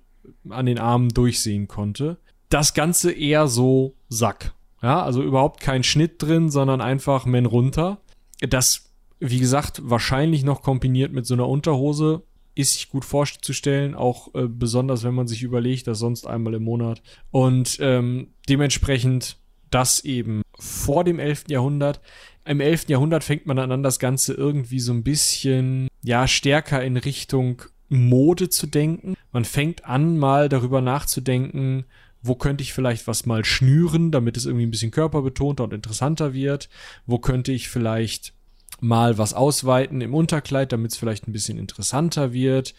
an 0.49 0.67
den 0.67 0.79
Armen 0.79 1.11
durchsehen 1.11 1.69
konnte. 1.69 2.19
Das 2.49 2.75
Ganze 2.75 3.13
eher 3.13 3.47
so 3.47 3.95
Sack. 4.09 4.53
Ja, 4.83 5.03
also 5.03 5.23
überhaupt 5.23 5.61
kein 5.61 5.83
Schnitt 5.83 6.23
drin, 6.23 6.51
sondern 6.51 6.81
einfach 6.81 7.25
Men 7.25 7.47
runter. 7.47 8.01
Das, 8.41 8.93
wie 9.19 9.41
gesagt, 9.41 9.81
wahrscheinlich 9.85 10.45
noch 10.45 10.63
kombiniert 10.63 11.13
mit 11.13 11.27
so 11.27 11.35
einer 11.35 11.49
Unterhose 11.49 12.23
ist 12.55 12.75
sich 12.75 12.89
gut 12.89 13.05
vorzustellen, 13.05 13.95
auch 13.95 14.35
äh, 14.35 14.47
besonders 14.49 15.03
wenn 15.05 15.15
man 15.15 15.27
sich 15.27 15.43
überlegt, 15.43 15.87
dass 15.87 15.99
sonst 15.99 16.27
einmal 16.27 16.55
im 16.55 16.65
Monat. 16.65 17.03
Und 17.31 17.79
ähm, 17.81 18.29
dementsprechend 18.49 19.39
das 19.71 20.05
eben 20.05 20.43
vor 20.59 21.03
dem 21.05 21.19
11. 21.19 21.45
Jahrhundert. 21.49 22.01
Im 22.45 22.61
11. 22.61 22.89
Jahrhundert 22.89 23.25
fängt 23.25 23.47
man 23.47 23.57
dann 23.57 23.73
an, 23.73 23.83
das 23.83 23.99
Ganze 23.99 24.35
irgendwie 24.35 24.79
so 24.79 24.93
ein 24.93 25.03
bisschen, 25.03 25.89
ja, 26.03 26.29
stärker 26.29 26.85
in 26.85 26.97
Richtung 26.97 27.63
Mode 27.89 28.51
zu 28.51 28.67
denken. 28.67 29.15
Man 29.33 29.45
fängt 29.45 29.85
an, 29.85 30.19
mal 30.19 30.49
darüber 30.49 30.81
nachzudenken, 30.81 31.87
wo 32.23 32.35
könnte 32.37 32.63
ich 32.63 32.73
vielleicht 32.73 33.07
was 33.07 33.27
mal 33.27 33.45
schnüren, 33.45 34.11
damit 34.11 34.37
es 34.37 34.47
irgendwie 34.47 34.67
ein 34.67 34.71
bisschen 34.71 34.91
körperbetonter 34.91 35.65
und 35.65 35.75
interessanter 35.75 36.33
wird? 36.33 36.71
Wo 37.05 37.19
könnte 37.19 37.53
ich 37.53 37.69
vielleicht 37.69 38.33
mal 38.81 39.19
was 39.19 39.35
ausweiten 39.35 40.01
im 40.01 40.15
Unterkleid, 40.15 40.73
damit 40.73 40.93
es 40.93 40.99
vielleicht 40.99 41.27
ein 41.29 41.33
bisschen 41.33 41.59
interessanter 41.59 42.33
wird? 42.33 42.75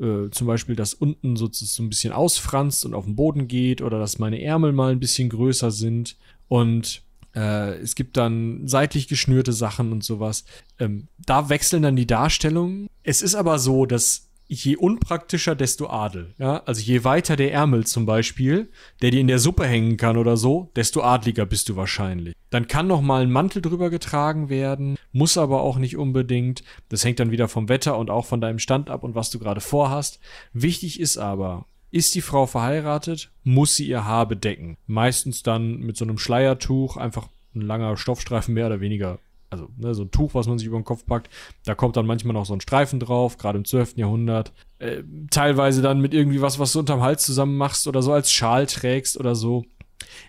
Äh, 0.00 0.30
zum 0.30 0.46
Beispiel, 0.46 0.76
dass 0.76 0.94
unten 0.94 1.36
so, 1.36 1.48
so 1.50 1.82
ein 1.82 1.88
bisschen 1.88 2.12
ausfranst 2.12 2.84
und 2.86 2.94
auf 2.94 3.04
den 3.04 3.16
Boden 3.16 3.48
geht 3.48 3.82
oder 3.82 3.98
dass 3.98 4.18
meine 4.18 4.40
Ärmel 4.40 4.72
mal 4.72 4.92
ein 4.92 5.00
bisschen 5.00 5.28
größer 5.28 5.70
sind. 5.70 6.16
Und 6.46 7.02
äh, 7.34 7.78
es 7.78 7.94
gibt 7.94 8.16
dann 8.16 8.66
seitlich 8.66 9.08
geschnürte 9.08 9.52
Sachen 9.52 9.92
und 9.92 10.04
sowas. 10.04 10.44
Ähm, 10.78 11.08
da 11.18 11.48
wechseln 11.48 11.82
dann 11.82 11.96
die 11.96 12.06
Darstellungen. 12.06 12.88
Es 13.02 13.22
ist 13.22 13.34
aber 13.34 13.58
so, 13.58 13.86
dass 13.86 14.27
je 14.48 14.76
unpraktischer, 14.76 15.54
desto 15.54 15.88
Adel. 15.88 16.34
Ja, 16.38 16.62
also 16.64 16.80
je 16.80 17.04
weiter 17.04 17.36
der 17.36 17.52
Ärmel 17.52 17.86
zum 17.86 18.06
Beispiel, 18.06 18.70
der 19.02 19.10
dir 19.10 19.20
in 19.20 19.28
der 19.28 19.38
Suppe 19.38 19.66
hängen 19.66 19.96
kann 19.96 20.16
oder 20.16 20.36
so, 20.36 20.70
desto 20.74 21.02
adliger 21.02 21.46
bist 21.46 21.68
du 21.68 21.76
wahrscheinlich. 21.76 22.34
Dann 22.50 22.66
kann 22.66 22.86
noch 22.86 23.02
mal 23.02 23.22
ein 23.22 23.30
Mantel 23.30 23.60
drüber 23.60 23.90
getragen 23.90 24.48
werden, 24.48 24.96
muss 25.12 25.36
aber 25.36 25.62
auch 25.62 25.76
nicht 25.76 25.96
unbedingt. 25.96 26.64
Das 26.88 27.04
hängt 27.04 27.20
dann 27.20 27.30
wieder 27.30 27.48
vom 27.48 27.68
Wetter 27.68 27.98
und 27.98 28.10
auch 28.10 28.24
von 28.24 28.40
deinem 28.40 28.58
Stand 28.58 28.90
ab 28.90 29.04
und 29.04 29.14
was 29.14 29.30
du 29.30 29.38
gerade 29.38 29.60
vorhast. 29.60 30.18
Wichtig 30.52 30.98
ist 30.98 31.18
aber, 31.18 31.66
ist 31.90 32.14
die 32.14 32.22
Frau 32.22 32.46
verheiratet, 32.46 33.30
muss 33.44 33.76
sie 33.76 33.86
ihr 33.86 34.04
Haar 34.04 34.26
bedecken. 34.26 34.76
Meistens 34.86 35.42
dann 35.42 35.78
mit 35.78 35.96
so 35.96 36.04
einem 36.04 36.18
Schleiertuch, 36.18 36.96
einfach 36.96 37.28
ein 37.54 37.62
langer 37.62 37.96
Stoffstreifen 37.96 38.54
mehr 38.54 38.66
oder 38.66 38.80
weniger 38.80 39.18
also 39.50 39.68
ne, 39.76 39.94
so 39.94 40.02
ein 40.02 40.10
Tuch, 40.10 40.34
was 40.34 40.46
man 40.46 40.58
sich 40.58 40.66
über 40.66 40.78
den 40.78 40.84
Kopf 40.84 41.06
packt, 41.06 41.30
da 41.64 41.74
kommt 41.74 41.96
dann 41.96 42.06
manchmal 42.06 42.34
noch 42.34 42.46
so 42.46 42.54
ein 42.54 42.60
Streifen 42.60 43.00
drauf, 43.00 43.38
gerade 43.38 43.58
im 43.58 43.64
12. 43.64 43.96
Jahrhundert. 43.96 44.52
Äh, 44.78 45.02
teilweise 45.30 45.82
dann 45.82 46.00
mit 46.00 46.14
irgendwie 46.14 46.42
was, 46.42 46.58
was 46.58 46.72
du 46.72 46.80
unterm 46.80 47.02
Hals 47.02 47.24
zusammen 47.24 47.56
machst 47.56 47.86
oder 47.86 48.02
so 48.02 48.12
als 48.12 48.30
Schal 48.30 48.66
trägst 48.66 49.18
oder 49.18 49.34
so. 49.34 49.64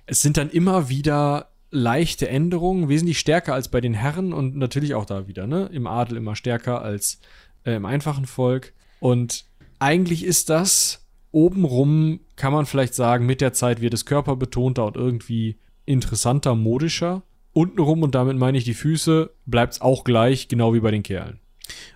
Es 0.05 0.21
sind 0.21 0.37
dann 0.37 0.49
immer 0.49 0.89
wieder 0.89 1.49
leichte 1.71 2.27
Änderungen, 2.27 2.89
wesentlich 2.89 3.19
stärker 3.19 3.53
als 3.53 3.67
bei 3.67 3.81
den 3.81 3.93
Herren 3.93 4.33
und 4.33 4.55
natürlich 4.55 4.95
auch 4.95 5.05
da 5.05 5.27
wieder, 5.27 5.45
ne? 5.45 5.69
Im 5.71 5.85
Adel 5.85 6.17
immer 6.17 6.35
stärker 6.35 6.81
als 6.81 7.19
äh, 7.63 7.73
im 7.73 7.85
einfachen 7.85 8.25
Volk. 8.25 8.73
Und 8.99 9.45
eigentlich 9.77 10.25
ist 10.25 10.49
das 10.49 11.07
obenrum, 11.31 12.21
kann 12.35 12.53
man 12.53 12.65
vielleicht 12.65 12.95
sagen, 12.95 13.25
mit 13.25 13.39
der 13.41 13.53
Zeit 13.53 13.81
wird 13.81 13.93
es 13.93 14.05
körperbetonter 14.05 14.85
und 14.85 14.95
irgendwie 14.95 15.59
interessanter, 15.85 16.55
modischer 16.55 17.23
untenrum, 17.59 18.03
und 18.03 18.15
damit 18.15 18.37
meine 18.37 18.57
ich 18.57 18.63
die 18.63 18.73
Füße, 18.73 19.31
bleibt 19.45 19.73
es 19.73 19.81
auch 19.81 20.03
gleich, 20.03 20.47
genau 20.47 20.73
wie 20.73 20.79
bei 20.79 20.91
den 20.91 21.03
Kerlen. 21.03 21.39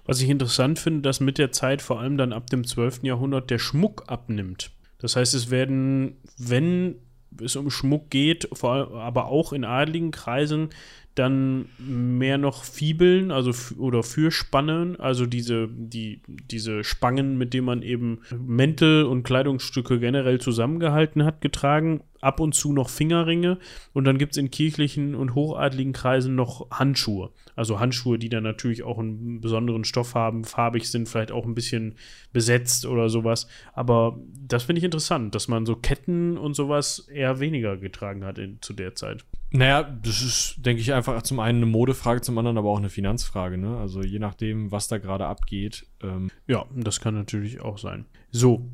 Was 0.05 0.21
ich 0.21 0.29
interessant 0.29 0.77
finde, 0.77 1.01
dass 1.01 1.19
mit 1.19 1.37
der 1.37 1.51
Zeit 1.51 1.81
vor 1.81 1.99
allem 1.99 2.17
dann 2.17 2.33
ab 2.33 2.49
dem 2.49 2.65
12. 2.65 3.03
Jahrhundert 3.03 3.49
der 3.49 3.59
Schmuck 3.59 4.03
abnimmt. 4.07 4.71
Das 4.99 5.15
heißt, 5.15 5.33
es 5.33 5.49
werden, 5.49 6.17
wenn 6.37 6.95
es 7.41 7.55
um 7.55 7.71
Schmuck 7.71 8.09
geht, 8.09 8.47
allem, 8.61 8.91
aber 8.93 9.25
auch 9.25 9.53
in 9.53 9.63
adligen 9.63 10.11
Kreisen, 10.11 10.69
dann 11.15 11.65
mehr 11.77 12.37
noch 12.37 12.63
Fibeln, 12.63 13.31
also 13.31 13.51
oder 13.77 14.03
Fürspannen, 14.03 14.99
also 14.99 15.25
diese, 15.25 15.69
die, 15.69 16.21
diese 16.27 16.83
Spangen, 16.83 17.37
mit 17.37 17.53
denen 17.53 17.65
man 17.65 17.81
eben 17.83 18.19
Mäntel 18.35 19.05
und 19.05 19.23
Kleidungsstücke 19.23 19.99
generell 19.99 20.41
zusammengehalten 20.41 21.23
hat, 21.23 21.41
getragen. 21.41 22.01
Ab 22.23 22.39
und 22.39 22.55
zu 22.55 22.73
noch 22.73 22.89
Fingerringe 22.89 23.57
und 23.93 24.05
dann 24.05 24.17
gibt 24.17 24.33
es 24.33 24.37
in 24.37 24.49
kirchlichen 24.49 25.13
und 25.15 25.35
hochadligen 25.35 25.93
Kreisen 25.93 26.35
noch 26.35 26.71
Handschuhe. 26.71 27.31
Also 27.55 27.79
Handschuhe, 27.79 28.17
die 28.17 28.29
dann 28.29 28.43
natürlich 28.43 28.83
auch 28.83 28.97
einen 28.97 29.41
besonderen 29.41 29.83
Stoff 29.83 30.15
haben, 30.15 30.43
farbig 30.43 30.89
sind, 30.89 31.09
vielleicht 31.09 31.31
auch 31.31 31.45
ein 31.45 31.55
bisschen 31.55 31.95
besetzt 32.31 32.85
oder 32.85 33.09
sowas. 33.09 33.47
Aber 33.73 34.19
das 34.47 34.63
finde 34.63 34.79
ich 34.79 34.85
interessant, 34.85 35.35
dass 35.35 35.47
man 35.47 35.65
so 35.65 35.75
Ketten 35.75 36.37
und 36.37 36.55
sowas 36.55 36.99
eher 36.99 37.39
weniger 37.39 37.77
getragen 37.77 38.23
hat 38.25 38.37
in, 38.37 38.61
zu 38.61 38.73
der 38.73 38.95
Zeit. 38.95 39.25
Naja, 39.51 39.83
das 39.83 40.23
ist, 40.23 40.55
denke 40.57 40.81
ich, 40.81 40.93
einfach 40.93 41.21
zum 41.21 41.39
einen 41.39 41.57
eine 41.57 41.67
Modefrage, 41.67 42.21
zum 42.21 42.37
anderen 42.39 42.57
aber 42.57 42.69
auch 42.69 42.79
eine 42.79 42.89
Finanzfrage. 42.89 43.57
Ne? 43.59 43.77
Also 43.77 44.01
je 44.01 44.17
nachdem, 44.17 44.71
was 44.71 44.87
da 44.87 44.97
gerade 44.97 45.27
abgeht. 45.27 45.85
Ähm, 46.01 46.31
Ja, 46.47 46.65
das 46.75 46.99
kann 46.99 47.13
natürlich 47.13 47.61
auch 47.61 47.77
sein. 47.77 48.05
So, 48.31 48.67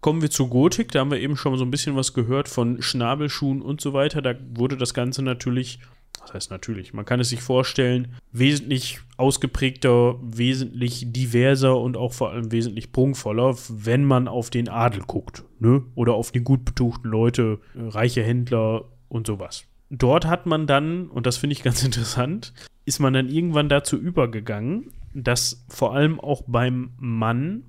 kommen 0.00 0.22
wir 0.22 0.30
zu 0.30 0.48
Gotik. 0.48 0.92
Da 0.92 1.00
haben 1.00 1.10
wir 1.10 1.20
eben 1.20 1.36
schon 1.36 1.56
so 1.56 1.64
ein 1.64 1.70
bisschen 1.70 1.96
was 1.96 2.14
gehört 2.14 2.48
von 2.48 2.82
Schnabelschuhen 2.82 3.62
und 3.62 3.80
so 3.80 3.92
weiter. 3.92 4.22
Da 4.22 4.34
wurde 4.54 4.76
das 4.76 4.94
Ganze 4.94 5.22
natürlich, 5.22 5.80
was 6.20 6.34
heißt 6.34 6.50
natürlich, 6.50 6.92
man 6.92 7.04
kann 7.04 7.20
es 7.20 7.30
sich 7.30 7.40
vorstellen, 7.40 8.14
wesentlich 8.32 9.00
ausgeprägter, 9.16 10.16
wesentlich 10.22 11.12
diverser 11.12 11.78
und 11.78 11.96
auch 11.96 12.12
vor 12.12 12.30
allem 12.30 12.52
wesentlich 12.52 12.92
prunkvoller, 12.92 13.56
wenn 13.68 14.04
man 14.04 14.28
auf 14.28 14.50
den 14.50 14.68
Adel 14.68 15.02
guckt. 15.06 15.44
Ne? 15.58 15.82
Oder 15.94 16.14
auf 16.14 16.32
die 16.32 16.40
gut 16.40 16.64
betuchten 16.64 17.10
Leute, 17.10 17.58
äh, 17.74 17.88
reiche 17.88 18.22
Händler 18.22 18.84
und 19.08 19.26
sowas. 19.26 19.64
Dort 19.90 20.26
hat 20.26 20.46
man 20.46 20.66
dann, 20.66 21.08
und 21.08 21.26
das 21.26 21.38
finde 21.38 21.54
ich 21.54 21.62
ganz 21.62 21.82
interessant, 21.84 22.52
ist 22.84 23.00
man 23.00 23.12
dann 23.12 23.28
irgendwann 23.28 23.68
dazu 23.68 23.96
übergegangen, 23.96 24.92
dass 25.14 25.64
vor 25.68 25.94
allem 25.94 26.20
auch 26.20 26.42
beim 26.46 26.90
Mann 26.98 27.64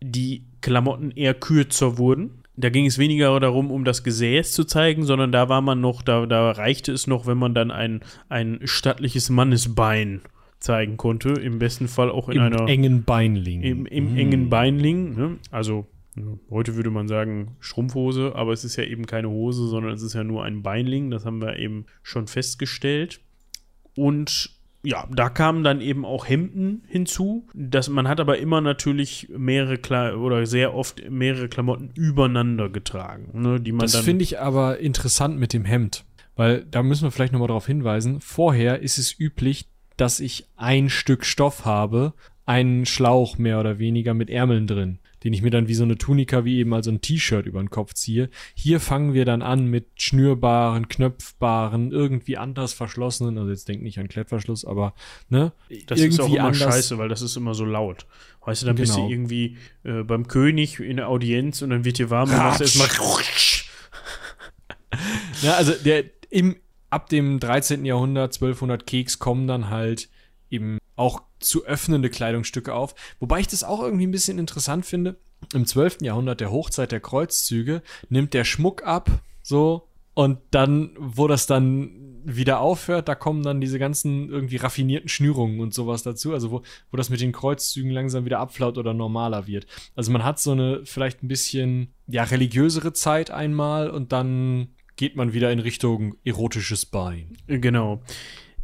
die 0.00 0.44
Klamotten 0.60 1.10
eher 1.10 1.34
kürzer 1.34 1.98
wurden. 1.98 2.42
Da 2.56 2.70
ging 2.70 2.86
es 2.86 2.98
weniger 2.98 3.38
darum, 3.38 3.70
um 3.70 3.84
das 3.84 4.02
Gesäß 4.02 4.52
zu 4.52 4.64
zeigen, 4.64 5.04
sondern 5.04 5.30
da 5.30 5.48
war 5.48 5.60
man 5.60 5.80
noch, 5.80 6.02
da, 6.02 6.26
da 6.26 6.50
reichte 6.50 6.92
es 6.92 7.06
noch, 7.06 7.26
wenn 7.26 7.38
man 7.38 7.54
dann 7.54 7.70
ein, 7.70 8.00
ein 8.28 8.60
stattliches 8.64 9.30
Mannesbein 9.30 10.22
zeigen 10.58 10.96
konnte. 10.96 11.30
Im 11.30 11.60
besten 11.60 11.86
Fall 11.86 12.10
auch 12.10 12.28
in 12.28 12.38
Im 12.38 12.42
einer 12.42 12.68
engen 12.68 13.04
Beinling. 13.04 13.62
im, 13.62 13.86
im 13.86 14.16
engen 14.16 14.50
Beinling. 14.50 15.14
Ne? 15.14 15.38
Also 15.52 15.86
heute 16.50 16.74
würde 16.74 16.90
man 16.90 17.06
sagen 17.06 17.56
Strumpfhose, 17.60 18.34
aber 18.34 18.52
es 18.52 18.64
ist 18.64 18.74
ja 18.74 18.84
eben 18.84 19.06
keine 19.06 19.30
Hose, 19.30 19.68
sondern 19.68 19.92
es 19.92 20.02
ist 20.02 20.14
ja 20.14 20.24
nur 20.24 20.44
ein 20.44 20.62
Beinling. 20.62 21.10
Das 21.10 21.24
haben 21.24 21.40
wir 21.40 21.56
eben 21.58 21.86
schon 22.02 22.26
festgestellt. 22.26 23.20
Und 23.94 24.57
ja, 24.82 25.06
da 25.10 25.28
kamen 25.28 25.64
dann 25.64 25.80
eben 25.80 26.04
auch 26.04 26.28
Hemden 26.28 26.82
hinzu. 26.86 27.46
Das, 27.52 27.88
man 27.88 28.06
hat 28.06 28.20
aber 28.20 28.38
immer 28.38 28.60
natürlich 28.60 29.28
mehrere 29.36 29.78
Kla 29.78 30.14
oder 30.14 30.46
sehr 30.46 30.74
oft 30.74 31.10
mehrere 31.10 31.48
Klamotten 31.48 31.90
übereinander 31.94 32.68
getragen, 32.68 33.30
ne, 33.34 33.60
die 33.60 33.72
man 33.72 33.80
Das 33.80 33.96
finde 33.96 34.22
ich 34.22 34.40
aber 34.40 34.78
interessant 34.78 35.38
mit 35.38 35.52
dem 35.52 35.64
Hemd. 35.64 36.04
Weil 36.36 36.64
da 36.64 36.84
müssen 36.84 37.02
wir 37.02 37.10
vielleicht 37.10 37.32
nochmal 37.32 37.48
darauf 37.48 37.66
hinweisen. 37.66 38.20
Vorher 38.20 38.80
ist 38.80 38.98
es 38.98 39.18
üblich, 39.18 39.66
dass 39.96 40.20
ich 40.20 40.46
ein 40.56 40.88
Stück 40.88 41.24
Stoff 41.24 41.64
habe, 41.64 42.14
einen 42.46 42.86
Schlauch 42.86 43.38
mehr 43.38 43.58
oder 43.58 43.80
weniger 43.80 44.14
mit 44.14 44.30
Ärmeln 44.30 44.68
drin, 44.68 45.00
den 45.24 45.32
ich 45.32 45.42
mir 45.42 45.50
dann 45.50 45.68
wie 45.68 45.74
so 45.74 45.82
eine 45.84 45.96
Tunika, 45.98 46.44
wie 46.44 46.58
eben 46.58 46.72
also 46.74 46.90
ein 46.90 47.00
T-Shirt 47.00 47.46
über 47.46 47.60
den 47.60 47.70
Kopf 47.70 47.94
ziehe. 47.94 48.30
Hier 48.54 48.80
fangen 48.80 49.14
wir 49.14 49.24
dann 49.24 49.42
an 49.42 49.66
mit 49.66 49.86
schnürbaren, 49.96 50.88
knöpfbaren, 50.88 51.92
irgendwie 51.92 52.36
anders 52.36 52.72
verschlossenen, 52.72 53.38
also 53.38 53.50
jetzt 53.50 53.68
denk 53.68 53.82
nicht 53.82 53.98
an 53.98 54.08
Klettverschluss, 54.08 54.64
aber 54.64 54.94
ne? 55.28 55.52
Das 55.86 55.98
irgendwie 55.98 56.14
ist 56.14 56.20
auch 56.20 56.28
immer 56.32 56.44
anders. 56.44 56.58
scheiße, 56.58 56.98
weil 56.98 57.08
das 57.08 57.22
ist 57.22 57.36
immer 57.36 57.54
so 57.54 57.64
laut. 57.64 58.06
Weißt 58.44 58.62
du, 58.62 58.66
dann 58.66 58.76
bist 58.76 58.92
du 58.92 58.96
Genau. 58.96 59.10
irgendwie 59.10 59.56
äh, 59.84 60.02
beim 60.04 60.26
König 60.26 60.80
in 60.80 60.96
der 60.96 61.08
Audienz 61.08 61.60
und 61.62 61.70
dann 61.70 61.84
wird 61.84 61.98
dir 61.98 62.08
warm 62.10 62.30
und 62.30 62.36
machst 62.36 62.60
Ratsch. 62.60 62.76
erstmal 62.78 62.88
Ja, 65.42 65.54
also 65.54 65.72
der 65.72 66.04
im 66.30 66.56
ab 66.90 67.08
dem 67.10 67.38
13. 67.40 67.84
Jahrhundert 67.84 68.34
1200 68.34 68.86
Keks 68.86 69.18
kommen 69.18 69.46
dann 69.46 69.68
halt 69.70 70.08
eben 70.50 70.78
auch 70.96 71.22
zu 71.40 71.64
öffnende 71.64 72.10
Kleidungsstücke 72.10 72.74
auf, 72.74 72.94
wobei 73.20 73.40
ich 73.40 73.46
das 73.46 73.64
auch 73.64 73.80
irgendwie 73.80 74.06
ein 74.06 74.12
bisschen 74.12 74.38
interessant 74.38 74.84
finde. 74.86 75.16
Im 75.54 75.66
12. 75.66 75.98
Jahrhundert 76.02 76.40
der 76.40 76.50
Hochzeit 76.50 76.92
der 76.92 77.00
Kreuzzüge 77.00 77.82
nimmt 78.08 78.34
der 78.34 78.44
Schmuck 78.44 78.82
ab, 78.82 79.10
so 79.42 79.88
und 80.14 80.38
dann 80.50 80.90
wo 80.98 81.28
das 81.28 81.46
dann 81.46 82.08
wieder 82.24 82.60
aufhört, 82.60 83.08
da 83.08 83.14
kommen 83.14 83.42
dann 83.42 83.60
diese 83.60 83.78
ganzen 83.78 84.28
irgendwie 84.28 84.56
raffinierten 84.56 85.08
Schnürungen 85.08 85.60
und 85.60 85.72
sowas 85.72 86.02
dazu, 86.02 86.32
also 86.32 86.50
wo, 86.50 86.62
wo 86.90 86.96
das 86.96 87.08
mit 87.08 87.20
den 87.20 87.32
Kreuzzügen 87.32 87.90
langsam 87.90 88.24
wieder 88.24 88.40
abflaut 88.40 88.76
oder 88.76 88.92
normaler 88.92 89.46
wird. 89.46 89.66
Also 89.96 90.12
man 90.12 90.24
hat 90.24 90.38
so 90.38 90.52
eine 90.52 90.84
vielleicht 90.84 91.22
ein 91.22 91.28
bisschen 91.28 91.94
ja 92.06 92.24
religiösere 92.24 92.92
Zeit 92.92 93.30
einmal 93.30 93.88
und 93.90 94.12
dann 94.12 94.68
geht 94.96 95.16
man 95.16 95.32
wieder 95.32 95.52
in 95.52 95.60
Richtung 95.60 96.16
erotisches 96.24 96.84
Bein. 96.84 97.36
Genau. 97.46 98.02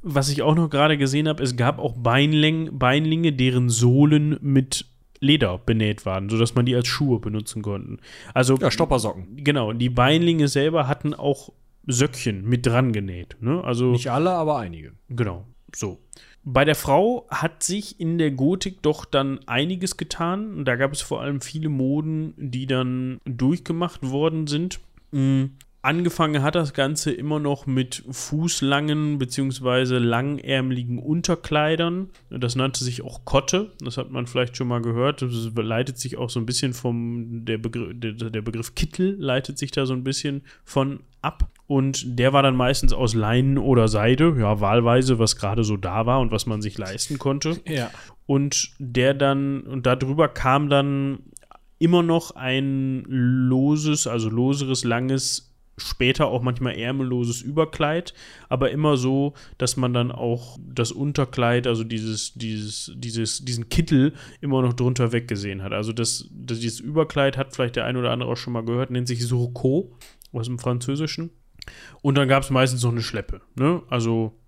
Was 0.06 0.28
ich 0.28 0.42
auch 0.42 0.54
noch 0.54 0.68
gerade 0.68 0.98
gesehen 0.98 1.28
habe, 1.28 1.42
es 1.42 1.56
gab 1.56 1.78
auch 1.78 1.94
Beinläng 1.96 2.78
Beinlinge, 2.78 3.32
deren 3.32 3.70
Sohlen 3.70 4.36
mit 4.42 4.84
Leder 5.20 5.56
benäht 5.58 6.04
waren, 6.04 6.28
sodass 6.28 6.54
man 6.54 6.66
die 6.66 6.74
als 6.76 6.86
Schuhe 6.88 7.18
benutzen 7.20 7.62
konnte. 7.62 7.96
Also 8.34 8.56
Ja, 8.58 8.70
Stoppersocken. 8.70 9.42
genau, 9.42 9.72
die 9.72 9.88
Beinlinge 9.88 10.48
selber 10.48 10.86
hatten 10.88 11.14
auch 11.14 11.50
Söckchen 11.86 12.44
mit 12.46 12.66
dran 12.66 12.92
genäht. 12.92 13.36
Ne? 13.40 13.64
Also 13.64 13.92
Nicht 13.92 14.10
alle, 14.10 14.30
aber 14.32 14.58
einige. 14.58 14.92
Genau, 15.08 15.46
so. 15.74 15.98
Bei 16.46 16.66
der 16.66 16.74
Frau 16.74 17.26
hat 17.30 17.62
sich 17.62 17.98
in 17.98 18.18
der 18.18 18.30
Gotik 18.30 18.82
doch 18.82 19.06
dann 19.06 19.40
einiges 19.46 19.96
getan. 19.96 20.66
Da 20.66 20.76
gab 20.76 20.92
es 20.92 21.00
vor 21.00 21.22
allem 21.22 21.40
viele 21.40 21.70
Moden, 21.70 22.34
die 22.36 22.66
dann 22.66 23.18
durchgemacht 23.24 24.10
worden 24.10 24.46
sind. 24.46 24.80
Mm, 25.12 25.44
Angefangen 25.84 26.42
hat 26.42 26.54
das 26.54 26.72
Ganze 26.72 27.12
immer 27.12 27.38
noch 27.38 27.66
mit 27.66 28.04
fußlangen 28.10 29.18
bzw. 29.18 29.98
langärmeligen 29.98 30.98
Unterkleidern. 30.98 32.08
Das 32.30 32.56
nannte 32.56 32.82
sich 32.82 33.02
auch 33.02 33.26
Kotte. 33.26 33.70
Das 33.80 33.98
hat 33.98 34.10
man 34.10 34.26
vielleicht 34.26 34.56
schon 34.56 34.66
mal 34.66 34.80
gehört. 34.80 35.20
Das 35.20 35.50
leitet 35.54 35.98
sich 35.98 36.16
auch 36.16 36.30
so 36.30 36.40
ein 36.40 36.46
bisschen 36.46 36.72
vom, 36.72 37.44
der 37.44 37.58
Begriff, 37.58 37.90
der, 37.92 38.12
der 38.12 38.40
Begriff 38.40 38.74
Kittel 38.74 39.14
leitet 39.18 39.58
sich 39.58 39.72
da 39.72 39.84
so 39.84 39.92
ein 39.92 40.04
bisschen 40.04 40.40
von 40.64 41.00
ab. 41.20 41.50
Und 41.66 42.18
der 42.18 42.32
war 42.32 42.42
dann 42.42 42.56
meistens 42.56 42.94
aus 42.94 43.12
Leinen 43.12 43.58
oder 43.58 43.86
Seide, 43.86 44.34
ja, 44.38 44.62
wahlweise, 44.62 45.18
was 45.18 45.36
gerade 45.36 45.64
so 45.64 45.76
da 45.76 46.06
war 46.06 46.20
und 46.20 46.32
was 46.32 46.46
man 46.46 46.62
sich 46.62 46.78
leisten 46.78 47.18
konnte. 47.18 47.60
Ja. 47.68 47.90
Und 48.24 48.70
der 48.78 49.12
dann, 49.12 49.60
und 49.64 49.84
darüber 49.84 50.28
kam 50.28 50.70
dann 50.70 51.18
immer 51.78 52.02
noch 52.02 52.30
ein 52.36 53.04
loses, 53.06 54.06
also 54.06 54.30
loseres, 54.30 54.84
langes, 54.84 55.53
später 55.76 56.26
auch 56.26 56.42
manchmal 56.42 56.76
ärmelloses 56.76 57.42
Überkleid, 57.42 58.14
aber 58.48 58.70
immer 58.70 58.96
so, 58.96 59.34
dass 59.58 59.76
man 59.76 59.92
dann 59.92 60.12
auch 60.12 60.58
das 60.62 60.92
Unterkleid, 60.92 61.66
also 61.66 61.84
dieses, 61.84 62.34
dieses, 62.34 62.92
dieses, 62.96 63.44
diesen 63.44 63.68
Kittel 63.68 64.14
immer 64.40 64.62
noch 64.62 64.72
drunter 64.72 65.12
weggesehen 65.12 65.62
hat. 65.62 65.72
Also 65.72 65.92
das, 65.92 66.28
das, 66.32 66.60
dieses 66.60 66.80
Überkleid 66.80 67.36
hat 67.36 67.54
vielleicht 67.54 67.76
der 67.76 67.84
ein 67.84 67.96
oder 67.96 68.10
andere 68.10 68.30
auch 68.30 68.36
schon 68.36 68.52
mal 68.52 68.64
gehört, 68.64 68.90
nennt 68.90 69.08
sich 69.08 69.24
Surcot 69.24 69.90
aus 70.32 70.46
dem 70.46 70.58
Französischen. 70.58 71.30
Und 72.02 72.16
dann 72.16 72.28
gab 72.28 72.42
es 72.42 72.50
meistens 72.50 72.82
noch 72.82 72.92
eine 72.92 73.02
Schleppe. 73.02 73.40
Ne? 73.56 73.82
Also 73.88 74.38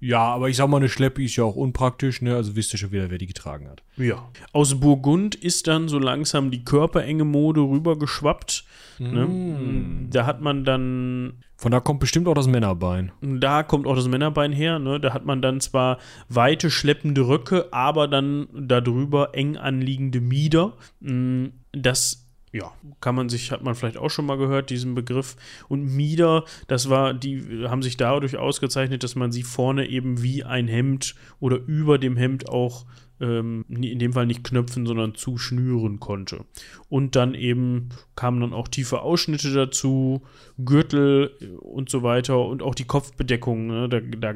Ja, 0.00 0.20
aber 0.20 0.48
ich 0.50 0.56
sag 0.56 0.68
mal, 0.68 0.76
eine 0.78 0.88
Schleppe 0.90 1.22
ist 1.24 1.36
ja 1.36 1.44
auch 1.44 1.56
unpraktisch, 1.56 2.20
ne? 2.20 2.36
Also 2.36 2.56
wisst 2.56 2.74
ihr 2.74 2.78
schon 2.78 2.92
wieder, 2.92 3.10
wer 3.10 3.16
die 3.18 3.26
getragen 3.26 3.68
hat. 3.68 3.82
Ja. 3.96 4.28
Aus 4.52 4.78
Burgund 4.80 5.34
ist 5.34 5.66
dann 5.66 5.88
so 5.88 5.98
langsam 5.98 6.50
die 6.50 6.62
körperenge 6.64 7.24
Mode 7.24 7.62
rübergeschwappt. 7.62 8.64
Ne? 8.98 10.06
Da 10.10 10.26
hat 10.26 10.40
man 10.40 10.64
dann, 10.64 11.34
Von 11.56 11.72
da 11.72 11.80
kommt 11.80 12.00
bestimmt 12.00 12.28
auch 12.28 12.34
das 12.34 12.46
Männerbein. 12.46 13.12
da 13.22 13.62
kommt 13.62 13.86
auch 13.86 13.96
das 13.96 14.06
Männerbein 14.08 14.52
her, 14.52 14.78
ne? 14.78 15.00
Da 15.00 15.12
hat 15.14 15.24
man 15.24 15.40
dann 15.42 15.60
zwar 15.60 15.98
weite, 16.28 16.70
schleppende 16.70 17.26
Röcke, 17.26 17.72
aber 17.72 18.06
dann 18.06 18.46
darüber 18.52 19.34
eng 19.34 19.56
anliegende 19.56 20.20
Mieder. 20.20 20.74
Mm, 21.00 21.46
Das 21.72 22.23
ja, 22.54 22.72
kann 23.00 23.16
man 23.16 23.28
sich, 23.28 23.50
hat 23.50 23.64
man 23.64 23.74
vielleicht 23.74 23.96
auch 23.96 24.10
schon 24.10 24.26
mal 24.26 24.38
gehört, 24.38 24.70
diesen 24.70 24.94
Begriff. 24.94 25.36
Und 25.68 25.84
Mieder, 25.84 26.44
das 26.68 26.88
war, 26.88 27.12
die 27.12 27.66
haben 27.66 27.82
sich 27.82 27.96
dadurch 27.96 28.36
ausgezeichnet, 28.36 29.02
dass 29.02 29.16
man 29.16 29.32
sie 29.32 29.42
vorne 29.42 29.88
eben 29.88 30.22
wie 30.22 30.44
ein 30.44 30.68
Hemd 30.68 31.16
oder 31.40 31.56
über 31.56 31.98
dem 31.98 32.16
Hemd 32.16 32.48
auch 32.48 32.86
ähm, 33.20 33.64
in 33.68 33.98
dem 33.98 34.12
Fall 34.12 34.26
nicht 34.26 34.44
knöpfen, 34.44 34.86
sondern 34.86 35.16
zuschnüren 35.16 35.98
konnte. 35.98 36.44
Und 36.88 37.16
dann 37.16 37.34
eben 37.34 37.88
kamen 38.14 38.40
dann 38.40 38.52
auch 38.52 38.68
tiefe 38.68 39.00
Ausschnitte 39.00 39.52
dazu, 39.52 40.22
Gürtel 40.64 41.58
und 41.60 41.90
so 41.90 42.04
weiter 42.04 42.38
und 42.38 42.62
auch 42.62 42.76
die 42.76 42.86
Kopfbedeckung. 42.86 43.66
Ne? 43.66 43.88
Da, 43.88 43.98
da 44.00 44.32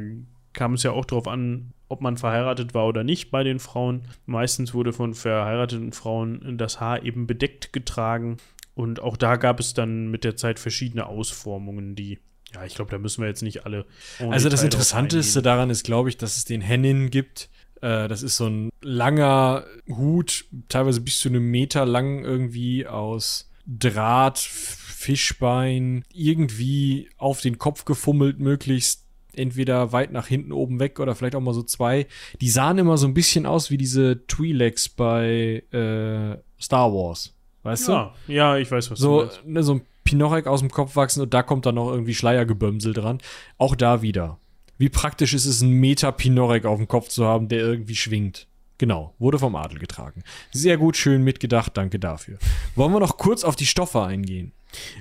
kam 0.54 0.74
es 0.74 0.82
ja 0.82 0.90
auch 0.90 1.04
darauf 1.04 1.28
an, 1.28 1.72
ob 1.88 2.00
man 2.00 2.16
verheiratet 2.16 2.74
war 2.74 2.86
oder 2.86 3.04
nicht 3.04 3.30
bei 3.30 3.44
den 3.44 3.58
Frauen. 3.58 4.02
Meistens 4.26 4.74
wurde 4.74 4.92
von 4.92 5.14
verheirateten 5.14 5.92
Frauen 5.92 6.58
das 6.58 6.80
Haar 6.80 7.02
eben 7.02 7.26
bedeckt 7.26 7.72
getragen. 7.72 8.36
Und 8.74 9.00
auch 9.00 9.16
da 9.16 9.36
gab 9.36 9.58
es 9.58 9.74
dann 9.74 10.08
mit 10.08 10.22
der 10.22 10.36
Zeit 10.36 10.58
verschiedene 10.58 11.06
Ausformungen, 11.06 11.96
die, 11.96 12.20
ja, 12.54 12.64
ich 12.64 12.74
glaube, 12.74 12.90
da 12.90 12.98
müssen 12.98 13.22
wir 13.22 13.28
jetzt 13.28 13.42
nicht 13.42 13.66
alle. 13.66 13.86
Also 14.30 14.48
das 14.48 14.62
Interessanteste 14.62 15.42
daran 15.42 15.70
ist, 15.70 15.84
glaube 15.84 16.08
ich, 16.08 16.16
dass 16.16 16.36
es 16.36 16.44
den 16.44 16.60
Hennin 16.60 17.10
gibt. 17.10 17.48
Äh, 17.80 18.06
das 18.06 18.22
ist 18.22 18.36
so 18.36 18.46
ein 18.46 18.70
langer 18.80 19.64
Hut, 19.88 20.44
teilweise 20.68 21.00
bis 21.00 21.18
zu 21.18 21.28
einem 21.28 21.50
Meter 21.50 21.86
lang 21.86 22.24
irgendwie 22.24 22.86
aus 22.86 23.50
Draht, 23.66 24.38
Fischbein, 24.38 26.04
irgendwie 26.12 27.10
auf 27.16 27.40
den 27.40 27.58
Kopf 27.58 27.84
gefummelt, 27.84 28.38
möglichst 28.38 29.07
entweder 29.34 29.92
weit 29.92 30.12
nach 30.12 30.26
hinten 30.26 30.52
oben 30.52 30.80
weg 30.80 31.00
oder 31.00 31.14
vielleicht 31.14 31.34
auch 31.34 31.40
mal 31.40 31.54
so 31.54 31.62
zwei. 31.62 32.06
Die 32.40 32.48
sahen 32.48 32.78
immer 32.78 32.98
so 32.98 33.06
ein 33.06 33.14
bisschen 33.14 33.46
aus 33.46 33.70
wie 33.70 33.78
diese 33.78 34.20
Twi'leks 34.28 34.90
bei 34.96 35.62
äh, 35.72 36.38
Star 36.60 36.92
Wars. 36.92 37.34
Weißt 37.62 37.88
du? 37.88 37.92
Ja, 37.92 38.14
ja, 38.26 38.56
ich 38.56 38.70
weiß, 38.70 38.90
was 38.90 38.98
du 38.98 39.04
so, 39.04 39.16
meinst. 39.18 39.44
ne, 39.46 39.62
so 39.62 39.74
ein 39.74 39.82
Pinorek 40.04 40.46
aus 40.46 40.60
dem 40.60 40.70
Kopf 40.70 40.96
wachsen 40.96 41.20
und 41.20 41.34
da 41.34 41.42
kommt 41.42 41.66
dann 41.66 41.74
noch 41.74 41.90
irgendwie 41.90 42.14
Schleiergebömsel 42.14 42.94
dran. 42.94 43.18
Auch 43.58 43.74
da 43.74 44.02
wieder. 44.02 44.38
Wie 44.78 44.88
praktisch 44.88 45.34
ist 45.34 45.44
es, 45.44 45.62
einen 45.62 45.72
Meter 45.72 46.12
Pinorek 46.12 46.64
auf 46.64 46.78
dem 46.78 46.88
Kopf 46.88 47.08
zu 47.08 47.26
haben, 47.26 47.48
der 47.48 47.60
irgendwie 47.60 47.96
schwingt. 47.96 48.47
Genau, 48.78 49.14
wurde 49.18 49.38
vom 49.40 49.56
Adel 49.56 49.78
getragen. 49.78 50.22
Sehr 50.52 50.76
gut, 50.76 50.96
schön 50.96 51.24
mitgedacht, 51.24 51.76
danke 51.76 51.98
dafür. 51.98 52.38
Wollen 52.76 52.92
wir 52.92 53.00
noch 53.00 53.18
kurz 53.18 53.42
auf 53.42 53.56
die 53.56 53.66
Stoffe 53.66 54.02
eingehen? 54.02 54.52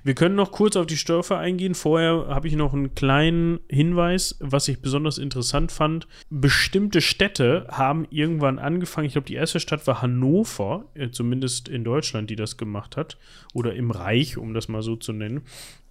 Wir 0.04 0.16
können 0.16 0.36
noch 0.36 0.52
kurz 0.52 0.76
auf 0.76 0.86
die 0.86 0.98
Stoffe 0.98 1.38
eingehen. 1.38 1.76
Vorher 1.76 2.28
habe 2.30 2.48
ich 2.48 2.56
noch 2.56 2.74
einen 2.74 2.96
kleinen 2.96 3.60
Hinweis, 3.70 4.38
was 4.40 4.68
ich 4.68 4.82
besonders 4.82 5.18
interessant 5.18 5.72
fand. 5.72 6.08
Bestimmte 6.30 7.02
Städte 7.02 7.68
haben 7.70 8.08
irgendwann 8.10 8.60
angefangen, 8.60 9.08
ich 9.08 9.14
glaube, 9.14 9.28
die 9.28 9.36
erste 9.36 9.60
Stadt 9.60 9.86
war 9.86 10.02
Hannover, 10.02 10.86
äh, 10.94 11.10
zumindest 11.10 11.68
in 11.68 11.84
Deutschland, 11.84 12.30
die 12.30 12.36
das 12.36 12.58
gemacht 12.58 12.98
hat, 12.98 13.18
oder 13.54 13.76
im 13.76 13.92
Reich, 13.92 14.38
um 14.38 14.54
das 14.54 14.70
mal 14.70 14.82
so 14.82 14.96
zu 14.96 15.14
nennen, 15.14 15.42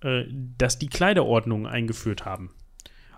äh, 0.01 0.25
dass 0.59 0.79
die 0.79 0.89
Kleiderordnung 0.89 1.67
eingeführt 1.67 2.25
haben. 2.25 2.51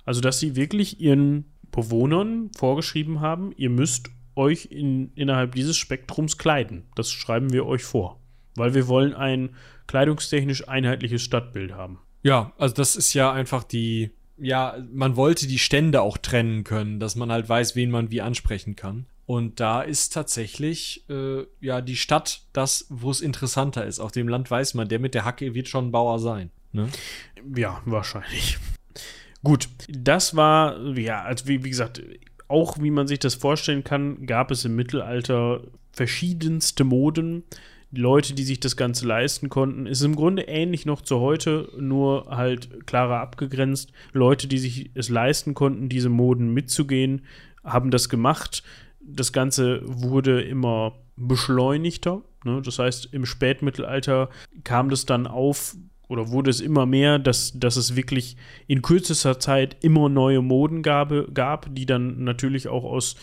Also, 0.04 0.20
dass 0.20 0.40
sie 0.40 0.56
wirklich 0.56 1.00
ihren 1.00 1.44
Bewohnern 1.70 2.50
vorgeschrieben 2.56 3.20
haben, 3.20 3.52
ihr 3.56 3.70
müsst 3.70 4.10
euch 4.38 4.66
in, 4.70 5.12
innerhalb 5.14 5.54
dieses 5.54 5.76
Spektrums 5.76 6.38
kleiden. 6.38 6.84
Das 6.94 7.12
schreiben 7.12 7.52
wir 7.52 7.66
euch 7.66 7.84
vor. 7.84 8.18
Weil 8.54 8.72
wir 8.74 8.88
wollen 8.88 9.12
ein 9.12 9.50
kleidungstechnisch 9.86 10.68
einheitliches 10.68 11.22
Stadtbild 11.22 11.72
haben. 11.72 11.98
Ja, 12.22 12.52
also 12.56 12.74
das 12.74 12.96
ist 12.96 13.12
ja 13.14 13.30
einfach 13.32 13.64
die, 13.64 14.10
ja, 14.38 14.76
man 14.92 15.16
wollte 15.16 15.46
die 15.46 15.58
Stände 15.58 16.00
auch 16.00 16.16
trennen 16.16 16.64
können, 16.64 17.00
dass 17.00 17.16
man 17.16 17.30
halt 17.30 17.48
weiß, 17.48 17.76
wen 17.76 17.90
man 17.90 18.10
wie 18.10 18.22
ansprechen 18.22 18.76
kann. 18.76 19.06
Und 19.26 19.60
da 19.60 19.82
ist 19.82 20.14
tatsächlich, 20.14 21.04
äh, 21.10 21.44
ja, 21.60 21.82
die 21.82 21.96
Stadt 21.96 22.42
das, 22.54 22.86
wo 22.88 23.10
es 23.10 23.20
interessanter 23.20 23.84
ist. 23.84 24.00
Auf 24.00 24.10
dem 24.10 24.26
Land 24.26 24.50
weiß 24.50 24.72
man, 24.74 24.88
der 24.88 25.00
mit 25.00 25.14
der 25.14 25.26
Hacke 25.26 25.54
wird 25.54 25.68
schon 25.68 25.88
ein 25.88 25.92
Bauer 25.92 26.18
sein. 26.18 26.50
Ne? 26.72 26.88
Ja, 27.54 27.82
wahrscheinlich. 27.84 28.58
Gut, 29.44 29.68
das 29.88 30.34
war, 30.34 30.80
ja, 30.96 31.22
also 31.22 31.46
wie, 31.46 31.62
wie 31.62 31.70
gesagt, 31.70 32.02
auch 32.48 32.78
wie 32.80 32.90
man 32.90 33.06
sich 33.06 33.18
das 33.18 33.34
vorstellen 33.34 33.84
kann, 33.84 34.26
gab 34.26 34.50
es 34.50 34.64
im 34.64 34.74
Mittelalter 34.74 35.62
verschiedenste 35.92 36.84
Moden, 36.84 37.44
Die 37.90 38.00
Leute, 38.00 38.34
die 38.34 38.44
sich 38.44 38.60
das 38.60 38.76
Ganze 38.76 39.06
leisten 39.06 39.48
konnten, 39.48 39.86
ist 39.86 40.02
im 40.02 40.14
Grunde 40.14 40.42
ähnlich 40.42 40.84
noch 40.84 41.00
zu 41.00 41.20
heute, 41.20 41.70
nur 41.78 42.26
halt 42.28 42.86
klarer 42.86 43.20
abgegrenzt. 43.20 43.92
Leute, 44.12 44.46
die 44.46 44.58
sich 44.58 44.90
es 44.94 45.08
leisten 45.08 45.54
konnten, 45.54 45.88
diese 45.88 46.10
Moden 46.10 46.52
mitzugehen, 46.52 47.22
haben 47.64 47.90
das 47.90 48.10
gemacht. 48.10 48.62
Das 49.00 49.32
Ganze 49.32 49.80
wurde 49.84 50.42
immer 50.42 50.96
beschleunigter. 51.16 52.20
Ne? 52.44 52.60
Das 52.62 52.78
heißt, 52.78 53.08
im 53.12 53.24
Spätmittelalter 53.24 54.28
kam 54.64 54.90
das 54.90 55.06
dann 55.06 55.26
auf, 55.26 55.74
oder 56.08 56.30
wurde 56.30 56.50
es 56.50 56.60
immer 56.60 56.86
mehr, 56.86 57.18
dass, 57.18 57.52
dass 57.54 57.76
es 57.76 57.94
wirklich 57.94 58.36
in 58.66 58.82
kürzester 58.82 59.38
Zeit 59.38 59.76
immer 59.82 60.08
neue 60.08 60.42
Moden 60.42 60.82
gab, 60.82 61.12
gab, 61.34 61.74
die 61.74 61.86
dann 61.86 62.24
natürlich 62.24 62.68
auch 62.68 62.84
aus 62.84 63.16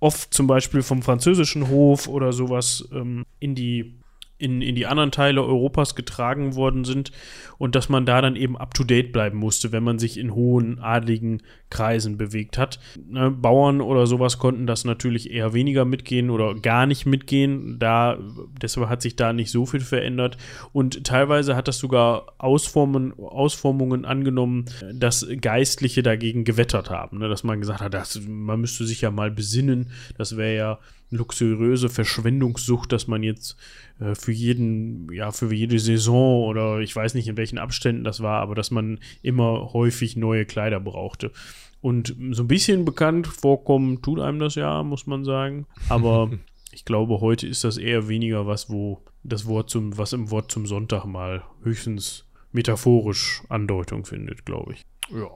oft 0.00 0.32
zum 0.32 0.46
Beispiel 0.46 0.82
vom 0.82 1.02
französischen 1.02 1.68
Hof 1.68 2.08
oder 2.08 2.32
sowas 2.32 2.88
ähm, 2.92 3.24
in 3.38 3.54
die 3.54 3.99
in, 4.40 4.62
in 4.62 4.74
die 4.74 4.86
anderen 4.86 5.10
Teile 5.10 5.44
Europas 5.44 5.94
getragen 5.94 6.54
worden 6.54 6.84
sind 6.84 7.12
und 7.58 7.74
dass 7.74 7.88
man 7.88 8.06
da 8.06 8.22
dann 8.22 8.36
eben 8.36 8.56
up-to-date 8.56 9.12
bleiben 9.12 9.38
musste, 9.38 9.70
wenn 9.70 9.82
man 9.82 9.98
sich 9.98 10.18
in 10.18 10.34
hohen 10.34 10.78
adligen 10.78 11.42
Kreisen 11.68 12.16
bewegt 12.16 12.58
hat. 12.58 12.80
Ne, 13.08 13.30
Bauern 13.30 13.80
oder 13.80 14.06
sowas 14.06 14.38
konnten 14.38 14.66
das 14.66 14.84
natürlich 14.84 15.30
eher 15.30 15.52
weniger 15.52 15.84
mitgehen 15.84 16.30
oder 16.30 16.54
gar 16.54 16.86
nicht 16.86 17.06
mitgehen. 17.06 17.78
Da, 17.78 18.18
deshalb 18.60 18.88
hat 18.88 19.02
sich 19.02 19.16
da 19.16 19.32
nicht 19.32 19.50
so 19.50 19.66
viel 19.66 19.80
verändert. 19.80 20.36
Und 20.72 21.04
teilweise 21.04 21.54
hat 21.54 21.68
das 21.68 21.78
sogar 21.78 22.32
Ausformen, 22.38 23.12
Ausformungen 23.18 24.04
angenommen, 24.04 24.64
dass 24.92 25.26
Geistliche 25.40 26.02
dagegen 26.02 26.44
gewettert 26.44 26.90
haben. 26.90 27.18
Ne, 27.18 27.28
dass 27.28 27.44
man 27.44 27.60
gesagt 27.60 27.80
hat, 27.80 27.94
das, 27.94 28.20
man 28.26 28.60
müsste 28.60 28.86
sich 28.86 29.02
ja 29.02 29.10
mal 29.10 29.30
besinnen. 29.30 29.90
Das 30.16 30.36
wäre 30.36 30.56
ja 30.56 30.78
luxuriöse 31.10 31.88
Verschwendungssucht, 31.88 32.92
dass 32.92 33.06
man 33.06 33.22
jetzt 33.22 33.56
äh, 33.98 34.14
für 34.14 34.32
jeden, 34.32 35.12
ja, 35.12 35.32
für 35.32 35.52
jede 35.52 35.78
Saison 35.78 36.44
oder 36.44 36.80
ich 36.80 36.94
weiß 36.94 37.14
nicht 37.14 37.28
in 37.28 37.36
welchen 37.36 37.58
Abständen 37.58 38.04
das 38.04 38.20
war, 38.20 38.40
aber 38.40 38.54
dass 38.54 38.70
man 38.70 38.98
immer 39.22 39.72
häufig 39.72 40.16
neue 40.16 40.46
Kleider 40.46 40.80
brauchte. 40.80 41.32
Und 41.80 42.14
so 42.32 42.42
ein 42.42 42.48
bisschen 42.48 42.84
bekannt 42.84 43.26
vorkommen 43.26 44.02
tut 44.02 44.20
einem 44.20 44.38
das 44.38 44.54
ja, 44.54 44.82
muss 44.82 45.06
man 45.06 45.24
sagen. 45.24 45.66
Aber 45.88 46.30
ich 46.72 46.84
glaube, 46.84 47.20
heute 47.20 47.46
ist 47.46 47.64
das 47.64 47.76
eher 47.76 48.08
weniger 48.08 48.46
was, 48.46 48.70
wo 48.70 49.02
das 49.22 49.46
Wort 49.46 49.70
zum, 49.70 49.96
was 49.98 50.12
im 50.12 50.30
Wort 50.30 50.50
zum 50.50 50.66
Sonntag 50.66 51.04
mal 51.04 51.42
höchstens 51.62 52.26
metaphorisch 52.52 53.42
Andeutung 53.48 54.04
findet, 54.04 54.44
glaube 54.44 54.74
ich. 54.74 54.84
Ja. 55.12 55.28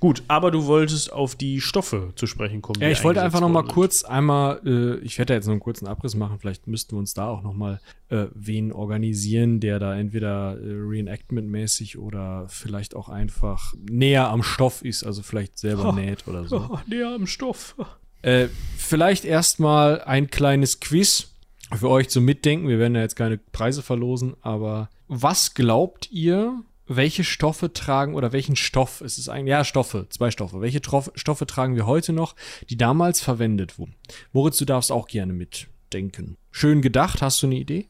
Gut, 0.00 0.22
aber 0.28 0.50
du 0.50 0.66
wolltest 0.66 1.12
auf 1.12 1.34
die 1.36 1.60
Stoffe 1.60 2.12
zu 2.16 2.26
sprechen 2.26 2.62
kommen. 2.62 2.80
Ja, 2.80 2.88
ich 2.88 3.04
wollte 3.04 3.22
einfach 3.22 3.40
noch 3.40 3.48
mal 3.48 3.64
kurz 3.64 4.04
einmal, 4.04 4.60
äh, 4.64 4.96
ich 5.04 5.18
werde 5.18 5.34
jetzt 5.34 5.46
noch 5.46 5.52
einen 5.52 5.60
kurzen 5.60 5.86
Abriss 5.86 6.14
machen, 6.14 6.38
vielleicht 6.38 6.66
müssten 6.66 6.92
wir 6.92 6.98
uns 6.98 7.14
da 7.14 7.28
auch 7.28 7.42
noch 7.42 7.54
mal 7.54 7.80
äh, 8.08 8.26
wen 8.34 8.72
organisieren, 8.72 9.60
der 9.60 9.78
da 9.78 9.96
entweder 9.96 10.58
äh, 10.58 10.64
Reenactment-mäßig 10.64 11.98
oder 11.98 12.46
vielleicht 12.48 12.96
auch 12.96 13.08
einfach 13.08 13.74
näher 13.88 14.28
am 14.28 14.42
Stoff 14.42 14.84
ist, 14.84 15.04
also 15.04 15.22
vielleicht 15.22 15.58
selber 15.58 15.90
oh, 15.90 15.92
näht 15.92 16.26
oder 16.26 16.46
so. 16.46 16.68
Oh, 16.70 16.78
näher 16.86 17.14
am 17.14 17.26
Stoff. 17.26 17.76
Äh, 18.22 18.48
vielleicht 18.76 19.24
erstmal 19.24 20.02
ein 20.02 20.28
kleines 20.28 20.80
Quiz 20.80 21.30
für 21.76 21.88
euch 21.88 22.08
zum 22.08 22.24
Mitdenken. 22.24 22.68
Wir 22.68 22.78
werden 22.78 22.94
ja 22.94 23.02
jetzt 23.02 23.16
keine 23.16 23.38
Preise 23.38 23.82
verlosen, 23.82 24.34
aber 24.40 24.88
was 25.06 25.54
glaubt 25.54 26.10
ihr, 26.10 26.62
welche 26.88 27.24
Stoffe 27.24 27.72
tragen 27.72 28.14
oder 28.14 28.32
welchen 28.32 28.56
Stoff, 28.56 29.00
es 29.00 29.18
ist 29.18 29.28
eigentlich, 29.28 29.50
ja, 29.50 29.64
Stoffe, 29.64 30.06
zwei 30.10 30.30
Stoffe. 30.30 30.60
Welche 30.60 30.80
Trof, 30.80 31.10
Stoffe 31.14 31.46
tragen 31.46 31.76
wir 31.76 31.86
heute 31.86 32.12
noch, 32.12 32.34
die 32.68 32.76
damals 32.76 33.20
verwendet 33.20 33.78
wurden? 33.78 33.94
Moritz, 34.32 34.56
du 34.56 34.64
darfst 34.64 34.90
auch 34.90 35.06
gerne 35.06 35.32
mitdenken. 35.32 36.36
Schön 36.50 36.82
gedacht, 36.82 37.22
hast 37.22 37.42
du 37.42 37.46
eine 37.46 37.56
Idee? 37.56 37.86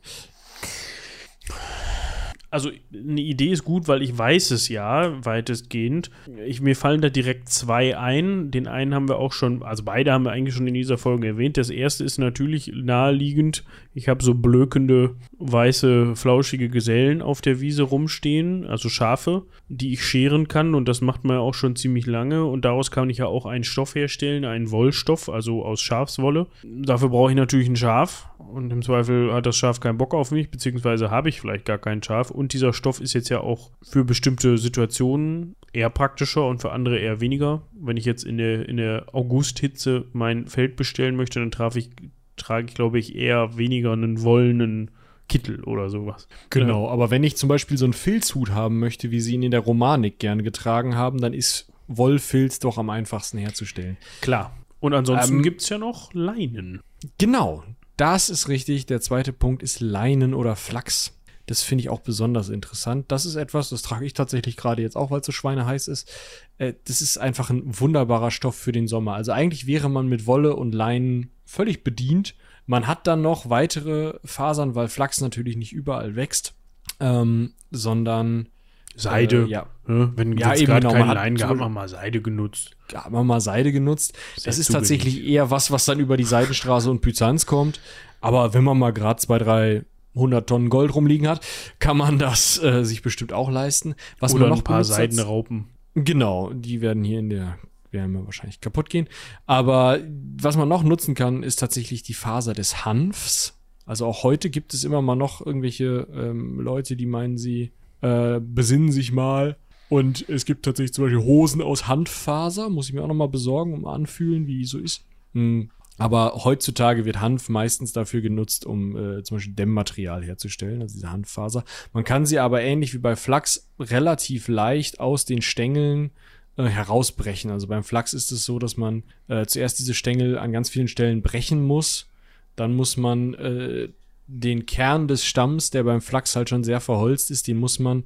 also 2.51 2.71
eine 2.93 3.21
Idee 3.21 3.51
ist 3.51 3.65
gut, 3.65 3.89
weil 3.89 4.03
ich 4.03 4.17
weiß 4.17 4.53
es 4.53 4.69
ja 4.69 5.25
weitestgehend. 5.25 6.11
Ich, 6.47 6.61
mir 6.61 6.77
fallen 6.77 7.03
da 7.03 7.11
direkt 7.11 7.49
zwei 7.49 7.99
ein. 7.99 8.51
Den 8.51 8.67
einen 8.67 8.95
haben 8.95 9.09
wir 9.09 9.19
auch 9.19 9.33
schon, 9.33 9.63
also 9.63 9.83
beide 9.85 10.13
haben 10.13 10.25
wir 10.25 10.33
eigentlich 10.33 10.55
schon 10.55 10.67
in 10.67 10.75
dieser 10.75 10.97
Folge 10.97 11.27
erwähnt. 11.27 11.59
Das 11.59 11.69
erste 11.69 12.05
ist 12.05 12.19
natürlich 12.19 12.73
naheliegend. 12.75 13.65
Ich 13.99 14.07
habe 14.07 14.23
so 14.23 14.33
blökende, 14.33 15.17
weiße, 15.41 16.15
flauschige 16.15 16.69
Gesellen 16.69 17.21
auf 17.21 17.41
der 17.41 17.61
Wiese 17.61 17.83
rumstehen, 17.83 18.65
also 18.65 18.89
Schafe, 18.89 19.43
die 19.69 19.93
ich 19.93 20.05
scheren 20.05 20.47
kann 20.47 20.77
und 20.77 20.87
das 20.87 21.01
macht 21.01 21.25
man 21.25 21.39
ja 21.39 21.41
auch 21.41 21.55
schon 21.55 21.75
ziemlich 21.75 22.07
lange 22.07 22.45
und 22.45 22.65
daraus 22.65 22.93
kann 22.93 23.11
ich 23.11 23.19
ja 23.19 23.27
auch 23.27 23.45
einen 23.45 23.65
Stoff 23.65 23.97
herstellen, 23.97 24.45
einen 24.45 24.71
Wollstoff, 24.71 25.29
also 25.29 25.65
aus 25.65 25.81
Schafswolle. 25.81 26.47
Dafür 26.63 27.09
brauche 27.09 27.33
ich 27.33 27.37
natürlich 27.37 27.69
ein 27.69 27.75
Schaf 27.75 28.31
und 28.39 28.73
im 28.73 28.83
Zweifel 28.83 29.33
hat 29.33 29.47
das 29.47 29.57
Schaf 29.57 29.81
keinen 29.81 29.99
Bock 29.99 30.15
auf 30.15 30.31
mich, 30.31 30.49
beziehungsweise 30.49 31.11
habe 31.11 31.29
ich 31.29 31.41
vielleicht 31.41 31.65
gar 31.65 31.79
kein 31.79 32.01
Schaf 32.01 32.31
und 32.31 32.53
dieser 32.53 32.73
Stoff 32.73 33.01
ist 33.01 33.15
jetzt 33.15 33.31
ja 33.31 33.41
auch 33.41 33.73
für 33.83 34.05
bestimmte 34.05 34.59
Situationen 34.59 35.57
eher 35.73 35.91
praktischer 35.91 36.47
und 36.47 36.61
für 36.61 36.71
andere 36.71 37.01
eher 37.01 37.21
weniger. 37.21 37.63
Wenn 37.73 37.97
ich 37.97 38.05
jetzt 38.05 38.23
in 38.23 38.39
der, 38.39 38.69
in 38.69 38.77
der 38.77 39.07
Augusthitze 39.13 40.07
mein 40.13 40.47
Feld 40.47 40.77
bestellen 40.77 41.17
möchte, 41.17 41.41
dann 41.41 41.51
traf 41.51 41.75
ich, 41.75 41.91
trage 42.39 42.67
ich, 42.69 42.75
glaube 42.75 42.99
ich, 42.99 43.15
eher 43.15 43.57
weniger 43.57 43.93
einen 43.93 44.23
wollenen 44.23 44.91
Kittel 45.29 45.63
oder 45.65 45.91
sowas. 45.91 46.27
Genau, 46.51 46.87
ja. 46.87 46.93
aber 46.93 47.11
wenn 47.11 47.23
ich 47.23 47.37
zum 47.37 47.49
Beispiel 47.49 47.77
so 47.77 47.85
einen 47.85 47.93
Filzhut 47.93 48.51
haben 48.51 48.79
möchte, 48.79 49.11
wie 49.11 49.21
sie 49.21 49.35
ihn 49.35 49.43
in 49.43 49.51
der 49.51 49.61
Romanik 49.61 50.19
gerne 50.19 50.43
getragen 50.43 50.97
haben, 50.97 51.21
dann 51.21 51.35
ist 51.35 51.71
Wollfilz 51.87 52.59
doch 52.59 52.79
am 52.79 52.91
einfachsten 52.91 53.39
herzustellen. 53.39 53.97
Klar. 54.21 54.57
Und 54.81 54.95
ansonsten 54.95 55.37
ähm, 55.37 55.43
gibt 55.43 55.63
es 55.63 55.69
ja 55.69 55.79
noch 55.79 56.13
Leinen. 56.15 56.81
Genau, 57.19 57.65
das 57.97 58.31
ist 58.31 58.49
richtig. 58.49 58.87
Der 58.87 59.01
zweite 59.01 59.33
Punkt 59.33 59.63
ist 59.63 59.81
Leinen 59.81 60.35
oder 60.35 60.57
Flachs. 60.57 61.15
Das 61.47 61.63
finde 61.63 61.83
ich 61.83 61.89
auch 61.89 62.01
besonders 62.01 62.51
interessant. 62.51 63.07
Das 63.09 63.25
ist 63.25 63.37
etwas, 63.37 63.71
das 63.71 63.81
trage 63.83 64.05
ich 64.05 64.13
tatsächlich 64.13 64.57
gerade 64.57 64.83
jetzt 64.83 64.97
auch, 64.97 65.11
weil 65.11 65.21
es 65.21 65.27
so 65.27 65.33
schweineheiß 65.33 65.89
ist. 65.89 66.11
Äh, 66.59 66.75
das 66.85 67.01
ist 67.01 67.19
einfach 67.19 67.51
ein 67.51 67.63
wunderbarer 67.65 68.31
Stoff 68.31 68.55
für 68.55 68.73
den 68.73 68.87
Sommer. 68.87 69.15
Also 69.15 69.33
eigentlich 69.33 69.67
wäre 69.67 69.89
man 69.89 70.09
mit 70.09 70.27
Wolle 70.27 70.55
und 70.55 70.75
Leinen 70.75 71.31
völlig 71.49 71.83
bedient. 71.83 72.35
Man 72.67 72.87
hat 72.87 73.07
dann 73.07 73.23
noch 73.23 73.49
weitere 73.49 74.19
Fasern, 74.25 74.75
weil 74.75 74.89
Flachs 74.89 75.21
natürlich 75.21 75.57
nicht 75.57 75.73
überall 75.73 76.15
wächst, 76.15 76.55
ähm, 77.01 77.55
sondern 77.71 78.49
Seide. 78.95 79.45
Äh, 79.45 79.49
ja. 79.49 79.67
Wenn 79.87 80.37
ja, 80.37 80.53
jetzt 80.53 80.67
gerade 80.67 80.87
genau, 80.87 80.93
keine 80.93 81.15
Leinen 81.15 81.37
gehabt, 81.37 81.53
haben 81.53 81.61
wir 81.61 81.69
mal 81.71 81.89
Seide 81.89 82.21
genutzt. 82.21 82.77
Haben 82.93 83.15
wir 83.15 83.25
mal 83.25 83.41
Seide 83.41 83.73
genutzt. 83.73 84.19
Das, 84.35 84.45
das 84.45 84.59
ist 84.59 84.73
tatsächlich 84.73 85.25
eher 85.25 85.51
was, 85.51 85.71
was 85.71 85.87
dann 85.87 85.99
über 85.99 86.19
die 86.19 86.25
Seidenstraße 86.25 86.91
und 86.91 87.01
Byzanz 87.01 87.47
kommt. 87.47 87.81
Aber 88.21 88.53
wenn 88.53 88.65
man 88.65 88.79
mal 88.79 88.93
gerade 88.93 89.19
zwei, 89.19 89.39
drei 89.39 89.85
100 90.15 90.47
Tonnen 90.47 90.69
Gold 90.69 90.95
rumliegen 90.95 91.29
hat, 91.29 91.41
kann 91.79 91.97
man 91.97 92.19
das 92.19 92.63
äh, 92.63 92.85
sich 92.85 93.01
bestimmt 93.01 93.33
auch 93.33 93.51
leisten. 93.51 93.95
Was 94.19 94.35
Oder 94.35 94.43
man 94.43 94.51
noch 94.51 94.59
ein 94.59 94.65
paar 94.65 94.85
Seidenraupen. 94.85 95.69
Genau, 95.95 96.53
die 96.53 96.83
werden 96.83 97.05
hier 97.05 97.21
in 97.21 97.31
der 97.31 97.59
werden 97.93 98.13
wir 98.13 98.25
wahrscheinlich 98.25 98.61
kaputt 98.61 98.91
gehen. 98.91 99.09
Aber 99.47 100.01
was 100.37 100.57
man 100.57 100.69
noch 100.69 100.83
nutzen 100.83 101.15
kann, 101.15 101.43
ist 101.43 101.57
tatsächlich 101.57 102.03
die 102.03 102.15
Faser 102.15 102.55
des 102.55 102.85
Hanfs. 102.85 103.59
Also 103.87 104.07
auch 104.07 104.23
heute 104.23 104.51
gibt 104.51 104.75
es 104.75 104.85
immer 104.85 105.03
mal 105.03 105.17
noch 105.17 105.45
irgendwelche 105.45 106.07
ähm, 106.13 106.61
Leute, 106.61 106.97
die 106.97 107.07
meinen, 107.07 107.39
sie 107.39 107.73
äh, 108.01 108.41
besinnen 108.41 108.93
sich 108.93 109.13
mal. 109.13 109.57
Und 109.89 110.29
es 110.29 110.45
gibt 110.45 110.65
tatsächlich 110.65 110.93
zum 110.93 111.05
Beispiel 111.05 111.23
Hosen 111.23 111.63
aus 111.63 111.89
Hanffaser, 111.89 112.69
muss 112.69 112.89
ich 112.89 112.95
mir 112.95 113.03
auch 113.03 113.09
noch 113.09 113.15
mal 113.15 113.29
besorgen, 113.29 113.73
um 113.73 113.87
anfühlen, 113.87 114.47
wie 114.47 114.65
so 114.65 114.79
ist. 114.79 115.05
Hm. 115.33 115.71
Aber 115.99 116.45
heutzutage 116.45 117.05
wird 117.05 117.21
Hanf 117.21 117.49
meistens 117.49 117.93
dafür 117.93 118.21
genutzt, 118.21 118.65
um 118.65 118.97
äh, 118.97 119.23
zum 119.25 119.37
Beispiel 119.37 119.55
Dämmmaterial 119.55 120.25
herzustellen, 120.25 120.81
also 120.81 120.95
diese 120.95 121.11
Hanffaser. 121.11 121.65
Man 121.93 122.05
kann 122.05 122.25
sie 122.25 122.39
aber 122.39 122.63
ähnlich 122.63 122.95
wie 122.95 122.99
bei 122.99 123.17
Flachs 123.17 123.69
relativ 123.81 124.47
leicht 124.47 125.01
aus 125.01 125.25
den 125.25 125.43
Stängeln 125.43 126.13
äh, 126.59 126.65
herausbrechen. 126.65 127.51
Also 127.51 127.69
beim 127.69 127.85
Flachs 127.85 128.13
ist 128.13 128.33
es 128.33 128.45
so, 128.45 128.59
dass 128.59 128.77
man 128.77 129.05
äh, 129.29 129.47
zuerst 129.47 129.79
diese 129.79 129.95
Stängel 129.95 130.37
an 130.37 130.53
ganz 130.53 130.69
vielen 130.69 130.89
Stellen 130.89 131.23
brechen 131.23 131.63
muss. 131.63 132.09
Dann 132.57 132.75
muss 132.75 132.97
man 132.97 133.35
äh, 133.35 133.89
den 134.27 134.67
Kern 134.67 135.07
des 135.07 135.25
Stamms, 135.25 135.71
der 135.71 135.85
beim 135.85 136.01
Flachs 136.01 136.35
halt 136.35 136.49
schon 136.49 136.65
sehr 136.65 136.81
verholzt 136.81 137.31
ist, 137.31 137.47
den 137.47 137.59
muss 137.59 137.79
man, 137.79 138.03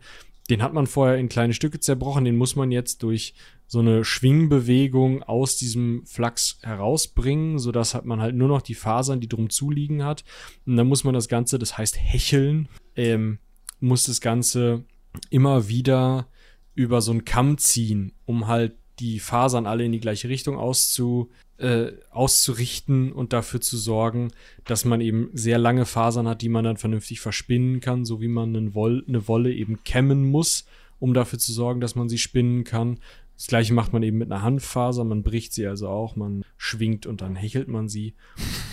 den 0.50 0.62
hat 0.62 0.74
man 0.74 0.86
vorher 0.86 1.16
in 1.16 1.30
kleine 1.30 1.54
Stücke 1.54 1.80
zerbrochen, 1.80 2.26
den 2.26 2.36
muss 2.36 2.54
man 2.54 2.70
jetzt 2.70 3.02
durch 3.02 3.32
so 3.66 3.78
eine 3.78 4.04
Schwingbewegung 4.04 5.22
aus 5.22 5.56
diesem 5.56 6.04
Flachs 6.04 6.58
herausbringen, 6.62 7.58
sodass 7.58 7.94
hat 7.94 8.04
man 8.04 8.20
halt 8.20 8.34
nur 8.34 8.48
noch 8.48 8.60
die 8.60 8.74
Fasern, 8.74 9.20
die 9.20 9.28
drum 9.28 9.48
zuliegen 9.48 10.04
hat. 10.04 10.24
Und 10.66 10.76
dann 10.76 10.88
muss 10.88 11.04
man 11.04 11.14
das 11.14 11.28
Ganze, 11.28 11.58
das 11.58 11.78
heißt 11.78 11.98
hecheln, 11.98 12.68
ähm, 12.96 13.38
muss 13.80 14.04
das 14.04 14.20
Ganze 14.20 14.84
immer 15.30 15.68
wieder 15.68 16.26
über 16.74 17.00
so 17.00 17.12
einen 17.12 17.24
Kamm 17.24 17.58
ziehen, 17.58 18.12
um 18.24 18.46
halt 18.46 18.74
die 18.98 19.20
Fasern 19.20 19.66
alle 19.66 19.84
in 19.84 19.92
die 19.92 20.00
gleiche 20.00 20.28
Richtung 20.28 20.56
auszu, 20.58 21.30
äh, 21.58 21.92
auszurichten 22.10 23.12
und 23.12 23.32
dafür 23.32 23.60
zu 23.60 23.76
sorgen, 23.76 24.32
dass 24.64 24.84
man 24.84 25.00
eben 25.00 25.30
sehr 25.32 25.58
lange 25.58 25.86
Fasern 25.86 26.28
hat, 26.28 26.42
die 26.42 26.48
man 26.48 26.64
dann 26.64 26.76
vernünftig 26.76 27.20
verspinnen 27.20 27.80
kann, 27.80 28.04
so 28.04 28.20
wie 28.20 28.28
man 28.28 28.54
einen 28.54 28.74
Woll, 28.74 29.04
eine 29.08 29.28
Wolle 29.28 29.52
eben 29.52 29.82
kämmen 29.84 30.24
muss, 30.24 30.66
um 30.98 31.14
dafür 31.14 31.38
zu 31.38 31.52
sorgen, 31.52 31.80
dass 31.80 31.94
man 31.94 32.08
sie 32.08 32.18
spinnen 32.18 32.64
kann 32.64 32.98
Das 33.36 33.46
gleiche 33.46 33.74
macht 33.74 33.92
man 33.92 34.02
eben 34.02 34.18
mit 34.18 34.30
einer 34.30 34.42
Hanffaser, 34.42 35.04
man 35.04 35.22
bricht 35.22 35.52
sie 35.52 35.66
also 35.66 35.88
auch, 35.88 36.14
man 36.14 36.44
schwingt 36.56 37.06
und 37.06 37.22
dann 37.22 37.34
hechelt 37.34 37.68
man 37.68 37.88
sie. 37.88 38.14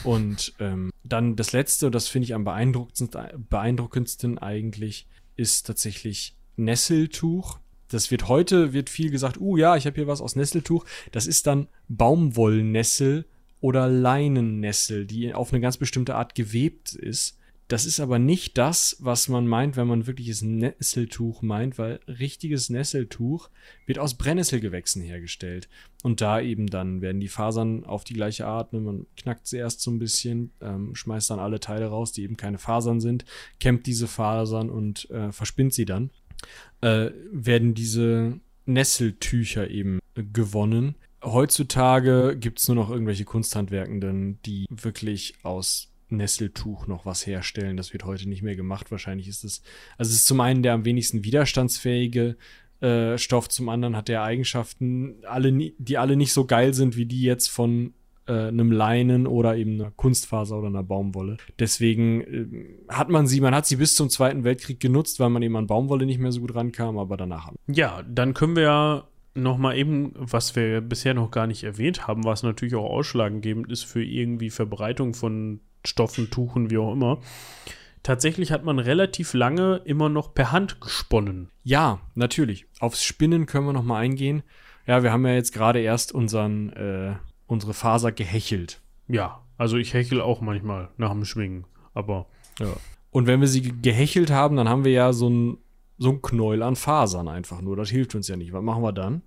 Und 0.04 0.54
ähm, 0.60 0.92
dann 1.04 1.36
das 1.36 1.54
letzte, 1.54 1.88
und 1.88 1.96
das 1.96 2.08
finde 2.08 2.26
ich 2.26 2.36
am 2.36 2.44
beeindruckendsten, 2.44 3.10
beeindruckendsten 3.50 4.38
eigentlich, 4.38 5.08
ist 5.36 5.66
tatsächlich 5.66 6.36
Nesseltuch. 6.56 7.60
Das 7.90 8.12
wird 8.12 8.28
heute, 8.28 8.74
wird 8.74 8.90
viel 8.90 9.12
gesagt, 9.12 9.40
uh 9.40 9.58
ja, 9.58 9.76
ich 9.76 9.86
habe 9.86 9.96
hier 9.96 10.08
was 10.08 10.22
aus 10.22 10.36
Nesseltuch. 10.36 10.86
Das 11.12 11.28
ist 11.28 11.48
dann 11.48 11.68
Baumwollnessel 11.88 13.26
oder 13.62 13.90
Leinennessel, 13.90 15.06
die 15.06 15.34
auf 15.34 15.52
eine 15.52 15.62
ganz 15.62 15.78
bestimmte 15.78 16.16
Art 16.16 16.36
gewebt 16.36 16.94
ist. 16.94 17.36
Das 17.70 17.86
ist 17.86 18.00
aber 18.00 18.18
nicht 18.18 18.58
das, 18.58 18.98
was 19.00 19.28
man 19.28 19.46
meint, 19.46 19.78
wenn 19.78 19.86
man 19.88 20.08
wirkliches 20.08 20.42
Nesseltuch 20.42 21.44
meint, 21.44 21.78
weil 21.78 22.00
richtiges 22.08 22.72
Nesseltuch 22.72 23.52
wird 23.86 24.00
aus 24.00 24.16
Brennnesselgewächsen 24.16 25.04
hergestellt. 25.04 25.70
Und 26.02 26.20
da 26.20 26.42
eben 26.42 26.66
dann 26.66 27.02
werden 27.02 27.22
die 27.22 27.28
Fasern 27.28 27.86
auf 27.86 28.04
die 28.04 28.16
gleiche 28.16 28.48
Art, 28.48 28.74
ne, 28.74 28.80
man 28.80 29.06
knackt 29.18 29.46
sie 29.46 29.58
erst 29.58 29.82
so 29.82 29.92
ein 29.92 30.00
bisschen, 30.00 30.52
ähm, 30.62 30.96
schmeißt 30.96 31.30
dann 31.30 31.38
alle 31.38 31.60
Teile 31.60 31.86
raus, 31.86 32.12
die 32.12 32.24
eben 32.24 32.38
keine 32.38 32.58
Fasern 32.58 33.00
sind, 33.02 33.24
kämmt 33.60 33.86
diese 33.86 34.08
Fasern 34.08 34.72
und 34.72 35.08
äh, 35.12 35.32
verspinnt 35.32 35.76
sie 35.76 35.86
dann. 35.86 36.10
Äh, 36.82 37.12
werden 37.32 37.74
diese 37.74 38.40
Nesseltücher 38.66 39.70
eben 39.70 40.00
gewonnen. 40.16 40.96
Heutzutage 41.24 42.38
gibt 42.40 42.60
es 42.60 42.68
nur 42.68 42.76
noch 42.76 42.90
irgendwelche 42.90 43.26
Kunsthandwerkenden, 43.26 44.42
die 44.44 44.66
wirklich 44.70 45.36
aus 45.44 45.92
Nesseltuch 46.08 46.88
noch 46.88 47.06
was 47.06 47.26
herstellen. 47.26 47.78
Das 47.78 47.94
wird 47.94 48.06
heute 48.06 48.30
nicht 48.30 48.42
mehr 48.42 48.56
gemacht. 48.56 48.92
Wahrscheinlich 48.92 49.28
ist 49.28 49.44
es, 49.44 49.62
also 49.98 50.10
es 50.10 50.18
ist 50.18 50.28
zum 50.28 50.40
einen 50.40 50.64
der 50.64 50.74
am 50.74 50.86
wenigsten 50.86 51.24
widerstandsfähige 51.24 52.38
äh, 52.82 53.18
Stoff, 53.18 53.50
zum 53.50 53.68
anderen 53.68 53.96
hat 53.96 54.10
er 54.10 54.24
Eigenschaften, 54.24 55.18
alle, 55.26 55.52
die 55.52 55.98
alle 55.98 56.16
nicht 56.16 56.32
so 56.32 56.46
geil 56.46 56.74
sind 56.74 56.96
wie 56.96 57.06
die 57.06 57.22
jetzt 57.22 57.50
von 57.50 57.94
äh, 58.30 58.48
einem 58.48 58.72
Leinen 58.72 59.28
oder 59.28 59.58
eben 59.58 59.82
einer 59.82 59.92
Kunstfaser 59.92 60.58
oder 60.58 60.68
einer 60.68 60.84
Baumwolle. 60.84 61.38
Deswegen 61.58 62.22
äh, 62.22 62.94
hat 62.94 63.10
man 63.10 63.28
sie, 63.28 63.42
man 63.42 63.56
hat 63.56 63.66
sie 63.66 63.78
bis 63.78 63.96
zum 63.96 64.10
Zweiten 64.10 64.44
Weltkrieg 64.44 64.80
genutzt, 64.80 65.20
weil 65.20 65.30
man 65.30 65.42
eben 65.42 65.56
an 65.58 65.68
Baumwolle 65.68 66.06
nicht 66.06 66.20
mehr 66.20 66.32
so 66.32 66.42
gut 66.42 66.56
rankam, 66.56 66.98
aber 66.98 67.18
danach. 67.18 67.52
Ja, 67.68 68.04
dann 68.08 68.34
können 68.34 68.56
wir 68.56 68.64
ja 68.64 69.08
noch 69.34 69.58
mal 69.58 69.76
eben, 69.76 70.14
was 70.16 70.56
wir 70.56 70.82
bisher 70.82 71.14
noch 71.14 71.32
gar 71.32 71.48
nicht 71.48 71.64
erwähnt 71.64 72.08
haben, 72.08 72.24
was 72.24 72.44
natürlich 72.44 72.76
auch 72.76 72.90
ausschlaggebend 72.90 73.72
ist 73.72 73.84
für 73.84 74.04
irgendwie 74.04 74.50
Verbreitung 74.50 75.14
von 75.14 75.62
Stoffen, 75.86 76.30
Tuchen, 76.30 76.70
wie 76.70 76.78
auch 76.78 76.94
immer. 76.94 77.20
Tatsächlich 78.04 78.52
hat 78.52 78.64
man 78.64 78.80
relativ 78.80 79.34
lange 79.34 79.82
immer 79.86 80.10
noch 80.10 80.34
per 80.34 80.52
Hand 80.52 80.82
gesponnen. 80.82 81.50
Ja, 81.64 82.00
natürlich. 82.16 82.66
Aufs 82.80 83.04
Spinnen 83.04 83.46
können 83.46 83.66
wir 83.66 83.74
noch 83.74 83.84
mal 83.84 84.00
eingehen. 84.00 84.44
Ja, 84.88 85.04
wir 85.04 85.12
haben 85.12 85.26
ja 85.26 85.34
jetzt 85.34 85.54
gerade 85.54 85.80
erst 85.80 86.14
unseren, 86.14 86.70
äh, 86.74 87.16
unsere 87.50 87.74
Faser 87.74 88.12
gehechelt. 88.12 88.82
Ja, 89.08 89.42
also 89.58 89.78
ich 89.78 89.94
hechel 89.94 90.22
auch 90.22 90.40
manchmal 90.40 90.90
nach 90.98 91.12
dem 91.12 91.26
Schwingen, 91.26 91.66
aber 91.94 92.28
ja. 92.60 92.74
Und 93.12 93.26
wenn 93.28 93.42
wir 93.42 93.48
sie 93.48 93.74
gehechelt 93.82 94.30
haben, 94.30 94.56
dann 94.56 94.70
haben 94.70 94.86
wir 94.86 94.92
ja 94.92 95.14
so 95.14 95.30
ein, 95.30 95.58
so 95.98 96.12
ein 96.12 96.22
Knäuel 96.22 96.62
an 96.62 96.76
Fasern 96.76 97.28
einfach 97.28 97.60
nur. 97.60 97.76
Das 97.76 97.90
hilft 97.90 98.14
uns 98.14 98.28
ja 98.28 98.38
nicht. 98.38 98.54
Was 98.54 98.64
machen 98.64 98.84
wir 98.84 98.94
dann? 98.94 99.24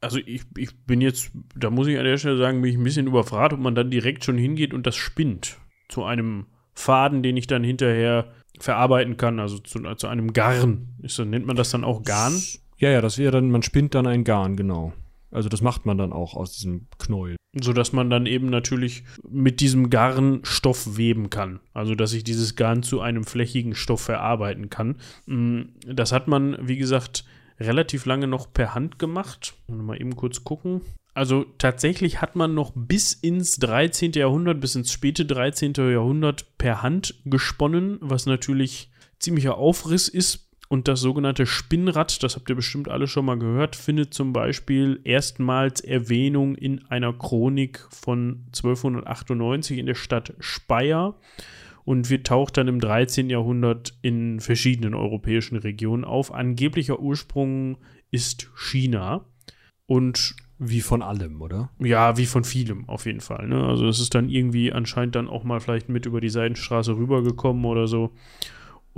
also 0.00 0.18
ich, 0.18 0.42
ich 0.56 0.76
bin 0.86 1.00
jetzt, 1.00 1.30
da 1.56 1.70
muss 1.70 1.88
ich 1.88 1.98
an 1.98 2.04
der 2.04 2.18
Stelle 2.18 2.38
sagen, 2.38 2.62
bin 2.62 2.70
ich 2.70 2.76
ein 2.76 2.84
bisschen 2.84 3.06
überfragt, 3.06 3.52
ob 3.52 3.60
man 3.60 3.74
dann 3.74 3.90
direkt 3.90 4.24
schon 4.24 4.38
hingeht 4.38 4.74
und 4.74 4.86
das 4.86 4.96
spinnt 4.96 5.58
zu 5.88 6.04
einem 6.04 6.46
Faden, 6.74 7.22
den 7.22 7.36
ich 7.36 7.46
dann 7.46 7.64
hinterher 7.64 8.32
verarbeiten 8.60 9.16
kann, 9.16 9.40
also 9.40 9.58
zu, 9.58 9.80
zu 9.94 10.06
einem 10.06 10.32
Garn. 10.32 10.94
Ist, 11.02 11.18
nennt 11.18 11.46
man 11.46 11.56
das 11.56 11.70
dann 11.70 11.84
auch 11.84 12.02
Garn? 12.02 12.40
Ja, 12.78 12.90
ja, 12.90 13.00
das 13.00 13.18
wäre 13.18 13.32
dann, 13.32 13.50
man 13.50 13.62
spinnt 13.62 13.94
dann 13.94 14.06
ein 14.06 14.24
Garn, 14.24 14.56
genau. 14.56 14.92
Also 15.30 15.48
das 15.48 15.60
macht 15.60 15.86
man 15.86 15.98
dann 15.98 16.12
auch 16.12 16.34
aus 16.34 16.52
diesem 16.52 16.86
Knäuel. 16.98 17.36
So 17.60 17.72
dass 17.72 17.92
man 17.92 18.10
dann 18.10 18.26
eben 18.26 18.48
natürlich 18.50 19.04
mit 19.28 19.60
diesem 19.60 19.90
Garn 19.90 20.40
Stoff 20.42 20.96
weben 20.96 21.30
kann. 21.30 21.60
Also 21.72 21.94
dass 21.94 22.12
ich 22.12 22.24
dieses 22.24 22.56
Garn 22.56 22.82
zu 22.82 23.00
einem 23.00 23.24
flächigen 23.24 23.74
Stoff 23.74 24.02
verarbeiten 24.02 24.70
kann. 24.70 24.96
Mm, 25.26 25.62
das 25.86 26.12
hat 26.12 26.28
man, 26.28 26.56
wie 26.60 26.76
gesagt, 26.76 27.24
relativ 27.58 28.06
lange 28.06 28.26
noch 28.26 28.52
per 28.52 28.74
Hand 28.74 28.98
gemacht. 28.98 29.54
Mal 29.66 30.00
eben 30.00 30.16
kurz 30.16 30.44
gucken. 30.44 30.82
Also 31.14 31.44
tatsächlich 31.58 32.20
hat 32.20 32.36
man 32.36 32.54
noch 32.54 32.72
bis 32.76 33.12
ins 33.12 33.56
13. 33.56 34.12
Jahrhundert, 34.12 34.60
bis 34.60 34.76
ins 34.76 34.92
späte 34.92 35.26
13. 35.26 35.72
Jahrhundert 35.76 36.56
per 36.58 36.82
Hand 36.82 37.14
gesponnen, 37.24 37.98
was 38.00 38.26
natürlich 38.26 38.90
ziemlicher 39.18 39.56
Aufriss 39.56 40.08
ist. 40.08 40.47
Und 40.68 40.86
das 40.86 41.00
sogenannte 41.00 41.46
Spinnrad, 41.46 42.22
das 42.22 42.36
habt 42.36 42.50
ihr 42.50 42.54
bestimmt 42.54 42.88
alle 42.88 43.06
schon 43.06 43.24
mal 43.24 43.38
gehört, 43.38 43.74
findet 43.74 44.12
zum 44.12 44.34
Beispiel 44.34 45.00
erstmals 45.02 45.80
Erwähnung 45.80 46.54
in 46.54 46.84
einer 46.88 47.14
Chronik 47.14 47.86
von 47.90 48.44
1298 48.48 49.78
in 49.78 49.86
der 49.86 49.94
Stadt 49.94 50.34
Speyer 50.40 51.14
und 51.84 52.10
wird, 52.10 52.26
taucht 52.26 52.58
dann 52.58 52.68
im 52.68 52.80
13. 52.80 53.30
Jahrhundert 53.30 53.94
in 54.02 54.40
verschiedenen 54.40 54.94
europäischen 54.94 55.56
Regionen 55.56 56.04
auf. 56.04 56.34
Angeblicher 56.34 57.00
Ursprung 57.00 57.78
ist 58.10 58.50
China. 58.54 59.24
Und 59.86 60.36
wie 60.58 60.82
von 60.82 61.00
allem, 61.00 61.40
oder? 61.40 61.70
Ja, 61.78 62.18
wie 62.18 62.26
von 62.26 62.44
vielem 62.44 62.86
auf 62.90 63.06
jeden 63.06 63.20
Fall. 63.20 63.48
Ne? 63.48 63.64
Also 63.64 63.88
es 63.88 64.00
ist 64.00 64.14
dann 64.14 64.28
irgendwie 64.28 64.70
anscheinend 64.70 65.14
dann 65.14 65.28
auch 65.28 65.44
mal 65.44 65.60
vielleicht 65.60 65.88
mit 65.88 66.04
über 66.04 66.20
die 66.20 66.28
Seidenstraße 66.28 66.94
rübergekommen 66.94 67.64
oder 67.64 67.86
so. 67.86 68.12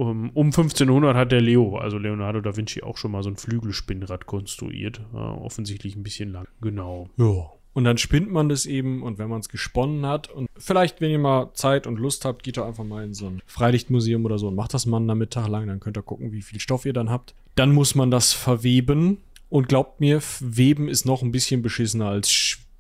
Um, 0.01 0.31
um 0.31 0.47
1500 0.47 1.14
hat 1.14 1.31
der 1.31 1.43
Leo, 1.43 1.77
also 1.77 1.98
Leonardo 1.98 2.40
da 2.40 2.56
Vinci, 2.56 2.82
auch 2.82 2.97
schon 2.97 3.10
mal 3.10 3.22
so 3.22 3.28
ein 3.28 3.36
Flügelspinnrad 3.36 4.24
konstruiert. 4.24 5.02
Ja, 5.12 5.32
offensichtlich 5.32 5.94
ein 5.94 6.02
bisschen 6.02 6.32
lang. 6.32 6.48
Genau. 6.62 7.10
Ja. 7.18 7.51
Und 7.74 7.85
dann 7.85 7.98
spinnt 7.98 8.32
man 8.32 8.48
das 8.48 8.64
eben 8.64 9.02
und 9.02 9.18
wenn 9.18 9.28
man 9.28 9.40
es 9.40 9.51
gesponnen 9.51 10.06
hat 10.06 10.31
und 10.31 10.48
vielleicht, 10.56 11.02
wenn 11.02 11.10
ihr 11.10 11.18
mal 11.18 11.52
Zeit 11.52 11.86
und 11.86 11.98
Lust 11.98 12.24
habt, 12.24 12.44
geht 12.44 12.56
ihr 12.56 12.64
einfach 12.64 12.82
mal 12.82 13.05
in 13.05 13.12
so 13.12 13.27
ein 13.27 13.43
Freilichtmuseum 13.44 14.24
oder 14.24 14.39
so 14.39 14.48
und 14.48 14.55
macht 14.55 14.72
das 14.72 14.86
mal 14.86 14.97
einen 14.97 15.06
Nachmittag 15.06 15.48
lang, 15.48 15.66
dann 15.66 15.81
könnt 15.81 15.98
ihr 15.98 16.02
gucken, 16.02 16.32
wie 16.32 16.40
viel 16.40 16.60
Stoff 16.60 16.86
ihr 16.86 16.94
dann 16.94 17.10
habt. 17.10 17.35
Dann 17.55 17.72
muss 17.72 17.94
man 17.94 18.10
das 18.10 18.32
verweben 18.32 19.18
und 19.51 19.68
glaubt 19.68 20.01
mir, 20.01 20.22
Weben 20.40 20.89
ist 20.89 21.05
noch 21.05 21.20
ein 21.20 21.31
bisschen 21.31 21.60
beschissener 21.60 22.06
als 22.06 22.31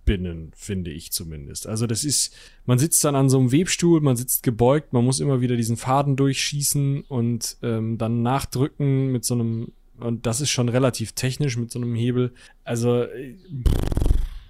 Spinnen, 0.02 0.50
finde 0.56 0.90
ich 0.90 1.12
zumindest. 1.12 1.66
Also 1.66 1.86
das 1.86 2.04
ist, 2.04 2.34
man 2.66 2.78
sitzt 2.78 3.04
dann 3.04 3.14
an 3.14 3.28
so 3.28 3.38
einem 3.38 3.52
Webstuhl, 3.52 4.00
man 4.00 4.16
sitzt 4.16 4.42
gebeugt, 4.42 4.92
man 4.92 5.04
muss 5.04 5.20
immer 5.20 5.40
wieder 5.40 5.56
diesen 5.56 5.76
Faden 5.76 6.16
durchschießen 6.16 7.02
und 7.02 7.56
ähm, 7.62 7.96
dann 7.96 8.22
nachdrücken 8.22 9.12
mit 9.12 9.24
so 9.24 9.34
einem, 9.34 9.68
und 9.98 10.26
das 10.26 10.40
ist 10.40 10.50
schon 10.50 10.68
relativ 10.68 11.12
technisch 11.12 11.56
mit 11.56 11.70
so 11.70 11.78
einem 11.78 11.94
Hebel. 11.94 12.32
Also 12.64 13.04
pff, 13.04 13.74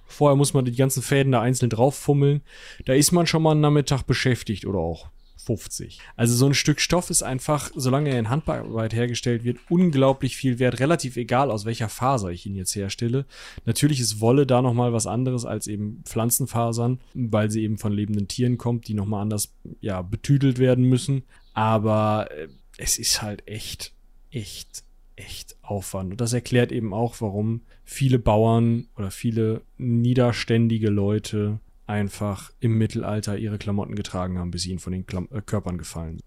vorher 0.07 0.37
muss 0.37 0.55
man 0.55 0.65
die 0.65 0.75
ganzen 0.75 1.03
Fäden 1.03 1.33
da 1.33 1.43
einzeln 1.43 1.69
drauf 1.69 1.95
fummeln. 1.95 2.41
Da 2.87 2.95
ist 2.95 3.13
man 3.13 3.27
schon 3.27 3.43
mal 3.43 3.53
einen 3.53 3.61
Nachmittag 3.61 4.05
beschäftigt 4.05 4.65
oder 4.65 4.79
auch 4.79 5.09
50. 5.51 5.99
Also 6.15 6.37
so 6.37 6.47
ein 6.47 6.55
Stück 6.55 6.81
Stoff 6.81 7.11
ist 7.11 7.25
einfach, 7.25 7.73
solange 7.75 8.11
er 8.11 8.21
in 8.21 8.31
Handarbeit 8.31 8.95
hergestellt 8.95 9.43
wird, 9.43 9.59
unglaublich 9.69 10.37
viel 10.37 10.61
wert. 10.61 10.79
Relativ 10.79 11.17
egal, 11.17 11.51
aus 11.51 11.65
welcher 11.65 11.89
Faser 11.89 12.29
ich 12.29 12.47
ihn 12.47 12.55
jetzt 12.55 12.77
herstelle. 12.77 13.27
Natürlich 13.65 13.99
ist 13.99 14.21
Wolle 14.21 14.47
da 14.47 14.63
nochmal 14.63 14.93
was 14.93 15.09
anderes 15.09 15.45
als 15.45 15.67
eben 15.67 16.05
Pflanzenfasern, 16.05 17.01
weil 17.15 17.51
sie 17.51 17.65
eben 17.65 17.79
von 17.79 17.93
lebenden 17.93 18.29
Tieren 18.29 18.59
kommt, 18.59 18.87
die 18.87 18.95
nochmal 18.95 19.23
anders, 19.23 19.53
ja, 19.81 20.03
betüdelt 20.03 20.61
werden 20.61 20.85
müssen. 20.85 21.25
Aber 21.53 22.29
äh, 22.31 22.47
es 22.79 22.97
ist 22.99 23.21
halt 23.21 23.49
echt, 23.49 23.93
echt, 24.31 24.85
echt 25.17 25.57
Aufwand. 25.63 26.13
Und 26.13 26.21
das 26.21 26.33
erklärt 26.33 26.71
eben 26.71 26.95
auch, 26.95 27.17
warum 27.21 27.63
viele 27.85 28.21
Bauern 28.21 28.87
oder 28.97 29.11
viele 29.11 29.63
niederständige 29.79 30.91
Leute 30.91 31.59
einfach 31.91 32.51
im 32.61 32.79
Mittelalter 32.79 33.37
ihre 33.37 33.59
Klamotten 33.59 33.95
getragen 33.95 34.39
haben, 34.39 34.51
bis 34.51 34.63
sie 34.63 34.71
ihnen 34.71 34.79
von 34.79 34.93
den 34.93 35.07
Klam 35.07 35.29
äh, 35.33 35.43
Körpern 35.43 35.77
gefallen. 35.77 36.21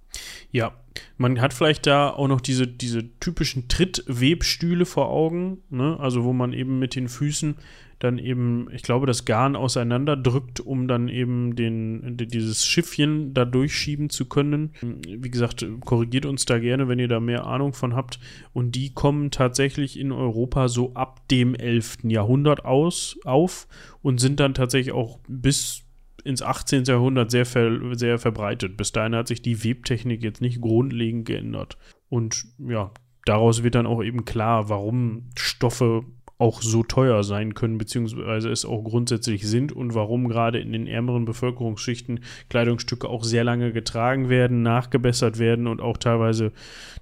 Ja, 0.52 0.74
man 1.18 1.42
hat 1.42 1.54
vielleicht 1.54 1.88
da 1.88 2.10
auch 2.10 2.28
noch 2.28 2.42
diese, 2.42 2.68
diese 2.68 3.18
typischen 3.20 3.68
Trittwebstühle 3.68 4.86
vor 4.86 5.10
Augen, 5.10 5.60
ne? 5.70 5.98
also 6.00 6.24
wo 6.24 6.34
man 6.34 6.54
eben 6.54 6.78
mit 6.78 6.96
den 6.96 7.08
Füßen 7.10 7.56
dann 8.04 8.18
eben, 8.18 8.68
ich 8.74 8.84
glaube, 8.84 9.08
das 9.08 9.24
Garn 9.24 9.56
auseinanderdrückt, 9.56 10.60
um 10.60 10.90
dann 10.90 11.08
eben 11.08 11.56
den, 11.56 12.18
dieses 12.18 12.66
Schiffchen 12.66 13.34
da 13.34 13.46
durchschieben 13.46 14.10
zu 14.10 14.26
können. 14.26 14.74
Wie 14.82 15.32
gesagt, 15.32 15.66
korrigiert 15.86 16.26
uns 16.26 16.46
da 16.46 16.60
gerne, 16.60 16.90
wenn 16.90 17.00
ihr 17.00 17.08
da 17.08 17.22
mehr 17.22 17.46
Ahnung 17.46 17.72
von 17.72 17.96
habt. 17.96 18.20
Und 18.52 18.76
die 18.76 18.94
kommen 18.94 19.32
tatsächlich 19.32 19.98
in 19.98 20.12
Europa 20.12 20.68
so 20.68 20.94
ab 20.96 21.28
dem 21.30 21.56
11. 21.56 22.00
Jahrhundert 22.04 22.66
aus, 22.66 23.18
auf 23.24 23.68
und 24.02 24.20
sind 24.20 24.42
dann 24.42 24.54
tatsächlich 24.54 24.94
auch 24.94 25.20
bis 25.30 25.84
ins 26.26 26.42
18. 26.42 26.84
Jahrhundert 26.84 27.32
sehr, 27.32 27.46
ver, 27.46 27.96
sehr 27.96 28.20
verbreitet. 28.20 28.76
Bis 28.76 28.92
dahin 28.92 29.16
hat 29.16 29.30
sich 29.30 29.42
die 29.42 29.64
Webtechnik 29.64 30.24
jetzt 30.24 30.42
nicht 30.42 30.60
grundlegend 30.60 31.26
geändert. 31.26 31.78
Und 32.10 32.46
ja, 32.60 32.92
daraus 33.26 33.64
wird 33.64 33.76
dann 33.76 33.88
auch 33.88 34.04
eben 34.04 34.26
klar, 34.26 34.68
warum 34.68 35.30
Stoffe 35.38 36.04
auch 36.44 36.62
so 36.62 36.84
teuer 36.84 37.24
sein 37.24 37.54
können, 37.54 37.78
beziehungsweise 37.78 38.50
es 38.50 38.66
auch 38.66 38.84
grundsätzlich 38.84 39.48
sind 39.48 39.72
und 39.72 39.96
warum 39.96 40.28
gerade 40.28 40.60
in 40.60 40.74
den 40.74 40.88
ärmeren 40.88 41.26
Bevölkerungsschichten 41.26 42.20
Kleidungsstücke 42.50 43.08
auch 43.08 43.24
sehr 43.24 43.44
lange 43.44 43.72
getragen 43.72 44.30
werden, 44.30 44.62
nachgebessert 44.62 45.40
werden 45.40 45.68
und 45.68 45.82
auch 45.82 45.98
teilweise 45.98 46.52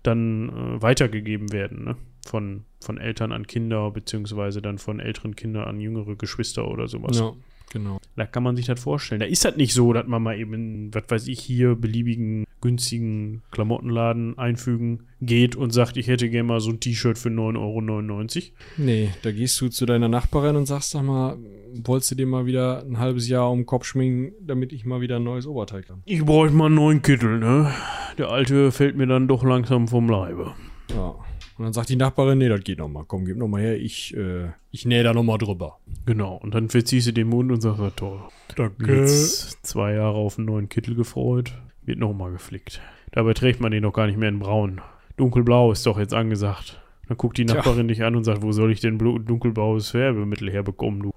dann 0.04 0.50
äh, 0.50 0.82
weitergegeben 0.82 1.52
werden. 1.52 1.84
Ne? 1.84 1.96
von, 2.26 2.66
von 2.80 2.98
Eltern 2.98 3.32
an 3.32 3.48
Kinder, 3.48 3.90
beziehungsweise 3.92 4.62
dann 4.62 4.78
von 4.78 5.00
älteren 5.00 5.36
Kindern 5.36 5.68
an 5.68 5.80
jüngere 5.80 6.16
Geschwister 6.16 6.68
oder 6.68 6.88
sowas. 6.88 7.20
Ja, 7.20 7.34
genau. 7.72 8.00
Da 8.16 8.26
kann 8.26 8.44
man 8.44 8.56
sich 8.56 8.66
das 8.66 8.80
vorstellen. 8.80 9.20
Da 9.20 9.26
ist 9.26 9.46
das 9.46 9.56
nicht 9.56 9.74
so, 9.74 9.94
dass 9.94 10.08
man 10.08 10.22
mal 10.22 10.38
eben, 10.38 10.94
was 10.94 11.04
weiß 11.08 11.28
ich, 11.28 11.40
hier 11.40 11.76
beliebigen, 11.76 12.46
günstigen 12.62 13.42
Klamottenladen 13.52 14.38
einfügen 14.38 15.08
geht 15.22 15.56
und 15.56 15.72
sagt, 15.72 15.98
ich 15.98 16.08
hätte 16.08 16.30
gerne 16.30 16.48
mal 16.48 16.60
so 16.60 16.70
ein 16.70 16.80
T-Shirt 16.80 17.18
für 17.18 17.30
9,99 17.30 18.38
Euro. 18.38 18.54
Nee, 18.78 19.10
da 19.24 19.32
gehst 19.32 19.60
du 19.62 19.70
zu 19.70 19.86
deiner 19.86 20.08
Nachbarin 20.08 20.56
und 20.56 20.68
sagst, 20.68 20.92
sag 20.92 21.04
mal, 21.04 21.38
wolltest 21.74 22.12
du 22.12 22.16
dir 22.16 22.28
mal 22.28 22.46
wieder 22.46 22.84
ein 22.84 23.00
halbes 23.00 23.28
Jahr 23.28 23.50
um 23.52 23.60
den 23.60 23.66
Kopf 23.66 23.86
schminken, 23.86 24.34
damit 24.46 24.74
ich 24.74 24.86
mal 24.86 25.02
wieder 25.02 25.18
ein 25.18 25.24
neues 25.24 25.48
Oberteil 25.48 25.84
kann? 25.84 26.04
Ich 26.06 26.24
bräuchte 26.24 26.56
mal 26.56 26.68
einen 26.68 26.76
neuen 26.76 27.02
Kittel, 27.02 27.40
ne? 27.40 27.72
Der 28.18 28.30
alte 28.30 28.72
fällt 28.72 28.96
mir 28.96 29.08
dann 29.08 29.28
doch 29.28 29.44
langsam 29.44 29.88
vom 29.88 30.10
Leibe. 30.10 30.54
Ja. 30.94 31.16
Und 31.62 31.66
dann 31.66 31.74
sagt 31.74 31.90
die 31.90 31.96
Nachbarin, 31.96 32.40
nee, 32.40 32.50
das 32.50 32.64
geht 32.64 32.80
noch 32.80 32.88
mal. 32.88 33.04
Komm, 33.06 33.24
gib 33.24 33.38
noch 33.38 33.48
mal 33.48 33.62
her, 33.62 33.80
ich, 33.80 34.18
äh, 34.18 34.48
ich 34.72 34.88
nähe 34.88 35.04
da 35.04 35.14
noch 35.14 35.22
mal 35.22 35.38
drüber. 35.38 35.78
Genau. 36.08 36.38
Und 36.38 36.56
dann 36.56 36.70
verziehst 36.70 37.06
du 37.06 37.14
den 37.14 37.28
Mund 37.28 37.52
und 37.52 37.62
sagst, 37.62 37.80
ja, 37.80 37.92
toll. 37.92 38.20
Danke. 38.56 39.02
Jetzt 39.02 39.64
zwei 39.64 39.94
Jahre 39.94 40.16
auf 40.16 40.40
einen 40.40 40.48
neuen 40.48 40.70
Kittel 40.70 40.96
gefreut, 40.96 41.54
wird 41.84 42.00
nochmal 42.00 42.32
geflickt. 42.32 42.82
Dabei 43.12 43.36
trägt 43.36 43.62
man 43.62 43.72
den 43.72 43.84
noch 43.84 43.94
gar 43.94 44.08
nicht 44.08 44.18
mehr 44.18 44.30
in 44.30 44.40
braun. 44.40 44.82
Dunkelblau 45.18 45.72
ist 45.72 45.86
doch 45.86 46.00
jetzt 46.00 46.16
angesagt. 46.16 46.82
Dann 47.08 47.18
guckt 47.18 47.38
die. 47.38 47.46
Nachbarin 47.46 47.88
dich 47.88 48.04
an 48.04 48.16
und 48.16 48.24
sagt, 48.24 48.42
wo 48.42 48.52
soll 48.54 48.72
ich 48.72 48.80
denn 48.80 48.98
dunkelblaues 48.98 49.92
Färbemittel 49.92 50.52
herbekommen, 50.52 51.04
du? 51.04 51.12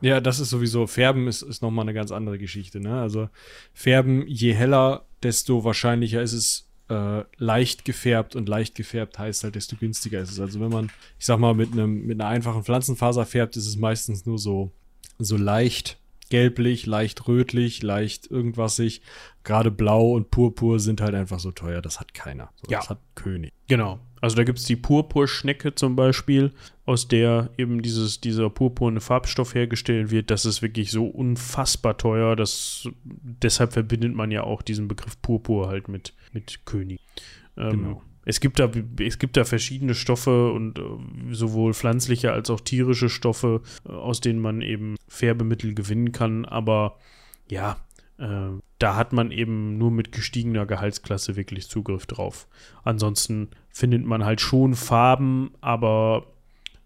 Ja, 0.00 0.22
das 0.22 0.40
ist 0.40 0.48
sowieso, 0.48 0.86
Färben 0.86 1.28
ist, 1.28 1.42
ist 1.42 1.60
nochmal 1.60 1.84
eine 1.84 1.92
ganz 1.92 2.10
andere 2.10 2.38
Geschichte, 2.38 2.80
ne? 2.80 3.02
Also 3.02 3.28
Färben, 3.74 4.26
je 4.26 4.54
heller, 4.54 5.04
desto 5.22 5.62
wahrscheinlicher 5.62 6.22
ist 6.22 6.32
es 6.32 6.70
äh, 6.88 7.24
leicht 7.38 7.84
gefärbt 7.84 8.36
und 8.36 8.48
leicht 8.48 8.74
gefärbt 8.74 9.18
heißt 9.18 9.44
halt, 9.44 9.54
desto 9.54 9.76
günstiger 9.76 10.20
ist 10.20 10.32
es. 10.32 10.40
Also 10.40 10.60
wenn 10.60 10.70
man, 10.70 10.90
ich 11.18 11.26
sag 11.26 11.38
mal, 11.38 11.54
mit 11.54 11.72
einem, 11.72 12.06
mit 12.06 12.20
einer 12.20 12.28
einfachen 12.28 12.64
Pflanzenfaser 12.64 13.26
färbt, 13.26 13.56
ist 13.56 13.66
es 13.66 13.76
meistens 13.76 14.26
nur 14.26 14.38
so, 14.38 14.70
so 15.18 15.36
leicht 15.36 15.98
gelblich, 16.30 16.86
leicht 16.86 17.28
rötlich, 17.28 17.82
leicht 17.82 18.30
irgendwasig. 18.30 19.02
Gerade 19.44 19.70
blau 19.70 20.12
und 20.12 20.30
purpur 20.30 20.80
sind 20.80 21.00
halt 21.00 21.14
einfach 21.14 21.38
so 21.38 21.50
teuer, 21.52 21.82
das 21.82 22.00
hat 22.00 22.14
keiner. 22.14 22.50
So, 22.56 22.70
Ja. 22.70 22.78
Das 22.78 22.90
hat 22.90 22.98
König. 23.14 23.52
Genau. 23.68 24.00
Also 24.20 24.36
da 24.36 24.44
gibt 24.44 24.58
es 24.58 24.64
die 24.64 24.76
Purpurschnecke 24.76 25.74
zum 25.74 25.96
Beispiel, 25.96 26.52
aus 26.86 27.08
der 27.08 27.50
eben 27.58 27.82
dieses, 27.82 28.22
dieser 28.22 28.48
purpurne 28.48 29.00
Farbstoff 29.00 29.54
hergestellt 29.54 30.10
wird. 30.10 30.30
Das 30.30 30.46
ist 30.46 30.62
wirklich 30.62 30.90
so 30.90 31.06
unfassbar 31.06 31.98
teuer. 31.98 32.34
Das, 32.34 32.88
deshalb 33.04 33.74
verbindet 33.74 34.14
man 34.14 34.30
ja 34.30 34.44
auch 34.44 34.62
diesen 34.62 34.88
Begriff 34.88 35.20
Purpur 35.20 35.68
halt 35.68 35.88
mit, 35.88 36.14
mit 36.32 36.64
König. 36.64 37.00
Ähm, 37.58 37.70
Genau. 37.70 38.02
Es 38.24 38.40
gibt, 38.40 38.58
da, 38.58 38.70
es 39.00 39.18
gibt 39.18 39.36
da 39.36 39.44
verschiedene 39.44 39.94
Stoffe 39.94 40.52
und 40.52 40.78
äh, 40.78 40.82
sowohl 41.32 41.74
pflanzliche 41.74 42.32
als 42.32 42.50
auch 42.50 42.60
tierische 42.60 43.08
Stoffe, 43.08 43.62
äh, 43.86 43.92
aus 43.92 44.20
denen 44.20 44.40
man 44.40 44.62
eben 44.62 44.96
Färbemittel 45.08 45.74
gewinnen 45.74 46.12
kann. 46.12 46.44
Aber 46.44 46.98
ja, 47.48 47.76
äh, 48.18 48.48
da 48.78 48.96
hat 48.96 49.12
man 49.12 49.30
eben 49.30 49.76
nur 49.78 49.90
mit 49.90 50.12
gestiegener 50.12 50.66
Gehaltsklasse 50.66 51.36
wirklich 51.36 51.68
Zugriff 51.68 52.06
drauf. 52.06 52.48
Ansonsten 52.82 53.48
findet 53.70 54.04
man 54.04 54.24
halt 54.24 54.40
schon 54.40 54.74
Farben, 54.74 55.50
aber 55.60 56.26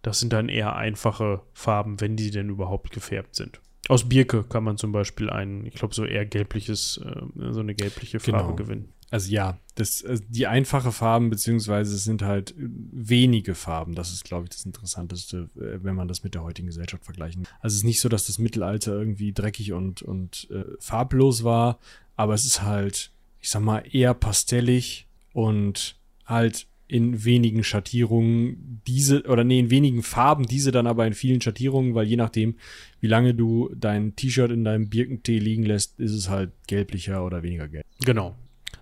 das 0.02 0.20
sind 0.20 0.32
dann 0.32 0.48
eher 0.48 0.76
einfache 0.76 1.42
Farben, 1.52 2.00
wenn 2.00 2.16
die 2.16 2.30
denn 2.30 2.48
überhaupt 2.50 2.92
gefärbt 2.92 3.34
sind. 3.34 3.60
Aus 3.88 4.08
Birke 4.08 4.44
kann 4.44 4.64
man 4.64 4.76
zum 4.76 4.92
Beispiel 4.92 5.30
ein, 5.30 5.64
ich 5.64 5.74
glaube, 5.74 5.94
so 5.94 6.04
eher 6.04 6.26
gelbliches, 6.26 7.00
äh, 7.04 7.52
so 7.52 7.60
eine 7.60 7.74
gelbliche 7.74 8.20
Farbe 8.20 8.38
Genau. 8.44 8.54
gewinnen. 8.56 8.92
Also 9.10 9.30
ja, 9.30 9.58
das, 9.74 10.04
also 10.04 10.22
die 10.28 10.46
einfache 10.46 10.92
Farben, 10.92 11.30
beziehungsweise 11.30 11.94
es 11.94 12.04
sind 12.04 12.22
halt 12.22 12.54
wenige 12.58 13.54
Farben. 13.54 13.94
Das 13.94 14.12
ist, 14.12 14.24
glaube 14.24 14.44
ich, 14.44 14.50
das 14.50 14.64
Interessanteste, 14.64 15.48
äh, 15.56 15.82
wenn 15.82 15.94
man 15.94 16.08
das 16.08 16.24
mit 16.24 16.34
der 16.34 16.42
heutigen 16.42 16.66
Gesellschaft 16.66 17.04
vergleichen. 17.04 17.46
Also 17.60 17.74
es 17.74 17.80
ist 17.80 17.84
nicht 17.84 18.00
so, 18.00 18.08
dass 18.08 18.26
das 18.26 18.38
Mittelalter 18.38 18.92
irgendwie 18.92 19.32
dreckig 19.32 19.72
und, 19.72 20.02
und 20.02 20.48
äh, 20.50 20.64
farblos 20.80 21.44
war, 21.44 21.78
aber 22.16 22.34
es 22.34 22.44
ist 22.44 22.62
halt, 22.62 23.10
ich 23.40 23.50
sag 23.50 23.62
mal, 23.62 23.82
eher 23.90 24.14
pastellig 24.14 25.06
und 25.32 25.96
halt 26.26 26.66
in 26.88 27.24
wenigen 27.24 27.62
Schattierungen 27.62 28.80
diese, 28.86 29.22
oder 29.24 29.44
nee, 29.44 29.58
in 29.58 29.70
wenigen 29.70 30.02
Farben, 30.02 30.46
diese 30.46 30.72
dann 30.72 30.86
aber 30.86 31.06
in 31.06 31.12
vielen 31.12 31.40
Schattierungen, 31.40 31.94
weil 31.94 32.06
je 32.06 32.16
nachdem, 32.16 32.56
wie 33.00 33.06
lange 33.06 33.34
du 33.34 33.70
dein 33.76 34.16
T-Shirt 34.16 34.50
in 34.50 34.64
deinem 34.64 34.88
Birkentee 34.88 35.38
liegen 35.38 35.64
lässt, 35.64 36.00
ist 36.00 36.12
es 36.12 36.30
halt 36.30 36.50
gelblicher 36.66 37.24
oder 37.24 37.42
weniger 37.42 37.68
gelb. 37.68 37.84
Genau. 38.04 38.34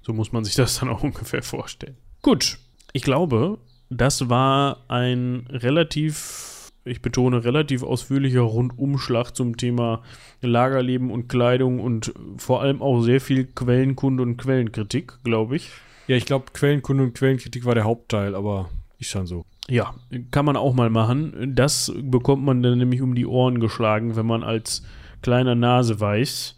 So 0.06 0.12
muss 0.12 0.30
man 0.30 0.44
sich 0.44 0.54
das 0.54 0.78
dann 0.78 0.88
auch 0.88 1.02
ungefähr 1.02 1.42
vorstellen. 1.42 1.96
Gut. 2.22 2.58
Ich 2.92 3.02
glaube, 3.02 3.58
das 3.90 4.28
war 4.28 4.84
ein 4.86 5.48
relativ, 5.50 6.70
ich 6.84 7.02
betone, 7.02 7.44
relativ 7.44 7.82
ausführlicher 7.82 8.42
Rundumschlag 8.42 9.34
zum 9.34 9.56
Thema 9.56 10.04
Lagerleben 10.42 11.10
und 11.10 11.26
Kleidung 11.26 11.80
und 11.80 12.14
vor 12.36 12.62
allem 12.62 12.82
auch 12.82 13.02
sehr 13.02 13.20
viel 13.20 13.46
Quellenkunde 13.46 14.22
und 14.22 14.36
Quellenkritik, 14.36 15.24
glaube 15.24 15.56
ich. 15.56 15.70
Ja, 16.06 16.14
ich 16.14 16.24
glaube, 16.24 16.52
Quellenkunde 16.52 17.02
und 17.02 17.14
Quellenkritik 17.14 17.64
war 17.64 17.74
der 17.74 17.84
Hauptteil, 17.84 18.36
aber 18.36 18.70
ist 19.00 19.10
schon 19.10 19.26
so. 19.26 19.44
Ja, 19.68 19.92
kann 20.30 20.44
man 20.44 20.56
auch 20.56 20.72
mal 20.72 20.88
machen. 20.88 21.52
Das 21.56 21.92
bekommt 22.00 22.44
man 22.44 22.62
dann 22.62 22.78
nämlich 22.78 23.02
um 23.02 23.16
die 23.16 23.26
Ohren 23.26 23.58
geschlagen, 23.58 24.14
wenn 24.14 24.26
man 24.26 24.44
als 24.44 24.84
kleiner 25.20 25.56
Nase 25.56 25.98
weiß, 25.98 26.56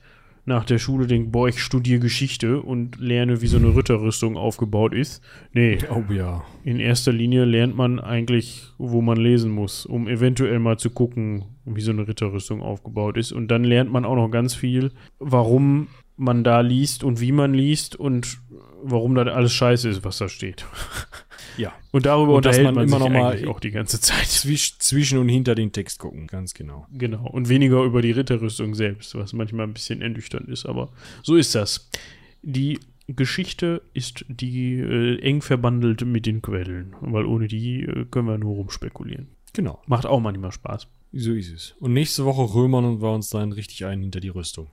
nach 0.48 0.64
der 0.64 0.78
Schule 0.78 1.06
denkt, 1.06 1.30
boah, 1.30 1.48
ich 1.48 1.62
studiere 1.62 2.00
Geschichte 2.00 2.60
und 2.60 2.98
lerne, 2.98 3.40
wie 3.40 3.46
so 3.46 3.58
eine 3.58 3.76
Ritterrüstung 3.76 4.36
aufgebaut 4.36 4.92
ist. 4.94 5.22
Nee, 5.52 5.78
Oh 5.90 6.02
ja. 6.12 6.42
in 6.64 6.80
erster 6.80 7.12
Linie 7.12 7.44
lernt 7.44 7.76
man 7.76 8.00
eigentlich, 8.00 8.66
wo 8.78 9.00
man 9.00 9.18
lesen 9.18 9.52
muss, 9.52 9.86
um 9.86 10.08
eventuell 10.08 10.58
mal 10.58 10.78
zu 10.78 10.90
gucken, 10.90 11.44
wie 11.64 11.80
so 11.82 11.92
eine 11.92 12.08
Ritterrüstung 12.08 12.62
aufgebaut 12.62 13.16
ist. 13.16 13.30
Und 13.30 13.48
dann 13.48 13.62
lernt 13.62 13.92
man 13.92 14.04
auch 14.04 14.16
noch 14.16 14.30
ganz 14.30 14.54
viel, 14.54 14.90
warum 15.18 15.88
man 16.16 16.42
da 16.42 16.60
liest 16.60 17.04
und 17.04 17.20
wie 17.20 17.30
man 17.32 17.54
liest 17.54 17.94
und 17.94 18.40
warum 18.82 19.14
da 19.14 19.22
alles 19.22 19.52
scheiße 19.52 19.88
ist, 19.88 20.04
was 20.04 20.18
da 20.18 20.28
steht. 20.28 20.64
Ja. 21.56 21.72
Und 21.90 22.06
darüber 22.06 22.34
Und 22.34 22.44
dass 22.46 22.56
unterhält 22.58 22.76
man 22.76 22.88
man, 22.88 22.88
immer 22.88 22.98
sich 23.32 23.42
noch 23.42 23.46
mal- 23.46 23.48
auch 23.56 23.58
die 23.60 23.72
ganze 23.72 24.00
Zeit. 24.00 24.26
Zwisch, 24.26 24.78
zwischen 24.78 25.18
und 25.18 25.28
hinter 25.28 25.56
den 25.56 25.72
Text 25.72 25.98
gucken, 25.98 26.28
ganz 26.28 26.54
genau. 26.54 26.86
Genau. 26.92 27.26
Und 27.28 27.48
weniger 27.48 27.82
über 27.82 28.00
die 28.00 28.12
Ritterrüstung 28.12 28.74
selbst, 28.76 29.16
was 29.16 29.32
manchmal 29.32 29.66
ein 29.66 29.72
bisschen 29.72 30.00
ernüchternd 30.00 30.48
ist, 30.48 30.66
aber 30.66 30.92
so 31.24 31.34
ist 31.34 31.56
das. 31.56 31.90
Die 32.42 32.78
Geschichte 33.08 33.82
ist 33.92 34.24
die 34.28 34.74
äh, 34.78 35.18
eng 35.20 35.42
verbandelt 35.42 36.04
mit 36.04 36.26
den 36.26 36.42
Quellen, 36.42 36.94
weil 37.00 37.24
ohne 37.24 37.48
die 37.48 37.82
äh, 37.82 38.04
können 38.08 38.28
wir 38.28 38.38
nur 38.38 38.54
rumspekulieren. 38.54 39.26
Genau. 39.52 39.82
Macht 39.86 40.06
auch 40.06 40.20
manchmal 40.20 40.52
Spaß. 40.52 40.86
So 41.12 41.32
ist 41.32 41.52
es. 41.52 41.74
Und 41.80 41.94
nächste 41.94 42.24
Woche 42.24 42.54
römern 42.54 43.00
wir 43.00 43.10
uns 43.10 43.30
dann 43.30 43.52
richtig 43.52 43.84
ein 43.86 44.02
hinter 44.02 44.20
die 44.20 44.28
Rüstung. 44.28 44.68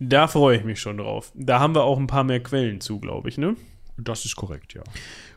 Da 0.00 0.26
freue 0.26 0.58
ich 0.58 0.64
mich 0.64 0.80
schon 0.80 0.98
drauf. 0.98 1.32
Da 1.34 1.60
haben 1.60 1.74
wir 1.74 1.84
auch 1.84 1.98
ein 1.98 2.08
paar 2.08 2.24
mehr 2.24 2.42
Quellen 2.42 2.80
zu, 2.80 2.98
glaube 2.98 3.28
ich, 3.28 3.38
ne? 3.38 3.56
Das 3.96 4.24
ist 4.24 4.36
korrekt, 4.36 4.74
ja. 4.74 4.82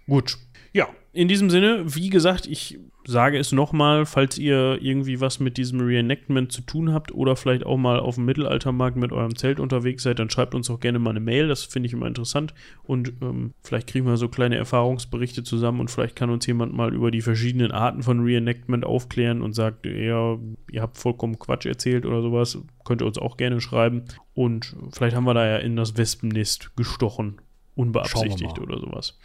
Gut. 0.08 0.38
Ja, 0.74 0.88
in 1.12 1.28
diesem 1.28 1.50
Sinne, 1.50 1.84
wie 1.96 2.10
gesagt, 2.10 2.46
ich 2.46 2.80
sage 3.06 3.40
es 3.40 3.52
nochmal, 3.52 4.06
falls 4.06 4.38
ihr 4.38 4.78
irgendwie 4.80 5.20
was 5.20 5.40
mit 5.40 5.58
diesem 5.58 5.80
Reenactment 5.82 6.52
zu 6.52 6.62
tun 6.62 6.94
habt 6.94 7.12
oder 7.12 7.36
vielleicht 7.36 7.66
auch 7.66 7.78
mal 7.78 8.00
auf 8.00 8.16
dem 8.16 8.26
Mittelaltermarkt 8.26 8.96
mit 8.96 9.12
eurem 9.12 9.36
Zelt 9.36 9.60
unterwegs 9.60 10.04
seid, 10.04 10.20
dann 10.20 10.30
schreibt 10.30 10.54
uns 10.54 10.70
auch 10.70 10.80
gerne 10.80 11.00
mal 11.00 11.10
eine 11.10 11.20
Mail, 11.20 11.48
das 11.48 11.64
finde 11.64 11.88
ich 11.88 11.94
immer 11.94 12.06
interessant. 12.06 12.54
Und 12.84 13.14
ähm, 13.22 13.54
vielleicht 13.64 13.88
kriegen 13.88 14.06
wir 14.06 14.18
so 14.18 14.30
kleine 14.30 14.58
Erfahrungsberichte 14.58 15.44
zusammen 15.44 15.80
und 15.80 15.90
vielleicht 15.90 16.16
kann 16.16 16.30
uns 16.30 16.46
jemand 16.46 16.74
mal 16.74 16.94
über 16.94 17.10
die 17.10 17.22
verschiedenen 17.22 17.72
Arten 17.72 18.04
von 18.04 18.20
Reenactment 18.20 18.86
aufklären 18.86 19.41
und 19.41 19.54
sagt, 19.54 19.88
ja, 19.88 20.38
ihr 20.72 20.82
habt 20.82 20.98
vollkommen 21.00 21.40
Quatsch 21.40 21.66
erzählt 21.66 22.06
oder 22.06 22.22
sowas, 22.22 22.60
könnt 22.86 23.02
ihr 23.02 23.08
uns 23.08 23.18
auch 23.18 23.38
gerne 23.38 23.60
schreiben. 23.60 24.04
Und 24.36 24.76
vielleicht 24.91 25.16
haben 25.16 25.26
wir 25.26 25.34
da 25.34 25.48
ja 25.48 25.58
in 25.58 25.76
das 25.76 25.98
Wespennest 25.98 26.76
gestochen, 26.76 27.41
unbeabsichtigt 27.80 28.60
oder 28.60 28.80
sowas. 28.80 29.18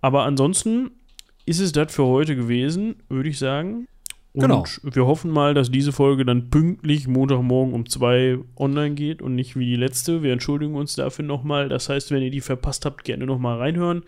Aber 0.00 0.24
ansonsten 0.24 0.90
ist 1.46 1.60
es 1.60 1.72
das 1.72 1.94
für 1.94 2.04
heute 2.04 2.36
gewesen, 2.36 2.96
würde 3.08 3.28
ich 3.28 3.38
sagen. 3.38 3.86
Und 4.34 4.42
Genau. 4.42 4.64
wir 4.82 5.06
hoffen 5.06 5.30
mal, 5.30 5.54
dass 5.54 5.70
diese 5.70 5.92
Folge 5.92 6.24
dann 6.24 6.50
pünktlich 6.50 7.08
Montagmorgen 7.08 7.74
um 7.74 7.88
zwei 7.88 8.38
online 8.56 8.94
geht 8.94 9.22
und 9.22 9.34
nicht 9.34 9.56
wie 9.56 9.64
die 9.66 9.76
letzte. 9.76 10.22
Wir 10.22 10.32
entschuldigen 10.32 10.74
uns 10.74 10.94
dafür 10.94 11.24
nochmal. 11.24 11.68
Das 11.68 11.88
heißt, 11.88 12.10
wenn 12.10 12.22
ihr 12.22 12.30
die 12.30 12.40
verpasst 12.40 12.84
habt, 12.84 13.04
gerne 13.04 13.26
nochmal 13.26 13.58
reinhören. 13.58 14.02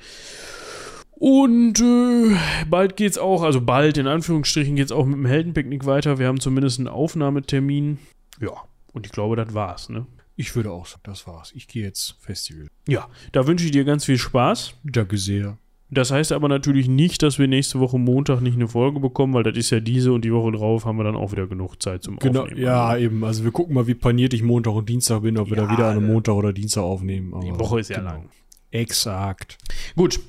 Und 1.12 1.80
äh, 1.80 2.36
bald 2.68 2.96
geht's 2.96 3.18
auch, 3.18 3.42
also 3.42 3.60
bald 3.60 3.98
in 3.98 4.06
Anführungsstrichen 4.06 4.76
geht's 4.76 4.92
auch 4.92 5.04
mit 5.04 5.16
dem 5.16 5.26
Heldenpicknick 5.26 5.84
weiter. 5.84 6.18
Wir 6.18 6.26
haben 6.28 6.40
zumindest 6.40 6.78
einen 6.78 6.88
Aufnahmetermin. 6.88 7.98
Ja, 8.40 8.52
und 8.92 9.06
ich 9.06 9.12
glaube, 9.12 9.36
das 9.36 9.52
war's, 9.52 9.88
ne? 9.90 10.06
Ich 10.40 10.56
würde 10.56 10.70
auch 10.70 10.86
sagen, 10.86 11.02
das 11.04 11.26
war's. 11.26 11.52
Ich 11.54 11.68
gehe 11.68 11.84
jetzt 11.84 12.16
Festival. 12.20 12.68
Ja, 12.88 13.08
da 13.32 13.46
wünsche 13.46 13.64
ich 13.66 13.70
dir 13.72 13.84
ganz 13.84 14.04
viel 14.06 14.16
Spaß. 14.18 14.74
Danke 14.84 15.16
sehr. 15.18 15.58
Das 15.92 16.12
heißt 16.12 16.30
aber 16.32 16.48
natürlich 16.48 16.86
nicht, 16.88 17.22
dass 17.22 17.38
wir 17.40 17.48
nächste 17.48 17.80
Woche 17.80 17.98
Montag 17.98 18.40
nicht 18.42 18.54
eine 18.54 18.68
Folge 18.68 19.00
bekommen, 19.00 19.34
weil 19.34 19.42
das 19.42 19.56
ist 19.56 19.70
ja 19.70 19.80
diese 19.80 20.12
und 20.12 20.24
die 20.24 20.32
Woche 20.32 20.52
drauf 20.52 20.84
haben 20.84 20.96
wir 20.98 21.04
dann 21.04 21.16
auch 21.16 21.32
wieder 21.32 21.46
genug 21.48 21.82
Zeit 21.82 22.04
zum 22.04 22.16
Genau, 22.18 22.42
Aufnehmen. 22.42 22.60
ja, 22.62 22.96
eben. 22.96 23.24
Also 23.24 23.42
wir 23.44 23.50
gucken 23.50 23.74
mal, 23.74 23.86
wie 23.88 23.94
paniert 23.94 24.32
ich 24.32 24.42
Montag 24.44 24.72
und 24.74 24.88
Dienstag 24.88 25.22
bin, 25.22 25.36
ob 25.36 25.50
wir 25.50 25.56
Ja, 25.56 25.66
da 25.66 25.72
wieder 25.72 25.86
an 25.86 25.96
einem 25.96 26.06
ne. 26.06 26.12
Montag 26.12 26.34
oder 26.34 26.52
Dienstag 26.52 26.82
aufnehmen. 26.82 27.34
die 27.42 27.50
Aber 27.50 27.58
Woche 27.58 27.80
ist 27.80 27.90
ja 27.90 27.98
genau. 27.98 28.10
lang. 28.10 28.28
Exakt. 28.70 29.58
Gut, 29.96 30.20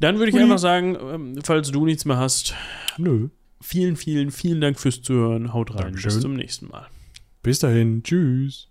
dann 0.00 0.18
würde 0.18 0.28
ich 0.28 0.34
Ui. 0.36 0.42
einfach 0.42 0.58
sagen, 0.58 0.96
ähm, 1.00 1.38
falls 1.42 1.70
du 1.70 1.86
nichts 1.86 2.04
mehr 2.04 2.18
hast, 2.18 2.54
Nö. 2.98 3.30
vielen, 3.62 3.96
vielen, 3.96 4.30
vielen 4.30 4.60
Dank 4.60 4.78
fürs 4.78 5.00
Zuhören. 5.00 5.54
Haut 5.54 5.70
rein. 5.74 5.82
Dankeschön. 5.84 6.10
Bis 6.12 6.20
zum 6.20 6.34
nächsten 6.34 6.68
Mal. 6.68 6.86
Bis 7.42 7.58
dahin. 7.60 8.02
Tschüss. 8.02 8.68